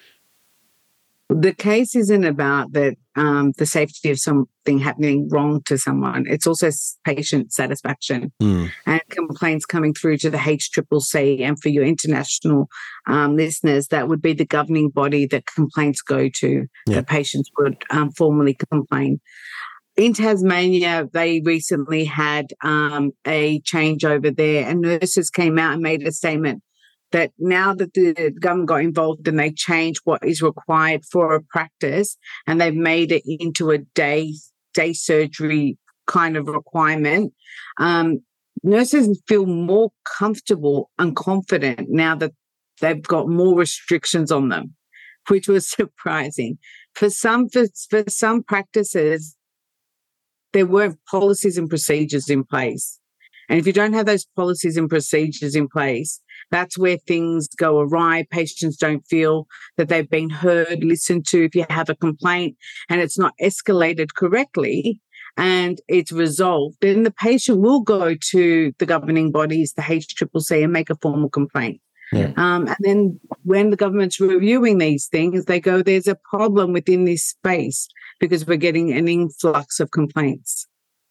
the 1.31 1.55
case 1.55 1.95
isn't 1.95 2.25
about 2.25 2.73
that 2.73 2.97
um, 3.14 3.53
the 3.57 3.66
safety 3.66 4.11
of 4.11 4.19
something 4.19 4.79
happening 4.79 5.29
wrong 5.31 5.62
to 5.66 5.79
someone. 5.79 6.27
It's 6.29 6.47
also 6.47 6.71
patient 7.05 7.53
satisfaction 7.53 8.33
mm. 8.43 8.71
and 8.87 9.01
complaints 9.11 9.64
coming 9.64 9.95
through 9.95 10.19
to 10.19 10.31
the 10.31 10.38
HCCC. 10.38 11.40
And 11.40 11.61
for 11.61 11.69
your 11.69 11.85
international 11.85 12.69
um, 13.07 13.37
listeners, 13.37 13.88
that 13.88 14.09
would 14.09 14.21
be 14.21 14.33
the 14.33 14.45
governing 14.45 14.90
body 14.90 15.27
that 15.27 15.47
complaints 15.47 16.03
go 16.03 16.29
to. 16.29 16.66
Yeah. 16.87 16.97
The 16.97 17.03
patients 17.05 17.51
would 17.59 17.83
um, 17.90 18.11
formally 18.11 18.57
complain. 18.71 19.21
In 19.97 20.14
Tasmania, 20.14 21.09
they 21.12 21.43
recently 21.45 22.05
had 22.05 22.55
um, 22.64 23.12
a 23.27 23.61
change 23.61 24.05
over 24.05 24.31
there, 24.31 24.66
and 24.66 24.81
nurses 24.81 25.31
came 25.31 25.59
out 25.59 25.75
and 25.75 25.83
made 25.83 26.07
a 26.07 26.12
statement 26.12 26.62
that 27.13 27.33
now 27.38 27.75
that 27.75 27.94
the 27.94 28.33
government 28.40 28.69
got 28.69 28.83
involved 28.83 29.27
and 29.27 29.38
they 29.38 29.50
changed 29.50 30.00
what 30.04 30.25
is 30.25 30.42
required 30.42 31.04
for 31.04 31.35
a 31.35 31.42
practice 31.42 32.17
and 32.46 32.61
they've 32.61 32.75
made 32.75 33.13
it 33.13 33.23
into 33.27 33.71
a 33.71 33.79
day 33.79 34.35
day 34.75 34.92
surgery 34.92 35.77
kind 36.06 36.37
of 36.37 36.46
requirement 36.46 37.33
um, 37.79 38.21
nurses 38.63 39.21
feel 39.27 39.46
more 39.46 39.90
comfortable 40.04 40.90
and 40.98 41.17
confident 41.17 41.88
now 41.88 42.15
that 42.15 42.33
they've 42.81 43.02
got 43.02 43.29
more 43.29 43.56
restrictions 43.56 44.31
on 44.31 44.48
them 44.48 44.75
which 45.29 45.48
was 45.48 45.67
surprising. 45.71 46.58
For 46.94 47.11
some 47.11 47.48
for, 47.48 47.67
for 47.88 48.04
some 48.08 48.42
practices 48.42 49.37
there 50.52 50.67
weren't 50.67 50.98
policies 51.08 51.56
and 51.56 51.69
procedures 51.69 52.29
in 52.29 52.42
place. 52.42 52.98
And 53.48 53.58
if 53.58 53.69
you 53.69 53.73
don't 53.73 53.92
have 53.92 54.06
those 54.06 54.27
policies 54.37 54.77
and 54.77 54.88
procedures 54.88 55.54
in 55.54 55.69
place, 55.69 56.21
that's 56.51 56.79
where 56.79 56.96
things 56.96 57.48
go 57.48 57.81
awry. 57.81 58.27
Patients 58.31 58.77
don't 58.77 59.07
feel 59.07 59.46
that 59.77 59.88
they've 59.88 60.09
been 60.09 60.31
heard, 60.31 60.83
listened 60.83 61.27
to. 61.29 61.44
If 61.44 61.55
you 61.55 61.65
have 61.71 61.88
a 61.88 61.94
complaint 61.94 62.57
and 62.88 63.01
it's 63.01 63.19
not 63.19 63.35
escalated 63.40 64.15
correctly, 64.15 65.01
and 65.37 65.81
it's 65.88 66.13
resolved, 66.13 66.77
then 66.81 67.05
the 67.05 67.11
patient 67.11 67.61
will 67.61 67.81
go 67.81 68.15
to 68.31 68.73
the 68.79 68.87
governing 68.87 69.31
bodies, 69.31 69.73
the 69.73 69.83
HCCC, 69.83 70.65
and 70.65 70.73
make 70.73 70.90
a 70.90 70.96
formal 70.96 71.31
complaint. 71.31 71.81
Yeah. 72.13 72.33
Um, 72.37 72.67
and 72.67 72.77
then 72.81 73.21
when 73.44 73.71
the 73.71 73.77
government's 73.77 74.21
reviewing 74.21 74.79
these 74.79 75.07
things, 75.07 75.44
they 75.44 75.61
go, 75.61 75.83
there's 75.83 76.09
a 76.09 76.19
problem 76.29 76.73
within 76.73 77.05
this 77.05 77.25
space 77.25 77.88
because 78.19 78.46
we're 78.46 78.57
getting 78.57 78.92
an 78.92 79.09
influx 79.09 79.79
of 79.79 79.92
complaints. 79.92 80.67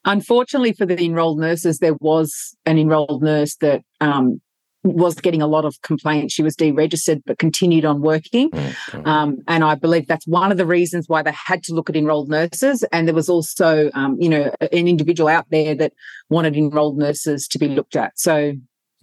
Unfortunately 0.05 0.73
for 0.73 0.85
the 0.85 1.01
enrolled 1.03 1.39
nurses, 1.39 1.79
there 1.79 1.95
was 1.99 2.55
an 2.65 2.77
enrolled 2.77 3.23
nurse 3.23 3.55
that 3.57 3.81
um, 4.01 4.41
was 4.83 5.15
getting 5.15 5.41
a 5.41 5.47
lot 5.47 5.65
of 5.65 5.81
complaints. 5.81 6.33
She 6.33 6.41
was 6.41 6.55
deregistered 6.55 7.21
but 7.25 7.37
continued 7.37 7.85
on 7.85 8.01
working. 8.01 8.49
Mm-hmm. 8.49 9.07
Um, 9.07 9.37
and 9.47 9.63
I 9.63 9.75
believe 9.75 10.07
that's 10.07 10.25
one 10.25 10.51
of 10.51 10.57
the 10.57 10.65
reasons 10.65 11.09
why 11.09 11.21
they 11.21 11.33
had 11.33 11.63
to 11.63 11.73
look 11.73 11.89
at 11.89 11.95
enrolled 11.95 12.29
nurses. 12.29 12.83
And 12.91 13.07
there 13.07 13.15
was 13.15 13.29
also, 13.29 13.91
um, 13.93 14.15
you 14.19 14.29
know, 14.29 14.53
an 14.61 14.87
individual 14.87 15.27
out 15.27 15.47
there 15.49 15.75
that 15.75 15.93
wanted 16.29 16.55
enrolled 16.55 16.97
nurses 16.97 17.47
to 17.49 17.59
be 17.59 17.67
looked 17.67 17.95
at. 17.95 18.17
So 18.17 18.53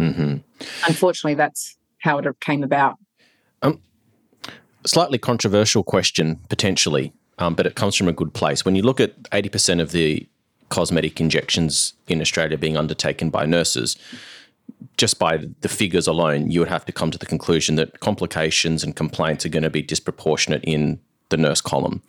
mm-hmm. 0.00 0.36
unfortunately, 0.86 1.34
that's 1.34 1.76
how 1.98 2.18
it 2.18 2.40
came 2.40 2.62
about. 2.62 2.96
Um, 3.62 3.80
slightly 4.86 5.18
controversial 5.18 5.82
question, 5.82 6.40
potentially, 6.48 7.12
um, 7.38 7.54
but 7.54 7.66
it 7.66 7.74
comes 7.74 7.96
from 7.96 8.08
a 8.08 8.12
good 8.12 8.32
place. 8.32 8.64
When 8.64 8.76
you 8.76 8.82
look 8.82 9.00
at 9.00 9.22
80% 9.24 9.82
of 9.82 9.92
the 9.92 10.26
cosmetic 10.68 11.20
injections 11.20 11.92
in 12.08 12.20
Australia 12.20 12.56
being 12.56 12.76
undertaken 12.76 13.30
by 13.30 13.46
nurses, 13.46 13.96
just 14.96 15.18
by 15.18 15.44
the 15.60 15.68
figures 15.68 16.06
alone, 16.06 16.50
you 16.50 16.60
would 16.60 16.68
have 16.68 16.86
to 16.86 16.92
come 16.92 17.10
to 17.10 17.18
the 17.18 17.26
conclusion 17.26 17.76
that 17.76 18.00
complications 18.00 18.82
and 18.82 18.96
complaints 18.96 19.44
are 19.44 19.50
going 19.50 19.62
to 19.62 19.70
be 19.70 19.82
disproportionate 19.82 20.64
in 20.64 21.00
the 21.28 21.36
nurse 21.36 21.60
column. 21.60 22.02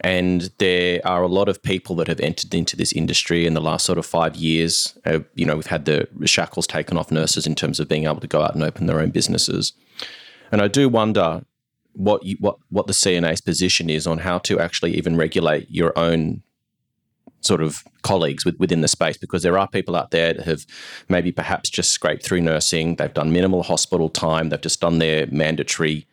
And 0.00 0.50
there 0.58 1.00
are 1.04 1.22
a 1.22 1.28
lot 1.28 1.48
of 1.48 1.62
people 1.62 1.96
that 1.96 2.08
have 2.08 2.20
entered 2.20 2.54
into 2.54 2.76
this 2.76 2.92
industry 2.92 3.46
in 3.46 3.54
the 3.54 3.60
last 3.60 3.86
sort 3.86 3.98
of 3.98 4.06
five 4.06 4.36
years. 4.36 4.98
Uh, 5.04 5.20
you 5.34 5.46
know, 5.46 5.56
we've 5.56 5.66
had 5.66 5.86
the 5.86 6.06
shackles 6.26 6.66
taken 6.66 6.96
off 6.96 7.10
nurses 7.10 7.46
in 7.46 7.54
terms 7.54 7.80
of 7.80 7.88
being 7.88 8.04
able 8.04 8.20
to 8.20 8.26
go 8.26 8.42
out 8.42 8.54
and 8.54 8.62
open 8.62 8.86
their 8.86 9.00
own 9.00 9.10
businesses. 9.10 9.72
And 10.52 10.60
I 10.60 10.68
do 10.68 10.88
wonder 10.88 11.42
what 11.92 12.24
you, 12.24 12.36
what 12.38 12.58
what 12.68 12.86
the 12.86 12.92
CNA's 12.92 13.40
position 13.40 13.90
is 13.90 14.06
on 14.06 14.18
how 14.18 14.38
to 14.38 14.60
actually 14.60 14.96
even 14.96 15.16
regulate 15.16 15.68
your 15.70 15.98
own 15.98 16.42
sort 17.40 17.62
of 17.62 17.82
colleagues 18.02 18.44
with, 18.44 18.58
within 18.58 18.80
the 18.80 18.88
space 18.88 19.16
because 19.16 19.42
there 19.42 19.58
are 19.58 19.68
people 19.68 19.96
out 19.96 20.10
there 20.10 20.34
that 20.34 20.46
have 20.46 20.66
maybe 21.08 21.32
perhaps 21.32 21.70
just 21.70 21.90
scraped 21.90 22.22
through 22.22 22.40
nursing. 22.40 22.96
They've 22.96 23.12
done 23.12 23.32
minimal 23.32 23.62
hospital 23.62 24.08
time. 24.08 24.48
They've 24.48 24.60
just 24.60 24.80
done 24.80 24.98
their 24.98 25.26
mandatory 25.26 26.06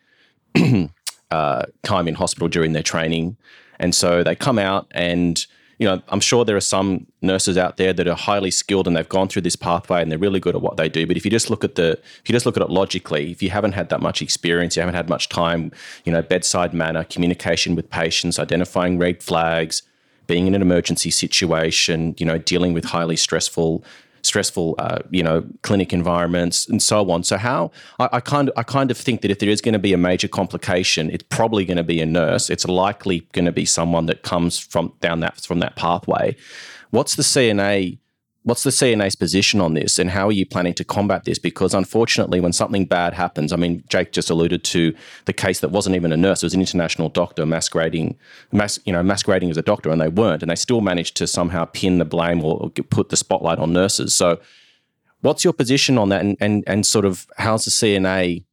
uh, 1.30 1.66
time 1.82 2.08
in 2.08 2.14
hospital 2.14 2.48
during 2.48 2.72
their 2.72 2.82
training. 2.82 3.36
And 3.78 3.94
so 3.94 4.22
they 4.22 4.34
come 4.34 4.58
out 4.58 4.86
and 4.92 5.46
you 5.78 5.86
know, 5.86 6.02
I'm 6.08 6.20
sure 6.20 6.44
there 6.44 6.56
are 6.56 6.60
some 6.60 7.06
nurses 7.22 7.56
out 7.56 7.76
there 7.76 7.92
that 7.92 8.08
are 8.08 8.16
highly 8.16 8.50
skilled 8.50 8.88
and 8.88 8.96
they've 8.96 9.08
gone 9.08 9.28
through 9.28 9.42
this 9.42 9.54
pathway 9.54 10.02
and 10.02 10.10
they're 10.10 10.18
really 10.18 10.40
good 10.40 10.56
at 10.56 10.60
what 10.60 10.76
they 10.76 10.88
do. 10.88 11.06
But 11.06 11.16
if 11.16 11.24
you 11.24 11.30
just 11.30 11.50
look 11.50 11.62
at 11.62 11.76
the, 11.76 11.92
if 11.92 12.22
you 12.26 12.32
just 12.32 12.46
look 12.46 12.56
at 12.56 12.62
it 12.64 12.70
logically, 12.70 13.30
if 13.30 13.42
you 13.44 13.50
haven't 13.50 13.72
had 13.72 13.88
that 13.90 14.00
much 14.00 14.20
experience, 14.20 14.74
you 14.74 14.80
haven't 14.80 14.96
had 14.96 15.08
much 15.08 15.28
time, 15.28 15.70
you 16.04 16.12
know, 16.12 16.20
bedside 16.20 16.74
manner, 16.74 17.04
communication 17.04 17.76
with 17.76 17.88
patients, 17.90 18.40
identifying 18.40 18.98
red 18.98 19.22
flags, 19.22 19.82
being 20.28 20.46
in 20.46 20.54
an 20.54 20.62
emergency 20.62 21.10
situation, 21.10 22.14
you 22.18 22.24
know, 22.24 22.38
dealing 22.38 22.72
with 22.72 22.84
highly 22.84 23.16
stressful 23.16 23.84
stressful, 24.22 24.74
uh, 24.78 24.98
you 25.10 25.22
know, 25.22 25.44
clinic 25.62 25.92
environments 25.92 26.68
and 26.68 26.82
so 26.82 27.10
on. 27.10 27.22
So 27.22 27.36
how 27.36 27.70
I, 27.98 28.08
I, 28.12 28.20
kind 28.20 28.48
of 28.48 28.54
I 28.56 28.62
kind 28.62 28.90
of 28.90 28.96
think 28.96 29.22
that 29.22 29.30
if 29.30 29.38
there 29.38 29.48
is 29.48 29.60
going 29.60 29.72
to 29.72 29.78
be 29.78 29.92
a 29.92 29.96
major 29.96 30.28
complication, 30.28 31.10
it's 31.10 31.24
probably 31.24 31.64
going 31.64 31.76
to 31.76 31.82
be 31.84 32.00
a 32.00 32.06
nurse. 32.06 32.50
It's 32.50 32.66
likely 32.66 33.20
going 33.32 33.46
to 33.46 33.52
be 33.52 33.64
someone 33.64 34.06
that 34.06 34.22
comes 34.22 34.58
from 34.58 34.92
down 35.00 35.20
that 35.20 35.40
from 35.40 35.60
that 35.60 35.76
pathway. 35.76 36.36
What's 36.90 37.16
the 37.16 37.22
CNA 37.22 37.98
What's 38.48 38.62
the 38.62 38.70
CNA's 38.70 39.14
position 39.14 39.60
on 39.60 39.74
this, 39.74 39.98
and 39.98 40.08
how 40.08 40.26
are 40.26 40.32
you 40.32 40.46
planning 40.46 40.72
to 40.76 40.82
combat 40.82 41.24
this? 41.24 41.38
Because 41.38 41.74
unfortunately, 41.74 42.40
when 42.40 42.54
something 42.54 42.86
bad 42.86 43.12
happens, 43.12 43.52
I 43.52 43.56
mean, 43.56 43.84
Jake 43.90 44.10
just 44.10 44.30
alluded 44.30 44.64
to 44.64 44.94
the 45.26 45.34
case 45.34 45.60
that 45.60 45.68
wasn't 45.68 45.96
even 45.96 46.12
a 46.12 46.16
nurse; 46.16 46.42
it 46.42 46.46
was 46.46 46.54
an 46.54 46.60
international 46.60 47.10
doctor 47.10 47.44
masquerading, 47.44 48.16
mas- 48.50 48.80
you 48.86 48.92
know, 48.94 49.02
masquerading 49.02 49.50
as 49.50 49.58
a 49.58 49.62
doctor, 49.62 49.90
and 49.90 50.00
they 50.00 50.08
weren't, 50.08 50.42
and 50.42 50.50
they 50.50 50.56
still 50.56 50.80
managed 50.80 51.14
to 51.18 51.26
somehow 51.26 51.66
pin 51.66 51.98
the 51.98 52.06
blame 52.06 52.42
or 52.42 52.70
put 52.70 53.10
the 53.10 53.18
spotlight 53.18 53.58
on 53.58 53.74
nurses. 53.74 54.14
So, 54.14 54.40
what's 55.20 55.44
your 55.44 55.52
position 55.52 55.98
on 55.98 56.08
that, 56.08 56.22
and 56.22 56.38
and 56.40 56.64
and 56.66 56.86
sort 56.86 57.04
of 57.04 57.26
how's 57.36 57.66
the 57.66 57.70
CNA 57.70 58.44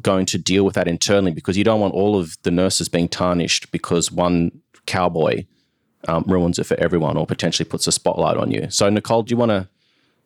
going 0.00 0.26
to 0.26 0.38
deal 0.38 0.64
with 0.64 0.76
that 0.76 0.86
internally? 0.86 1.32
Because 1.32 1.58
you 1.58 1.64
don't 1.64 1.80
want 1.80 1.94
all 1.94 2.16
of 2.16 2.36
the 2.44 2.52
nurses 2.52 2.88
being 2.88 3.08
tarnished 3.08 3.72
because 3.72 4.12
one 4.12 4.60
cowboy 4.86 5.44
um, 6.08 6.24
ruins 6.26 6.58
it 6.58 6.64
for 6.64 6.78
everyone 6.80 7.16
or 7.16 7.26
potentially 7.26 7.68
puts 7.68 7.86
a 7.86 7.92
spotlight 7.92 8.36
on 8.36 8.50
you. 8.50 8.68
So, 8.70 8.88
Nicole, 8.88 9.22
do 9.22 9.32
you 9.32 9.36
want 9.36 9.50
to 9.50 9.68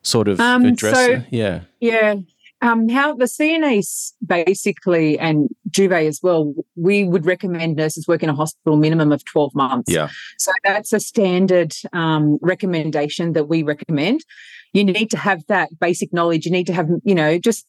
sort 0.01 0.27
of 0.27 0.39
um, 0.39 0.65
address 0.65 0.95
so, 0.95 1.11
it? 1.11 1.23
Yeah. 1.31 1.61
Yeah. 1.79 2.15
Um, 2.61 2.87
how 2.89 3.13
the 3.13 3.25
CNAs 3.25 4.13
basically 4.25 5.19
and 5.19 5.49
Juvae 5.69 6.07
as 6.07 6.21
well, 6.23 6.53
we 6.75 7.03
would 7.03 7.25
recommend 7.25 7.75
nurses 7.75 8.07
work 8.07 8.23
in 8.23 8.29
a 8.29 8.33
hospital 8.33 8.77
minimum 8.77 9.11
of 9.11 9.23
12 9.25 9.53
months. 9.53 9.91
Yeah. 9.91 10.09
So 10.37 10.51
that's 10.63 10.93
a 10.93 10.99
standard 10.99 11.75
um, 11.93 12.39
recommendation 12.41 13.33
that 13.33 13.49
we 13.49 13.61
recommend 13.61 14.21
you 14.75 14.83
need 14.83 15.09
to 15.09 15.17
have 15.17 15.45
that 15.47 15.69
basic 15.79 16.11
knowledge. 16.11 16.45
You 16.45 16.51
need 16.51 16.67
to 16.67 16.73
have, 16.73 16.89
you 17.05 17.15
know, 17.15 17.39
just 17.39 17.65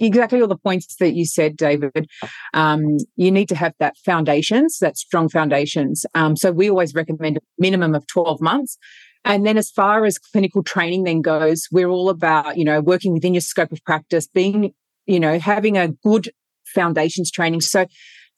exactly 0.00 0.40
all 0.40 0.48
the 0.48 0.56
points 0.56 0.96
that 0.96 1.14
you 1.14 1.24
said, 1.24 1.56
David. 1.56 2.08
Um, 2.54 2.98
you 3.16 3.30
need 3.30 3.48
to 3.48 3.56
have 3.56 3.74
that 3.78 3.96
foundations, 4.04 4.78
that 4.78 4.96
strong 4.96 5.28
foundations. 5.28 6.04
Um, 6.14 6.36
so 6.36 6.52
we 6.52 6.70
always 6.70 6.94
recommend 6.94 7.38
a 7.38 7.40
minimum 7.58 7.94
of 7.94 8.06
12 8.06 8.40
months. 8.40 8.78
And 9.24 9.46
then 9.46 9.56
as 9.56 9.70
far 9.70 10.04
as 10.04 10.18
clinical 10.18 10.62
training 10.62 11.04
then 11.04 11.22
goes, 11.22 11.68
we're 11.70 11.88
all 11.88 12.08
about, 12.08 12.56
you 12.56 12.64
know, 12.64 12.80
working 12.80 13.12
within 13.12 13.34
your 13.34 13.40
scope 13.40 13.72
of 13.72 13.84
practice, 13.84 14.26
being, 14.26 14.74
you 15.06 15.20
know, 15.20 15.38
having 15.38 15.78
a 15.78 15.88
good 15.88 16.30
foundations 16.64 17.30
training. 17.30 17.60
So 17.60 17.86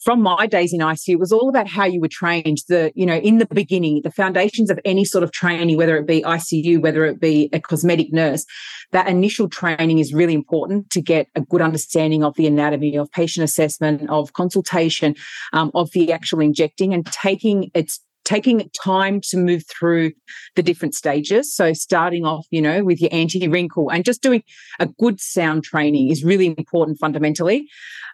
from 0.05 0.21
my 0.21 0.47
days 0.47 0.73
in 0.75 0.81
ICU, 0.81 1.15
it 1.15 1.19
was 1.19 1.33
all 1.33 1.49
about 1.49 1.67
how 1.67 1.87
you 1.87 1.99
were 1.99 2.09
trained. 2.09 2.59
The, 2.69 2.93
you 2.95 3.07
know, 3.07 3.17
in 3.17 3.39
the 3.39 3.47
beginning, 3.47 4.03
the 4.05 4.11
foundations 4.11 4.71
of 4.71 4.79
any 4.85 5.05
sort 5.05 5.25
of 5.25 5.33
training, 5.33 5.79
whether 5.79 5.97
it 5.97 6.07
be 6.07 6.21
ICU, 6.21 6.81
whether 6.81 7.07
it 7.07 7.21
be 7.21 7.49
a 7.55 7.61
cosmetic 7.61 8.13
nurse, 8.13 8.45
that 8.93 9.09
initial 9.09 9.49
training 9.49 9.99
is 9.99 10.13
really 10.13 10.35
important 10.35 10.91
to 10.91 11.01
get 11.01 11.29
a 11.35 11.41
good 11.41 11.63
understanding 11.63 12.23
of 12.23 12.35
the 12.37 12.47
anatomy, 12.47 12.97
of 12.97 13.11
patient 13.13 13.45
assessment, 13.45 14.09
of 14.11 14.35
consultation, 14.35 15.15
um, 15.55 15.71
of 15.75 15.91
the 15.93 16.13
actual 16.13 16.41
injecting 16.41 16.93
and 16.93 17.07
taking 17.07 17.71
its 17.75 18.01
taking 18.25 18.71
time 18.83 19.21
to 19.21 19.37
move 19.37 19.63
through 19.67 20.11
the 20.57 20.63
different 20.63 20.95
stages. 20.95 21.55
So 21.55 21.75
starting 21.75 22.25
off, 22.25 22.47
you 22.51 22.63
know, 22.63 22.83
with 22.83 23.01
your 23.01 23.11
anti-wrinkle 23.13 23.91
and 23.91 24.03
just 24.03 24.23
doing 24.23 24.43
a 24.81 24.87
good 24.87 25.21
sound 25.21 25.65
training 25.65 26.11
is 26.11 26.25
really 26.25 26.55
important 26.57 26.99
fundamentally. 26.99 27.69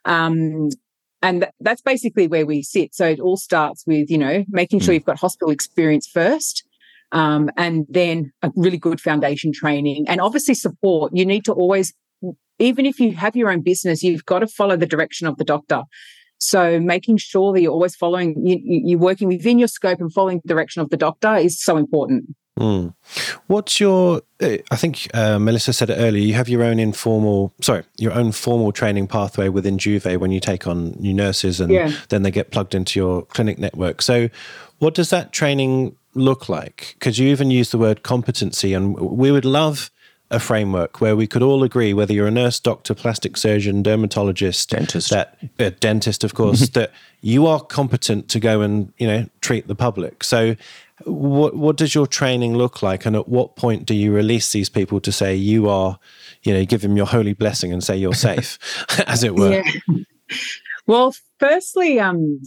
Um, 0.05 0.71
and 1.23 1.47
that's 1.61 1.83
basically 1.83 2.27
where 2.27 2.47
we 2.47 2.63
sit. 2.63 2.95
So 2.95 3.07
it 3.07 3.21
all 3.21 3.37
starts 3.37 3.85
with, 3.87 4.11
you 4.11 4.19
know, 4.19 4.45
making 4.49 4.81
sure 4.81 4.93
mm. 4.93 4.95
you've 4.95 5.05
got 5.05 5.19
hospital 5.19 5.51
experience 5.51 6.07
first. 6.07 6.65
Um, 7.13 7.51
and 7.57 7.87
then 7.89 8.33
a 8.43 8.53
really 8.55 8.79
good 8.79 9.01
foundation 9.01 9.53
training 9.53 10.05
and 10.07 10.21
obviously 10.21 10.55
support. 10.55 11.13
You 11.13 11.27
need 11.27 11.45
to 11.47 11.53
always, 11.53 11.93
even 12.61 12.87
if 12.87 13.01
you 13.01 13.13
have 13.17 13.35
your 13.35 13.51
own 13.51 13.63
business, 13.63 14.03
you've 14.03 14.25
got 14.25 14.39
to 14.39 14.47
follow 14.47 14.77
the 14.77 14.87
direction 14.87 15.27
of 15.27 15.37
the 15.37 15.45
doctor. 15.45 15.83
So 16.39 16.81
making 16.81 17.19
sure 17.19 17.53
that 17.53 17.61
you're 17.61 17.73
always 17.73 17.97
following, 17.97 18.35
you, 18.47 18.59
you're 18.63 18.99
working 18.99 19.29
within 19.29 19.59
your 19.59 19.69
scope 19.69 20.01
and 20.01 20.13
following 20.13 20.41
the 20.45 20.49
direction 20.49 20.81
of 20.83 20.91
the 20.91 20.97
doctor 20.97 21.35
is 21.35 21.61
so 21.61 21.77
important. 21.77 22.35
Mm. 22.61 22.95
What's 23.47 23.81
your? 23.81 24.21
Uh, 24.41 24.59
I 24.71 24.77
think 24.77 25.09
uh, 25.15 25.39
Melissa 25.39 25.73
said 25.73 25.89
it 25.89 25.95
earlier. 25.95 26.23
You 26.23 26.35
have 26.35 26.49
your 26.49 26.63
own 26.63 26.79
informal, 26.79 27.55
sorry, 27.63 27.85
your 27.97 28.13
own 28.13 28.33
formal 28.33 28.71
training 28.71 29.07
pathway 29.07 29.49
within 29.49 29.79
Juvae 29.79 30.19
when 30.19 30.31
you 30.31 30.41
take 30.41 30.67
on 30.67 30.91
new 31.01 31.15
nurses, 31.15 31.59
and 31.59 31.73
yeah. 31.73 31.91
then 32.11 32.23
they 32.23 32.31
get 32.31 32.51
plugged 32.51 32.75
into 32.75 33.01
your 33.01 33.23
clinic 33.23 33.59
network. 33.59 34.03
So, 34.03 34.29
what 34.79 34.95
does 34.95 35.09
that 35.09 35.33
training 35.33 35.97
look 36.13 36.51
like? 36.51 36.97
Because 36.99 37.19
you 37.19 37.29
even 37.29 37.51
use 37.51 37.71
the 37.71 37.79
word 37.79 38.03
competency, 38.03 38.75
and 38.75 38.95
we 38.95 39.33
would 39.33 39.47
love 39.47 39.91
a 40.31 40.39
framework 40.39 41.01
where 41.01 41.17
we 41.17 41.27
could 41.27 41.43
all 41.43 41.65
agree, 41.65 41.93
whether 41.93 42.13
you're 42.13 42.29
a 42.29 42.31
nurse, 42.31 42.61
doctor, 42.61 42.95
plastic 42.95 43.37
surgeon, 43.37 43.83
dermatologist, 43.83 44.71
dentist, 44.71 45.11
that 45.11 45.37
uh, 45.59 45.71
dentist, 45.81 46.23
of 46.23 46.35
course, 46.35 46.69
that 46.75 46.93
you 47.23 47.47
are 47.47 47.61
competent 47.61 48.29
to 48.29 48.39
go 48.39 48.61
and 48.61 48.93
you 48.99 49.07
know 49.07 49.27
treat 49.41 49.67
the 49.67 49.75
public. 49.75 50.23
So, 50.23 50.57
what 51.05 51.57
what 51.57 51.77
does 51.77 51.95
your 51.95 52.07
training 52.07 52.57
look 52.57 52.83
like, 52.83 53.07
and 53.07 53.17
at 53.17 53.29
what 53.29 53.57
point 53.57 53.87
do 53.87 53.95
you 53.95 54.13
release 54.13 54.53
these 54.53 54.69
people 54.69 55.01
to 55.01 55.13
say 55.13 55.35
you 55.35 55.69
are, 55.69 55.99
you 56.43 56.53
know, 56.53 56.65
give 56.65 56.83
them 56.83 56.97
your 56.97 57.07
holy 57.07 57.33
blessing 57.33 57.73
and 57.73 57.83
say 57.83 57.97
you're 57.97 58.15
safe, 58.15 58.59
as 59.07 59.25
it 59.25 59.35
were? 59.35 59.63
Yeah. 59.63 59.97
Well, 60.87 61.15
firstly, 61.39 62.01
um, 62.01 62.41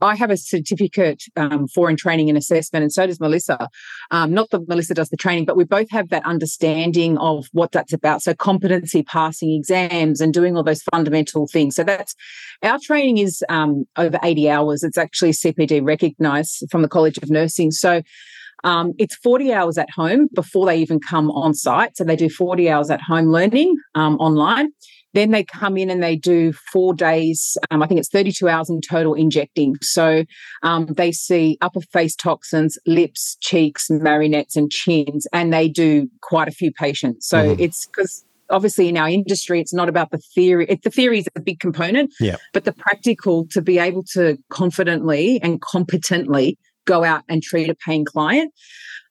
I 0.00 0.16
have 0.16 0.30
a 0.30 0.36
certificate 0.36 1.22
um, 1.36 1.66
for 1.68 1.88
in 1.88 1.96
training 1.96 2.28
and 2.28 2.36
assessment, 2.36 2.82
and 2.82 2.92
so 2.92 3.06
does 3.06 3.20
Melissa. 3.20 3.68
Um, 4.10 4.32
not 4.32 4.50
that 4.50 4.68
Melissa 4.68 4.94
does 4.94 5.08
the 5.08 5.16
training, 5.16 5.44
but 5.44 5.56
we 5.56 5.64
both 5.64 5.90
have 5.90 6.10
that 6.10 6.24
understanding 6.26 7.18
of 7.18 7.46
what 7.52 7.72
that's 7.72 7.92
about. 7.92 8.22
So, 8.22 8.34
competency, 8.34 9.02
passing 9.02 9.52
exams, 9.52 10.20
and 10.20 10.32
doing 10.34 10.56
all 10.56 10.62
those 10.62 10.82
fundamental 10.82 11.46
things. 11.46 11.76
So, 11.76 11.84
that's 11.84 12.14
our 12.62 12.78
training 12.82 13.18
is 13.18 13.42
um, 13.48 13.84
over 13.96 14.18
80 14.22 14.50
hours. 14.50 14.82
It's 14.82 14.98
actually 14.98 15.32
CPD 15.32 15.84
recognized 15.84 16.64
from 16.70 16.82
the 16.82 16.88
College 16.88 17.18
of 17.18 17.30
Nursing. 17.30 17.70
So, 17.70 18.02
Um, 18.64 18.92
it's 18.96 19.16
40 19.16 19.52
hours 19.52 19.76
at 19.76 19.90
home 19.90 20.28
before 20.34 20.66
they 20.66 20.76
even 20.76 21.00
come 21.00 21.30
on 21.32 21.52
site. 21.52 21.96
So 21.96 22.04
they 22.04 22.14
do 22.14 22.28
40 22.28 22.70
hours 22.70 22.90
at 22.90 23.00
home 23.00 23.26
learning 23.32 23.74
um, 23.96 24.16
online. 24.18 24.70
Then 25.14 25.30
they 25.30 25.44
come 25.44 25.76
in 25.76 25.90
and 25.90 26.02
they 26.02 26.16
do 26.16 26.52
four 26.52 26.94
days, 26.94 27.56
um, 27.70 27.82
I 27.82 27.86
think 27.86 28.00
it's 28.00 28.08
32 28.08 28.48
hours 28.48 28.70
in 28.70 28.80
total 28.80 29.14
injecting. 29.14 29.76
So 29.82 30.24
um, 30.62 30.86
they 30.86 31.12
see 31.12 31.58
upper 31.60 31.80
face 31.80 32.16
toxins, 32.16 32.78
lips, 32.86 33.36
cheeks, 33.40 33.90
marionettes, 33.90 34.56
and 34.56 34.70
chins, 34.70 35.26
and 35.32 35.52
they 35.52 35.68
do 35.68 36.08
quite 36.22 36.48
a 36.48 36.52
few 36.52 36.72
patients. 36.72 37.28
So 37.28 37.38
mm-hmm. 37.38 37.60
it's 37.60 37.86
because 37.86 38.24
obviously 38.50 38.88
in 38.88 38.96
our 38.96 39.08
industry 39.08 39.60
it's 39.60 39.72
not 39.72 39.88
about 39.88 40.10
the 40.10 40.18
theory 40.18 40.66
it, 40.68 40.82
the 40.82 40.90
theory 40.90 41.18
is 41.18 41.28
a 41.34 41.40
big 41.40 41.58
component 41.58 42.12
yeah. 42.20 42.36
but 42.52 42.64
the 42.64 42.72
practical 42.72 43.46
to 43.46 43.62
be 43.62 43.78
able 43.78 44.02
to 44.02 44.36
confidently 44.50 45.40
and 45.42 45.62
competently 45.62 46.58
go 46.84 47.02
out 47.02 47.22
and 47.28 47.42
treat 47.42 47.70
a 47.70 47.74
paying 47.74 48.04
client 48.04 48.52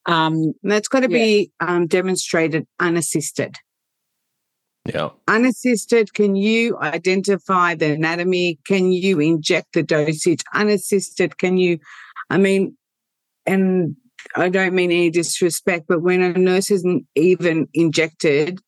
um, 0.06 0.54
that's 0.64 0.88
got 0.88 0.99
to 0.99 1.10
yeah. 1.10 1.18
be 1.18 1.52
um, 1.60 1.88
demonstrated 1.88 2.68
unassisted 2.80 3.56
yeah. 4.86 5.09
Unassisted, 5.27 6.13
can 6.13 6.36
you 6.36 6.77
identify 6.79 7.75
the 7.75 7.93
anatomy? 7.93 8.59
Can 8.65 8.91
you 8.91 9.19
inject 9.19 9.73
the 9.73 9.84
dosage? 9.84 10.43
Unassisted, 10.53 11.38
can 11.38 11.57
you? 11.57 11.79
I 12.29 12.38
mean, 12.38 12.75
and 13.45 13.95
I 14.36 14.49
don't 14.49 14.73
mean 14.73 14.91
any 14.91 15.09
disrespect, 15.09 15.86
but 15.88 16.01
when 16.01 16.21
a 16.21 16.34
nurse 16.34 16.71
isn't 16.71 17.05
even 17.15 17.67
injected 17.73 18.59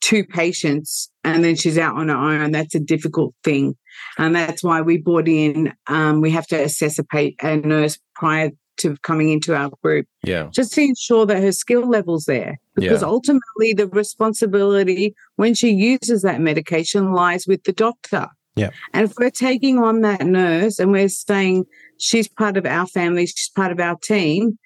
two 0.00 0.24
patients 0.24 1.10
and 1.24 1.44
then 1.44 1.56
she's 1.56 1.78
out 1.78 1.96
on 1.96 2.08
her 2.08 2.16
own, 2.16 2.52
that's 2.52 2.74
a 2.74 2.80
difficult 2.80 3.34
thing. 3.44 3.76
And 4.18 4.34
that's 4.34 4.62
why 4.62 4.80
we 4.80 4.98
brought 4.98 5.28
in, 5.28 5.74
um, 5.86 6.20
we 6.20 6.30
have 6.30 6.46
to 6.48 6.56
assess 6.56 6.98
a, 6.98 7.04
pa- 7.04 7.36
a 7.42 7.56
nurse 7.56 7.98
prior 8.14 8.50
to 8.80 8.96
coming 8.98 9.30
into 9.30 9.54
our 9.54 9.70
group. 9.82 10.06
Yeah. 10.22 10.48
Just 10.52 10.74
to 10.74 10.82
ensure 10.82 11.26
that 11.26 11.42
her 11.42 11.52
skill 11.52 11.88
level's 11.88 12.24
there. 12.24 12.58
Because 12.74 13.02
yeah. 13.02 13.08
ultimately 13.08 13.72
the 13.74 13.88
responsibility 13.88 15.14
when 15.36 15.54
she 15.54 15.70
uses 15.70 16.22
that 16.22 16.40
medication 16.40 17.12
lies 17.12 17.46
with 17.46 17.62
the 17.64 17.72
doctor. 17.72 18.28
Yeah. 18.56 18.70
And 18.92 19.08
if 19.08 19.14
we're 19.18 19.30
taking 19.30 19.78
on 19.78 20.00
that 20.02 20.26
nurse 20.26 20.78
and 20.78 20.92
we're 20.92 21.08
saying 21.08 21.64
she's 21.98 22.28
part 22.28 22.56
of 22.56 22.66
our 22.66 22.86
family, 22.86 23.26
she's 23.26 23.48
part 23.48 23.72
of 23.72 23.80
our 23.80 23.96
team, 23.96 24.58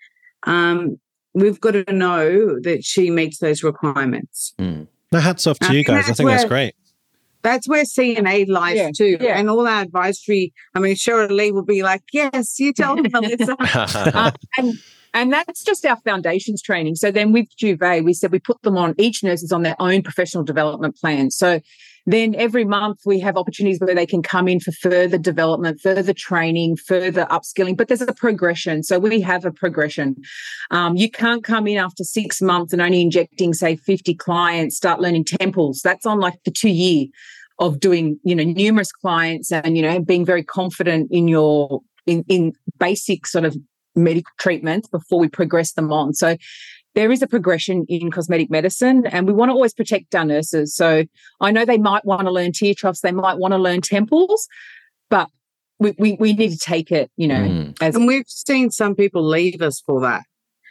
um, 0.44 0.98
we've 1.34 1.60
got 1.60 1.72
to 1.72 1.92
know 1.92 2.60
that 2.60 2.84
she 2.84 3.10
meets 3.10 3.38
those 3.38 3.62
requirements. 3.62 4.54
Mm. 4.58 4.86
No, 5.12 5.20
hats 5.20 5.46
off 5.46 5.58
to 5.60 5.74
you 5.74 5.84
guys. 5.84 6.08
I 6.08 6.12
think 6.12 6.26
where, 6.26 6.36
that's 6.36 6.48
great. 6.48 6.74
That's 7.44 7.68
where 7.68 7.84
CNA 7.84 8.48
lies 8.48 8.76
yeah, 8.76 8.90
too. 8.96 9.18
Yeah. 9.20 9.38
And 9.38 9.50
all 9.50 9.68
our 9.68 9.82
advisory, 9.82 10.54
I 10.74 10.80
mean, 10.80 10.96
Cheryl 10.96 11.30
Lee 11.30 11.52
will 11.52 11.64
be 11.64 11.82
like, 11.82 12.02
yes, 12.10 12.58
you 12.58 12.72
tell 12.72 12.96
them, 12.96 13.06
Melissa. 13.12 13.54
uh, 14.18 14.30
and, 14.56 14.72
and 15.12 15.30
that's 15.30 15.62
just 15.62 15.84
our 15.84 15.98
foundations 15.98 16.62
training. 16.62 16.94
So 16.94 17.10
then 17.10 17.32
with 17.32 17.46
Juvae, 17.56 18.02
we 18.02 18.14
said 18.14 18.32
we 18.32 18.38
put 18.38 18.62
them 18.62 18.78
on, 18.78 18.94
each 18.96 19.22
nurse 19.22 19.42
is 19.42 19.52
on 19.52 19.62
their 19.62 19.76
own 19.78 20.02
professional 20.02 20.42
development 20.42 20.96
plan. 20.96 21.30
So 21.30 21.60
then 22.06 22.34
every 22.34 22.64
month 22.64 23.00
we 23.06 23.18
have 23.20 23.36
opportunities 23.36 23.80
where 23.80 23.94
they 23.94 24.06
can 24.06 24.22
come 24.22 24.46
in 24.48 24.60
for 24.60 24.72
further 24.72 25.18
development, 25.18 25.80
further 25.80 26.12
training, 26.12 26.76
further 26.76 27.26
upskilling. 27.30 27.76
But 27.76 27.88
there's 27.88 28.02
a 28.02 28.12
progression. 28.12 28.82
So 28.82 28.98
we 28.98 29.20
have 29.22 29.44
a 29.44 29.52
progression. 29.52 30.16
Um, 30.70 30.96
you 30.96 31.10
can't 31.10 31.42
come 31.42 31.66
in 31.66 31.78
after 31.78 32.04
six 32.04 32.42
months 32.42 32.72
and 32.72 32.82
only 32.82 33.00
injecting, 33.00 33.54
say, 33.54 33.76
50 33.76 34.14
clients, 34.14 34.76
start 34.76 35.00
learning 35.00 35.24
temples. 35.24 35.80
That's 35.82 36.04
on 36.06 36.20
like 36.20 36.38
the 36.44 36.50
two 36.50 36.70
year 36.70 37.06
of 37.58 37.80
doing, 37.80 38.18
you 38.24 38.34
know, 38.34 38.44
numerous 38.44 38.92
clients 38.92 39.50
and, 39.50 39.76
you 39.76 39.82
know, 39.82 40.00
being 40.00 40.24
very 40.24 40.42
confident 40.42 41.08
in 41.10 41.28
your 41.28 41.80
in, 42.06 42.24
in 42.28 42.52
basic 42.78 43.26
sort 43.26 43.44
of 43.44 43.56
medical 43.96 44.32
treatments 44.38 44.88
before 44.88 45.18
we 45.18 45.28
progress 45.28 45.72
them 45.72 45.92
on. 45.92 46.12
So 46.12 46.36
there 46.94 47.10
is 47.10 47.22
a 47.22 47.26
progression 47.26 47.84
in 47.88 48.10
cosmetic 48.10 48.50
medicine 48.50 49.06
and 49.06 49.26
we 49.26 49.32
want 49.32 49.50
to 49.50 49.54
always 49.54 49.74
protect 49.74 50.14
our 50.14 50.24
nurses. 50.24 50.74
So 50.74 51.04
I 51.40 51.50
know 51.50 51.64
they 51.64 51.78
might 51.78 52.04
want 52.04 52.22
to 52.22 52.30
learn 52.30 52.52
tear 52.52 52.74
troughs, 52.74 53.00
they 53.00 53.12
might 53.12 53.38
want 53.38 53.52
to 53.52 53.58
learn 53.58 53.80
temples, 53.80 54.48
but 55.10 55.28
we, 55.78 55.94
we, 55.98 56.16
we 56.20 56.32
need 56.32 56.52
to 56.52 56.58
take 56.58 56.92
it, 56.92 57.10
you 57.16 57.28
know. 57.28 57.34
Mm. 57.34 57.76
As- 57.80 57.96
and 57.96 58.06
we've 58.06 58.28
seen 58.28 58.70
some 58.70 58.94
people 58.94 59.26
leave 59.26 59.60
us 59.60 59.80
for 59.80 60.00
that. 60.02 60.22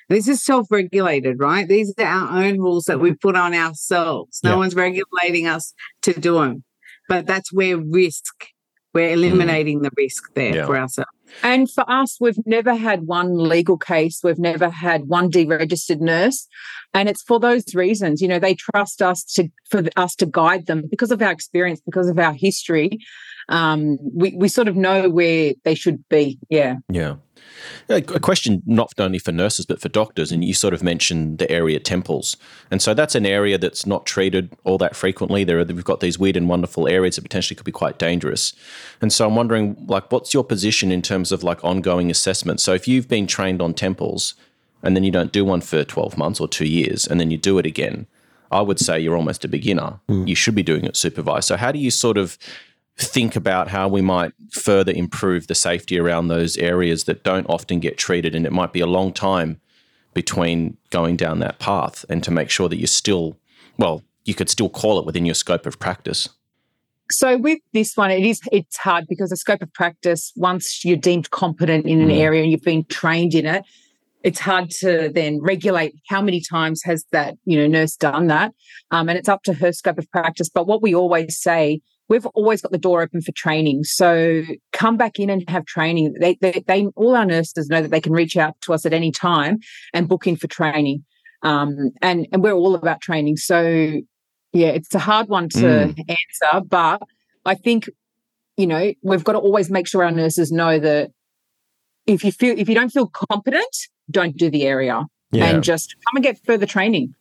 This 0.09 0.27
is 0.27 0.43
self 0.43 0.67
regulated, 0.69 1.39
right? 1.39 1.67
These 1.67 1.93
are 1.97 2.05
our 2.05 2.43
own 2.43 2.59
rules 2.59 2.85
that 2.85 2.99
we 2.99 3.13
put 3.13 3.35
on 3.35 3.53
ourselves. 3.53 4.39
No 4.43 4.51
yeah. 4.51 4.57
one's 4.57 4.75
regulating 4.75 5.47
us 5.47 5.73
to 6.03 6.13
do 6.13 6.35
them. 6.35 6.63
But 7.09 7.25
that's 7.25 7.51
where 7.51 7.77
risk, 7.77 8.47
we're 8.93 9.11
eliminating 9.11 9.79
mm. 9.79 9.83
the 9.83 9.91
risk 9.97 10.33
there 10.33 10.55
yeah. 10.55 10.65
for 10.65 10.77
ourselves. 10.77 11.09
And 11.41 11.69
for 11.69 11.89
us, 11.89 12.17
we've 12.19 12.37
never 12.45 12.75
had 12.75 13.07
one 13.07 13.37
legal 13.37 13.77
case. 13.77 14.21
We've 14.23 14.39
never 14.39 14.69
had 14.69 15.07
one 15.07 15.31
deregistered 15.31 15.99
nurse. 15.99 16.47
And 16.93 17.09
it's 17.09 17.23
for 17.23 17.39
those 17.39 17.73
reasons. 17.73 18.21
You 18.21 18.27
know, 18.27 18.39
they 18.39 18.55
trust 18.55 19.01
us 19.01 19.23
to 19.35 19.49
for 19.69 19.83
us 19.95 20.15
to 20.17 20.25
guide 20.25 20.67
them 20.67 20.83
because 20.89 21.11
of 21.11 21.21
our 21.21 21.31
experience, 21.31 21.81
because 21.85 22.07
of 22.07 22.19
our 22.19 22.33
history. 22.33 22.99
Um, 23.49 23.97
we, 24.01 24.33
we 24.35 24.47
sort 24.47 24.67
of 24.67 24.75
know 24.75 25.09
where 25.09 25.53
they 25.63 25.75
should 25.75 26.07
be. 26.07 26.39
Yeah. 26.49 26.77
Yeah. 26.89 27.15
A 27.89 28.01
question 28.01 28.61
not 28.65 28.93
only 28.97 29.19
for 29.19 29.31
nurses 29.31 29.65
but 29.65 29.81
for 29.81 29.89
doctors, 29.89 30.31
and 30.31 30.43
you 30.43 30.53
sort 30.53 30.73
of 30.73 30.83
mentioned 30.83 31.37
the 31.37 31.49
area 31.51 31.79
temples, 31.79 32.37
and 32.71 32.81
so 32.81 32.93
that's 32.93 33.15
an 33.15 33.25
area 33.25 33.57
that's 33.57 33.85
not 33.85 34.05
treated 34.05 34.49
all 34.63 34.77
that 34.77 34.95
frequently. 34.95 35.43
There, 35.43 35.59
are, 35.59 35.65
we've 35.65 35.83
got 35.83 35.99
these 35.99 36.17
weird 36.17 36.37
and 36.37 36.47
wonderful 36.47 36.87
areas 36.87 37.15
that 37.15 37.23
potentially 37.23 37.55
could 37.55 37.65
be 37.65 37.71
quite 37.71 37.99
dangerous, 37.99 38.53
and 39.01 39.11
so 39.11 39.27
I'm 39.27 39.35
wondering, 39.35 39.85
like, 39.87 40.11
what's 40.11 40.33
your 40.33 40.43
position 40.43 40.91
in 40.91 41.01
terms 41.01 41.31
of 41.31 41.43
like 41.43 41.63
ongoing 41.63 42.09
assessment? 42.09 42.59
So 42.61 42.73
if 42.73 42.87
you've 42.87 43.07
been 43.07 43.27
trained 43.27 43.61
on 43.61 43.73
temples, 43.73 44.35
and 44.81 44.95
then 44.95 45.03
you 45.03 45.11
don't 45.11 45.31
do 45.31 45.45
one 45.45 45.61
for 45.61 45.83
12 45.83 46.17
months 46.17 46.39
or 46.39 46.47
two 46.47 46.67
years, 46.67 47.07
and 47.07 47.19
then 47.19 47.31
you 47.31 47.37
do 47.37 47.57
it 47.57 47.65
again, 47.65 48.05
I 48.51 48.61
would 48.61 48.79
say 48.79 48.99
you're 48.99 49.17
almost 49.17 49.43
a 49.43 49.47
beginner. 49.47 49.99
Mm. 50.07 50.27
You 50.27 50.35
should 50.35 50.55
be 50.55 50.63
doing 50.63 50.85
it 50.85 50.95
supervised. 50.95 51.47
So 51.47 51.57
how 51.57 51.71
do 51.71 51.79
you 51.79 51.89
sort 51.89 52.17
of 52.17 52.37
think 52.97 53.35
about 53.35 53.69
how 53.69 53.87
we 53.87 54.01
might 54.01 54.33
further 54.51 54.91
improve 54.91 55.47
the 55.47 55.55
safety 55.55 55.99
around 55.99 56.27
those 56.27 56.57
areas 56.57 57.05
that 57.05 57.23
don't 57.23 57.47
often 57.49 57.79
get 57.79 57.97
treated. 57.97 58.35
And 58.35 58.45
it 58.45 58.51
might 58.51 58.73
be 58.73 58.81
a 58.81 58.87
long 58.87 59.11
time 59.11 59.59
between 60.13 60.77
going 60.91 61.15
down 61.15 61.39
that 61.39 61.59
path 61.59 62.05
and 62.07 62.23
to 62.23 62.31
make 62.31 62.49
sure 62.49 62.69
that 62.69 62.77
you're 62.77 62.87
still, 62.87 63.35
well, 63.77 64.03
you 64.25 64.33
could 64.33 64.49
still 64.49 64.69
call 64.69 64.99
it 64.99 65.05
within 65.05 65.25
your 65.25 65.35
scope 65.35 65.65
of 65.65 65.79
practice. 65.79 66.29
So 67.11 67.37
with 67.37 67.59
this 67.73 67.97
one, 67.97 68.11
it 68.11 68.25
is 68.25 68.41
it's 68.51 68.77
hard 68.77 69.05
because 69.07 69.29
the 69.29 69.37
scope 69.37 69.61
of 69.61 69.73
practice, 69.73 70.31
once 70.35 70.85
you're 70.85 70.97
deemed 70.97 71.31
competent 71.31 71.85
in 71.85 72.01
an 72.01 72.09
mm. 72.09 72.17
area 72.17 72.41
and 72.41 72.51
you've 72.51 72.61
been 72.61 72.85
trained 72.85 73.33
in 73.35 73.45
it, 73.45 73.63
it's 74.23 74.39
hard 74.39 74.69
to 74.79 75.11
then 75.13 75.41
regulate 75.41 75.95
how 76.07 76.21
many 76.21 76.41
times 76.41 76.81
has 76.85 77.05
that 77.11 77.35
you 77.43 77.57
know 77.57 77.67
nurse 77.67 77.97
done 77.97 78.27
that, 78.27 78.53
um, 78.91 79.09
and 79.09 79.17
it's 79.17 79.27
up 79.27 79.43
to 79.43 79.53
her 79.53 79.73
scope 79.73 79.97
of 79.97 80.09
practice. 80.11 80.49
But 80.49 80.65
what 80.65 80.81
we 80.81 80.95
always 80.95 81.37
say 81.37 81.81
we've 82.13 82.27
always 82.27 82.61
got 82.61 82.71
the 82.71 82.77
door 82.77 83.01
open 83.01 83.21
for 83.21 83.31
training. 83.31 83.83
So 83.83 84.43
come 84.71 84.97
back 84.97 85.19
in 85.19 85.31
and 85.31 85.43
have 85.49 85.65
training. 85.65 86.13
They, 86.19 86.37
they, 86.41 86.63
they, 86.67 86.85
all 86.95 87.15
our 87.15 87.25
nurses 87.25 87.69
know 87.69 87.81
that 87.81 87.89
they 87.89 87.99
can 87.99 88.13
reach 88.13 88.37
out 88.37 88.53
to 88.61 88.73
us 88.73 88.85
at 88.85 88.93
any 88.93 89.11
time 89.11 89.57
and 89.95 90.07
book 90.07 90.27
in 90.27 90.35
for 90.35 90.45
training. 90.45 91.03
Um, 91.41 91.89
and, 92.03 92.27
and 92.31 92.43
we're 92.43 92.53
all 92.53 92.75
about 92.75 93.01
training. 93.01 93.37
So 93.37 93.61
yeah, 94.53 94.67
it's 94.67 94.93
a 94.93 94.99
hard 94.99 95.27
one 95.27 95.49
to 95.49 95.57
mm. 95.57 95.99
answer, 96.07 96.65
but 96.69 97.01
I 97.45 97.55
think, 97.55 97.89
you 98.57 98.67
know, 98.67 98.93
we've 99.01 99.23
got 99.23 99.31
to 99.31 99.39
always 99.39 99.71
make 99.71 99.87
sure 99.87 100.03
our 100.03 100.11
nurses 100.11 100.51
know 100.51 100.77
that 100.77 101.09
if 102.05 102.23
you 102.23 102.31
feel, 102.31 102.57
if 102.59 102.69
you 102.69 102.75
don't 102.75 102.91
feel 102.91 103.07
competent, 103.07 103.75
don't 104.11 104.37
do 104.37 104.51
the 104.51 104.67
area 104.67 105.03
yeah. 105.31 105.45
and 105.45 105.63
just 105.63 105.95
come 106.05 106.17
and 106.17 106.23
get 106.23 106.37
further 106.45 106.67
training. 106.67 107.15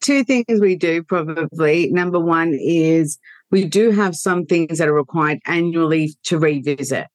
Two 0.00 0.22
things 0.22 0.60
we 0.60 0.76
do 0.76 1.02
probably. 1.02 1.90
Number 1.90 2.20
one 2.20 2.54
is 2.54 3.18
we 3.50 3.64
do 3.64 3.90
have 3.90 4.14
some 4.14 4.46
things 4.46 4.78
that 4.78 4.88
are 4.88 4.94
required 4.94 5.38
annually 5.46 6.14
to 6.24 6.38
revisit. 6.38 7.06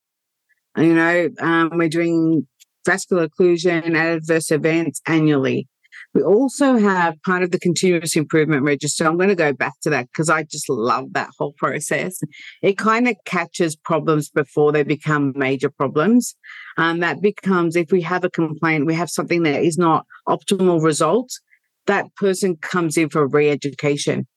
You 0.78 0.94
know, 0.94 1.30
um, 1.40 1.72
we're 1.74 1.90
doing 1.90 2.48
vascular 2.86 3.28
occlusion 3.28 3.96
adverse 3.96 4.52
events 4.52 5.02
annually. 5.08 5.68
We 6.14 6.22
also 6.22 6.78
have 6.78 7.22
part 7.24 7.44
of 7.44 7.52
the 7.52 7.60
continuous 7.60 8.16
improvement 8.16 8.64
register. 8.64 9.06
I'm 9.06 9.18
going 9.18 9.30
to 9.30 9.36
go 9.36 9.54
back 9.54 9.74
to 9.84 9.90
that 9.90 10.08
because 10.08 10.30
I 10.30 10.44
just 10.44 10.70
love 10.70 11.14
that 11.14 11.30
whole 11.38 11.54
process. 11.54 12.20
It 12.62 12.78
kind 12.78 13.08
of 13.08 13.16
catches 13.26 13.76
problems 13.76 14.30
before 14.30 14.72
they 14.72 14.84
become 14.84 15.34
major 15.36 15.70
problems. 15.70 16.36
Um, 16.78 17.00
that 17.00 17.22
becomes 17.22 17.76
if 17.76 17.92
we 17.92 18.02
have 18.02 18.24
a 18.24 18.30
complaint, 18.30 18.86
we 18.86 18.94
have 18.94 19.10
something 19.10 19.44
that 19.44 19.62
is 19.62 19.78
not 19.78 20.06
optimal 20.28 20.82
results, 20.82 21.40
that 21.88 22.14
person 22.16 22.56
comes 22.58 22.98
in 22.98 23.10
for 23.10 23.28
re 23.28 23.50
education. 23.50 24.28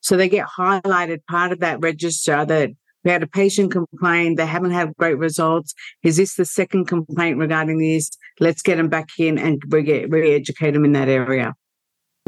So 0.00 0.16
they 0.16 0.28
get 0.28 0.46
highlighted 0.46 1.24
part 1.26 1.52
of 1.52 1.60
that 1.60 1.80
register 1.80 2.44
that 2.44 2.70
we 3.04 3.10
had 3.10 3.22
a 3.22 3.26
patient 3.26 3.72
complain, 3.72 4.34
they 4.36 4.46
haven't 4.46 4.72
had 4.72 4.94
great 4.96 5.16
results. 5.16 5.74
Is 6.02 6.18
this 6.18 6.34
the 6.34 6.44
second 6.44 6.86
complaint 6.86 7.38
regarding 7.38 7.78
this? 7.78 8.10
Let's 8.40 8.60
get 8.60 8.76
them 8.76 8.88
back 8.88 9.08
in 9.18 9.38
and 9.38 9.62
re 9.68 10.34
educate 10.34 10.72
them 10.72 10.84
in 10.84 10.92
that 10.92 11.08
area. 11.08 11.54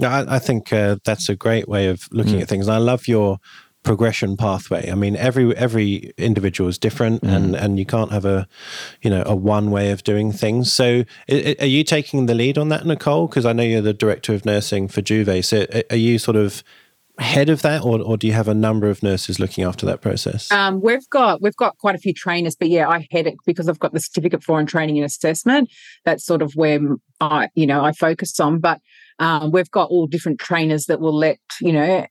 I, 0.02 0.36
I 0.36 0.38
think 0.38 0.72
uh, 0.72 0.96
that's 1.04 1.28
a 1.28 1.36
great 1.36 1.68
way 1.68 1.88
of 1.88 2.08
looking 2.10 2.36
mm. 2.36 2.42
at 2.42 2.48
things. 2.48 2.68
I 2.68 2.78
love 2.78 3.06
your 3.06 3.38
progression 3.82 4.36
pathway? 4.36 4.90
I 4.90 4.94
mean, 4.94 5.16
every 5.16 5.56
every 5.56 6.12
individual 6.16 6.68
is 6.68 6.78
different, 6.78 7.22
mm. 7.22 7.28
and 7.28 7.54
and 7.56 7.78
you 7.78 7.86
can't 7.86 8.12
have 8.12 8.24
a, 8.24 8.46
you 9.02 9.10
know, 9.10 9.22
a 9.26 9.34
one 9.34 9.70
way 9.70 9.90
of 9.90 10.02
doing 10.04 10.32
things. 10.32 10.72
So, 10.72 11.04
are 11.28 11.66
you 11.66 11.84
taking 11.84 12.26
the 12.26 12.34
lead 12.34 12.58
on 12.58 12.68
that, 12.68 12.86
Nicole? 12.86 13.26
Because 13.26 13.44
I 13.44 13.52
know 13.52 13.62
you're 13.62 13.82
the 13.82 13.92
director 13.92 14.34
of 14.34 14.44
nursing 14.44 14.88
for 14.88 15.02
Juvae. 15.02 15.44
So, 15.44 15.66
are 15.90 15.96
you 15.96 16.18
sort 16.18 16.36
of 16.36 16.62
head 17.22 17.48
of 17.48 17.62
that, 17.62 17.82
or, 17.82 18.00
or 18.00 18.16
do 18.16 18.26
you 18.26 18.32
have 18.32 18.48
a 18.48 18.54
number 18.54 18.88
of 18.88 19.02
nurses 19.02 19.40
looking 19.40 19.64
after 19.64 19.86
that 19.86 20.00
process? 20.00 20.50
Um, 20.52 20.80
we've 20.80 21.08
got 21.10 21.40
we've 21.40 21.56
got 21.56 21.78
quite 21.78 21.94
a 21.94 21.98
few 21.98 22.12
trainers, 22.12 22.54
but 22.54 22.68
yeah, 22.68 22.88
I 22.88 23.06
head 23.10 23.26
it 23.26 23.36
because 23.46 23.68
I've 23.68 23.78
got 23.78 23.92
the 23.92 24.00
certificate 24.00 24.42
for 24.42 24.60
in 24.60 24.66
training 24.66 24.98
and 24.98 25.06
assessment. 25.06 25.70
That's 26.04 26.24
sort 26.24 26.42
of 26.42 26.52
where 26.54 26.80
I 27.20 27.48
you 27.54 27.66
know 27.66 27.84
I 27.84 27.92
focus 27.92 28.38
on, 28.40 28.58
but. 28.58 28.80
Um, 29.18 29.52
we've 29.52 29.70
got 29.70 29.90
all 29.90 30.08
different 30.08 30.40
trainers 30.40 30.86
that 30.86 30.98
will 30.98 31.14
let 31.14 31.38
you 31.60 31.72
know 31.72 32.06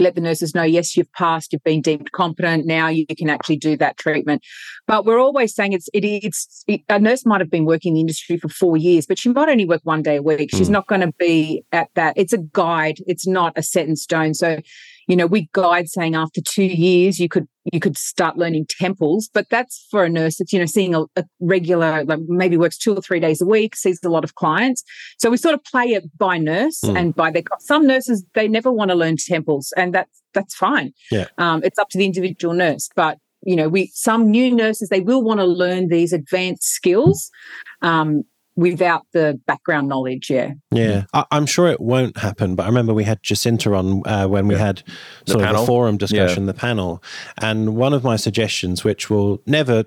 let 0.00 0.14
the 0.14 0.20
nurses 0.20 0.54
know, 0.54 0.62
yes, 0.62 0.96
you've 0.96 1.12
passed, 1.12 1.52
you've 1.52 1.64
been 1.64 1.82
deemed 1.82 2.12
competent. 2.12 2.66
Now 2.66 2.88
you 2.88 3.06
can 3.06 3.30
actually 3.30 3.56
do 3.56 3.76
that 3.76 3.96
treatment. 3.96 4.42
But 4.86 5.04
we're 5.04 5.20
always 5.20 5.54
saying 5.54 5.72
it's 5.72 5.88
it, 5.92 6.04
it's 6.04 6.64
it, 6.66 6.82
a 6.88 6.98
nurse 6.98 7.26
might 7.26 7.40
have 7.40 7.50
been 7.50 7.64
working 7.64 7.90
in 7.90 7.94
the 7.94 8.00
industry 8.00 8.36
for 8.36 8.48
four 8.48 8.76
years, 8.76 9.06
but 9.06 9.18
she 9.18 9.28
might 9.28 9.48
only 9.48 9.66
work 9.66 9.82
one 9.84 10.02
day 10.02 10.16
a 10.16 10.22
week. 10.22 10.50
She's 10.50 10.68
mm. 10.68 10.72
not 10.72 10.86
going 10.86 11.02
to 11.02 11.12
be 11.18 11.62
at 11.72 11.88
that. 11.94 12.14
It's 12.16 12.32
a 12.32 12.38
guide. 12.38 12.98
It's 13.06 13.26
not 13.26 13.52
a 13.56 13.62
set 13.62 13.86
in 13.86 13.96
stone. 13.96 14.34
So 14.34 14.58
you 15.08 15.16
know, 15.16 15.26
we 15.26 15.48
guide 15.52 15.88
saying 15.88 16.14
after 16.14 16.40
two 16.40 16.64
years 16.64 17.18
you 17.18 17.28
could 17.28 17.48
you 17.72 17.80
could 17.80 17.96
start 17.98 18.36
learning 18.36 18.66
temples, 18.68 19.28
but 19.32 19.46
that's 19.50 19.86
for 19.90 20.04
a 20.04 20.08
nurse 20.08 20.36
that's 20.36 20.52
you 20.52 20.58
know 20.58 20.66
seeing 20.66 20.94
a, 20.94 21.02
a, 21.16 21.24
regular, 21.40 22.04
like 22.04 22.20
maybe 22.28 22.56
works 22.56 22.76
two 22.78 22.94
or 22.94 23.00
three 23.00 23.18
days 23.18 23.40
a 23.40 23.46
week, 23.46 23.74
sees 23.74 23.98
a 24.04 24.08
lot 24.10 24.22
of 24.22 24.34
clients. 24.34 24.84
So 25.18 25.30
we 25.30 25.38
sort 25.38 25.54
of 25.54 25.64
play 25.64 25.86
it 25.86 26.04
by 26.18 26.38
nurse 26.38 26.80
mm. 26.84 26.96
and 26.96 27.14
by 27.14 27.30
their. 27.30 27.42
Some 27.58 27.86
nurses 27.86 28.24
they 28.34 28.48
never 28.48 28.70
want 28.70 28.90
to 28.90 28.94
learn 28.94 29.16
temples, 29.16 29.72
and 29.76 29.94
that's 29.94 30.22
that's 30.34 30.54
fine. 30.54 30.92
Yeah, 31.10 31.26
um, 31.38 31.62
it's 31.64 31.78
up 31.78 31.88
to 31.90 31.98
the 31.98 32.04
individual 32.04 32.54
nurse, 32.54 32.88
but 32.94 33.18
you 33.42 33.56
know, 33.56 33.68
we 33.68 33.90
some 33.94 34.30
new 34.30 34.54
nurses 34.54 34.90
they 34.90 35.00
will 35.00 35.22
want 35.22 35.40
to 35.40 35.46
learn 35.46 35.88
these 35.88 36.12
advanced 36.12 36.64
skills. 36.64 37.30
Um, 37.80 38.24
without 38.58 39.06
the 39.12 39.40
background 39.46 39.88
knowledge. 39.88 40.28
Yeah. 40.28 40.54
Yeah. 40.72 41.04
I, 41.14 41.24
am 41.30 41.46
sure 41.46 41.68
it 41.68 41.80
won't 41.80 42.16
happen, 42.16 42.56
but 42.56 42.64
I 42.64 42.66
remember 42.66 42.92
we 42.92 43.04
had 43.04 43.22
Jacinta 43.22 43.72
on 43.72 44.02
uh, 44.04 44.26
when 44.26 44.48
we 44.48 44.56
yeah. 44.56 44.66
had 44.66 44.82
sort 45.28 45.42
the 45.42 45.50
of 45.50 45.62
a 45.62 45.64
forum 45.64 45.96
discussion, 45.96 46.42
yeah. 46.42 46.52
the 46.52 46.58
panel. 46.58 47.00
And 47.40 47.76
one 47.76 47.94
of 47.94 48.02
my 48.02 48.16
suggestions, 48.16 48.82
which 48.82 49.08
will 49.08 49.40
never 49.46 49.84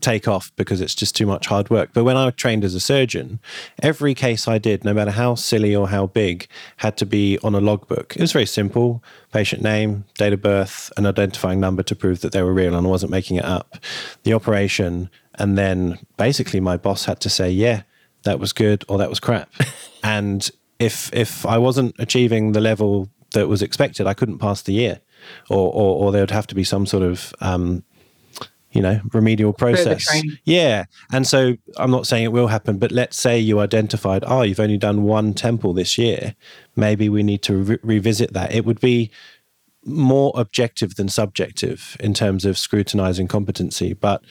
take 0.00 0.26
off 0.26 0.50
because 0.56 0.80
it's 0.80 0.94
just 0.96 1.14
too 1.14 1.24
much 1.24 1.46
hard 1.46 1.70
work. 1.70 1.90
But 1.92 2.02
when 2.02 2.16
I 2.16 2.30
trained 2.30 2.64
as 2.64 2.74
a 2.74 2.80
surgeon, 2.80 3.38
every 3.80 4.14
case 4.14 4.48
I 4.48 4.58
did, 4.58 4.84
no 4.84 4.92
matter 4.92 5.12
how 5.12 5.36
silly 5.36 5.76
or 5.76 5.88
how 5.88 6.08
big, 6.08 6.48
had 6.78 6.96
to 6.96 7.06
be 7.06 7.38
on 7.44 7.54
a 7.54 7.60
logbook. 7.60 8.16
It 8.16 8.20
was 8.20 8.32
very 8.32 8.46
simple 8.46 9.04
patient 9.32 9.62
name, 9.62 10.04
date 10.18 10.32
of 10.32 10.42
birth, 10.42 10.92
an 10.96 11.06
identifying 11.06 11.60
number 11.60 11.84
to 11.84 11.94
prove 11.94 12.22
that 12.22 12.32
they 12.32 12.42
were 12.42 12.52
real 12.52 12.74
and 12.74 12.84
I 12.84 12.90
wasn't 12.90 13.12
making 13.12 13.36
it 13.36 13.44
up. 13.44 13.76
The 14.24 14.32
operation. 14.32 15.10
And 15.36 15.56
then 15.56 16.00
basically 16.16 16.58
my 16.58 16.76
boss 16.76 17.04
had 17.04 17.20
to 17.20 17.30
say, 17.30 17.50
yeah, 17.52 17.82
that 18.24 18.38
was 18.38 18.52
good 18.52 18.84
or 18.88 18.98
that 18.98 19.08
was 19.08 19.20
crap. 19.20 19.50
and 20.02 20.50
if 20.78 21.12
if 21.12 21.46
I 21.46 21.58
wasn't 21.58 21.94
achieving 21.98 22.52
the 22.52 22.60
level 22.60 23.08
that 23.32 23.48
was 23.48 23.62
expected, 23.62 24.06
I 24.06 24.14
couldn't 24.14 24.38
pass 24.38 24.62
the 24.62 24.72
year, 24.72 25.00
or 25.48 25.72
or, 25.72 26.04
or 26.04 26.12
there 26.12 26.22
would 26.22 26.30
have 26.30 26.46
to 26.48 26.54
be 26.54 26.64
some 26.64 26.86
sort 26.86 27.02
of 27.02 27.34
um, 27.40 27.84
you 28.72 28.82
know 28.82 29.00
remedial 29.12 29.52
process. 29.52 30.04
Yeah, 30.44 30.84
and 31.12 31.26
so 31.26 31.54
I'm 31.76 31.90
not 31.90 32.06
saying 32.06 32.24
it 32.24 32.32
will 32.32 32.48
happen, 32.48 32.78
but 32.78 32.92
let's 32.92 33.16
say 33.16 33.38
you 33.38 33.60
identified, 33.60 34.24
oh, 34.26 34.42
you've 34.42 34.60
only 34.60 34.78
done 34.78 35.02
one 35.04 35.34
temple 35.34 35.72
this 35.72 35.98
year. 35.98 36.34
Maybe 36.76 37.08
we 37.08 37.22
need 37.22 37.42
to 37.42 37.56
re- 37.56 37.78
revisit 37.82 38.32
that. 38.32 38.52
It 38.52 38.64
would 38.64 38.80
be 38.80 39.10
more 39.84 40.32
objective 40.34 40.96
than 40.96 41.08
subjective 41.08 41.96
in 42.00 42.14
terms 42.14 42.44
of 42.44 42.58
scrutinizing 42.58 43.28
competency, 43.28 43.94
but 43.94 44.22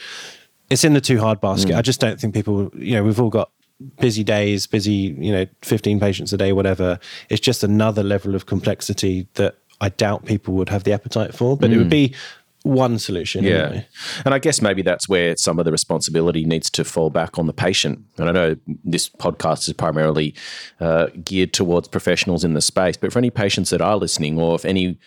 it's 0.69 0.83
in 0.83 0.93
the 0.93 1.01
too 1.01 1.19
hard 1.19 1.41
basket. 1.41 1.73
Mm. 1.73 1.77
I 1.77 1.81
just 1.81 1.99
don't 1.99 2.19
think 2.19 2.33
people, 2.33 2.71
you 2.75 2.93
know, 2.93 3.03
we've 3.03 3.19
all 3.19 3.29
got 3.29 3.51
busy 3.99 4.23
days, 4.23 4.67
busy, 4.67 5.15
you 5.17 5.32
know, 5.32 5.45
15 5.61 5.99
patients 5.99 6.34
a 6.34 6.38
day, 6.38 6.53
whatever. 6.53 6.99
It's 7.30 7.41
just 7.41 7.63
another 7.63 8.03
level 8.03 8.36
of 8.36 8.45
complexity 8.45 9.27
that 9.36 9.57
I 9.82 9.89
doubt 9.89 10.25
people 10.25 10.53
would 10.55 10.69
have 10.69 10.84
the 10.84 10.93
appetite 10.93 11.34
for, 11.34 11.55
but 11.55 11.69
mm. 11.69 11.73
it 11.73 11.77
would 11.77 11.88
mm. 11.88 11.91
be 11.91 12.15
one 12.63 12.99
solution. 12.99 13.43
Yeah. 13.43 13.51
Anyway. 13.51 13.88
And 14.25 14.34
I 14.34 14.39
guess 14.39 14.61
maybe 14.61 14.82
that's 14.82 15.07
where 15.07 15.36
some 15.38 15.59
of 15.59 15.65
the 15.65 15.71
responsibility 15.71 16.43
needs 16.43 16.69
to 16.71 16.84
fall 16.84 17.09
back 17.09 17.39
on 17.39 17.47
the 17.47 17.53
patient. 17.53 18.03
And 18.17 18.27
I 18.27 18.32
know 18.34 18.57
this 18.84 19.07
podcast 19.07 19.67
is 19.67 19.73
primarily 19.73 20.36
uh, 20.82 21.07
geared 21.23 21.53
towards 21.53 21.88
professionals 21.88 22.43
in 22.43 22.53
the 22.53 22.61
space, 22.61 22.97
but 22.97 23.13
for 23.13 23.19
any 23.19 23.30
patients 23.30 23.69
that 23.69 23.82
are 23.82 23.95
listening 23.95 24.38
or 24.38 24.55
if 24.55 24.65
any 24.65 24.97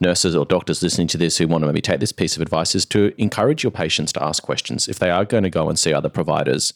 nurses 0.00 0.34
or 0.36 0.44
doctors 0.44 0.82
listening 0.82 1.06
to 1.08 1.18
this 1.18 1.38
who 1.38 1.48
want 1.48 1.62
to 1.62 1.66
maybe 1.66 1.80
take 1.80 2.00
this 2.00 2.12
piece 2.12 2.36
of 2.36 2.42
advice 2.42 2.74
is 2.74 2.84
to 2.86 3.12
encourage 3.18 3.62
your 3.62 3.70
patients 3.70 4.12
to 4.12 4.22
ask 4.22 4.42
questions. 4.42 4.88
If 4.88 4.98
they 4.98 5.10
are 5.10 5.24
going 5.24 5.44
to 5.44 5.50
go 5.50 5.68
and 5.68 5.78
see 5.78 5.92
other 5.92 6.08
providers, 6.08 6.72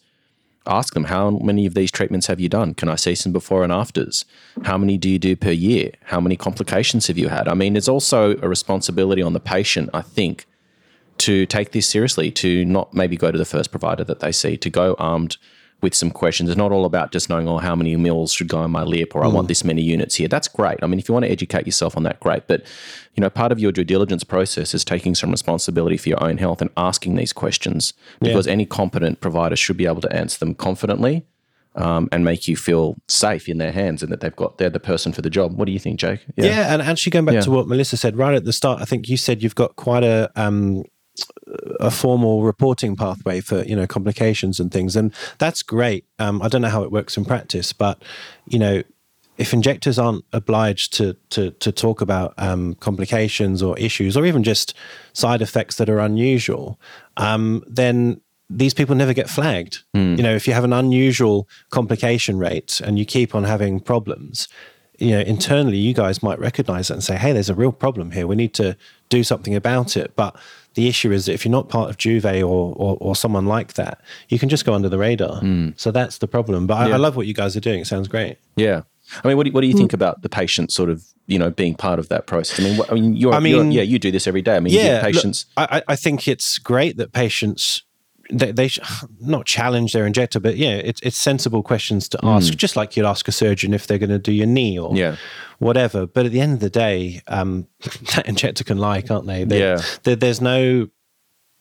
ask 0.67 0.95
them 0.95 1.05
how 1.05 1.31
many 1.31 1.67
of 1.67 1.75
these 1.75 1.91
treatments 1.91 2.27
have 2.27 2.41
you 2.41 2.49
done? 2.49 2.75
Can 2.75 2.89
I 2.89 2.97
see 2.97 3.15
some 3.15 3.33
before 3.33 3.65
and 3.65 3.73
afters? 3.73 4.25
How 4.65 4.77
many 4.79 4.99
do 4.99 5.09
you 5.09 5.19
do 5.19 5.37
per 5.37 5.51
year? 5.51 5.93
How 6.05 6.21
many 6.21 6.37
complications 6.37 7.07
have 7.07 7.19
you 7.19 7.29
had? 7.29 7.49
I 7.49 7.55
mean, 7.55 7.75
there's 7.75 7.89
also 7.89 8.37
a 8.39 8.49
responsibility 8.49 9.23
on 9.23 9.33
the 9.33 9.41
patient, 9.41 9.91
I 9.95 10.03
think, 10.03 10.47
to 11.19 11.47
take 11.47 11.73
this 11.73 11.89
seriously, 11.89 12.31
to 12.31 12.65
not 12.65 12.93
maybe 12.93 13.17
go 13.17 13.31
to 13.31 13.39
the 13.39 13.45
first 13.45 13.71
provider 13.71 14.05
that 14.05 14.21
they 14.21 14.33
see, 14.33 14.57
to 14.59 14.71
go 14.71 14.95
armed 14.99 15.37
with 15.87 15.95
some 15.95 16.11
questions. 16.11 16.51
It's 16.51 16.59
not 16.59 16.73
all 16.73 16.85
about 16.85 17.13
just 17.13 17.29
knowing, 17.29 17.47
oh, 17.47 17.59
how 17.59 17.77
many 17.77 17.95
mils 17.95 18.33
should 18.33 18.49
go 18.49 18.65
in 18.65 18.73
my 18.73 18.83
lip 18.83 19.15
or 19.15 19.23
mm. 19.23 19.27
I 19.27 19.29
want 19.29 19.45
mm. 19.45 19.49
this 19.51 19.63
many 19.63 19.83
units 19.83 20.17
here. 20.17 20.27
That's 20.27 20.49
great. 20.49 20.81
I 20.83 20.89
mean, 20.89 20.99
if 20.99 21.09
you 21.09 21.13
want 21.13 21.27
to 21.27 21.31
educate 21.31 21.65
yourself 21.65 21.97
on 21.97 22.03
that, 22.03 22.19
great. 22.19 22.49
But, 22.49 22.67
you 23.15 23.21
know, 23.21 23.31
part 23.31 23.53
of 23.53 23.61
your 23.61 23.71
due 23.71 23.85
diligence 23.85 24.25
process 24.25 24.75
is 24.75 24.85
taking 24.85 25.15
some 25.15 25.31
responsibility 25.31 25.97
for 25.97 26.09
your 26.09 26.21
own 26.21 26.39
health 26.39 26.61
and 26.61 26.71
asking 26.77 27.15
these 27.15 27.33
questions 27.33 27.95
because 28.19 28.49
yeah. 28.49 28.55
any 28.55 28.67
competent 28.67 29.21
provider 29.21 29.55
should 29.55 29.77
be 29.77 29.87
able 29.87 30.01
to 30.01 30.13
answer 30.13 30.41
them 30.41 30.57
confidently. 30.57 31.25
Um, 31.77 32.09
and 32.11 32.25
make 32.25 32.49
you 32.49 32.57
feel 32.57 32.97
safe 33.07 33.51
in 33.51 33.59
their 33.59 33.71
hands 33.71 34.03
and 34.03 34.11
that 34.11 34.21
they've 34.23 34.35
got 34.35 34.57
they're 34.57 34.71
the 34.71 34.81
person 34.81 35.13
for 35.13 35.21
the 35.21 35.29
job. 35.29 35.59
What 35.59 35.67
do 35.67 35.73
you 35.73 35.79
think, 35.79 36.01
Jake? 36.01 36.25
Yeah, 36.35 36.47
yeah 36.47 36.73
and 36.73 36.81
actually 36.81 37.11
going 37.11 37.27
back 37.27 37.35
yeah. 37.35 37.43
to 37.43 37.51
what 37.51 37.69
Melissa 37.69 37.99
said 37.99 38.17
right 38.17 38.35
at 38.35 38.47
the 38.47 38.53
start, 38.55 38.81
I 38.81 38.87
think 38.87 39.11
you 39.11 39.19
said 39.19 39.43
you've 39.43 39.55
got 39.55 39.77
quite 39.77 40.03
a 40.03 40.31
um, 40.37 40.85
a 41.81 41.91
formal 41.91 42.43
reporting 42.43 42.97
pathway 42.97 43.41
for 43.41 43.63
you 43.65 43.77
know 43.77 43.87
complications 43.87 44.61
and 44.61 44.73
things, 44.73 44.97
and 44.97 45.13
that's 45.39 45.63
great. 45.63 46.05
Um, 46.19 46.43
I 46.43 46.49
don't 46.49 46.63
know 46.63 46.69
how 46.69 46.83
it 46.83 46.93
works 46.93 47.17
in 47.17 47.25
practice, 47.25 47.73
but 47.73 48.03
you 48.47 48.59
know, 48.59 48.83
if 49.39 49.53
injectors 49.53 49.99
aren't 49.99 50.25
obliged 50.33 50.93
to 50.95 51.17
to 51.31 51.51
to 51.53 51.73
talk 51.73 52.01
about 52.01 52.35
um, 52.39 52.75
complications 52.77 53.63
or 53.63 53.79
issues, 53.79 54.17
or 54.17 54.27
even 54.27 54.43
just 54.43 54.75
side 55.13 55.43
effects 55.43 55.77
that 55.77 55.89
are 55.89 56.01
unusual, 56.01 56.81
um, 57.17 57.63
then 57.67 58.21
these 58.49 58.75
people 58.75 58.95
never 58.95 59.13
get 59.13 59.29
flagged. 59.29 59.83
Mm. 59.95 60.17
You 60.17 60.23
know, 60.23 60.35
if 60.35 60.47
you 60.47 60.55
have 60.55 60.65
an 60.65 60.73
unusual 60.73 61.49
complication 61.71 62.39
rate 62.39 62.81
and 62.81 62.99
you 62.99 63.05
keep 63.05 63.35
on 63.35 63.43
having 63.43 63.81
problems, 63.81 64.47
you 64.99 65.11
know, 65.11 65.21
internally 65.21 65.79
you 65.79 65.93
guys 65.93 66.23
might 66.23 66.39
recognize 66.39 66.91
it 66.91 66.95
and 66.95 67.05
say, 67.05 67.17
"Hey, 67.17 67.33
there's 67.33 67.51
a 67.51 67.55
real 67.55 67.73
problem 67.73 68.13
here. 68.13 68.27
We 68.27 68.37
need 68.37 68.55
to 68.55 68.77
do 69.09 69.25
something 69.25 69.55
about 69.55 69.97
it." 69.97 70.15
But 70.17 70.37
the 70.77 70.89
issue 70.89 71.11
is 71.11 71.25
that 71.25 71.33
if 71.33 71.45
you're 71.45 71.53
not 71.53 71.71
part 71.71 71.89
of 71.89 71.97
Juvae 71.97 72.43
or, 72.43 72.75
or, 72.77 72.99
or 73.01 73.17
someone 73.17 73.47
like 73.47 73.73
that, 73.75 73.99
you 74.29 74.39
can 74.39 74.51
just 74.51 74.67
go 74.67 74.75
under 74.75 74.91
the 74.91 74.99
radar. 74.99 75.41
Mm. 75.41 75.79
So 75.79 75.91
that's 75.91 76.19
the 76.19 76.29
problem. 76.29 76.67
But 76.67 76.75
I, 76.75 76.93
I, 76.93 76.97
love 76.97 77.17
what 77.17 77.27
you 77.27 77.33
guys 77.33 77.57
are 77.57 77.61
doing. 77.61 77.81
It 77.81 77.87
sounds 77.87 78.09
great. 78.09 78.37
Yeah. 78.57 78.83
I 79.25 79.29
mean, 79.29 79.39
what 79.39 79.47
do, 79.47 79.53
what 79.53 79.63
do 79.63 79.69
you 79.69 79.75
think 79.75 79.93
mm. 79.93 79.95
about 79.95 80.21
the 80.21 80.29
patient 80.29 80.71
sort 80.71 80.91
of, 80.91 81.03
you 81.27 81.39
know, 81.39 81.49
being 81.49 81.75
part 81.75 81.99
of 81.99 82.11
that 82.11 82.27
process? 82.27 82.61
I 82.61 82.63
mean, 82.63 82.77
what, 82.77 82.93
I 82.93 82.95
mean, 82.95 83.17
you're, 83.17 83.33
I 83.33 83.41
mean, 83.41 83.55
you're, 83.55 83.83
yeah, 83.83 83.83
you 83.83 83.99
do 83.99 84.11
this 84.11 84.27
every 84.27 84.43
day. 84.43 84.57
I 84.57 84.61
mean, 84.61 84.75
yeah, 84.75 85.01
patients. 85.01 85.47
Look, 85.57 85.73
I, 85.73 85.83
I 85.89 85.97
think 85.97 86.29
it's 86.29 86.59
great 86.59 86.99
that 86.99 87.13
patients 87.13 87.83
they, 88.31 88.53
they 88.53 88.71
not 89.21 89.47
challenge 89.47 89.93
their 89.93 90.07
injector, 90.07 90.41
but 90.41 90.57
yeah, 90.57 90.77
it's 90.77 91.01
it's 91.03 91.17
sensible 91.17 91.63
questions 91.63 92.09
to 92.11 92.19
ask, 92.23 92.53
mm. 92.53 92.57
just 92.57 92.77
like 92.77 92.97
you'd 92.97 93.07
ask 93.07 93.29
a 93.29 93.33
surgeon 93.33 93.75
if 93.75 93.87
they're 93.87 93.99
going 93.99 94.11
to 94.11 94.19
do 94.19 94.33
your 94.33 94.47
knee 94.47 94.79
or 94.79 94.95
yeah. 94.97 95.17
whatever. 95.59 96.07
But 96.07 96.27
at 96.27 96.33
the 96.33 96.41
end 96.41 96.55
of 96.55 96.61
the 96.61 96.71
day, 96.71 97.23
um, 97.29 97.67
that 98.15 98.27
injector 98.27 98.65
can 98.65 98.79
lie, 98.79 99.03
can't 99.03 99.27
they? 99.27 99.45
they 99.45 99.61
yeah. 99.61 99.81
there's 100.03 100.41
no 100.41 100.89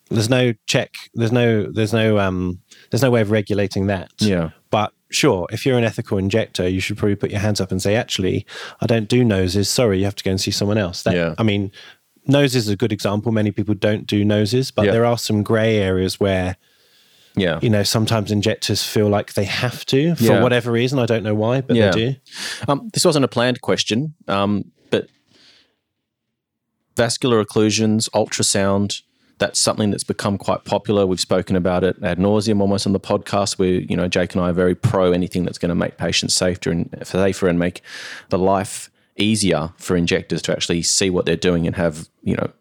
there's 0.10 0.30
no 0.30 0.54
check. 0.68 0.94
There's 1.14 1.32
no 1.32 1.72
there's 1.72 1.94
no 1.94 2.20
um 2.20 2.60
there's 2.92 3.02
no 3.02 3.12
way 3.12 3.22
of 3.22 3.32
regulating 3.32 3.88
that. 3.88 4.12
Yeah. 4.20 4.52
But 4.70 4.94
sure, 5.10 5.48
if 5.52 5.66
you're 5.66 5.78
an 5.78 5.84
ethical 5.84 6.18
injector, 6.18 6.68
you 6.68 6.80
should 6.80 6.98
probably 6.98 7.16
put 7.16 7.32
your 7.32 7.40
hands 7.40 7.62
up 7.62 7.72
and 7.72 7.82
say, 7.82 7.96
actually, 7.96 8.46
I 8.82 8.86
don't 8.86 9.08
do 9.08 9.24
noses. 9.24 9.70
Sorry, 9.70 10.00
you 10.00 10.06
have 10.06 10.16
to 10.16 10.24
go 10.24 10.32
and 10.32 10.42
see 10.42 10.52
someone 10.52 10.78
else. 10.78 11.04
That, 11.04 11.16
yeah. 11.16 11.36
I 11.38 11.44
mean, 11.44 11.72
noses 12.28 12.68
is 12.68 12.70
a 12.70 12.76
good 12.76 12.92
example. 12.92 13.32
Many 13.32 13.52
people 13.52 13.76
don't 13.76 14.06
do 14.06 14.24
noses, 14.26 14.72
but 14.72 14.86
yeah. 14.86 14.92
there 14.92 15.06
are 15.06 15.18
some 15.18 15.44
grey 15.44 15.78
areas 15.78 16.20
where, 16.20 16.58
yeah, 17.36 17.60
you 17.62 17.70
know, 17.70 17.84
sometimes 17.84 18.32
injectors 18.32 18.84
feel 18.84 19.08
like 19.08 19.34
they 19.34 19.44
have 19.44 19.86
to 19.88 20.16
for 20.16 20.24
yeah. 20.24 20.42
whatever 20.42 20.72
reason. 20.72 21.00
I 21.00 21.06
don't 21.06 21.24
know 21.24 21.36
why, 21.36 21.62
but 21.62 21.76
yeah. 21.76 21.92
they 21.92 22.12
do. 22.12 22.16
Um, 22.68 22.90
this 22.94 23.06
wasn't 23.06 23.26
a 23.26 23.28
planned 23.28 23.62
question, 23.62 24.16
um, 24.28 24.72
but 24.90 25.10
vascular 26.96 27.44
occlusions, 27.44 28.10
ultrasound. 28.12 29.02
That's 29.38 29.60
something 29.60 29.92
that's 29.92 30.06
become 30.06 30.38
quite 30.38 30.64
popular. 30.64 31.06
We've 31.06 31.20
spoken 31.20 31.58
about 31.58 31.84
it 31.84 31.98
ad 32.02 32.20
nauseum 32.20 32.62
almost 32.62 32.88
on 32.88 32.94
the 32.94 33.02
podcast. 33.02 33.60
Where 33.60 33.70
you 33.70 33.98
know 33.98 34.08
Jake 34.08 34.34
and 34.34 34.42
I 34.42 34.50
are 34.50 34.54
very 34.54 34.76
pro 34.76 35.12
anything 35.12 35.44
that's 35.44 35.58
going 35.58 35.70
to 35.70 35.76
make 35.76 35.98
patients 35.98 36.34
safer 36.34 36.72
and 36.72 36.90
safer 37.04 37.50
and 37.50 37.60
make 37.60 37.82
the 38.30 38.38
life 38.38 38.90
easier 39.18 39.72
for 39.78 39.96
injectors 39.96 40.42
to 40.44 40.52
actually 40.52 40.82
see 40.82 41.10
what 41.10 41.26
they're 41.26 41.36
doing 41.36 41.66
and 41.66 41.76
have 41.76 42.10
you 42.22 42.36
know 42.36 42.52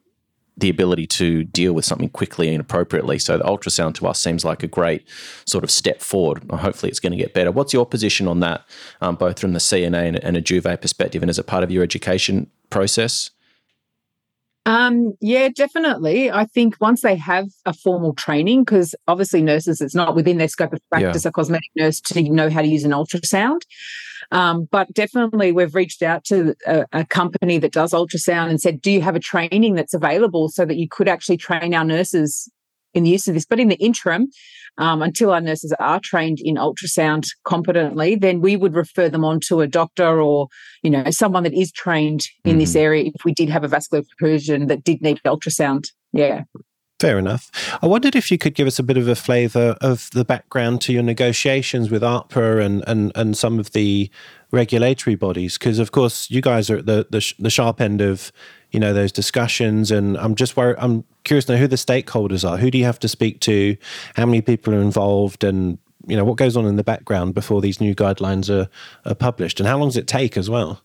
the 0.56 0.70
ability 0.70 1.06
to 1.06 1.44
deal 1.44 1.72
with 1.72 1.84
something 1.84 2.08
quickly 2.08 2.48
and 2.48 2.60
appropriately. 2.60 3.18
So 3.18 3.36
the 3.36 3.44
ultrasound 3.44 3.94
to 3.96 4.06
us 4.06 4.20
seems 4.20 4.44
like 4.44 4.62
a 4.62 4.68
great 4.68 5.04
sort 5.46 5.64
of 5.64 5.70
step 5.70 6.00
forward. 6.00 6.48
Hopefully, 6.50 6.90
it's 6.90 7.00
going 7.00 7.12
to 7.12 7.18
get 7.18 7.34
better. 7.34 7.50
What's 7.50 7.72
your 7.72 7.84
position 7.84 8.28
on 8.28 8.40
that, 8.40 8.64
um, 9.00 9.16
both 9.16 9.40
from 9.40 9.52
the 9.52 9.58
CNA 9.58 10.08
and, 10.08 10.24
and 10.24 10.36
a 10.36 10.42
Juvae 10.42 10.80
perspective, 10.80 11.22
and 11.22 11.30
as 11.30 11.38
a 11.38 11.44
part 11.44 11.64
of 11.64 11.70
your 11.70 11.82
education 11.82 12.50
process? 12.70 13.30
Um, 14.66 15.14
yeah, 15.20 15.50
definitely. 15.54 16.30
I 16.30 16.46
think 16.46 16.76
once 16.80 17.02
they 17.02 17.16
have 17.16 17.48
a 17.66 17.74
formal 17.74 18.14
training, 18.14 18.64
because 18.64 18.94
obviously 19.06 19.42
nurses, 19.42 19.80
it's 19.80 19.94
not 19.94 20.14
within 20.14 20.38
their 20.38 20.48
scope 20.48 20.72
of 20.72 20.80
practice, 20.90 21.24
yeah. 21.24 21.28
a 21.28 21.32
cosmetic 21.32 21.70
nurse 21.76 22.00
to 22.00 22.22
know 22.22 22.48
how 22.48 22.62
to 22.62 22.68
use 22.68 22.84
an 22.84 22.92
ultrasound. 22.92 23.60
Um, 24.34 24.68
but 24.70 24.92
definitely, 24.92 25.52
we've 25.52 25.76
reached 25.76 26.02
out 26.02 26.24
to 26.24 26.56
a, 26.66 26.84
a, 26.92 27.06
company 27.06 27.58
that 27.58 27.72
does 27.72 27.92
ultrasound 27.92 28.50
and 28.50 28.60
said, 28.60 28.82
Do 28.82 28.90
you 28.90 29.00
have 29.00 29.14
a 29.14 29.20
training 29.20 29.74
that's 29.74 29.94
available 29.94 30.48
so 30.48 30.64
that 30.64 30.76
you 30.76 30.88
could 30.88 31.08
actually 31.08 31.36
train 31.36 31.72
our 31.72 31.84
nurses 31.84 32.50
in 32.94 33.04
the 33.04 33.10
use 33.10 33.28
of 33.28 33.34
this? 33.34 33.46
But 33.46 33.60
in 33.60 33.68
the 33.68 33.76
interim, 33.76 34.26
um, 34.76 35.02
until 35.02 35.30
our 35.30 35.40
nurses 35.40 35.72
are 35.78 36.00
trained 36.02 36.38
in 36.42 36.56
ultrasound 36.56 37.28
competently, 37.44 38.16
then 38.16 38.40
we 38.40 38.56
would 38.56 38.74
refer 38.74 39.08
them 39.08 39.24
on 39.24 39.38
to 39.46 39.60
a 39.60 39.68
doctor 39.68 40.20
or, 40.20 40.48
you 40.82 40.90
know, 40.90 41.08
someone 41.10 41.44
that 41.44 41.54
is 41.54 41.70
trained 41.70 42.26
in 42.44 42.52
mm-hmm. 42.52 42.58
this 42.58 42.74
area 42.74 43.12
if 43.14 43.24
we 43.24 43.32
did 43.32 43.48
have 43.48 43.62
a 43.62 43.68
vascular 43.68 44.02
perfusion 44.02 44.66
that 44.66 44.82
did 44.82 45.00
need 45.00 45.20
ultrasound. 45.24 45.84
Yeah. 46.12 46.42
Fair 47.00 47.18
enough. 47.18 47.50
I 47.82 47.86
wondered 47.86 48.14
if 48.14 48.30
you 48.30 48.38
could 48.38 48.54
give 48.54 48.68
us 48.68 48.78
a 48.78 48.82
bit 48.82 48.96
of 48.96 49.08
a 49.08 49.16
flavour 49.16 49.76
of 49.80 50.08
the 50.12 50.24
background 50.24 50.80
to 50.82 50.92
your 50.92 51.02
negotiations 51.02 51.90
with 51.90 52.02
AHPRA 52.02 52.64
and, 52.64 52.84
and, 52.86 53.10
and 53.16 53.36
some 53.36 53.58
of 53.58 53.72
the 53.72 54.08
regulatory 54.52 55.16
bodies, 55.16 55.58
because 55.58 55.80
of 55.80 55.90
course 55.90 56.30
you 56.30 56.40
guys 56.40 56.70
are 56.70 56.78
at 56.78 56.86
the, 56.86 57.06
the, 57.10 57.34
the 57.40 57.50
sharp 57.50 57.80
end 57.80 58.00
of 58.00 58.30
you 58.70 58.80
know 58.80 58.92
those 58.92 59.12
discussions, 59.12 59.90
and 59.90 60.16
I'm 60.18 60.34
just 60.34 60.56
worried. 60.56 60.76
I'm 60.78 61.04
curious 61.24 61.44
to 61.46 61.52
know 61.52 61.58
who 61.58 61.68
the 61.68 61.76
stakeholders 61.76 62.48
are. 62.48 62.58
Who 62.58 62.70
do 62.70 62.78
you 62.78 62.84
have 62.84 62.98
to 63.00 63.08
speak 63.08 63.40
to? 63.40 63.76
How 64.16 64.26
many 64.26 64.40
people 64.40 64.74
are 64.74 64.80
involved? 64.80 65.44
And 65.44 65.78
you 66.06 66.16
know 66.16 66.24
what 66.24 66.36
goes 66.36 66.56
on 66.56 66.66
in 66.66 66.76
the 66.76 66.84
background 66.84 67.34
before 67.34 67.60
these 67.60 67.80
new 67.80 67.94
guidelines 67.94 68.50
are, 68.50 68.68
are 69.04 69.14
published, 69.14 69.58
and 69.58 69.68
how 69.68 69.78
long 69.78 69.88
does 69.88 69.96
it 69.96 70.06
take 70.06 70.36
as 70.36 70.48
well? 70.48 70.83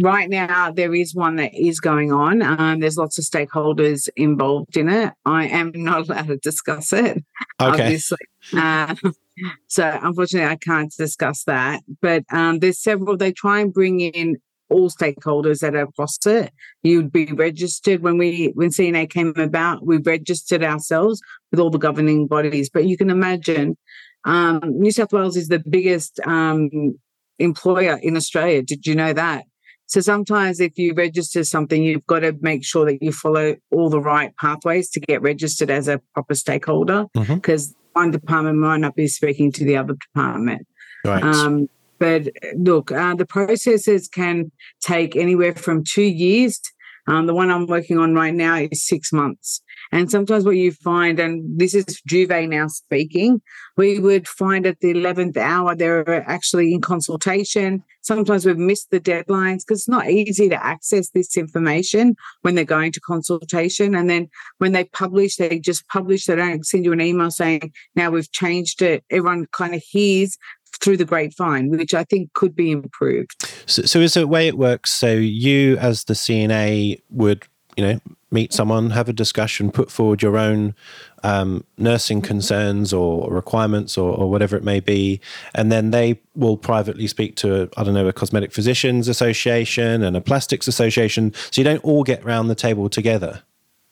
Right 0.00 0.28
now 0.28 0.70
there 0.70 0.94
is 0.94 1.14
one 1.14 1.36
that 1.36 1.52
is 1.54 1.80
going 1.80 2.12
on. 2.12 2.42
Um, 2.42 2.80
there's 2.80 2.96
lots 2.96 3.18
of 3.18 3.24
stakeholders 3.24 4.08
involved 4.16 4.76
in 4.76 4.88
it. 4.88 5.12
I 5.24 5.46
am 5.46 5.72
not 5.74 6.08
allowed 6.08 6.28
to 6.28 6.36
discuss 6.38 6.92
it, 6.92 7.18
okay. 7.60 7.82
obviously. 7.82 8.18
Uh, 8.56 8.94
so 9.68 9.98
unfortunately, 10.02 10.50
I 10.50 10.56
can't 10.56 10.92
discuss 10.96 11.44
that. 11.44 11.82
But 12.00 12.24
um, 12.30 12.60
there's 12.60 12.78
several. 12.78 13.16
They 13.16 13.32
try 13.32 13.60
and 13.60 13.72
bring 13.72 14.00
in 14.00 14.36
all 14.70 14.88
stakeholders 14.88 15.60
that 15.60 15.74
are 15.74 15.82
across 15.82 16.18
it. 16.26 16.52
You'd 16.82 17.12
be 17.12 17.26
registered 17.26 18.02
when 18.02 18.16
we 18.16 18.52
when 18.54 18.70
CNA 18.70 19.10
came 19.10 19.34
about. 19.36 19.86
We 19.86 19.98
registered 19.98 20.64
ourselves 20.64 21.20
with 21.50 21.60
all 21.60 21.70
the 21.70 21.78
governing 21.78 22.26
bodies. 22.26 22.70
But 22.70 22.86
you 22.86 22.96
can 22.96 23.10
imagine, 23.10 23.76
um, 24.24 24.60
New 24.64 24.90
South 24.90 25.12
Wales 25.12 25.36
is 25.36 25.48
the 25.48 25.58
biggest 25.58 26.20
um, 26.26 26.98
employer 27.38 27.98
in 28.02 28.16
Australia. 28.16 28.62
Did 28.62 28.86
you 28.86 28.94
know 28.94 29.12
that? 29.12 29.44
So 29.92 30.00
sometimes 30.00 30.58
if 30.58 30.78
you 30.78 30.94
register 30.94 31.44
something, 31.44 31.82
you've 31.82 32.06
got 32.06 32.20
to 32.20 32.34
make 32.40 32.64
sure 32.64 32.86
that 32.86 33.02
you 33.02 33.12
follow 33.12 33.56
all 33.70 33.90
the 33.90 34.00
right 34.00 34.34
pathways 34.38 34.88
to 34.92 35.00
get 35.00 35.20
registered 35.20 35.68
as 35.68 35.86
a 35.86 36.00
proper 36.14 36.34
stakeholder 36.34 37.08
because 37.12 37.68
mm-hmm. 37.68 38.00
one 38.00 38.10
department 38.10 38.56
might 38.56 38.78
not 38.78 38.96
be 38.96 39.06
speaking 39.06 39.52
to 39.52 39.66
the 39.66 39.76
other 39.76 39.92
department. 39.92 40.66
Right. 41.04 41.22
Um, 41.22 41.68
but 41.98 42.28
look, 42.56 42.90
uh, 42.90 43.16
the 43.16 43.26
processes 43.26 44.08
can 44.08 44.50
take 44.82 45.14
anywhere 45.14 45.54
from 45.54 45.84
two 45.84 46.00
years. 46.00 46.58
Um, 47.06 47.26
the 47.26 47.34
one 47.34 47.50
I'm 47.50 47.66
working 47.66 47.98
on 47.98 48.14
right 48.14 48.32
now 48.32 48.54
is 48.54 48.88
six 48.88 49.12
months. 49.12 49.61
And 49.92 50.10
sometimes 50.10 50.44
what 50.44 50.56
you 50.56 50.72
find, 50.72 51.20
and 51.20 51.58
this 51.58 51.74
is 51.74 51.84
Juvae 52.08 52.48
now 52.48 52.66
speaking, 52.66 53.42
we 53.76 53.98
would 53.98 54.26
find 54.26 54.66
at 54.66 54.80
the 54.80 54.94
11th 54.94 55.36
hour 55.36 55.74
they're 55.74 56.28
actually 56.28 56.72
in 56.72 56.80
consultation. 56.80 57.84
Sometimes 58.00 58.46
we've 58.46 58.56
missed 58.56 58.90
the 58.90 59.00
deadlines 59.00 59.58
because 59.58 59.80
it's 59.80 59.88
not 59.88 60.08
easy 60.08 60.48
to 60.48 60.64
access 60.64 61.10
this 61.10 61.36
information 61.36 62.16
when 62.40 62.54
they're 62.54 62.64
going 62.64 62.92
to 62.92 63.00
consultation. 63.00 63.94
And 63.94 64.08
then 64.08 64.28
when 64.58 64.72
they 64.72 64.84
publish, 64.84 65.36
they 65.36 65.58
just 65.58 65.86
publish, 65.88 66.24
they 66.24 66.36
don't 66.36 66.66
send 66.66 66.86
you 66.86 66.92
an 66.92 67.00
email 67.02 67.30
saying, 67.30 67.72
now 67.94 68.10
we've 68.10 68.32
changed 68.32 68.80
it. 68.80 69.04
Everyone 69.10 69.46
kind 69.52 69.74
of 69.74 69.82
hears 69.86 70.38
through 70.80 70.96
the 70.96 71.04
grapevine, 71.04 71.70
which 71.70 71.92
I 71.92 72.04
think 72.04 72.32
could 72.32 72.56
be 72.56 72.70
improved. 72.70 73.46
So, 73.66 73.82
so 73.82 74.00
is 74.00 74.14
the 74.14 74.26
way 74.26 74.48
it 74.48 74.56
works? 74.56 74.90
So 74.90 75.12
you, 75.12 75.76
as 75.76 76.04
the 76.04 76.14
CNA, 76.14 77.02
would 77.10 77.44
you 77.76 77.84
know 77.84 78.00
meet 78.32 78.52
someone, 78.52 78.90
have 78.90 79.08
a 79.08 79.12
discussion, 79.12 79.70
put 79.70 79.90
forward 79.90 80.22
your 80.22 80.38
own 80.38 80.74
um, 81.22 81.64
nursing 81.78 82.20
concerns 82.20 82.92
or 82.92 83.30
requirements 83.30 83.96
or, 83.96 84.16
or, 84.16 84.30
whatever 84.30 84.56
it 84.56 84.64
may 84.64 84.80
be, 84.80 85.20
and 85.54 85.70
then 85.70 85.90
they 85.90 86.20
will 86.34 86.56
privately 86.56 87.06
speak 87.06 87.36
to 87.36 87.68
I 87.76 87.84
don't 87.84 87.94
know 87.94 88.08
a 88.08 88.12
cosmetic 88.12 88.52
physicians 88.52 89.06
association 89.06 90.02
and 90.02 90.16
a 90.16 90.20
plastics 90.20 90.66
association. 90.66 91.32
So 91.50 91.60
you 91.60 91.64
don't 91.64 91.84
all 91.84 92.02
get 92.02 92.24
around 92.24 92.48
the 92.48 92.54
table 92.54 92.88
together. 92.88 93.42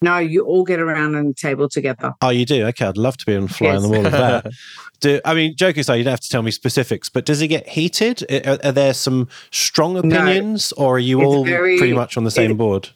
No, 0.03 0.17
you 0.17 0.45
all 0.45 0.65
get 0.65 0.81
around 0.81 1.15
on 1.15 1.27
the 1.27 1.35
table 1.35 1.69
together. 1.69 2.15
Oh, 2.23 2.31
you 2.31 2.47
do? 2.47 2.67
Okay, 2.69 2.87
I'd 2.87 2.97
love 2.97 3.19
to 3.19 3.27
be 3.27 3.37
on 3.37 3.49
fly 3.49 3.69
yes. 3.69 3.77
on 3.77 3.83
the 3.83 3.89
wall 3.89 4.07
of 4.07 4.13
that. 4.13 4.47
do 5.01 5.21
I 5.27 5.35
mean, 5.35 5.55
joke 5.57 5.77
aside, 5.77 5.97
you 5.97 6.05
don't 6.05 6.13
have 6.13 6.21
to 6.21 6.29
tell 6.31 6.43
me 6.43 6.51
specifics, 6.51 7.11
but 7.11 7.27
does 7.27 7.43
it 7.43 7.49
get 7.49 7.69
heated? 7.69 8.25
Are, 8.47 8.59
are 8.65 8.73
there 8.73 8.95
some 8.95 9.29
strong 9.51 9.99
opinions, 9.99 10.73
no, 10.77 10.85
or 10.85 10.97
are 10.97 11.01
you 11.01 11.23
all 11.23 11.45
very, 11.45 11.77
pretty 11.77 11.93
much 11.93 12.17
on 12.17 12.25
the 12.25 12.31
same 12.31 12.57
board? 12.57 12.89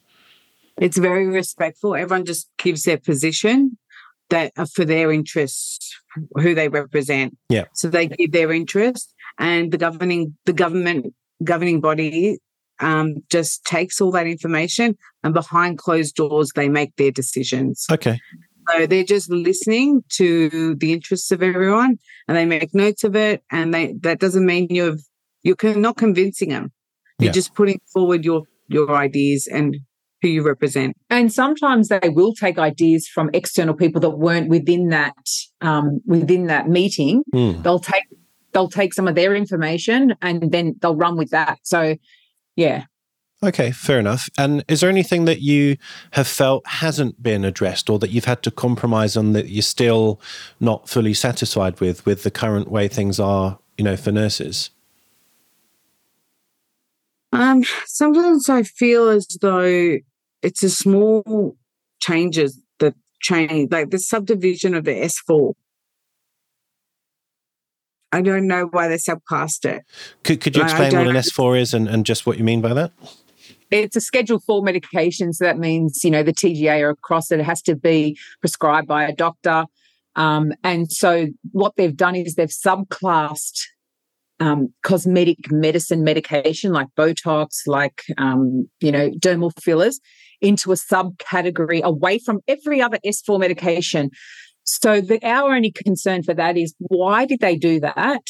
It's 0.78 0.98
very 0.98 1.26
respectful. 1.26 1.94
Everyone 1.94 2.24
just 2.24 2.48
gives 2.58 2.82
their 2.82 2.98
position 2.98 3.78
that 4.30 4.52
uh, 4.56 4.66
for 4.72 4.84
their 4.84 5.12
interests, 5.12 5.94
who 6.34 6.54
they 6.54 6.68
represent. 6.68 7.36
Yeah. 7.48 7.64
So 7.74 7.88
they 7.88 8.08
give 8.08 8.32
their 8.32 8.52
interest, 8.52 9.14
and 9.38 9.70
the 9.70 9.78
governing 9.78 10.36
the 10.46 10.52
government 10.52 11.14
governing 11.42 11.80
body 11.80 12.38
um, 12.80 13.16
just 13.30 13.64
takes 13.64 14.00
all 14.00 14.10
that 14.12 14.26
information 14.26 14.96
and 15.22 15.34
behind 15.34 15.78
closed 15.78 16.14
doors 16.16 16.50
they 16.54 16.68
make 16.68 16.94
their 16.96 17.10
decisions. 17.10 17.86
Okay. 17.90 18.18
So 18.70 18.86
they're 18.86 19.04
just 19.04 19.30
listening 19.30 20.02
to 20.14 20.74
the 20.76 20.92
interests 20.92 21.30
of 21.30 21.42
everyone 21.42 21.98
and 22.26 22.36
they 22.36 22.46
make 22.46 22.74
notes 22.74 23.04
of 23.04 23.14
it. 23.14 23.42
And 23.50 23.74
they 23.74 23.94
that 24.00 24.20
doesn't 24.20 24.46
mean 24.46 24.68
you're 24.70 24.96
you're 25.42 25.56
not 25.76 25.96
convincing 25.96 26.48
them. 26.48 26.72
You're 27.18 27.26
yeah. 27.26 27.32
just 27.32 27.54
putting 27.54 27.80
forward 27.92 28.24
your 28.24 28.42
your 28.68 28.94
ideas 28.94 29.46
and 29.46 29.76
who 30.24 30.30
you 30.30 30.42
represent. 30.42 30.96
And 31.10 31.30
sometimes 31.30 31.88
they 31.88 32.08
will 32.08 32.34
take 32.34 32.58
ideas 32.58 33.06
from 33.06 33.28
external 33.34 33.74
people 33.74 34.00
that 34.00 34.10
weren't 34.10 34.48
within 34.48 34.88
that 34.88 35.14
um, 35.60 36.00
within 36.06 36.46
that 36.46 36.66
meeting. 36.66 37.24
Mm. 37.34 37.62
They'll 37.62 37.78
take 37.78 38.04
they'll 38.52 38.70
take 38.70 38.94
some 38.94 39.06
of 39.06 39.16
their 39.16 39.34
information 39.34 40.14
and 40.22 40.50
then 40.50 40.76
they'll 40.80 40.96
run 40.96 41.18
with 41.18 41.30
that. 41.30 41.58
So 41.62 41.96
yeah. 42.56 42.84
Okay, 43.42 43.70
fair 43.72 43.98
enough. 43.98 44.30
And 44.38 44.64
is 44.66 44.80
there 44.80 44.88
anything 44.88 45.26
that 45.26 45.42
you 45.42 45.76
have 46.12 46.26
felt 46.26 46.66
hasn't 46.66 47.22
been 47.22 47.44
addressed 47.44 47.90
or 47.90 47.98
that 47.98 48.08
you've 48.08 48.24
had 48.24 48.42
to 48.44 48.50
compromise 48.50 49.18
on 49.18 49.34
that 49.34 49.50
you're 49.50 49.60
still 49.60 50.18
not 50.58 50.88
fully 50.88 51.12
satisfied 51.12 51.78
with 51.80 52.06
with 52.06 52.22
the 52.22 52.30
current 52.30 52.70
way 52.70 52.88
things 52.88 53.20
are, 53.20 53.58
you 53.76 53.84
know, 53.84 53.96
for 53.96 54.10
nurses? 54.10 54.70
Um, 57.30 57.64
sometimes 57.84 58.48
I 58.48 58.62
feel 58.62 59.08
as 59.08 59.26
though 59.42 59.98
it's 60.44 60.62
a 60.62 60.70
small 60.70 61.56
changes 62.00 62.60
that 62.78 62.94
change, 63.20 63.72
like 63.72 63.90
the 63.90 63.98
subdivision 63.98 64.74
of 64.74 64.84
the 64.84 64.92
S4. 64.92 65.54
I 68.12 68.20
don't 68.20 68.46
know 68.46 68.66
why 68.70 68.86
they 68.86 68.96
subclassed 68.96 69.64
it. 69.64 69.82
Could, 70.22 70.40
could 70.40 70.54
you 70.54 70.62
explain 70.62 70.94
what 70.94 71.08
an 71.08 71.16
S4 71.16 71.60
is 71.60 71.74
and, 71.74 71.88
and 71.88 72.06
just 72.06 72.26
what 72.26 72.38
you 72.38 72.44
mean 72.44 72.60
by 72.60 72.72
that? 72.74 72.92
It's 73.72 73.96
a 73.96 74.00
Schedule 74.00 74.38
4 74.38 74.62
medication. 74.62 75.32
So 75.32 75.44
that 75.44 75.58
means, 75.58 76.04
you 76.04 76.10
know, 76.10 76.22
the 76.22 76.32
TGA 76.32 76.82
are 76.82 76.90
across 76.90 77.32
it. 77.32 77.40
It 77.40 77.44
has 77.44 77.60
to 77.62 77.74
be 77.74 78.16
prescribed 78.40 78.86
by 78.86 79.04
a 79.04 79.12
doctor. 79.12 79.64
Um, 80.14 80.52
and 80.62 80.92
so 80.92 81.26
what 81.50 81.72
they've 81.76 81.96
done 81.96 82.14
is 82.14 82.36
they've 82.36 82.48
subclassed 82.48 83.62
um, 84.38 84.72
cosmetic 84.84 85.50
medicine 85.50 86.04
medication 86.04 86.72
like 86.72 86.86
Botox, 86.96 87.62
like, 87.66 88.02
um, 88.16 88.68
you 88.80 88.92
know, 88.92 89.10
dermal 89.10 89.50
fillers 89.60 89.98
into 90.44 90.72
a 90.72 90.76
subcategory 90.76 91.82
away 91.82 92.18
from 92.18 92.40
every 92.46 92.80
other 92.80 92.98
S4 93.04 93.40
medication. 93.40 94.10
So 94.64 95.00
the, 95.00 95.18
our 95.26 95.54
only 95.54 95.72
concern 95.72 96.22
for 96.22 96.34
that 96.34 96.56
is 96.56 96.74
why 96.78 97.26
did 97.26 97.40
they 97.40 97.56
do 97.56 97.80
that? 97.80 98.22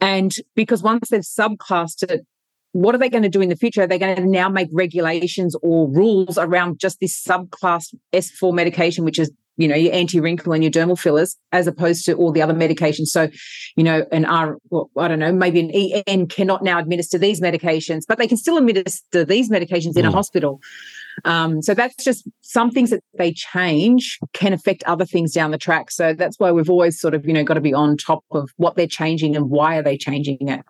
And 0.00 0.32
because 0.54 0.82
once 0.82 1.08
they've 1.10 1.20
subclassed 1.20 2.02
it, 2.08 2.26
what 2.72 2.94
are 2.94 2.98
they 2.98 3.10
going 3.10 3.24
to 3.24 3.28
do 3.28 3.40
in 3.40 3.48
the 3.48 3.56
future? 3.56 3.82
Are 3.82 3.86
they 3.86 3.98
going 3.98 4.16
to 4.16 4.26
now 4.26 4.48
make 4.48 4.68
regulations 4.72 5.56
or 5.60 5.90
rules 5.90 6.38
around 6.38 6.78
just 6.78 7.00
this 7.00 7.20
subclass 7.22 7.92
S4 8.12 8.54
medication, 8.54 9.04
which 9.04 9.18
is 9.18 9.30
you 9.60 9.68
know, 9.68 9.76
your 9.76 9.92
anti-wrinkle 9.92 10.54
and 10.54 10.64
your 10.64 10.70
dermal 10.70 10.98
fillers, 10.98 11.36
as 11.52 11.66
opposed 11.66 12.06
to 12.06 12.14
all 12.14 12.32
the 12.32 12.40
other 12.40 12.54
medications. 12.54 13.08
So, 13.08 13.28
you 13.76 13.84
know, 13.84 14.06
an 14.10 14.24
R, 14.24 14.56
well, 14.70 14.90
I 14.96 15.06
don't 15.06 15.18
know, 15.18 15.32
maybe 15.32 15.60
an 15.60 16.02
EN 16.06 16.28
cannot 16.28 16.64
now 16.64 16.78
administer 16.78 17.18
these 17.18 17.42
medications, 17.42 18.02
but 18.08 18.16
they 18.16 18.26
can 18.26 18.38
still 18.38 18.56
administer 18.56 19.22
these 19.22 19.50
medications 19.50 19.98
in 19.98 20.06
mm. 20.06 20.08
a 20.08 20.12
hospital. 20.12 20.60
Um, 21.24 21.62
so 21.62 21.74
that's 21.74 22.02
just 22.04 22.28
some 22.40 22.70
things 22.70 22.90
that 22.90 23.02
they 23.18 23.32
change 23.32 24.18
can 24.32 24.52
affect 24.52 24.82
other 24.84 25.04
things 25.04 25.32
down 25.32 25.50
the 25.50 25.58
track. 25.58 25.90
So 25.90 26.14
that's 26.14 26.38
why 26.38 26.52
we've 26.52 26.70
always 26.70 27.00
sort 27.00 27.14
of, 27.14 27.26
you 27.26 27.32
know, 27.32 27.44
got 27.44 27.54
to 27.54 27.60
be 27.60 27.74
on 27.74 27.96
top 27.96 28.24
of 28.30 28.50
what 28.56 28.76
they're 28.76 28.86
changing 28.86 29.36
and 29.36 29.50
why 29.50 29.76
are 29.76 29.82
they 29.82 29.96
changing 29.96 30.48
it. 30.48 30.64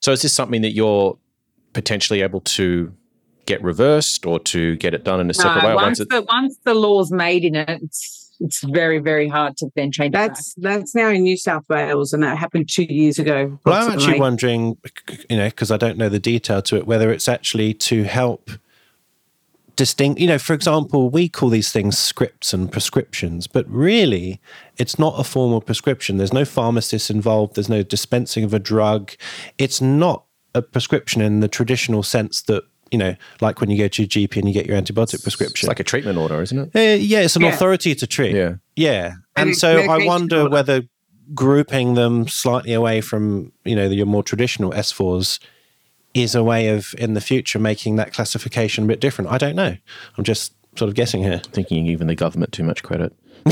So 0.00 0.12
is 0.12 0.22
this 0.22 0.34
something 0.34 0.62
that 0.62 0.72
you're 0.72 1.16
potentially 1.72 2.22
able 2.22 2.40
to 2.40 2.92
get 3.46 3.62
reversed 3.62 4.26
or 4.26 4.38
to 4.40 4.76
get 4.76 4.94
it 4.94 5.04
done 5.04 5.20
in 5.20 5.30
a 5.30 5.34
separate 5.34 5.64
way? 5.64 5.74
Once, 5.74 6.00
once, 6.00 6.08
the, 6.08 6.22
once 6.22 6.58
the 6.64 6.74
law's 6.74 7.10
made 7.10 7.44
in 7.44 7.54
it, 7.54 7.68
it's 7.68 8.22
it's 8.40 8.62
very 8.64 8.98
very 8.98 9.28
hard 9.28 9.56
to 9.58 9.70
then 9.76 9.92
change. 9.92 10.12
That's 10.12 10.54
that's 10.56 10.94
now 10.94 11.08
in 11.08 11.22
New 11.22 11.36
South 11.36 11.64
Wales, 11.68 12.12
and 12.12 12.22
that 12.22 12.36
happened 12.36 12.68
two 12.68 12.84
years 12.84 13.18
ago. 13.18 13.58
Well, 13.64 13.86
I'm 13.86 13.92
actually 13.92 14.18
wondering, 14.18 14.76
you 15.30 15.36
know, 15.36 15.48
because 15.48 15.70
I 15.70 15.76
don't 15.76 15.96
know 15.96 16.08
the 16.08 16.18
detail 16.18 16.60
to 16.62 16.76
it, 16.76 16.86
whether 16.86 17.12
it's 17.12 17.28
actually 17.28 17.74
to 17.74 18.02
help 18.02 18.50
distinct 19.74 20.20
you 20.20 20.26
know 20.26 20.38
for 20.38 20.52
example 20.52 21.08
we 21.08 21.28
call 21.28 21.48
these 21.48 21.72
things 21.72 21.98
scripts 21.98 22.52
and 22.52 22.70
prescriptions 22.70 23.46
but 23.46 23.66
really 23.68 24.38
it's 24.78 24.98
not 24.98 25.18
a 25.18 25.24
formal 25.24 25.60
prescription. 25.60 26.16
There's 26.16 26.32
no 26.32 26.44
pharmacist 26.44 27.10
involved. 27.10 27.54
There's 27.54 27.68
no 27.68 27.82
dispensing 27.82 28.44
of 28.44 28.54
a 28.54 28.58
drug. 28.58 29.12
It's 29.58 29.80
not 29.80 30.24
a 30.54 30.62
prescription 30.62 31.22
in 31.22 31.40
the 31.40 31.48
traditional 31.48 32.02
sense 32.02 32.42
that 32.42 32.64
you 32.90 32.98
know 32.98 33.14
like 33.40 33.60
when 33.60 33.70
you 33.70 33.78
go 33.78 33.88
to 33.88 34.02
your 34.02 34.08
gp 34.08 34.36
and 34.36 34.46
you 34.46 34.52
get 34.52 34.66
your 34.66 34.76
antibiotic 34.76 35.22
prescription. 35.22 35.66
it's 35.66 35.68
like 35.68 35.80
a 35.80 35.84
treatment 35.84 36.18
order 36.18 36.42
isn't 36.42 36.58
it? 36.58 36.76
Uh, 36.76 37.02
yeah 37.02 37.20
it's 37.20 37.36
an 37.36 37.42
yeah. 37.42 37.48
authority 37.48 37.94
to 37.94 38.06
treat. 38.06 38.34
Yeah. 38.34 38.56
Yeah. 38.76 39.14
And, 39.36 39.50
and 39.50 39.56
so 39.56 39.78
i 39.78 40.04
wonder 40.04 40.42
order. 40.42 40.50
whether 40.50 40.82
grouping 41.34 41.94
them 41.94 42.28
slightly 42.28 42.74
away 42.74 43.00
from 43.00 43.52
you 43.64 43.74
know 43.74 43.88
your 43.88 44.04
more 44.04 44.22
traditional 44.22 44.72
s4s 44.72 45.38
is 46.14 46.34
a 46.34 46.44
way 46.44 46.68
of 46.68 46.94
in 46.98 47.14
the 47.14 47.20
future 47.20 47.58
making 47.58 47.96
that 47.96 48.12
classification 48.12 48.84
a 48.84 48.86
bit 48.86 49.00
different. 49.00 49.30
I 49.30 49.38
don't 49.38 49.56
know. 49.56 49.76
I'm 50.16 50.24
just 50.24 50.54
sort 50.76 50.88
of 50.88 50.94
guessing 50.94 51.22
here. 51.22 51.38
Thinking 51.38 51.84
you're 51.84 51.94
giving 51.94 52.06
the 52.06 52.14
government 52.14 52.52
too 52.52 52.64
much 52.64 52.82
credit. 52.82 53.14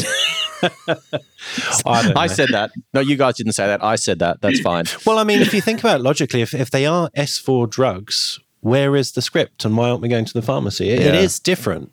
I, 1.86 2.12
I, 2.16 2.26
said 2.26 2.50
that. 2.50 2.70
No, 2.92 3.00
you 3.00 3.16
guys 3.16 3.36
didn't 3.36 3.52
say 3.52 3.66
that. 3.66 3.82
I 3.82 3.96
said 3.96 4.18
that. 4.18 4.40
That's 4.40 4.60
fine. 4.60 4.84
well, 5.06 5.18
I 5.18 5.24
mean, 5.24 5.40
if 5.40 5.54
you 5.54 5.60
think 5.60 5.80
about 5.80 6.00
it 6.00 6.02
logically, 6.02 6.42
if, 6.42 6.54
if 6.54 6.70
they 6.70 6.86
are 6.86 7.08
S4 7.16 7.68
drugs, 7.70 8.38
where 8.60 8.94
is 8.94 9.12
the 9.12 9.22
script 9.22 9.64
and 9.64 9.76
why 9.76 9.88
aren't 9.88 10.02
we 10.02 10.08
going 10.08 10.26
to 10.26 10.32
the 10.32 10.42
pharmacy? 10.42 10.90
It, 10.90 11.00
yeah. 11.00 11.06
it 11.06 11.14
is 11.14 11.38
different. 11.38 11.92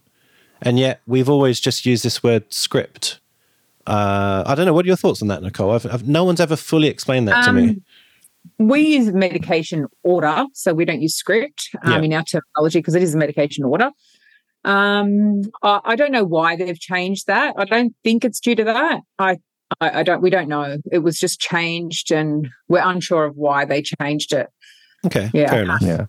And 0.62 0.78
yet 0.78 1.02
we've 1.08 1.30
always 1.30 1.60
just 1.60 1.86
used 1.86 2.04
this 2.04 2.22
word 2.22 2.52
script. 2.52 3.20
Uh, 3.86 4.44
I 4.46 4.56
don't 4.56 4.66
know. 4.66 4.74
What 4.74 4.84
are 4.86 4.88
your 4.88 4.98
thoughts 4.98 5.22
on 5.22 5.30
that, 5.30 5.42
Nicole? 5.42 5.72
I've, 5.72 5.86
I've, 5.86 6.08
no 6.08 6.26
one's 6.26 6.42
ever 6.42 6.58
fully 6.58 6.88
explained 6.88 7.28
that 7.30 7.48
um, 7.48 7.56
to 7.56 7.62
me. 7.62 7.82
We 8.60 8.98
use 8.98 9.12
medication 9.14 9.88
order, 10.04 10.46
so 10.54 10.74
we 10.74 10.86
don't 10.86 11.02
use 11.02 11.16
script 11.16 11.70
um, 11.84 11.92
yeah. 11.92 12.02
in 12.02 12.14
our 12.14 12.24
terminology 12.24 12.80
because 12.80 12.96
it 12.96 13.04
is 13.04 13.16
a 13.16 13.18
medication 13.18 13.64
order. 13.64 13.92
Um, 14.64 15.42
I, 15.64 15.80
I, 15.86 15.96
don't 15.96 16.12
know 16.12 16.26
why 16.26 16.58
they've 16.58 16.80
changed 16.80 17.28
that. 17.28 17.56
I 17.58 17.66
don't 17.66 17.96
think 18.04 18.26
it's 18.26 18.40
due 18.40 18.56
to 18.56 18.66
that. 18.66 19.02
I, 19.18 19.38
I, 19.80 20.00
I 20.00 20.04
don't. 20.04 20.22
We 20.22 20.30
don't 20.30 20.50
know. 20.50 20.78
It 20.92 21.00
was 21.00 21.20
just 21.20 21.40
changed, 21.40 22.12
and 22.12 22.48
we're 22.68 22.84
unsure 22.84 23.26
of 23.26 23.36
why 23.36 23.66
they 23.66 23.82
changed 23.82 24.34
it. 24.34 24.48
Okay, 25.06 25.30
yeah. 25.32 25.50
fair 25.50 25.64
enough. 25.64 25.82
Yeah, 25.82 26.06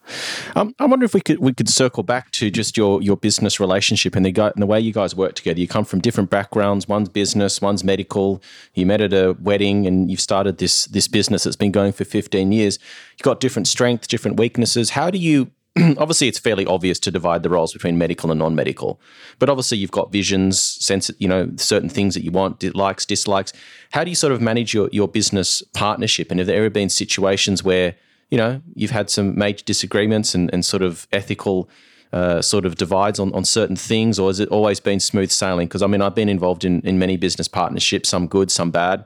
um, 0.56 0.74
I 0.78 0.86
wonder 0.86 1.04
if 1.04 1.12
we 1.12 1.20
could 1.20 1.40
we 1.40 1.52
could 1.52 1.68
circle 1.68 2.02
back 2.02 2.30
to 2.32 2.50
just 2.50 2.76
your 2.76 3.02
your 3.02 3.18
business 3.18 3.60
relationship 3.60 4.16
and 4.16 4.24
the 4.24 4.32
guy 4.32 4.48
and 4.48 4.62
the 4.62 4.66
way 4.66 4.80
you 4.80 4.94
guys 4.94 5.14
work 5.14 5.34
together. 5.34 5.60
You 5.60 5.68
come 5.68 5.84
from 5.84 6.00
different 6.00 6.30
backgrounds. 6.30 6.88
One's 6.88 7.10
business, 7.10 7.60
one's 7.60 7.84
medical. 7.84 8.42
You 8.72 8.86
met 8.86 9.02
at 9.02 9.12
a 9.12 9.36
wedding, 9.40 9.86
and 9.86 10.10
you've 10.10 10.20
started 10.20 10.56
this 10.56 10.86
this 10.86 11.06
business 11.06 11.44
that's 11.44 11.56
been 11.56 11.70
going 11.70 11.92
for 11.92 12.04
fifteen 12.04 12.50
years. 12.50 12.78
You've 13.12 13.24
got 13.24 13.40
different 13.40 13.68
strengths, 13.68 14.06
different 14.06 14.38
weaknesses. 14.38 14.90
How 14.90 15.10
do 15.10 15.18
you? 15.18 15.50
obviously, 15.98 16.26
it's 16.26 16.38
fairly 16.38 16.64
obvious 16.64 16.98
to 16.98 17.10
divide 17.10 17.42
the 17.42 17.50
roles 17.50 17.74
between 17.74 17.98
medical 17.98 18.30
and 18.30 18.38
non-medical, 18.38 18.98
but 19.38 19.50
obviously 19.50 19.76
you've 19.76 19.90
got 19.90 20.10
visions, 20.10 20.60
sense, 20.60 21.10
you 21.18 21.28
know, 21.28 21.50
certain 21.56 21.90
things 21.90 22.14
that 22.14 22.24
you 22.24 22.30
want, 22.30 22.64
likes, 22.74 23.04
dislikes. 23.04 23.52
How 23.92 24.02
do 24.02 24.08
you 24.08 24.16
sort 24.16 24.32
of 24.32 24.40
manage 24.40 24.72
your 24.72 24.88
your 24.92 25.08
business 25.08 25.62
partnership? 25.74 26.30
And 26.30 26.40
have 26.40 26.46
there 26.46 26.56
ever 26.56 26.70
been 26.70 26.88
situations 26.88 27.62
where 27.62 27.94
you 28.30 28.38
know, 28.38 28.60
you've 28.74 28.90
had 28.90 29.10
some 29.10 29.38
major 29.38 29.64
disagreements 29.64 30.34
and, 30.34 30.50
and 30.52 30.64
sort 30.64 30.82
of 30.82 31.06
ethical 31.12 31.68
uh, 32.12 32.40
sort 32.40 32.64
of 32.64 32.76
divides 32.76 33.18
on, 33.18 33.32
on 33.34 33.44
certain 33.44 33.76
things, 33.76 34.18
or 34.18 34.28
has 34.28 34.40
it 34.40 34.48
always 34.48 34.80
been 34.80 35.00
smooth 35.00 35.30
sailing? 35.30 35.68
Because 35.68 35.82
I 35.82 35.86
mean, 35.86 36.02
I've 36.02 36.14
been 36.14 36.28
involved 36.28 36.64
in, 36.64 36.80
in 36.82 36.98
many 36.98 37.16
business 37.16 37.48
partnerships, 37.48 38.08
some 38.08 38.26
good, 38.26 38.50
some 38.50 38.70
bad, 38.70 39.04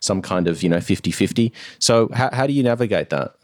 some 0.00 0.22
kind 0.22 0.48
of, 0.48 0.62
you 0.62 0.68
know, 0.68 0.80
50 0.80 1.10
50. 1.10 1.52
So, 1.78 2.08
how, 2.12 2.30
how 2.32 2.46
do 2.46 2.52
you 2.52 2.62
navigate 2.62 3.10
that? 3.10 3.34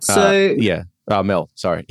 So, 0.00 0.14
uh, 0.14 0.54
yeah. 0.56 0.84
Uh, 1.08 1.22
Mel, 1.22 1.50
sorry. 1.54 1.86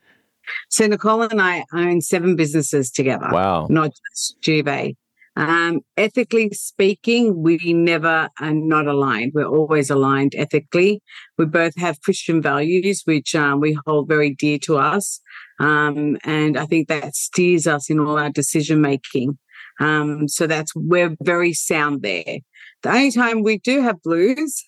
so, 0.68 0.86
Nicole 0.86 1.22
and 1.22 1.40
I 1.40 1.64
own 1.74 2.00
seven 2.00 2.36
businesses 2.36 2.90
together. 2.90 3.28
Wow. 3.30 3.66
Not 3.68 3.92
just 4.10 4.40
Juvae. 4.40 4.96
Um, 5.34 5.80
ethically 5.96 6.50
speaking, 6.50 7.42
we 7.42 7.72
never 7.72 8.28
are 8.38 8.52
not 8.52 8.86
aligned. 8.86 9.32
We're 9.34 9.46
always 9.46 9.88
aligned 9.88 10.34
ethically. 10.36 11.02
We 11.38 11.46
both 11.46 11.76
have 11.78 12.02
Christian 12.02 12.42
values, 12.42 13.02
which 13.04 13.34
um, 13.34 13.60
we 13.60 13.78
hold 13.86 14.08
very 14.08 14.34
dear 14.34 14.58
to 14.60 14.76
us. 14.76 15.20
Um, 15.58 16.18
and 16.24 16.58
I 16.58 16.66
think 16.66 16.88
that 16.88 17.14
steers 17.14 17.66
us 17.66 17.88
in 17.88 17.98
all 17.98 18.18
our 18.18 18.30
decision 18.30 18.80
making. 18.80 19.38
Um, 19.80 20.28
so 20.28 20.46
that's, 20.46 20.72
we're 20.74 21.16
very 21.22 21.54
sound 21.54 22.02
there. 22.02 22.40
The 22.82 22.90
only 22.90 23.10
time 23.10 23.42
we 23.42 23.58
do 23.58 23.80
have 23.80 24.02
blues, 24.02 24.64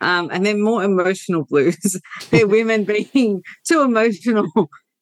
um, 0.00 0.30
and 0.32 0.44
then 0.44 0.60
more 0.60 0.82
emotional 0.82 1.44
blues, 1.44 2.00
they're 2.30 2.46
women 2.46 2.84
being 2.84 3.42
too 3.66 3.82
emotional 3.82 4.48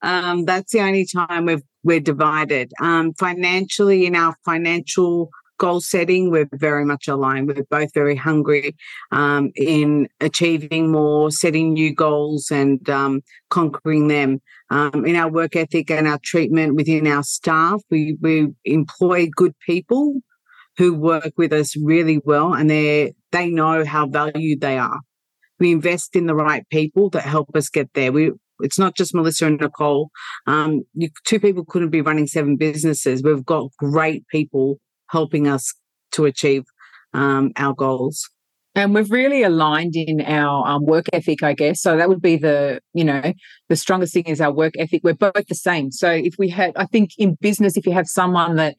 um, 0.03 0.45
that's 0.45 0.73
the 0.73 0.81
only 0.81 1.07
time 1.07 1.47
we've 1.47 1.63
we're 1.83 2.01
divided. 2.01 2.73
Um, 2.81 3.15
financially, 3.15 4.07
in 4.07 4.15
our 4.15 4.35
financial 4.45 5.31
goal 5.59 5.81
setting, 5.81 6.31
we're 6.31 6.49
very 6.53 6.85
much 6.85 7.09
aligned. 7.09 7.49
We're 7.49 7.65
both 7.71 7.93
very 7.95 8.17
hungry 8.17 8.75
um, 9.13 9.51
in 9.55 10.09
achieving 10.21 10.91
more, 10.91 11.31
setting 11.31 11.73
new 11.73 11.95
goals, 11.95 12.51
and 12.51 12.89
um, 12.91 13.23
conquering 13.51 14.09
them. 14.09 14.41
Um, 14.71 15.05
in 15.05 15.17
our 15.17 15.31
work 15.31 15.57
ethic 15.57 15.91
and 15.91 16.07
our 16.07 16.19
treatment 16.23 16.77
within 16.77 17.07
our 17.07 17.23
staff, 17.23 17.83
we, 17.91 18.17
we 18.21 18.49
employ 18.65 19.29
good 19.35 19.55
people 19.67 20.21
who 20.77 20.95
work 20.95 21.33
with 21.37 21.53
us 21.53 21.77
really 21.77 22.21
well, 22.25 22.55
and 22.55 22.71
they 22.71 23.15
they 23.33 23.51
know 23.51 23.85
how 23.85 24.07
valued 24.07 24.61
they 24.61 24.79
are. 24.79 25.01
We 25.59 25.73
invest 25.73 26.17
in 26.17 26.27
the 26.27 26.35
right 26.35 26.67
people 26.71 27.11
that 27.11 27.23
help 27.23 27.55
us 27.55 27.69
get 27.69 27.91
there. 27.93 28.13
We 28.13 28.33
it's 28.63 28.79
not 28.79 28.97
just 28.97 29.15
Melissa 29.15 29.47
and 29.47 29.61
Nicole. 29.61 30.11
Um, 30.47 30.83
you, 30.95 31.09
two 31.25 31.41
people 31.41 31.65
couldn't 31.65 31.91
be 31.91 32.01
running 32.01 32.27
seven 32.27 32.57
businesses. 32.57 33.23
We've 33.23 33.45
got 33.45 33.71
great 33.79 34.27
people 34.29 34.79
helping 35.09 35.49
us 35.49 35.75
to 36.13 36.25
achieve 36.25 36.65
um, 37.13 37.53
our 37.57 37.75
goals. 37.75 38.29
And 38.77 38.95
we've 38.95 39.11
really 39.11 39.43
aligned 39.43 39.97
in 39.97 40.21
our 40.21 40.67
um, 40.67 40.87
work 40.87 41.07
ethic, 41.13 41.43
I 41.43 41.55
guess. 41.55 41.83
So 41.83 41.97
that 41.97 42.09
would 42.09 42.23
be 42.23 42.37
the, 42.37 42.81
you 42.95 43.05
know, 43.05 43.33
the 43.69 43.77
strongest 43.77 44.15
thing 44.15 44.25
is 44.27 44.41
our 44.41 44.53
work 44.53 44.75
ethic. 44.79 45.01
We're 45.03 45.15
both 45.15 45.47
the 45.49 45.57
same. 45.57 45.91
So 45.91 46.09
if 46.11 46.35
we 46.39 46.49
had, 46.49 46.73
I 46.77 46.87
think 46.87 47.11
in 47.19 47.37
business, 47.41 47.77
if 47.77 47.85
you 47.85 47.93
have 47.93 48.07
someone 48.07 48.57
that 48.57 48.77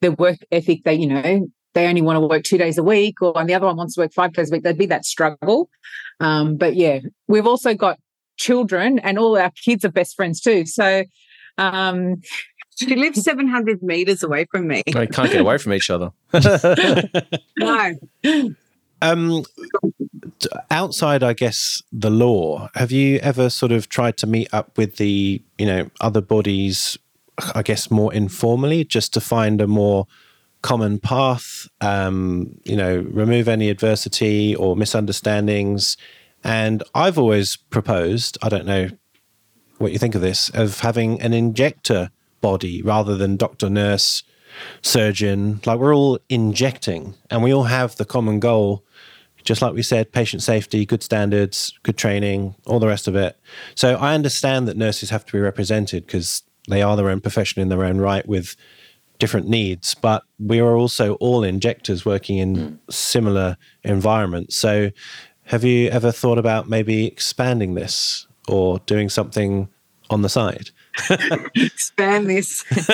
their 0.00 0.10
work 0.12 0.38
ethic, 0.50 0.80
they, 0.84 0.94
you 0.94 1.06
know, 1.06 1.46
they 1.74 1.86
only 1.86 2.02
want 2.02 2.16
to 2.16 2.26
work 2.26 2.42
two 2.42 2.58
days 2.58 2.78
a 2.78 2.82
week, 2.82 3.22
or 3.22 3.38
and 3.38 3.48
the 3.48 3.54
other 3.54 3.66
one 3.66 3.76
wants 3.76 3.94
to 3.94 4.00
work 4.00 4.12
five 4.12 4.32
days 4.32 4.50
a 4.50 4.52
week, 4.52 4.64
there'd 4.64 4.78
be 4.78 4.86
that 4.86 5.04
struggle. 5.04 5.68
Um, 6.18 6.56
but 6.56 6.74
yeah, 6.74 6.98
we've 7.28 7.46
also 7.46 7.74
got 7.74 7.98
children 8.38 8.98
and 9.00 9.18
all 9.18 9.36
our 9.36 9.50
kids 9.50 9.84
are 9.84 9.90
best 9.90 10.16
friends 10.16 10.40
too. 10.40 10.64
So 10.64 11.04
um, 11.58 12.22
she 12.76 12.94
lives 12.94 13.22
700 13.22 13.82
meters 13.82 14.22
away 14.22 14.46
from 14.50 14.68
me. 14.68 14.82
They 14.86 15.06
can't 15.06 15.30
get 15.30 15.40
away 15.40 15.58
from 15.58 15.74
each 15.74 15.90
other. 15.90 16.12
no. 17.58 17.92
Um, 19.00 19.44
outside, 20.70 21.22
I 21.22 21.32
guess, 21.32 21.82
the 21.92 22.10
law, 22.10 22.68
have 22.74 22.90
you 22.92 23.18
ever 23.18 23.50
sort 23.50 23.72
of 23.72 23.88
tried 23.88 24.16
to 24.18 24.26
meet 24.26 24.52
up 24.52 24.76
with 24.76 24.96
the, 24.96 25.42
you 25.58 25.66
know, 25.66 25.90
other 26.00 26.20
bodies, 26.20 26.98
I 27.54 27.62
guess, 27.62 27.90
more 27.90 28.12
informally, 28.12 28.84
just 28.84 29.12
to 29.14 29.20
find 29.20 29.60
a 29.60 29.66
more 29.66 30.06
common 30.62 30.98
path, 30.98 31.68
um, 31.80 32.58
you 32.64 32.76
know, 32.76 32.98
remove 33.10 33.48
any 33.48 33.70
adversity 33.70 34.56
or 34.56 34.76
misunderstandings, 34.76 35.96
and 36.44 36.82
I've 36.94 37.18
always 37.18 37.56
proposed, 37.56 38.38
I 38.42 38.48
don't 38.48 38.66
know 38.66 38.90
what 39.78 39.92
you 39.92 39.98
think 39.98 40.14
of 40.14 40.20
this, 40.20 40.50
of 40.50 40.80
having 40.80 41.20
an 41.20 41.32
injector 41.32 42.10
body 42.40 42.82
rather 42.82 43.16
than 43.16 43.36
doctor, 43.36 43.68
nurse, 43.70 44.22
surgeon. 44.82 45.60
Like 45.64 45.78
we're 45.78 45.94
all 45.94 46.18
injecting 46.28 47.14
and 47.30 47.42
we 47.42 47.52
all 47.52 47.64
have 47.64 47.96
the 47.96 48.04
common 48.04 48.40
goal, 48.40 48.84
just 49.44 49.62
like 49.62 49.74
we 49.74 49.82
said 49.82 50.12
patient 50.12 50.42
safety, 50.42 50.84
good 50.84 51.02
standards, 51.02 51.72
good 51.82 51.96
training, 51.96 52.54
all 52.66 52.78
the 52.78 52.86
rest 52.86 53.08
of 53.08 53.16
it. 53.16 53.38
So 53.74 53.94
I 53.96 54.14
understand 54.14 54.68
that 54.68 54.76
nurses 54.76 55.10
have 55.10 55.24
to 55.26 55.32
be 55.32 55.40
represented 55.40 56.06
because 56.06 56.42
they 56.68 56.82
are 56.82 56.96
their 56.96 57.08
own 57.08 57.20
profession 57.20 57.62
in 57.62 57.68
their 57.68 57.84
own 57.84 57.98
right 57.98 58.26
with 58.28 58.56
different 59.18 59.48
needs, 59.48 59.94
but 59.94 60.22
we 60.38 60.60
are 60.60 60.76
also 60.76 61.14
all 61.14 61.42
injectors 61.42 62.04
working 62.04 62.38
in 62.38 62.56
mm. 62.56 62.78
similar 62.92 63.56
environments. 63.82 64.56
So, 64.56 64.90
have 65.48 65.64
you 65.64 65.88
ever 65.88 66.12
thought 66.12 66.36
about 66.36 66.68
maybe 66.68 67.06
expanding 67.06 67.74
this 67.74 68.26
or 68.46 68.80
doing 68.80 69.08
something 69.08 69.68
on 70.10 70.20
the 70.20 70.28
side? 70.28 70.70
Expand 71.54 72.28
this. 72.28 72.64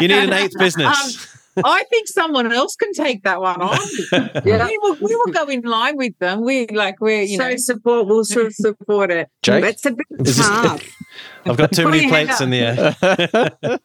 you 0.00 0.08
need 0.08 0.12
an 0.12 0.32
eighth 0.34 0.58
business. 0.58 1.40
Um, 1.56 1.62
I 1.64 1.84
think 1.84 2.08
someone 2.08 2.52
else 2.52 2.76
can 2.76 2.92
take 2.92 3.22
that 3.22 3.40
one 3.40 3.62
on. 3.62 3.78
yeah. 4.44 4.66
we, 4.66 4.78
will, 4.82 4.96
we 5.00 5.14
will 5.14 5.32
go 5.32 5.44
in 5.46 5.62
line 5.62 5.96
with 5.96 6.18
them. 6.18 6.42
We 6.42 6.66
like 6.66 7.00
we're 7.00 7.22
you 7.22 7.38
so 7.38 7.48
know 7.48 7.56
support. 7.56 8.06
We'll 8.06 8.24
sort 8.24 8.46
of 8.46 8.54
support 8.54 9.10
it. 9.10 9.28
Jake? 9.42 9.62
That's 9.62 9.86
a 9.86 9.92
bit 9.92 10.06
tough. 10.26 10.84
I've 11.46 11.56
got 11.56 11.72
too 11.72 11.88
many 11.88 12.08
plates 12.08 12.40
in 12.42 12.50
the 12.50 12.58
air. 12.58 13.78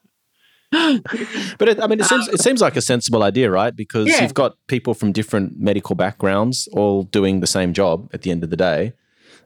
but 1.58 1.68
it, 1.68 1.80
I 1.80 1.86
mean, 1.88 1.98
it 1.98 2.06
seems 2.06 2.28
it 2.28 2.40
seems 2.40 2.60
like 2.60 2.76
a 2.76 2.80
sensible 2.80 3.22
idea, 3.24 3.50
right? 3.50 3.74
Because 3.74 4.06
yeah. 4.06 4.22
you've 4.22 4.34
got 4.34 4.56
people 4.68 4.94
from 4.94 5.10
different 5.10 5.58
medical 5.58 5.96
backgrounds 5.96 6.68
all 6.72 7.02
doing 7.02 7.40
the 7.40 7.46
same 7.46 7.72
job 7.72 8.08
at 8.12 8.22
the 8.22 8.30
end 8.30 8.44
of 8.44 8.50
the 8.50 8.56
day, 8.56 8.92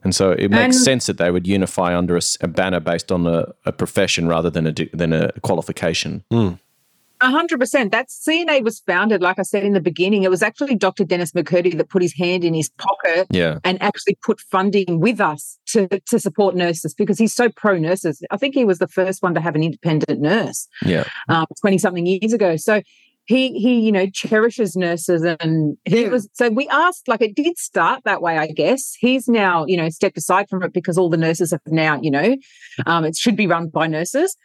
and 0.03 0.13
so 0.13 0.31
it 0.31 0.51
makes 0.51 0.75
and, 0.75 0.85
sense 0.85 1.07
that 1.07 1.17
they 1.17 1.31
would 1.31 1.47
unify 1.47 1.97
under 1.97 2.15
a, 2.15 2.21
a 2.41 2.47
banner 2.47 2.79
based 2.79 3.11
on 3.11 3.25
a, 3.25 3.45
a, 3.65 3.71
profession 3.71 4.27
rather 4.27 4.51
than 4.51 4.67
a 4.67 4.73
than 4.93 5.13
a 5.13 5.31
qualification. 5.41 6.23
Mm. 6.31 6.59
A 7.21 7.29
hundred 7.29 7.59
percent. 7.59 7.91
That 7.91 8.09
CNA 8.09 8.63
was 8.63 8.79
founded, 8.81 9.21
like 9.21 9.39
I 9.39 9.43
said 9.43 9.63
in 9.63 9.73
the 9.73 9.81
beginning, 9.81 10.23
it 10.23 10.29
was 10.29 10.43
actually 10.43 10.75
Dr. 10.75 11.05
Dennis 11.05 11.31
McCurdy 11.31 11.75
that 11.77 11.89
put 11.89 12.01
his 12.01 12.13
hand 12.13 12.43
in 12.43 12.53
his 12.53 12.69
pocket 12.69 13.27
yeah. 13.29 13.59
and 13.63 13.81
actually 13.81 14.17
put 14.21 14.39
funding 14.41 14.99
with 14.99 15.21
us 15.21 15.57
to, 15.67 15.87
to 15.87 16.19
support 16.19 16.55
nurses 16.55 16.93
because 16.93 17.17
he's 17.17 17.33
so 17.33 17.49
pro 17.49 17.77
nurses. 17.77 18.21
I 18.31 18.37
think 18.37 18.53
he 18.53 18.65
was 18.65 18.79
the 18.79 18.87
first 18.87 19.23
one 19.23 19.33
to 19.33 19.41
have 19.41 19.55
an 19.55 19.63
independent 19.63 20.21
nurse. 20.21 20.67
Yeah. 20.85 21.05
Um, 21.29 21.45
20 21.61 21.77
something 21.77 22.05
years 22.05 22.33
ago. 22.33 22.57
So 22.57 22.81
he 23.25 23.57
he, 23.59 23.79
you 23.79 23.91
know, 23.91 24.07
cherishes 24.07 24.75
nurses 24.75 25.23
and 25.23 25.77
he 25.85 26.03
yeah. 26.03 26.09
was 26.09 26.29
so 26.33 26.49
we 26.49 26.67
asked, 26.69 27.07
like 27.07 27.21
it 27.21 27.35
did 27.35 27.57
start 27.57 28.03
that 28.05 28.21
way, 28.21 28.37
I 28.37 28.47
guess. 28.47 28.95
He's 28.99 29.27
now, 29.27 29.65
you 29.65 29.77
know, 29.77 29.89
stepped 29.89 30.17
aside 30.17 30.47
from 30.49 30.63
it 30.63 30.73
because 30.73 30.97
all 30.97 31.09
the 31.09 31.17
nurses 31.17 31.51
have 31.51 31.61
now, 31.67 31.99
you 32.01 32.11
know, 32.11 32.35
um, 32.85 33.03
it 33.03 33.15
should 33.15 33.35
be 33.35 33.47
run 33.47 33.69
by 33.69 33.87
nurses. 33.87 34.37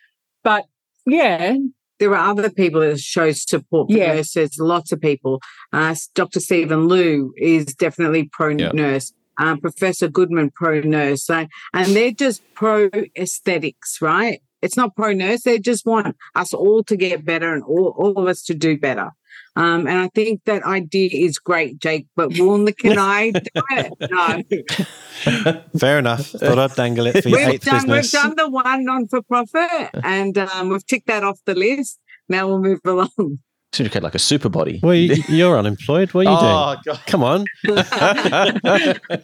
But 0.43 0.64
yeah, 1.07 1.57
there 2.01 2.16
are 2.16 2.30
other 2.30 2.51
people 2.51 2.80
that 2.80 2.98
show 2.98 3.30
support 3.30 3.90
for 3.90 3.96
yeah. 3.96 4.14
nurses, 4.14 4.59
lots 4.59 4.90
of 4.90 5.01
people. 5.01 5.40
Uh, 5.72 5.94
Dr. 6.14 6.40
Steven 6.40 6.88
Liew 6.88 7.30
is 7.36 7.66
definitely 7.66 8.28
pro 8.32 8.55
nurse. 8.55 9.12
Um, 9.38 9.61
Professor 9.61 10.09
Goodman, 10.09 10.51
pro 10.51 10.80
nurse. 10.80 11.24
So, 11.24 11.46
and 11.72 11.96
they're 11.96 12.11
just 12.11 12.42
pro 12.55 12.90
aesthetics, 13.16 14.03
right? 14.03 14.42
It's 14.62 14.76
not 14.76 14.96
pro 14.96 15.12
nurse. 15.12 15.42
They 15.42 15.59
just 15.59 15.86
want 15.86 16.16
us 16.34 16.53
all 16.53 16.82
to 16.84 16.96
get 16.96 17.24
better 17.24 17.55
and 17.55 17.62
all, 17.62 17.94
all 17.96 18.18
of 18.18 18.26
us 18.26 18.42
to 18.44 18.55
do 18.55 18.78
better. 18.78 19.12
Um, 19.57 19.86
and 19.86 19.98
I 19.98 20.09
think 20.14 20.42
that 20.44 20.62
idea 20.64 21.11
is 21.12 21.38
great, 21.38 21.78
Jake, 21.78 22.07
but 22.16 22.38
will 22.38 22.64
can 22.72 22.98
I 22.98 23.30
do 23.30 23.62
it? 23.70 23.92
No. 24.11 25.62
Fair 25.78 25.98
enough. 25.98 26.26
Thought 26.26 26.59
I'd 26.59 26.74
dangle 26.74 27.07
it 27.07 27.22
for 27.22 27.28
your 27.28 27.38
we've 27.46 27.61
done, 27.61 27.86
business. 27.86 28.12
We've 28.12 28.22
done 28.22 28.34
the 28.36 28.48
one 28.48 28.84
non 28.84 29.09
for 29.09 29.22
profit 29.22 29.90
and 30.05 30.38
um, 30.38 30.68
we've 30.68 30.86
ticked 30.86 31.09
that 31.09 31.24
off 31.24 31.40
the 31.46 31.55
list. 31.55 31.98
Now 32.28 32.46
we'll 32.46 32.61
move 32.61 32.80
along. 32.84 33.40
Syndicate 33.73 34.03
like 34.03 34.16
a 34.16 34.18
super 34.18 34.49
body. 34.49 34.81
Well, 34.83 34.95
you, 34.95 35.47
are 35.47 35.57
unemployed. 35.57 36.12
What 36.12 36.27
are 36.27 36.31
you 36.31 36.37
oh, 36.41 36.75
doing? 36.83 36.97
God. 36.97 37.07
Come 37.07 37.23
on. 37.23 37.45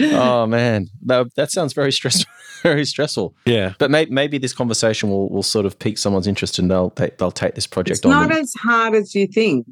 oh 0.00 0.46
man, 0.46 0.88
that, 1.04 1.26
that 1.36 1.50
sounds 1.50 1.74
very 1.74 1.92
stressful. 1.92 2.32
Very 2.62 2.86
stressful. 2.86 3.34
Yeah, 3.44 3.74
but 3.78 3.90
may, 3.90 4.06
maybe 4.06 4.38
this 4.38 4.54
conversation 4.54 5.10
will, 5.10 5.28
will 5.28 5.42
sort 5.42 5.66
of 5.66 5.78
pique 5.78 5.98
someone's 5.98 6.26
interest, 6.26 6.58
and 6.58 6.70
they'll 6.70 6.88
they, 6.96 7.10
will 7.20 7.30
take 7.30 7.54
this 7.54 7.66
project 7.66 7.98
it's 7.98 8.06
on. 8.06 8.28
Not 8.28 8.32
as 8.32 8.54
hard 8.60 8.94
as 8.94 9.14
you 9.14 9.26
think. 9.26 9.66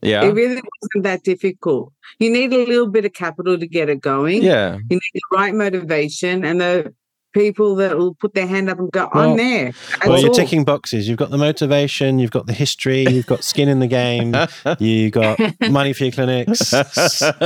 Yeah, 0.00 0.24
it 0.24 0.32
really 0.32 0.62
wasn't 0.82 1.04
that 1.04 1.22
difficult. 1.22 1.92
You 2.18 2.30
need 2.30 2.54
a 2.54 2.64
little 2.64 2.88
bit 2.88 3.04
of 3.04 3.12
capital 3.12 3.58
to 3.58 3.66
get 3.66 3.90
it 3.90 4.00
going. 4.00 4.42
Yeah, 4.42 4.78
you 4.88 4.96
need 4.96 5.10
the 5.12 5.20
right 5.30 5.54
motivation 5.54 6.42
and 6.44 6.60
the 6.60 6.94
people 7.32 7.76
that 7.76 7.96
will 7.96 8.14
put 8.14 8.34
their 8.34 8.46
hand 8.46 8.68
up 8.68 8.78
and 8.78 8.90
go, 8.90 9.08
well, 9.14 9.30
I'm 9.30 9.36
there. 9.36 9.72
That's 9.72 10.06
well, 10.06 10.18
you're 10.18 10.28
all. 10.28 10.34
ticking 10.34 10.64
boxes. 10.64 11.08
You've 11.08 11.18
got 11.18 11.30
the 11.30 11.38
motivation, 11.38 12.18
you've 12.18 12.30
got 12.30 12.46
the 12.46 12.52
history, 12.52 13.06
you've 13.08 13.26
got 13.26 13.44
skin 13.44 13.68
in 13.68 13.80
the 13.80 13.86
game, 13.86 14.34
you 14.78 15.10
got 15.10 15.38
money 15.70 15.92
for 15.92 16.04
your 16.04 16.12
clinics. 16.12 16.74
So, 17.10 17.32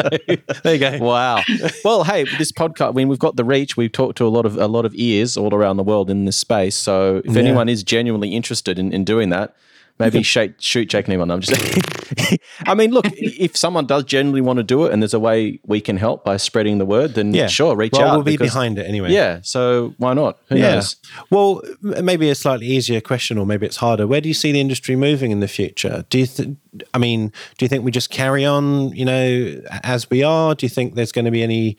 there 0.62 0.74
you 0.74 0.78
go. 0.78 0.99
Wow. 0.99 1.43
Well, 1.85 2.05
hey, 2.05 2.24
this 2.39 2.53
podcast, 2.53 2.91
I 2.91 2.93
mean, 2.93 3.09
we've 3.09 3.18
got 3.18 3.37
the 3.37 3.45
reach. 3.45 3.76
We've 3.76 3.91
talked 3.91 4.18
to 4.18 4.26
a 4.26 4.28
lot 4.28 4.47
of 4.47 4.57
a 4.57 4.66
lot 4.66 4.85
of 4.85 4.95
ears 4.95 5.37
all 5.37 5.55
around 5.55 5.76
the 5.76 5.82
world 5.82 6.11
in 6.11 6.24
this 6.24 6.37
space. 6.37 6.76
So 6.76 7.22
if 7.24 7.35
yeah. 7.35 7.41
anyone 7.41 7.68
is 7.68 7.82
genuinely 7.82 8.35
interested 8.35 8.78
in, 8.78 8.93
in 8.93 9.05
doing 9.05 9.30
that, 9.30 9.57
Maybe 9.99 10.24
shoot, 10.24 10.61
shoot 10.61 10.86
Jake 10.86 11.07
Neiman. 11.07 11.32
I'm 11.32 11.40
just 11.40 12.40
I 12.66 12.74
mean, 12.74 12.90
look, 12.90 13.07
if 13.12 13.57
someone 13.57 13.86
does 13.86 14.03
generally 14.05 14.40
want 14.40 14.57
to 14.57 14.64
do 14.64 14.86
it 14.86 14.92
and 14.92 15.01
there's 15.01 15.14
a 15.14 15.20
way 15.20 15.61
we 15.64 15.80
can 15.80 15.97
help 15.97 16.24
by 16.24 16.36
spreading 16.36 16.78
the 16.78 16.84
word, 16.84 17.14
then 17.14 17.32
yeah. 17.32 17.47
sure, 17.47 17.76
reach 17.76 17.92
well, 17.92 18.09
out. 18.09 18.14
We'll 18.14 18.24
be 18.24 18.32
because, 18.32 18.53
behind 18.53 18.78
it 18.78 18.88
anyway. 18.88 19.12
Yeah. 19.12 19.38
So 19.42 19.95
why 19.99 20.14
not? 20.14 20.40
Who 20.49 20.57
yeah. 20.57 20.74
knows? 20.74 20.97
Well, 21.30 21.62
maybe 21.80 22.28
a 22.28 22.34
slightly 22.34 22.66
easier 22.66 23.01
question, 23.01 23.38
or 23.38 23.47
maybe 23.47 23.66
it's 23.66 23.76
harder. 23.76 24.07
Where 24.07 24.20
do 24.20 24.28
you 24.28 24.34
see 24.34 24.51
the 24.51 24.61
industry 24.61 24.97
moving 24.97 25.30
in 25.30 25.38
the 25.38 25.49
future? 25.49 26.05
Do 26.11 26.18
you, 26.18 26.26
th- 26.26 26.49
I 26.92 26.99
mean, 26.99 27.28
do 27.59 27.64
you 27.64 27.68
think 27.68 27.84
we 27.84 27.92
just 27.92 28.11
carry 28.11 28.45
on, 28.45 28.90
you 28.97 29.05
know, 29.05 29.62
as 29.84 30.11
we 30.11 30.24
are? 30.24 30.57
Do 30.57 30.66
you 30.66 30.70
think 30.70 30.97
there's 30.97 31.12
going 31.12 31.26
to 31.26 31.30
be 31.30 31.42
any 31.42 31.76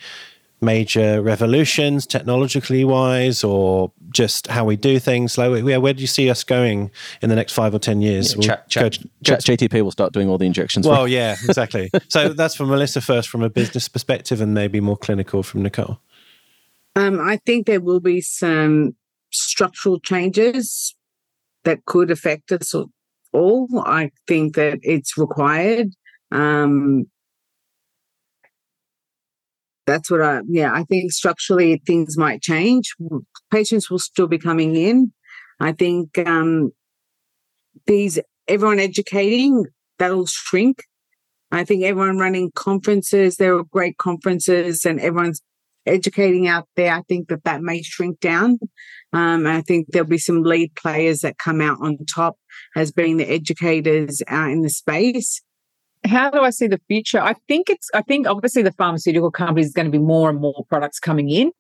major 0.66 1.22
revolutions 1.22 2.06
technologically 2.06 2.84
wise 2.84 3.44
or 3.44 3.92
just 4.10 4.48
how 4.48 4.66
we 4.66 4.76
do 4.76 5.00
things? 5.00 5.38
Like 5.38 5.64
where, 5.64 5.80
where 5.80 5.94
do 5.94 6.02
you 6.02 6.08
see 6.08 6.30
us 6.30 6.44
going 6.44 6.92
in 7.22 7.30
the 7.30 7.36
next 7.36 7.54
five 7.54 7.74
or 7.74 7.80
ten 7.80 8.02
years? 8.02 8.36
Yeah, 8.36 8.42
chat, 8.42 8.70
chat, 8.70 9.00
go, 9.00 9.06
chat, 9.24 9.40
GPT 9.42 9.82
will 9.82 9.92
start 9.92 10.12
doing 10.12 10.28
all 10.28 10.38
the 10.38 10.46
injections 10.46 10.88
well 10.88 11.08
yeah 11.08 11.36
exactly. 11.46 11.90
So 12.10 12.30
that's 12.30 12.56
from 12.56 12.70
melissa 12.70 13.02
first 13.02 13.30
from 13.30 13.42
a 13.42 13.50
business 13.50 13.88
perspective 13.88 14.42
and 14.42 14.54
maybe 14.54 14.80
more 14.80 14.98
clinical 14.98 15.44
from 15.44 15.62
nicole. 15.64 16.00
Um, 16.96 17.20
i 17.20 17.38
think 17.46 17.68
there 17.68 17.82
will 17.82 18.00
be 18.00 18.22
some 18.22 18.96
structural 19.32 20.00
changes 20.00 20.96
that 21.64 21.86
could 21.86 22.12
affect 22.12 22.52
us 22.52 22.74
all. 23.34 23.68
I 23.86 24.12
think 24.28 24.56
that 24.56 24.80
it's 24.82 25.18
required. 25.18 25.90
Um, 26.32 27.08
that's 29.86 30.10
what 30.10 30.22
I, 30.22 30.42
yeah, 30.48 30.74
I 30.74 30.84
think 30.84 31.12
structurally 31.12 31.82
things 31.86 32.18
might 32.18 32.42
change. 32.42 32.96
Patients 33.52 33.90
will 33.90 34.00
still 34.00 34.28
be 34.28 34.38
coming 34.38 34.76
in. 34.76 35.14
I 35.60 35.72
think 35.72 36.18
um, 36.18 36.72
these, 37.86 38.20
everyone 38.48 38.80
educating, 38.80 39.66
that'll 40.00 40.26
shrink. 40.26 40.84
I 41.52 41.64
think 41.64 41.84
everyone 41.84 42.18
running 42.18 42.52
conferences, 42.56 43.38
there 43.38 43.56
are 43.56 43.64
great 43.64 43.98
conferences 43.98 44.86
and 44.86 45.00
everyone's 45.00 45.42
educating 45.86 46.48
out 46.48 46.68
there. 46.76 46.94
I 46.94 47.04
think 47.04 47.30
that 47.30 47.44
that 47.44 47.62
may 47.62 47.84
shrink 47.84 48.20
down. 48.20 48.60
Um, 49.14 49.46
I 49.46 49.62
think 49.62 49.88
there'll 49.90 50.08
be 50.08 50.18
some 50.18 50.44
lead 50.44 50.74
players 50.76 51.20
that 51.20 51.38
come 51.38 51.62
out 51.62 51.78
on 51.82 51.98
top 52.14 52.38
as 52.76 52.92
being 52.92 53.18
the 53.18 53.30
educators 53.30 54.22
out 54.28 54.50
in 54.50 54.62
the 54.62 54.70
space 54.70 55.42
how 56.06 56.30
do 56.30 56.42
I 56.42 56.50
see 56.50 56.68
the 56.68 56.80
future? 56.88 57.20
I 57.20 57.36
think 57.48 57.70
it's, 57.70 57.90
I 57.94 58.02
think 58.02 58.28
obviously 58.28 58.62
the 58.62 58.72
pharmaceutical 58.72 59.32
companies 59.32 59.68
is 59.68 59.74
going 59.74 59.86
to 59.86 59.92
be 59.92 60.00
more 60.00 60.30
and 60.30 60.40
more 60.40 60.66
products 60.70 61.00
coming 61.00 61.30
in. 61.30 61.52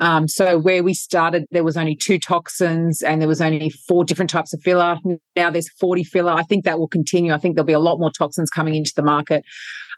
Um, 0.00 0.28
so 0.28 0.58
where 0.58 0.82
we 0.84 0.94
started, 0.94 1.46
there 1.50 1.64
was 1.64 1.76
only 1.76 1.96
two 1.96 2.18
toxins 2.18 3.02
and 3.02 3.20
there 3.20 3.28
was 3.28 3.40
only 3.40 3.70
four 3.70 4.04
different 4.04 4.30
types 4.30 4.52
of 4.52 4.62
filler. 4.62 4.96
Now 5.34 5.50
there's 5.50 5.68
40 5.70 6.04
filler. 6.04 6.32
I 6.32 6.44
think 6.44 6.64
that 6.64 6.78
will 6.78 6.88
continue. 6.88 7.32
I 7.32 7.38
think 7.38 7.56
there'll 7.56 7.66
be 7.66 7.72
a 7.72 7.80
lot 7.80 7.98
more 7.98 8.12
toxins 8.12 8.50
coming 8.50 8.76
into 8.76 8.92
the 8.94 9.02
market. 9.02 9.44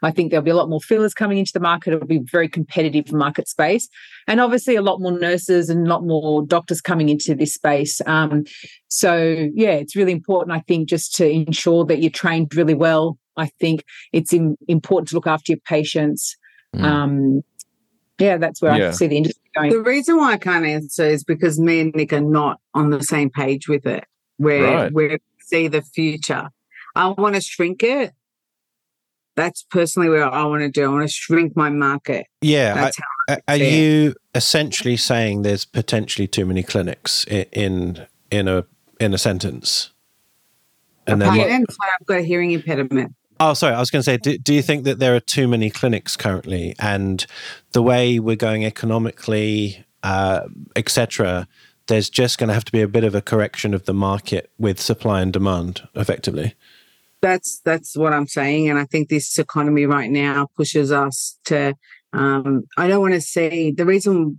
I 0.03 0.09
think 0.09 0.31
there'll 0.31 0.43
be 0.43 0.49
a 0.49 0.55
lot 0.55 0.69
more 0.69 0.79
fillers 0.79 1.13
coming 1.13 1.37
into 1.37 1.53
the 1.53 1.59
market. 1.59 1.93
It'll 1.93 2.07
be 2.07 2.21
very 2.31 2.49
competitive 2.49 3.13
market 3.13 3.47
space. 3.47 3.87
And 4.27 4.41
obviously 4.41 4.75
a 4.75 4.81
lot 4.81 4.99
more 4.99 5.11
nurses 5.11 5.69
and 5.69 5.85
a 5.85 5.89
lot 5.89 6.03
more 6.03 6.43
doctors 6.43 6.81
coming 6.81 7.09
into 7.09 7.35
this 7.35 7.53
space. 7.53 8.01
Um, 8.07 8.45
so 8.87 9.47
yeah, 9.53 9.73
it's 9.73 9.95
really 9.95 10.11
important, 10.11 10.57
I 10.57 10.61
think, 10.61 10.89
just 10.89 11.15
to 11.17 11.29
ensure 11.29 11.85
that 11.85 12.01
you're 12.01 12.09
trained 12.09 12.55
really 12.55 12.73
well 12.73 13.19
I 13.37 13.47
think 13.59 13.83
it's 14.11 14.33
in, 14.33 14.57
important 14.67 15.09
to 15.09 15.15
look 15.15 15.27
after 15.27 15.51
your 15.51 15.59
patients. 15.65 16.37
Mm. 16.75 16.83
Um, 16.83 17.43
yeah, 18.19 18.37
that's 18.37 18.61
where 18.61 18.77
yeah. 18.77 18.89
I 18.89 18.91
see 18.91 19.07
the 19.07 19.17
industry 19.17 19.41
going. 19.55 19.71
The 19.71 19.81
reason 19.81 20.17
why 20.17 20.33
I 20.33 20.37
can't 20.37 20.65
answer 20.65 21.05
is 21.05 21.23
because 21.23 21.59
me 21.59 21.81
and 21.81 21.95
Nick 21.95 22.13
are 22.13 22.21
not 22.21 22.59
on 22.73 22.91
the 22.91 23.01
same 23.03 23.29
page 23.29 23.67
with 23.67 23.85
it. 23.85 24.05
Where 24.37 24.63
right. 24.63 24.93
we 24.93 25.17
see 25.39 25.67
the 25.67 25.81
future. 25.81 26.49
I 26.95 27.07
want 27.09 27.35
to 27.35 27.41
shrink 27.41 27.83
it. 27.83 28.13
That's 29.35 29.63
personally 29.63 30.09
where 30.09 30.25
I 30.25 30.43
want 30.43 30.61
to 30.61 30.69
do. 30.69 30.85
I 30.85 30.87
want 30.87 31.07
to 31.07 31.13
shrink 31.13 31.55
my 31.55 31.69
market. 31.69 32.27
Yeah. 32.41 32.91
I, 33.29 33.37
are 33.47 33.55
you 33.55 34.13
essentially 34.35 34.97
saying 34.97 35.43
there's 35.43 35.63
potentially 35.63 36.27
too 36.27 36.45
many 36.45 36.63
clinics 36.63 37.23
in 37.25 37.45
in, 37.51 38.07
in 38.29 38.47
a 38.47 38.65
in 38.99 39.13
a 39.13 39.17
sentence? 39.17 39.91
And 41.07 41.21
then 41.21 41.29
I've 41.29 42.05
got 42.05 42.19
a 42.19 42.21
hearing 42.21 42.51
impediment. 42.51 43.15
Oh, 43.43 43.55
sorry. 43.55 43.73
I 43.73 43.79
was 43.79 43.89
going 43.89 44.01
to 44.01 44.03
say, 44.03 44.17
do, 44.17 44.37
do 44.37 44.53
you 44.53 44.61
think 44.61 44.83
that 44.83 44.99
there 44.99 45.15
are 45.15 45.19
too 45.19 45.47
many 45.47 45.71
clinics 45.71 46.15
currently, 46.15 46.75
and 46.77 47.25
the 47.71 47.81
way 47.81 48.19
we're 48.19 48.35
going 48.35 48.65
economically, 48.65 49.83
uh, 50.03 50.41
etc., 50.75 51.47
there's 51.87 52.07
just 52.07 52.37
going 52.37 52.49
to 52.49 52.53
have 52.53 52.65
to 52.65 52.71
be 52.71 52.83
a 52.83 52.87
bit 52.87 53.03
of 53.03 53.15
a 53.15 53.21
correction 53.21 53.73
of 53.73 53.85
the 53.85 53.95
market 53.95 54.51
with 54.59 54.79
supply 54.79 55.21
and 55.21 55.33
demand, 55.33 55.87
effectively. 55.95 56.53
That's 57.23 57.59
that's 57.65 57.97
what 57.97 58.13
I'm 58.13 58.27
saying, 58.27 58.69
and 58.69 58.77
I 58.77 58.85
think 58.85 59.09
this 59.09 59.39
economy 59.39 59.87
right 59.87 60.11
now 60.11 60.47
pushes 60.55 60.91
us 60.91 61.39
to. 61.45 61.73
Um, 62.13 62.65
I 62.77 62.87
don't 62.87 63.01
want 63.01 63.15
to 63.15 63.21
say 63.21 63.71
the 63.71 63.85
reason 63.85 64.37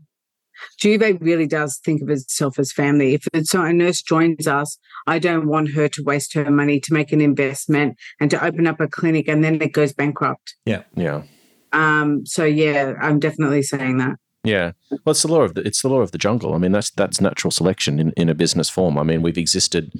Juvae 0.80 1.18
really 1.20 1.46
does 1.46 1.78
think 1.84 2.02
of 2.02 2.10
itself 2.10 2.58
as 2.58 2.72
family. 2.72 3.14
If 3.14 3.26
it's 3.32 3.54
a 3.54 3.72
nurse 3.72 4.02
joins 4.02 4.46
us, 4.46 4.78
I 5.06 5.18
don't 5.18 5.48
want 5.48 5.72
her 5.72 5.88
to 5.88 6.02
waste 6.02 6.34
her 6.34 6.50
money 6.50 6.80
to 6.80 6.92
make 6.92 7.12
an 7.12 7.20
investment 7.20 7.96
and 8.20 8.30
to 8.30 8.44
open 8.44 8.66
up 8.66 8.80
a 8.80 8.88
clinic 8.88 9.28
and 9.28 9.42
then 9.42 9.60
it 9.60 9.72
goes 9.72 9.92
bankrupt. 9.92 10.54
Yeah, 10.64 10.82
yeah. 10.94 11.22
Um, 11.72 12.26
so 12.26 12.44
yeah, 12.44 12.94
I'm 13.00 13.18
definitely 13.18 13.62
saying 13.62 13.98
that. 13.98 14.16
Yeah, 14.44 14.72
well, 14.90 15.12
it's 15.12 15.22
the 15.22 15.28
law 15.28 15.42
of 15.42 15.54
the, 15.54 15.62
it's 15.62 15.82
the 15.82 15.88
law 15.88 16.00
of 16.00 16.10
the 16.10 16.18
jungle. 16.18 16.54
I 16.54 16.58
mean, 16.58 16.72
that's 16.72 16.90
that's 16.90 17.20
natural 17.20 17.52
selection 17.52 18.00
in, 18.00 18.10
in 18.16 18.28
a 18.28 18.34
business 18.34 18.68
form. 18.68 18.98
I 18.98 19.04
mean, 19.04 19.22
we've 19.22 19.38
existed 19.38 19.92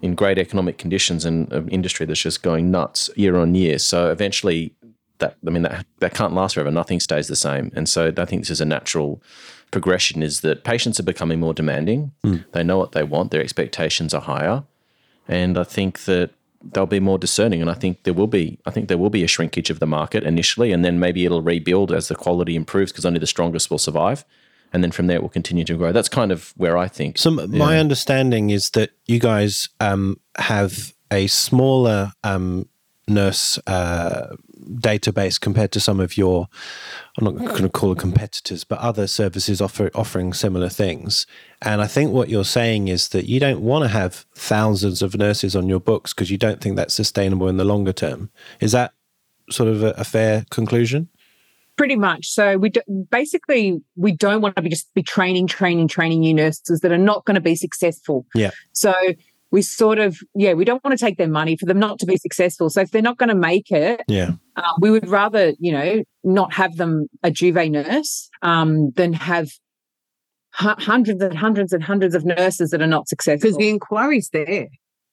in 0.00 0.14
great 0.14 0.38
economic 0.38 0.78
conditions 0.78 1.24
and 1.24 1.52
an 1.52 1.68
industry 1.68 2.06
that's 2.06 2.22
just 2.22 2.42
going 2.42 2.70
nuts 2.70 3.10
year 3.14 3.36
on 3.36 3.54
year. 3.54 3.78
So 3.78 4.10
eventually, 4.10 4.74
that 5.18 5.36
I 5.46 5.50
mean, 5.50 5.64
that 5.64 5.84
that 5.98 6.14
can't 6.14 6.32
last 6.32 6.54
forever. 6.54 6.70
Nothing 6.70 6.98
stays 6.98 7.28
the 7.28 7.36
same, 7.36 7.70
and 7.74 7.86
so 7.88 8.12
I 8.16 8.24
think 8.24 8.42
this 8.42 8.50
is 8.50 8.62
a 8.62 8.64
natural 8.64 9.22
progression. 9.70 10.22
Is 10.22 10.40
that 10.40 10.64
patients 10.64 10.98
are 11.00 11.04
becoming 11.04 11.40
more 11.40 11.54
demanding. 11.54 12.12
Mm. 12.24 12.44
They 12.52 12.62
know 12.62 12.78
what 12.78 12.92
they 12.92 13.02
want. 13.02 13.30
Their 13.30 13.42
expectations 13.42 14.14
are 14.14 14.22
higher, 14.22 14.64
and 15.26 15.58
I 15.58 15.64
think 15.64 16.04
that 16.04 16.30
they'll 16.62 16.86
be 16.86 17.00
more 17.00 17.18
discerning 17.18 17.60
and 17.60 17.70
I 17.70 17.74
think 17.74 18.02
there 18.02 18.14
will 18.14 18.26
be 18.26 18.58
I 18.66 18.70
think 18.70 18.88
there 18.88 18.98
will 18.98 19.10
be 19.10 19.22
a 19.22 19.28
shrinkage 19.28 19.70
of 19.70 19.78
the 19.78 19.86
market 19.86 20.24
initially 20.24 20.72
and 20.72 20.84
then 20.84 20.98
maybe 20.98 21.24
it'll 21.24 21.42
rebuild 21.42 21.92
as 21.92 22.08
the 22.08 22.14
quality 22.14 22.56
improves 22.56 22.90
because 22.90 23.06
only 23.06 23.20
the 23.20 23.26
strongest 23.26 23.70
will 23.70 23.78
survive 23.78 24.24
and 24.72 24.82
then 24.82 24.90
from 24.90 25.06
there 25.06 25.18
it 25.18 25.22
will 25.22 25.28
continue 25.28 25.64
to 25.64 25.76
grow 25.76 25.92
that's 25.92 26.08
kind 26.08 26.32
of 26.32 26.52
where 26.56 26.76
I 26.76 26.88
think 26.88 27.16
so 27.18 27.30
my 27.30 27.74
yeah. 27.74 27.80
understanding 27.80 28.50
is 28.50 28.70
that 28.70 28.90
you 29.06 29.20
guys 29.20 29.68
um, 29.80 30.20
have 30.36 30.94
a 31.10 31.26
smaller 31.28 32.12
um, 32.24 32.68
nurse 33.06 33.58
uh, 33.66 34.34
database 34.74 35.40
compared 35.40 35.72
to 35.72 35.80
some 35.80 36.00
of 36.00 36.16
your 36.16 36.48
I'm 37.18 37.24
not 37.24 37.34
hmm. 37.34 37.46
going 37.46 37.62
to 37.62 37.68
call 37.68 37.92
it 37.92 37.98
competitors, 37.98 38.64
but 38.64 38.78
other 38.78 39.06
services 39.06 39.60
offer, 39.60 39.90
offering 39.94 40.32
similar 40.32 40.68
things. 40.68 41.26
And 41.62 41.80
I 41.80 41.86
think 41.86 42.12
what 42.12 42.28
you're 42.28 42.44
saying 42.44 42.88
is 42.88 43.08
that 43.08 43.26
you 43.26 43.40
don't 43.40 43.60
want 43.60 43.84
to 43.84 43.88
have 43.88 44.26
thousands 44.34 45.02
of 45.02 45.16
nurses 45.16 45.56
on 45.56 45.68
your 45.68 45.80
books 45.80 46.14
because 46.14 46.30
you 46.30 46.38
don't 46.38 46.60
think 46.60 46.76
that's 46.76 46.94
sustainable 46.94 47.48
in 47.48 47.56
the 47.56 47.64
longer 47.64 47.92
term. 47.92 48.30
Is 48.60 48.72
that 48.72 48.92
sort 49.50 49.68
of 49.68 49.82
a, 49.82 49.90
a 49.92 50.04
fair 50.04 50.44
conclusion? 50.50 51.08
Pretty 51.76 51.96
much. 51.96 52.26
So 52.26 52.58
we 52.58 52.70
do, 52.70 52.80
basically 53.10 53.80
we 53.96 54.12
don't 54.12 54.40
want 54.40 54.56
to 54.56 54.62
be 54.62 54.68
just 54.68 54.92
be 54.94 55.02
training, 55.02 55.46
training, 55.46 55.86
training 55.86 56.20
new 56.20 56.34
nurses 56.34 56.80
that 56.80 56.90
are 56.90 56.98
not 56.98 57.24
going 57.24 57.36
to 57.36 57.40
be 57.40 57.54
successful. 57.54 58.26
Yeah. 58.34 58.50
So 58.72 58.92
we 59.50 59.62
sort 59.62 59.98
of 59.98 60.18
yeah 60.34 60.52
we 60.52 60.64
don't 60.64 60.82
want 60.84 60.96
to 60.98 61.04
take 61.04 61.18
their 61.18 61.28
money 61.28 61.56
for 61.56 61.66
them 61.66 61.78
not 61.78 61.98
to 61.98 62.06
be 62.06 62.16
successful 62.16 62.68
so 62.70 62.80
if 62.80 62.90
they're 62.90 63.02
not 63.02 63.18
going 63.18 63.28
to 63.28 63.34
make 63.34 63.70
it 63.70 64.02
yeah 64.08 64.32
uh, 64.56 64.62
we 64.80 64.90
would 64.90 65.08
rather 65.08 65.52
you 65.58 65.72
know 65.72 66.02
not 66.24 66.52
have 66.52 66.76
them 66.76 67.06
a 67.22 67.30
juvae 67.30 67.70
nurse 67.70 68.28
um, 68.42 68.90
than 68.96 69.12
have 69.12 69.48
hundreds 70.52 71.22
and 71.22 71.36
hundreds 71.36 71.72
and 71.72 71.84
hundreds 71.84 72.14
of 72.14 72.24
nurses 72.24 72.70
that 72.70 72.82
are 72.82 72.86
not 72.86 73.08
successful 73.08 73.48
because 73.48 73.56
the 73.58 73.68
inquiry's 73.68 74.30
there 74.32 74.68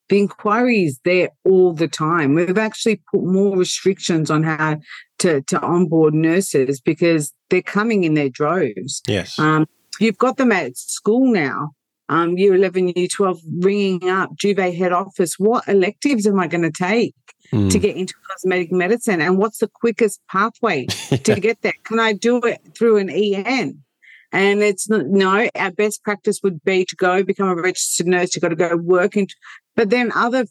the 0.09 0.19
inquiry 0.19 0.83
is 0.83 0.99
there 1.03 1.29
all 1.45 1.73
the 1.73 1.87
time. 1.87 2.35
We've 2.35 2.57
actually 2.57 3.01
put 3.11 3.23
more 3.23 3.57
restrictions 3.57 4.29
on 4.29 4.43
how 4.43 4.77
to, 5.19 5.41
to 5.41 5.59
onboard 5.61 6.13
nurses 6.13 6.79
because 6.79 7.33
they're 7.49 7.61
coming 7.61 8.03
in 8.03 8.13
their 8.13 8.29
droves. 8.29 9.01
Yes. 9.07 9.39
Um, 9.39 9.65
you've 9.99 10.17
got 10.17 10.37
them 10.37 10.51
at 10.51 10.77
school 10.77 11.31
now 11.31 11.71
um, 12.09 12.37
year 12.37 12.55
11, 12.55 12.89
year 12.89 13.07
12, 13.11 13.39
ringing 13.59 14.09
up 14.09 14.31
Juvae 14.35 14.75
head 14.75 14.91
office. 14.91 15.35
What 15.37 15.67
electives 15.67 16.27
am 16.27 16.39
I 16.39 16.47
going 16.47 16.63
to 16.63 16.71
take 16.71 17.15
mm. 17.51 17.69
to 17.71 17.79
get 17.79 17.95
into 17.95 18.13
cosmetic 18.31 18.71
medicine? 18.71 19.21
And 19.21 19.37
what's 19.37 19.59
the 19.59 19.67
quickest 19.67 20.21
pathway 20.29 20.87
yeah. 21.09 21.17
to 21.17 21.39
get 21.39 21.61
there? 21.61 21.73
Can 21.83 21.99
I 21.99 22.13
do 22.13 22.37
it 22.39 22.61
through 22.77 22.97
an 22.97 23.09
EN? 23.09 23.81
And 24.31 24.61
it's 24.61 24.89
no, 24.89 25.49
our 25.55 25.71
best 25.71 26.03
practice 26.03 26.41
would 26.43 26.61
be 26.63 26.83
to 26.85 26.95
go 26.97 27.23
become 27.23 27.47
a 27.47 27.55
registered 27.55 28.07
nurse. 28.07 28.35
You've 28.35 28.41
got 28.41 28.49
to 28.49 28.55
go 28.55 28.75
work 28.75 29.15
into, 29.15 29.33
but 29.75 29.91
then 29.91 30.11
other 30.13 30.45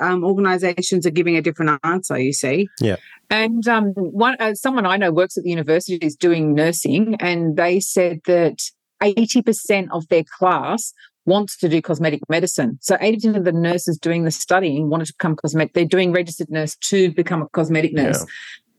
um, 0.00 0.24
organizations 0.24 1.04
are 1.04 1.10
giving 1.10 1.36
a 1.36 1.42
different 1.42 1.78
answer, 1.84 2.18
you 2.18 2.32
see. 2.32 2.68
Yeah. 2.80 2.96
And 3.28 3.68
um, 3.68 3.92
one, 3.94 4.36
uh, 4.40 4.54
someone 4.54 4.86
I 4.86 4.96
know 4.96 5.12
works 5.12 5.36
at 5.36 5.44
the 5.44 5.50
university 5.50 5.96
is 5.96 6.16
doing 6.16 6.54
nursing, 6.54 7.16
and 7.20 7.56
they 7.56 7.80
said 7.80 8.20
that 8.24 8.62
80% 9.02 9.88
of 9.92 10.08
their 10.08 10.24
class 10.38 10.92
wants 11.24 11.56
to 11.58 11.68
do 11.68 11.80
cosmetic 11.82 12.20
medicine. 12.28 12.78
So 12.80 12.96
80% 12.96 13.36
of 13.36 13.44
the 13.44 13.52
nurses 13.52 13.98
doing 13.98 14.24
the 14.24 14.30
studying 14.30 14.88
wanted 14.88 15.06
to 15.06 15.12
become 15.12 15.36
cosmetic. 15.36 15.74
They're 15.74 15.84
doing 15.84 16.12
registered 16.12 16.50
nurse 16.50 16.74
to 16.76 17.12
become 17.12 17.42
a 17.42 17.48
cosmetic 17.48 17.92
nurse. 17.92 18.20
Yeah. 18.20 18.24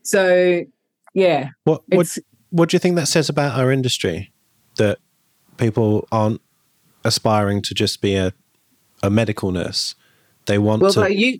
So 0.03 0.61
yeah. 1.13 1.49
What 1.63 1.83
what 1.87 2.17
what 2.49 2.69
do 2.69 2.75
you 2.75 2.79
think 2.79 2.95
that 2.95 3.07
says 3.07 3.29
about 3.29 3.57
our 3.57 3.71
industry? 3.71 4.31
That 4.77 4.97
people 5.57 6.07
aren't 6.11 6.41
aspiring 7.03 7.61
to 7.63 7.73
just 7.73 8.01
be 8.01 8.15
a 8.15 8.33
a 9.03 9.09
medical 9.09 9.51
nurse. 9.51 9.95
They 10.45 10.57
want 10.57 10.81
well, 10.81 10.91
to 10.93 11.13
you 11.13 11.39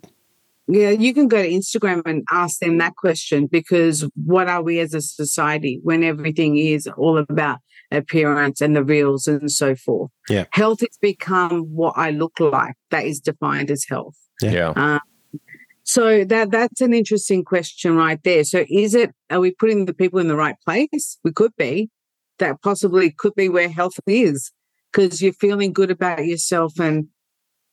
yeah, 0.68 0.90
you 0.90 1.12
can 1.12 1.26
go 1.26 1.42
to 1.42 1.48
Instagram 1.48 2.02
and 2.06 2.22
ask 2.30 2.60
them 2.60 2.78
that 2.78 2.94
question 2.94 3.46
because 3.46 4.08
what 4.14 4.48
are 4.48 4.62
we 4.62 4.78
as 4.78 4.94
a 4.94 5.00
society 5.00 5.80
when 5.82 6.04
everything 6.04 6.58
is 6.58 6.86
all 6.86 7.18
about 7.18 7.58
appearance 7.90 8.60
and 8.60 8.76
the 8.76 8.84
reels 8.84 9.26
and 9.26 9.50
so 9.50 9.74
forth? 9.74 10.10
Yeah. 10.28 10.44
Health 10.50 10.80
has 10.80 10.98
become 11.00 11.62
what 11.74 11.94
I 11.96 12.10
look 12.10 12.38
like. 12.40 12.74
That 12.90 13.04
is 13.04 13.20
defined 13.20 13.70
as 13.70 13.84
health. 13.88 14.16
Yeah. 14.40 14.50
yeah. 14.50 14.72
Um, 14.76 15.00
so 15.82 16.24
that 16.24 16.50
that's 16.50 16.80
an 16.80 16.94
interesting 16.94 17.44
question 17.44 17.96
right 17.96 18.22
there. 18.22 18.44
So 18.44 18.64
is 18.68 18.94
it 18.94 19.10
are 19.28 19.40
we 19.40 19.50
putting 19.50 19.86
the 19.86 19.94
people 19.94 20.20
in 20.20 20.28
the 20.28 20.36
right 20.36 20.56
place? 20.64 21.18
We 21.24 21.32
could 21.32 21.56
be. 21.56 21.90
That 22.38 22.62
possibly 22.62 23.10
could 23.10 23.34
be 23.34 23.48
where 23.48 23.68
health 23.68 23.98
is 24.06 24.50
because 24.92 25.20
you're 25.20 25.32
feeling 25.32 25.72
good 25.72 25.90
about 25.90 26.24
yourself 26.24 26.78
and 26.78 27.08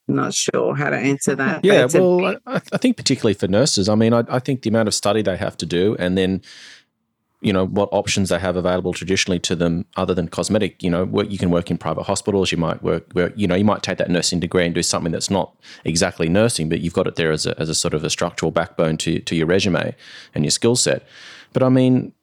not 0.08 0.34
sure 0.34 0.76
how 0.76 0.90
to 0.90 0.98
answer 0.98 1.36
that. 1.36 1.64
yeah, 1.64 1.88
well, 1.94 2.38
I, 2.46 2.62
I, 2.72 2.78
think 2.78 2.98
particularly 2.98 3.34
for 3.34 3.48
nurses, 3.48 3.90
I 3.90 3.96
mean, 3.96 4.14
I, 4.14 4.24
I, 4.30 4.40
think 4.40 4.62
the 4.62 4.70
amount 4.70 4.88
of 4.88 4.94
study 4.94 5.22
they 5.22 5.38
have 5.38 5.58
to 5.58 5.66
do, 5.66 5.96
and 6.00 6.18
then 6.18 6.42
you 7.42 7.54
know 7.54 7.66
what 7.66 7.90
options 7.92 8.30
they 8.30 8.40
have 8.40 8.56
available 8.56 8.94
traditionally 8.94 9.40
to 9.40 9.56
them 9.56 9.86
other 9.96 10.14
than 10.14 10.28
cosmetic. 10.28 10.82
You 10.82 10.90
know, 10.90 11.06
work, 11.06 11.30
you 11.30 11.38
can 11.38 11.52
work 11.52 11.70
in 11.70 11.78
private 11.78 12.04
hospitals. 12.04 12.52
You 12.52 12.58
might 12.58 12.82
work 12.82 13.06
where 13.14 13.32
you 13.36 13.48
know 13.48 13.56
you 13.56 13.66
might 13.66 13.84
take 13.84 14.00
that 14.00 14.10
nursing 14.10 14.40
degree 14.40 14.66
and 14.66 14.74
do 14.74 14.84
something 14.84 15.12
that's 15.12 15.30
not 15.30 15.56
exactly 15.86 16.30
nursing, 16.30 16.70
but 16.70 16.80
you've 16.80 16.94
got 16.94 17.08
it 17.08 17.16
there 17.16 17.32
as 17.32 17.46
a, 17.46 17.60
as 17.60 17.70
a 17.70 17.76
sort 17.76 17.94
of 17.94 18.04
a 18.04 18.10
structural 18.10 18.52
backbone 18.52 18.98
to 18.98 19.20
to 19.20 19.36
your 19.36 19.48
resume 19.48 19.96
and 20.34 20.44
your 20.44 20.52
skill 20.52 20.76
set. 20.76 21.08
But 21.54 21.64
I 21.64 21.70
mean, 21.70 22.14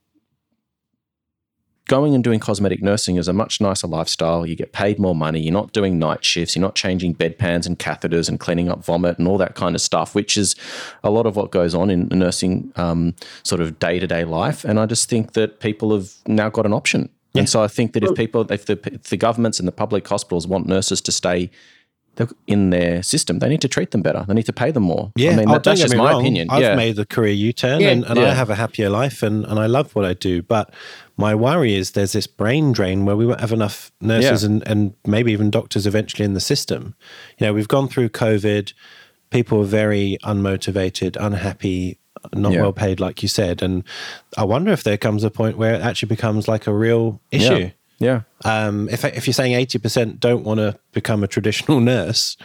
going 1.86 2.14
and 2.14 2.24
doing 2.24 2.40
cosmetic 2.40 2.82
nursing 2.82 3.16
is 3.16 3.28
a 3.28 3.32
much 3.32 3.60
nicer 3.60 3.86
lifestyle. 3.86 4.46
You 4.46 4.56
get 4.56 4.72
paid 4.72 4.98
more 4.98 5.14
money. 5.14 5.40
You're 5.40 5.52
not 5.52 5.72
doing 5.72 5.98
night 5.98 6.24
shifts. 6.24 6.56
You're 6.56 6.62
not 6.62 6.74
changing 6.74 7.14
bedpans 7.14 7.66
and 7.66 7.78
catheters 7.78 8.28
and 8.28 8.40
cleaning 8.40 8.70
up 8.70 8.84
vomit 8.84 9.18
and 9.18 9.28
all 9.28 9.38
that 9.38 9.54
kind 9.54 9.74
of 9.74 9.80
stuff, 9.80 10.14
which 10.14 10.36
is 10.36 10.56
a 11.02 11.10
lot 11.10 11.26
of 11.26 11.36
what 11.36 11.50
goes 11.50 11.74
on 11.74 11.90
in 11.90 12.08
nursing 12.08 12.72
um, 12.76 13.14
sort 13.42 13.60
of 13.60 13.78
day 13.78 13.98
to 13.98 14.06
day 14.06 14.24
life. 14.24 14.64
And 14.64 14.80
I 14.80 14.86
just 14.86 15.10
think 15.10 15.32
that 15.32 15.60
people 15.60 15.94
have 15.94 16.10
now 16.26 16.48
got 16.48 16.64
an 16.64 16.72
option. 16.72 17.10
Yeah. 17.34 17.40
And 17.40 17.48
so 17.48 17.62
I 17.62 17.68
think 17.68 17.94
that 17.94 18.04
if 18.04 18.14
people, 18.14 18.50
if 18.50 18.66
the, 18.66 18.78
if 18.92 19.04
the 19.04 19.16
governments 19.16 19.58
and 19.58 19.66
the 19.66 19.72
public 19.72 20.06
hospitals 20.06 20.46
want 20.46 20.66
nurses 20.66 21.00
to 21.02 21.12
stay 21.12 21.50
in 22.46 22.70
their 22.70 23.02
system, 23.02 23.38
they 23.38 23.48
need 23.48 23.60
to 23.60 23.68
treat 23.68 23.90
them 23.90 24.02
better. 24.02 24.24
They 24.26 24.34
need 24.34 24.46
to 24.46 24.52
pay 24.52 24.70
them 24.70 24.84
more. 24.84 25.12
Yeah, 25.16 25.32
I 25.32 25.36
mean, 25.36 25.48
that, 25.48 25.64
that's 25.64 25.80
just 25.80 25.96
my 25.96 26.10
wrong. 26.10 26.20
opinion. 26.20 26.48
I've 26.50 26.62
yeah. 26.62 26.74
made 26.74 26.96
the 26.96 27.06
career 27.06 27.32
U 27.32 27.52
turn 27.52 27.80
yeah. 27.80 27.90
and, 27.90 28.04
and 28.04 28.18
yeah. 28.18 28.30
I 28.30 28.34
have 28.34 28.50
a 28.50 28.54
happier 28.54 28.88
life 28.88 29.22
and, 29.22 29.44
and 29.44 29.58
I 29.58 29.66
love 29.66 29.94
what 29.94 30.04
I 30.04 30.14
do. 30.14 30.42
But 30.42 30.72
my 31.16 31.34
worry 31.34 31.74
is 31.74 31.92
there's 31.92 32.12
this 32.12 32.26
brain 32.26 32.72
drain 32.72 33.04
where 33.04 33.16
we 33.16 33.26
won't 33.26 33.40
have 33.40 33.52
enough 33.52 33.92
nurses 34.00 34.44
and, 34.44 34.66
and 34.66 34.94
maybe 35.06 35.32
even 35.32 35.50
doctors 35.50 35.86
eventually 35.86 36.24
in 36.24 36.34
the 36.34 36.40
system. 36.40 36.94
You 37.38 37.46
know, 37.46 37.52
we've 37.52 37.68
gone 37.68 37.88
through 37.88 38.10
COVID, 38.10 38.72
people 39.30 39.60
are 39.60 39.66
very 39.66 40.18
unmotivated, 40.22 41.16
unhappy, 41.18 41.98
not 42.32 42.52
well 42.52 42.72
paid, 42.72 43.00
like 43.00 43.22
you 43.22 43.28
said. 43.28 43.62
And 43.62 43.84
I 44.36 44.44
wonder 44.44 44.72
if 44.72 44.82
there 44.82 44.96
comes 44.96 45.24
a 45.24 45.30
point 45.30 45.58
where 45.58 45.74
it 45.74 45.82
actually 45.82 46.08
becomes 46.08 46.48
like 46.48 46.66
a 46.66 46.74
real 46.74 47.20
issue. 47.30 47.70
Yeah. 48.04 48.22
Um, 48.44 48.88
if 48.90 49.04
if 49.04 49.26
you're 49.26 49.34
saying 49.34 49.54
eighty 49.54 49.78
percent 49.78 50.20
don't 50.20 50.44
want 50.44 50.58
to 50.58 50.78
become 50.92 51.24
a 51.24 51.26
traditional 51.26 51.80
nurse, 51.92 52.36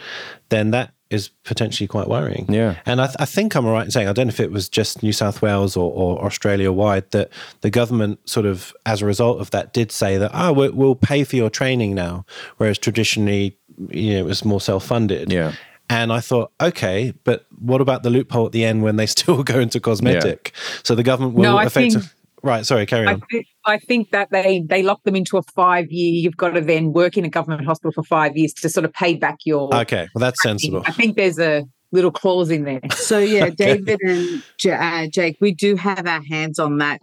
then 0.48 0.70
that 0.70 0.92
is 1.10 1.28
potentially 1.44 1.88
quite 1.88 2.08
worrying. 2.08 2.46
Yeah. 2.48 2.76
And 2.86 3.00
I, 3.00 3.06
th- 3.06 3.16
I 3.18 3.24
think 3.24 3.56
I'm 3.56 3.66
right 3.66 3.84
in 3.84 3.90
saying 3.90 4.08
I 4.08 4.12
don't 4.12 4.28
know 4.28 4.32
if 4.32 4.38
it 4.38 4.52
was 4.52 4.68
just 4.68 5.02
New 5.02 5.12
South 5.12 5.42
Wales 5.42 5.76
or, 5.76 5.90
or 5.92 6.24
Australia 6.24 6.70
wide 6.70 7.10
that 7.10 7.30
the 7.62 7.70
government 7.70 8.20
sort 8.28 8.46
of 8.46 8.72
as 8.86 9.02
a 9.02 9.06
result 9.06 9.40
of 9.40 9.50
that 9.50 9.72
did 9.72 9.90
say 9.90 10.16
that 10.18 10.30
oh 10.32 10.52
we'll, 10.52 10.72
we'll 10.72 10.94
pay 10.94 11.24
for 11.24 11.36
your 11.36 11.50
training 11.50 11.94
now, 11.94 12.24
whereas 12.58 12.78
traditionally 12.78 13.58
you 13.88 14.14
know 14.14 14.20
it 14.20 14.24
was 14.24 14.44
more 14.44 14.60
self 14.60 14.86
funded. 14.86 15.32
Yeah. 15.32 15.52
And 15.88 16.12
I 16.12 16.20
thought, 16.20 16.52
okay, 16.60 17.12
but 17.24 17.46
what 17.58 17.80
about 17.80 18.04
the 18.04 18.10
loophole 18.10 18.46
at 18.46 18.52
the 18.52 18.64
end 18.64 18.84
when 18.84 18.94
they 18.94 19.06
still 19.18 19.42
go 19.42 19.58
into 19.58 19.80
cosmetic? 19.80 20.52
Yeah. 20.54 20.80
So 20.84 20.94
the 20.94 21.02
government 21.02 21.34
will 21.34 21.42
no, 21.42 21.58
effectively 21.58 22.08
Right, 22.42 22.64
sorry, 22.64 22.86
carry 22.86 23.06
I, 23.06 23.12
on. 23.14 23.22
I 23.66 23.78
think 23.78 24.10
that 24.10 24.30
they 24.30 24.62
they 24.66 24.82
lock 24.82 25.02
them 25.04 25.16
into 25.16 25.36
a 25.36 25.42
five 25.54 25.90
year. 25.90 26.12
You've 26.12 26.36
got 26.36 26.50
to 26.50 26.60
then 26.60 26.92
work 26.92 27.16
in 27.16 27.24
a 27.24 27.28
government 27.28 27.66
hospital 27.66 27.92
for 27.92 28.02
five 28.02 28.36
years 28.36 28.52
to 28.54 28.68
sort 28.68 28.84
of 28.84 28.92
pay 28.92 29.14
back 29.14 29.38
your. 29.44 29.74
Okay, 29.74 30.08
well, 30.14 30.20
that's 30.20 30.42
sensible. 30.42 30.82
I 30.86 30.92
think 30.92 31.16
there's 31.16 31.38
a 31.38 31.64
little 31.92 32.10
clause 32.10 32.50
in 32.50 32.64
there. 32.64 32.80
So 32.94 33.18
yeah, 33.18 33.50
David 33.56 34.00
and 34.02 34.42
J- 34.58 34.72
uh, 34.72 35.08
Jake, 35.08 35.38
we 35.40 35.52
do 35.52 35.76
have 35.76 36.06
our 36.06 36.22
hands 36.22 36.58
on 36.58 36.78
that 36.78 37.00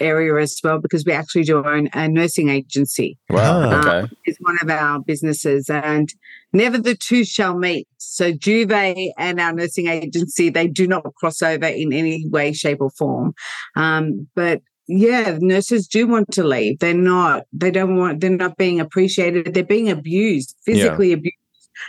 area 0.00 0.34
as 0.40 0.58
well 0.64 0.78
because 0.78 1.04
we 1.04 1.12
actually 1.12 1.44
do 1.44 1.64
own 1.64 1.88
a 1.92 2.08
nursing 2.08 2.48
agency. 2.48 3.18
Wow. 3.28 3.70
Ah. 3.70 3.80
Okay. 3.80 4.14
It's 4.24 4.38
one 4.40 4.56
of 4.62 4.70
our 4.70 5.00
businesses, 5.00 5.68
and 5.68 6.12
never 6.52 6.78
the 6.78 6.96
two 6.96 7.24
shall 7.24 7.56
meet. 7.56 7.86
So 7.98 8.32
Juvae 8.32 9.10
and 9.18 9.40
our 9.40 9.52
nursing 9.52 9.88
agency, 9.88 10.50
they 10.50 10.66
do 10.66 10.86
not 10.86 11.04
cross 11.14 11.42
over 11.42 11.66
in 11.66 11.92
any 11.92 12.26
way, 12.28 12.52
shape, 12.52 12.80
or 12.80 12.90
form. 12.90 13.34
Um, 13.76 14.26
but 14.34 14.62
yeah, 14.90 15.38
nurses 15.40 15.86
do 15.86 16.06
want 16.06 16.32
to 16.32 16.44
leave. 16.44 16.80
They're 16.80 16.94
not. 16.94 17.44
They 17.52 17.70
don't 17.70 17.96
want. 17.96 18.20
They're 18.20 18.30
not 18.30 18.56
being 18.56 18.80
appreciated. 18.80 19.54
They're 19.54 19.64
being 19.64 19.88
abused, 19.88 20.56
physically 20.64 21.12
abused 21.12 21.36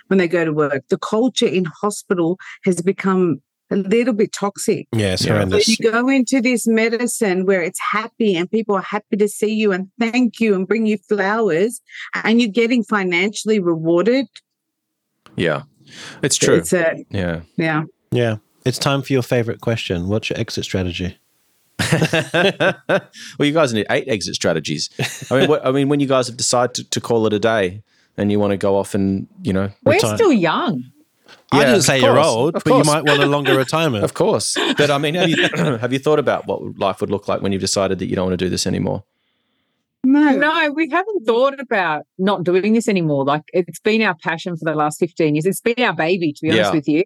when 0.07 0.19
they 0.19 0.27
go 0.27 0.45
to 0.45 0.53
work. 0.53 0.87
The 0.89 0.97
culture 0.97 1.47
in 1.47 1.65
hospital 1.65 2.37
has 2.63 2.81
become 2.81 3.41
a 3.71 3.77
little 3.77 4.13
bit 4.13 4.33
toxic. 4.33 4.87
Yeah, 4.93 5.13
it's 5.13 5.25
Yeah. 5.25 5.29
So 5.29 5.33
horrendous. 5.33 5.67
you 5.67 5.91
go 5.91 6.07
into 6.09 6.41
this 6.41 6.67
medicine 6.67 7.45
where 7.45 7.61
it's 7.61 7.79
happy 7.79 8.35
and 8.35 8.51
people 8.51 8.75
are 8.75 8.81
happy 8.81 9.17
to 9.17 9.27
see 9.27 9.53
you 9.53 9.71
and 9.71 9.89
thank 9.99 10.39
you 10.39 10.53
and 10.53 10.67
bring 10.67 10.85
you 10.85 10.97
flowers 10.97 11.81
and 12.13 12.41
you're 12.41 12.51
getting 12.51 12.83
financially 12.83 13.59
rewarded. 13.59 14.27
Yeah. 15.35 15.63
It's 16.21 16.35
true. 16.35 16.55
It's 16.55 16.73
a 16.73 17.03
yeah. 17.09 17.41
yeah. 17.55 17.83
Yeah. 18.11 18.37
It's 18.65 18.77
time 18.77 19.01
for 19.01 19.13
your 19.13 19.23
favorite 19.23 19.61
question. 19.61 20.07
What's 20.07 20.29
your 20.29 20.39
exit 20.39 20.65
strategy? 20.65 21.17
well, 23.37 23.45
you 23.45 23.53
guys 23.53 23.73
need 23.73 23.85
eight 23.89 24.07
exit 24.07 24.35
strategies. 24.35 24.89
I 25.31 25.39
mean, 25.39 25.49
what, 25.49 25.65
I 25.65 25.71
mean, 25.71 25.89
when 25.89 25.99
you 25.99 26.07
guys 26.07 26.27
have 26.27 26.37
decided 26.37 26.75
to, 26.75 26.89
to 26.89 27.01
call 27.01 27.25
it 27.27 27.33
a 27.33 27.39
day 27.39 27.83
and 28.17 28.31
you 28.31 28.39
want 28.39 28.51
to 28.51 28.57
go 28.57 28.77
off 28.77 28.93
and 28.95 29.27
you 29.43 29.53
know, 29.53 29.69
We're 29.83 29.93
Retire. 29.93 30.15
still 30.17 30.33
young. 30.33 30.83
I 31.53 31.57
Yeah, 31.59 31.63
didn't 31.65 31.77
of 31.79 31.83
say 31.83 31.99
you're 32.01 32.19
old, 32.19 32.55
of 32.55 32.63
but 32.63 32.77
you 32.77 32.83
might 32.83 33.03
want 33.05 33.21
a 33.21 33.25
longer 33.25 33.55
retirement. 33.55 34.03
of 34.09 34.13
course. 34.13 34.55
But 34.77 34.89
I 34.89 34.97
mean, 34.97 35.15
have 35.15 35.29
you 35.29 35.47
have 35.77 35.91
you 35.93 35.99
thought 35.99 36.19
about 36.19 36.47
what 36.47 36.77
life 36.77 37.01
would 37.01 37.09
look 37.09 37.27
like 37.27 37.41
when 37.41 37.51
you've 37.51 37.61
decided 37.61 37.99
that 37.99 38.05
you 38.07 38.15
don't 38.15 38.25
want 38.27 38.39
to 38.39 38.45
do 38.45 38.49
this 38.49 38.65
anymore? 38.67 39.03
No. 40.03 40.31
No, 40.35 40.71
we 40.71 40.89
haven't 40.89 41.25
thought 41.25 41.59
about 41.59 42.05
not 42.17 42.43
doing 42.43 42.73
this 42.73 42.87
anymore. 42.87 43.23
Like 43.25 43.43
it's 43.53 43.79
been 43.79 44.01
our 44.01 44.15
passion 44.15 44.57
for 44.57 44.65
the 44.65 44.75
last 44.75 44.99
15 44.99 45.35
years. 45.35 45.45
It's 45.45 45.61
been 45.61 45.75
our 45.79 45.93
baby, 45.93 46.33
to 46.33 46.41
be 46.41 46.51
honest 46.51 46.69
Yeah. 46.71 46.75
with 46.75 46.87
you. 46.87 47.03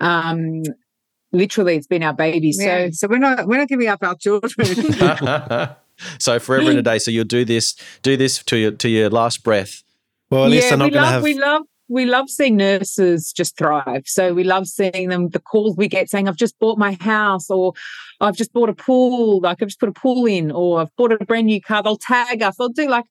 Um, 0.00 0.62
literally, 1.36 1.76
it's 1.76 1.86
been 1.86 2.02
our 2.02 2.14
baby. 2.14 2.52
Yeah. 2.54 2.86
So 2.86 2.90
So 2.92 3.08
we're 3.08 3.18
not 3.18 3.46
we're 3.46 3.58
not 3.58 3.68
giving 3.68 3.88
up 3.88 4.02
our 4.02 4.14
children. 4.14 4.50
so 6.18 6.38
forever 6.38 6.70
and 6.70 6.78
a 6.78 6.82
day. 6.82 6.98
So 6.98 7.10
you'll 7.10 7.24
do 7.24 7.44
this, 7.44 7.74
do 8.02 8.16
this 8.16 8.42
to 8.44 8.56
your 8.56 8.70
to 8.72 8.88
your 8.88 9.10
last 9.10 9.44
breath. 9.44 9.82
Well, 10.30 10.44
at 10.44 10.50
least 10.50 10.64
yeah, 10.64 10.70
they're 10.70 10.78
not 10.78 10.84
we 10.86 10.90
going 10.90 11.02
to 11.02 11.06
love, 11.06 11.12
have. 11.12 11.22
we 11.22 11.38
love, 11.38 11.62
we 11.88 12.04
love 12.04 12.28
seeing 12.28 12.56
nurses 12.56 13.32
just 13.32 13.56
thrive. 13.56 14.02
So 14.06 14.34
we 14.34 14.42
love 14.42 14.66
seeing 14.66 15.08
them. 15.08 15.28
The 15.28 15.38
calls 15.38 15.76
we 15.76 15.88
get 15.88 16.10
saying, 16.10 16.28
"I've 16.28 16.36
just 16.36 16.58
bought 16.58 16.78
my 16.78 16.96
house," 17.00 17.48
or 17.48 17.74
"I've 18.20 18.36
just 18.36 18.52
bought 18.52 18.68
a 18.68 18.74
pool." 18.74 19.40
Like 19.40 19.62
I've 19.62 19.68
just 19.68 19.80
put 19.80 19.88
a 19.88 19.92
pool 19.92 20.26
in, 20.26 20.50
or 20.50 20.80
"I've 20.80 20.94
bought 20.96 21.12
a 21.12 21.24
brand 21.24 21.46
new 21.46 21.60
car." 21.60 21.82
They'll 21.82 21.96
tag 21.96 22.42
us. 22.42 22.56
They'll 22.56 22.68
do 22.68 22.88
like 22.88 23.04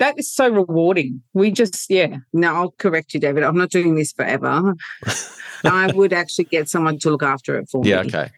that. 0.00 0.18
Is 0.18 0.30
so 0.34 0.48
rewarding. 0.48 1.22
We 1.32 1.50
just, 1.52 1.88
yeah, 1.88 2.16
no, 2.32 2.54
I'll 2.54 2.70
correct 2.72 3.14
you, 3.14 3.20
David. 3.20 3.44
I'm 3.44 3.56
not 3.56 3.70
doing 3.70 3.94
this 3.94 4.12
forever. 4.12 4.74
I 5.64 5.92
would 5.92 6.12
actually 6.12 6.44
get 6.46 6.68
someone 6.68 6.98
to 7.00 7.10
look 7.10 7.22
after 7.22 7.56
it 7.58 7.68
for 7.70 7.82
Yeah. 7.84 8.02
me. 8.02 8.08
Okay. 8.08 8.30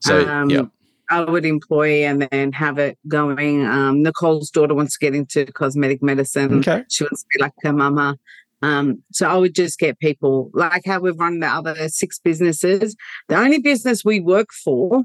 So 0.00 0.28
Um, 0.28 0.50
yeah. 0.50 0.62
I 1.10 1.20
would 1.22 1.44
employ 1.46 2.04
and 2.04 2.22
then 2.30 2.52
have 2.52 2.78
it 2.78 2.98
going. 3.08 3.64
Um, 3.66 4.02
Nicole's 4.02 4.50
daughter 4.50 4.74
wants 4.74 4.98
to 4.98 5.04
get 5.04 5.14
into 5.14 5.44
cosmetic 5.46 6.02
medicine. 6.02 6.58
Okay. 6.60 6.84
She 6.90 7.04
wants 7.04 7.22
to 7.22 7.28
be 7.34 7.42
like 7.42 7.52
her 7.62 7.72
mama. 7.72 8.16
Um, 8.62 9.02
so 9.12 9.28
I 9.28 9.36
would 9.36 9.54
just 9.54 9.78
get 9.78 9.98
people 9.98 10.50
like 10.54 10.82
how 10.86 11.00
we've 11.00 11.18
run 11.18 11.40
the 11.40 11.46
other 11.46 11.88
six 11.88 12.18
businesses. 12.18 12.96
The 13.28 13.36
only 13.36 13.58
business 13.58 14.04
we 14.04 14.20
work 14.20 14.48
for 14.52 15.04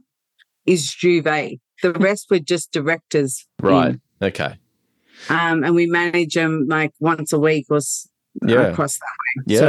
is 0.66 0.88
Juvae. 0.90 1.60
The 1.84 1.92
rest 1.94 2.28
were 2.30 2.40
just 2.40 2.72
directors. 2.72 3.46
in. 3.62 3.68
Right. 3.70 4.00
Okay. 4.22 4.56
Um, 5.28 5.64
and 5.64 5.76
we 5.76 5.86
manage 5.88 6.34
them 6.36 6.66
like 6.70 6.92
once 7.00 7.34
a 7.34 7.40
week 7.40 7.66
or 7.70 7.80
Yeah. 8.48 8.68
across 8.68 8.98
that 8.98 9.06
way. 9.20 9.54
Yeah. 9.56 9.60
So 9.60 9.66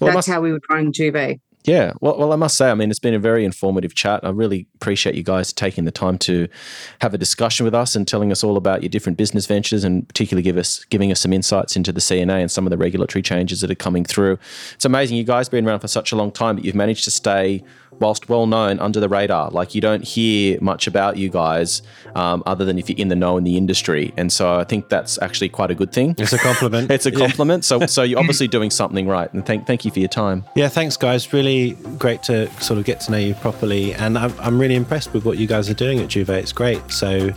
well, 0.00 0.08
that's 0.08 0.14
must- 0.14 0.28
how 0.28 0.40
we 0.40 0.52
would 0.52 0.62
run 0.68 0.92
Juvae. 0.92 1.40
Yeah, 1.68 1.92
well, 2.00 2.16
well, 2.18 2.32
I 2.32 2.36
must 2.36 2.56
say, 2.56 2.70
I 2.70 2.74
mean, 2.74 2.90
it's 2.90 2.98
been 2.98 3.14
a 3.14 3.18
very 3.18 3.44
informative 3.44 3.94
chat. 3.94 4.24
I 4.24 4.30
really 4.30 4.66
appreciate 4.76 5.14
you 5.14 5.22
guys 5.22 5.52
taking 5.52 5.84
the 5.84 5.90
time 5.92 6.16
to 6.18 6.48
have 7.02 7.12
a 7.14 7.18
discussion 7.18 7.64
with 7.64 7.74
us 7.74 7.94
and 7.94 8.08
telling 8.08 8.32
us 8.32 8.42
all 8.42 8.56
about 8.56 8.82
your 8.82 8.88
different 8.88 9.18
business 9.18 9.46
ventures, 9.46 9.84
and 9.84 10.08
particularly 10.08 10.42
give 10.42 10.56
us 10.56 10.84
giving 10.86 11.12
us 11.12 11.20
some 11.20 11.32
insights 11.32 11.76
into 11.76 11.92
the 11.92 12.00
CNA 12.00 12.40
and 12.40 12.50
some 12.50 12.66
of 12.66 12.70
the 12.70 12.78
regulatory 12.78 13.22
changes 13.22 13.60
that 13.60 13.70
are 13.70 13.74
coming 13.74 14.04
through. 14.04 14.38
It's 14.74 14.84
amazing 14.86 15.16
you 15.18 15.24
guys 15.24 15.48
been 15.50 15.66
around 15.68 15.80
for 15.80 15.88
such 15.88 16.10
a 16.12 16.16
long 16.16 16.32
time, 16.32 16.56
but 16.56 16.64
you've 16.64 16.74
managed 16.74 17.04
to 17.04 17.10
stay, 17.10 17.62
whilst 18.00 18.28
well 18.30 18.46
known, 18.46 18.78
under 18.80 18.98
the 19.00 19.08
radar. 19.08 19.50
Like 19.50 19.74
you 19.74 19.80
don't 19.82 20.04
hear 20.04 20.58
much 20.62 20.86
about 20.86 21.16
you 21.18 21.28
guys, 21.28 21.82
um, 22.14 22.42
other 22.46 22.64
than 22.64 22.78
if 22.78 22.88
you're 22.88 22.98
in 22.98 23.08
the 23.08 23.16
know 23.16 23.36
in 23.36 23.44
the 23.44 23.56
industry, 23.58 24.14
and 24.16 24.32
so 24.32 24.58
I 24.58 24.64
think 24.64 24.88
that's 24.88 25.20
actually 25.20 25.50
quite 25.50 25.70
a 25.70 25.74
good 25.74 25.92
thing. 25.92 26.14
it's 26.18 26.32
a 26.32 26.38
compliment. 26.38 26.90
It's 26.98 27.04
a 27.06 27.10
Yeah. 27.12 27.18
compliment. 27.26 27.64
So, 27.64 27.84
so 27.86 28.02
you're 28.02 28.18
obviously 28.24 28.48
doing 28.48 28.70
something 28.70 29.06
right, 29.06 29.30
and 29.34 29.44
thank 29.44 29.66
thank 29.66 29.84
you 29.84 29.90
for 29.90 29.98
your 29.98 30.08
time. 30.08 30.44
Yeah, 30.54 30.68
thanks, 30.68 30.96
guys. 30.96 31.32
Really 31.32 31.57
great 31.98 32.22
to 32.24 32.48
sort 32.62 32.78
of 32.78 32.84
get 32.84 33.00
to 33.02 33.12
know 33.12 33.18
you 33.18 33.34
properly, 33.34 33.94
and 33.94 34.16
I'm, 34.18 34.32
I'm 34.40 34.58
really 34.58 34.74
impressed 34.74 35.12
with 35.12 35.24
what 35.24 35.38
you 35.38 35.46
guys 35.46 35.68
are 35.70 35.74
doing 35.74 35.98
at 36.00 36.08
Juvae. 36.08 36.38
It's 36.40 36.52
great. 36.52 36.80
So, 36.90 37.30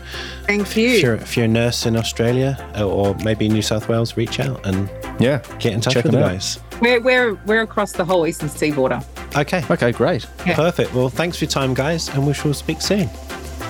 Thank 0.45 0.75
you. 0.75 0.89
if 0.89 1.01
you're, 1.01 1.15
if 1.15 1.35
you're 1.37 1.45
a 1.45 1.49
nurse 1.49 1.85
in 1.85 1.95
Australia 1.95 2.57
uh, 2.77 2.87
or 2.87 3.15
maybe 3.23 3.47
New 3.49 3.61
South 3.61 3.89
Wales, 3.89 4.17
reach 4.17 4.39
out 4.39 4.65
and 4.65 4.89
Yeah, 5.19 5.39
get 5.59 5.73
in 5.73 5.81
touch 5.81 5.93
Check 5.95 6.03
with 6.05 6.11
the 6.13 6.17
them 6.19 6.27
out. 6.27 6.31
guys. 6.33 6.59
we're 6.81 6.99
we're 7.01 7.33
we're 7.45 7.61
across 7.61 7.91
the 7.93 8.05
whole 8.05 8.25
eastern 8.27 8.49
seaboard. 8.49 8.93
Okay, 9.35 9.63
Okay, 9.69 9.91
great. 9.91 10.25
Yeah. 10.45 10.55
perfect. 10.55 10.93
Well, 10.93 11.09
thanks 11.09 11.37
for 11.37 11.45
your 11.45 11.51
time, 11.51 11.73
guys, 11.73 12.09
and 12.09 12.25
we 12.27 12.33
shall 12.33 12.53
speak 12.53 12.81
soon. 12.81 13.07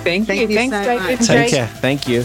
Thank, 0.02 0.26
Thank 0.26 0.40
you. 0.42 0.48
you 0.48 0.54
Thanks, 0.56 0.76
so 0.76 0.84
David. 0.84 1.26
Take 1.26 1.50
care. 1.50 1.66
Thank 1.68 2.08
you. 2.08 2.24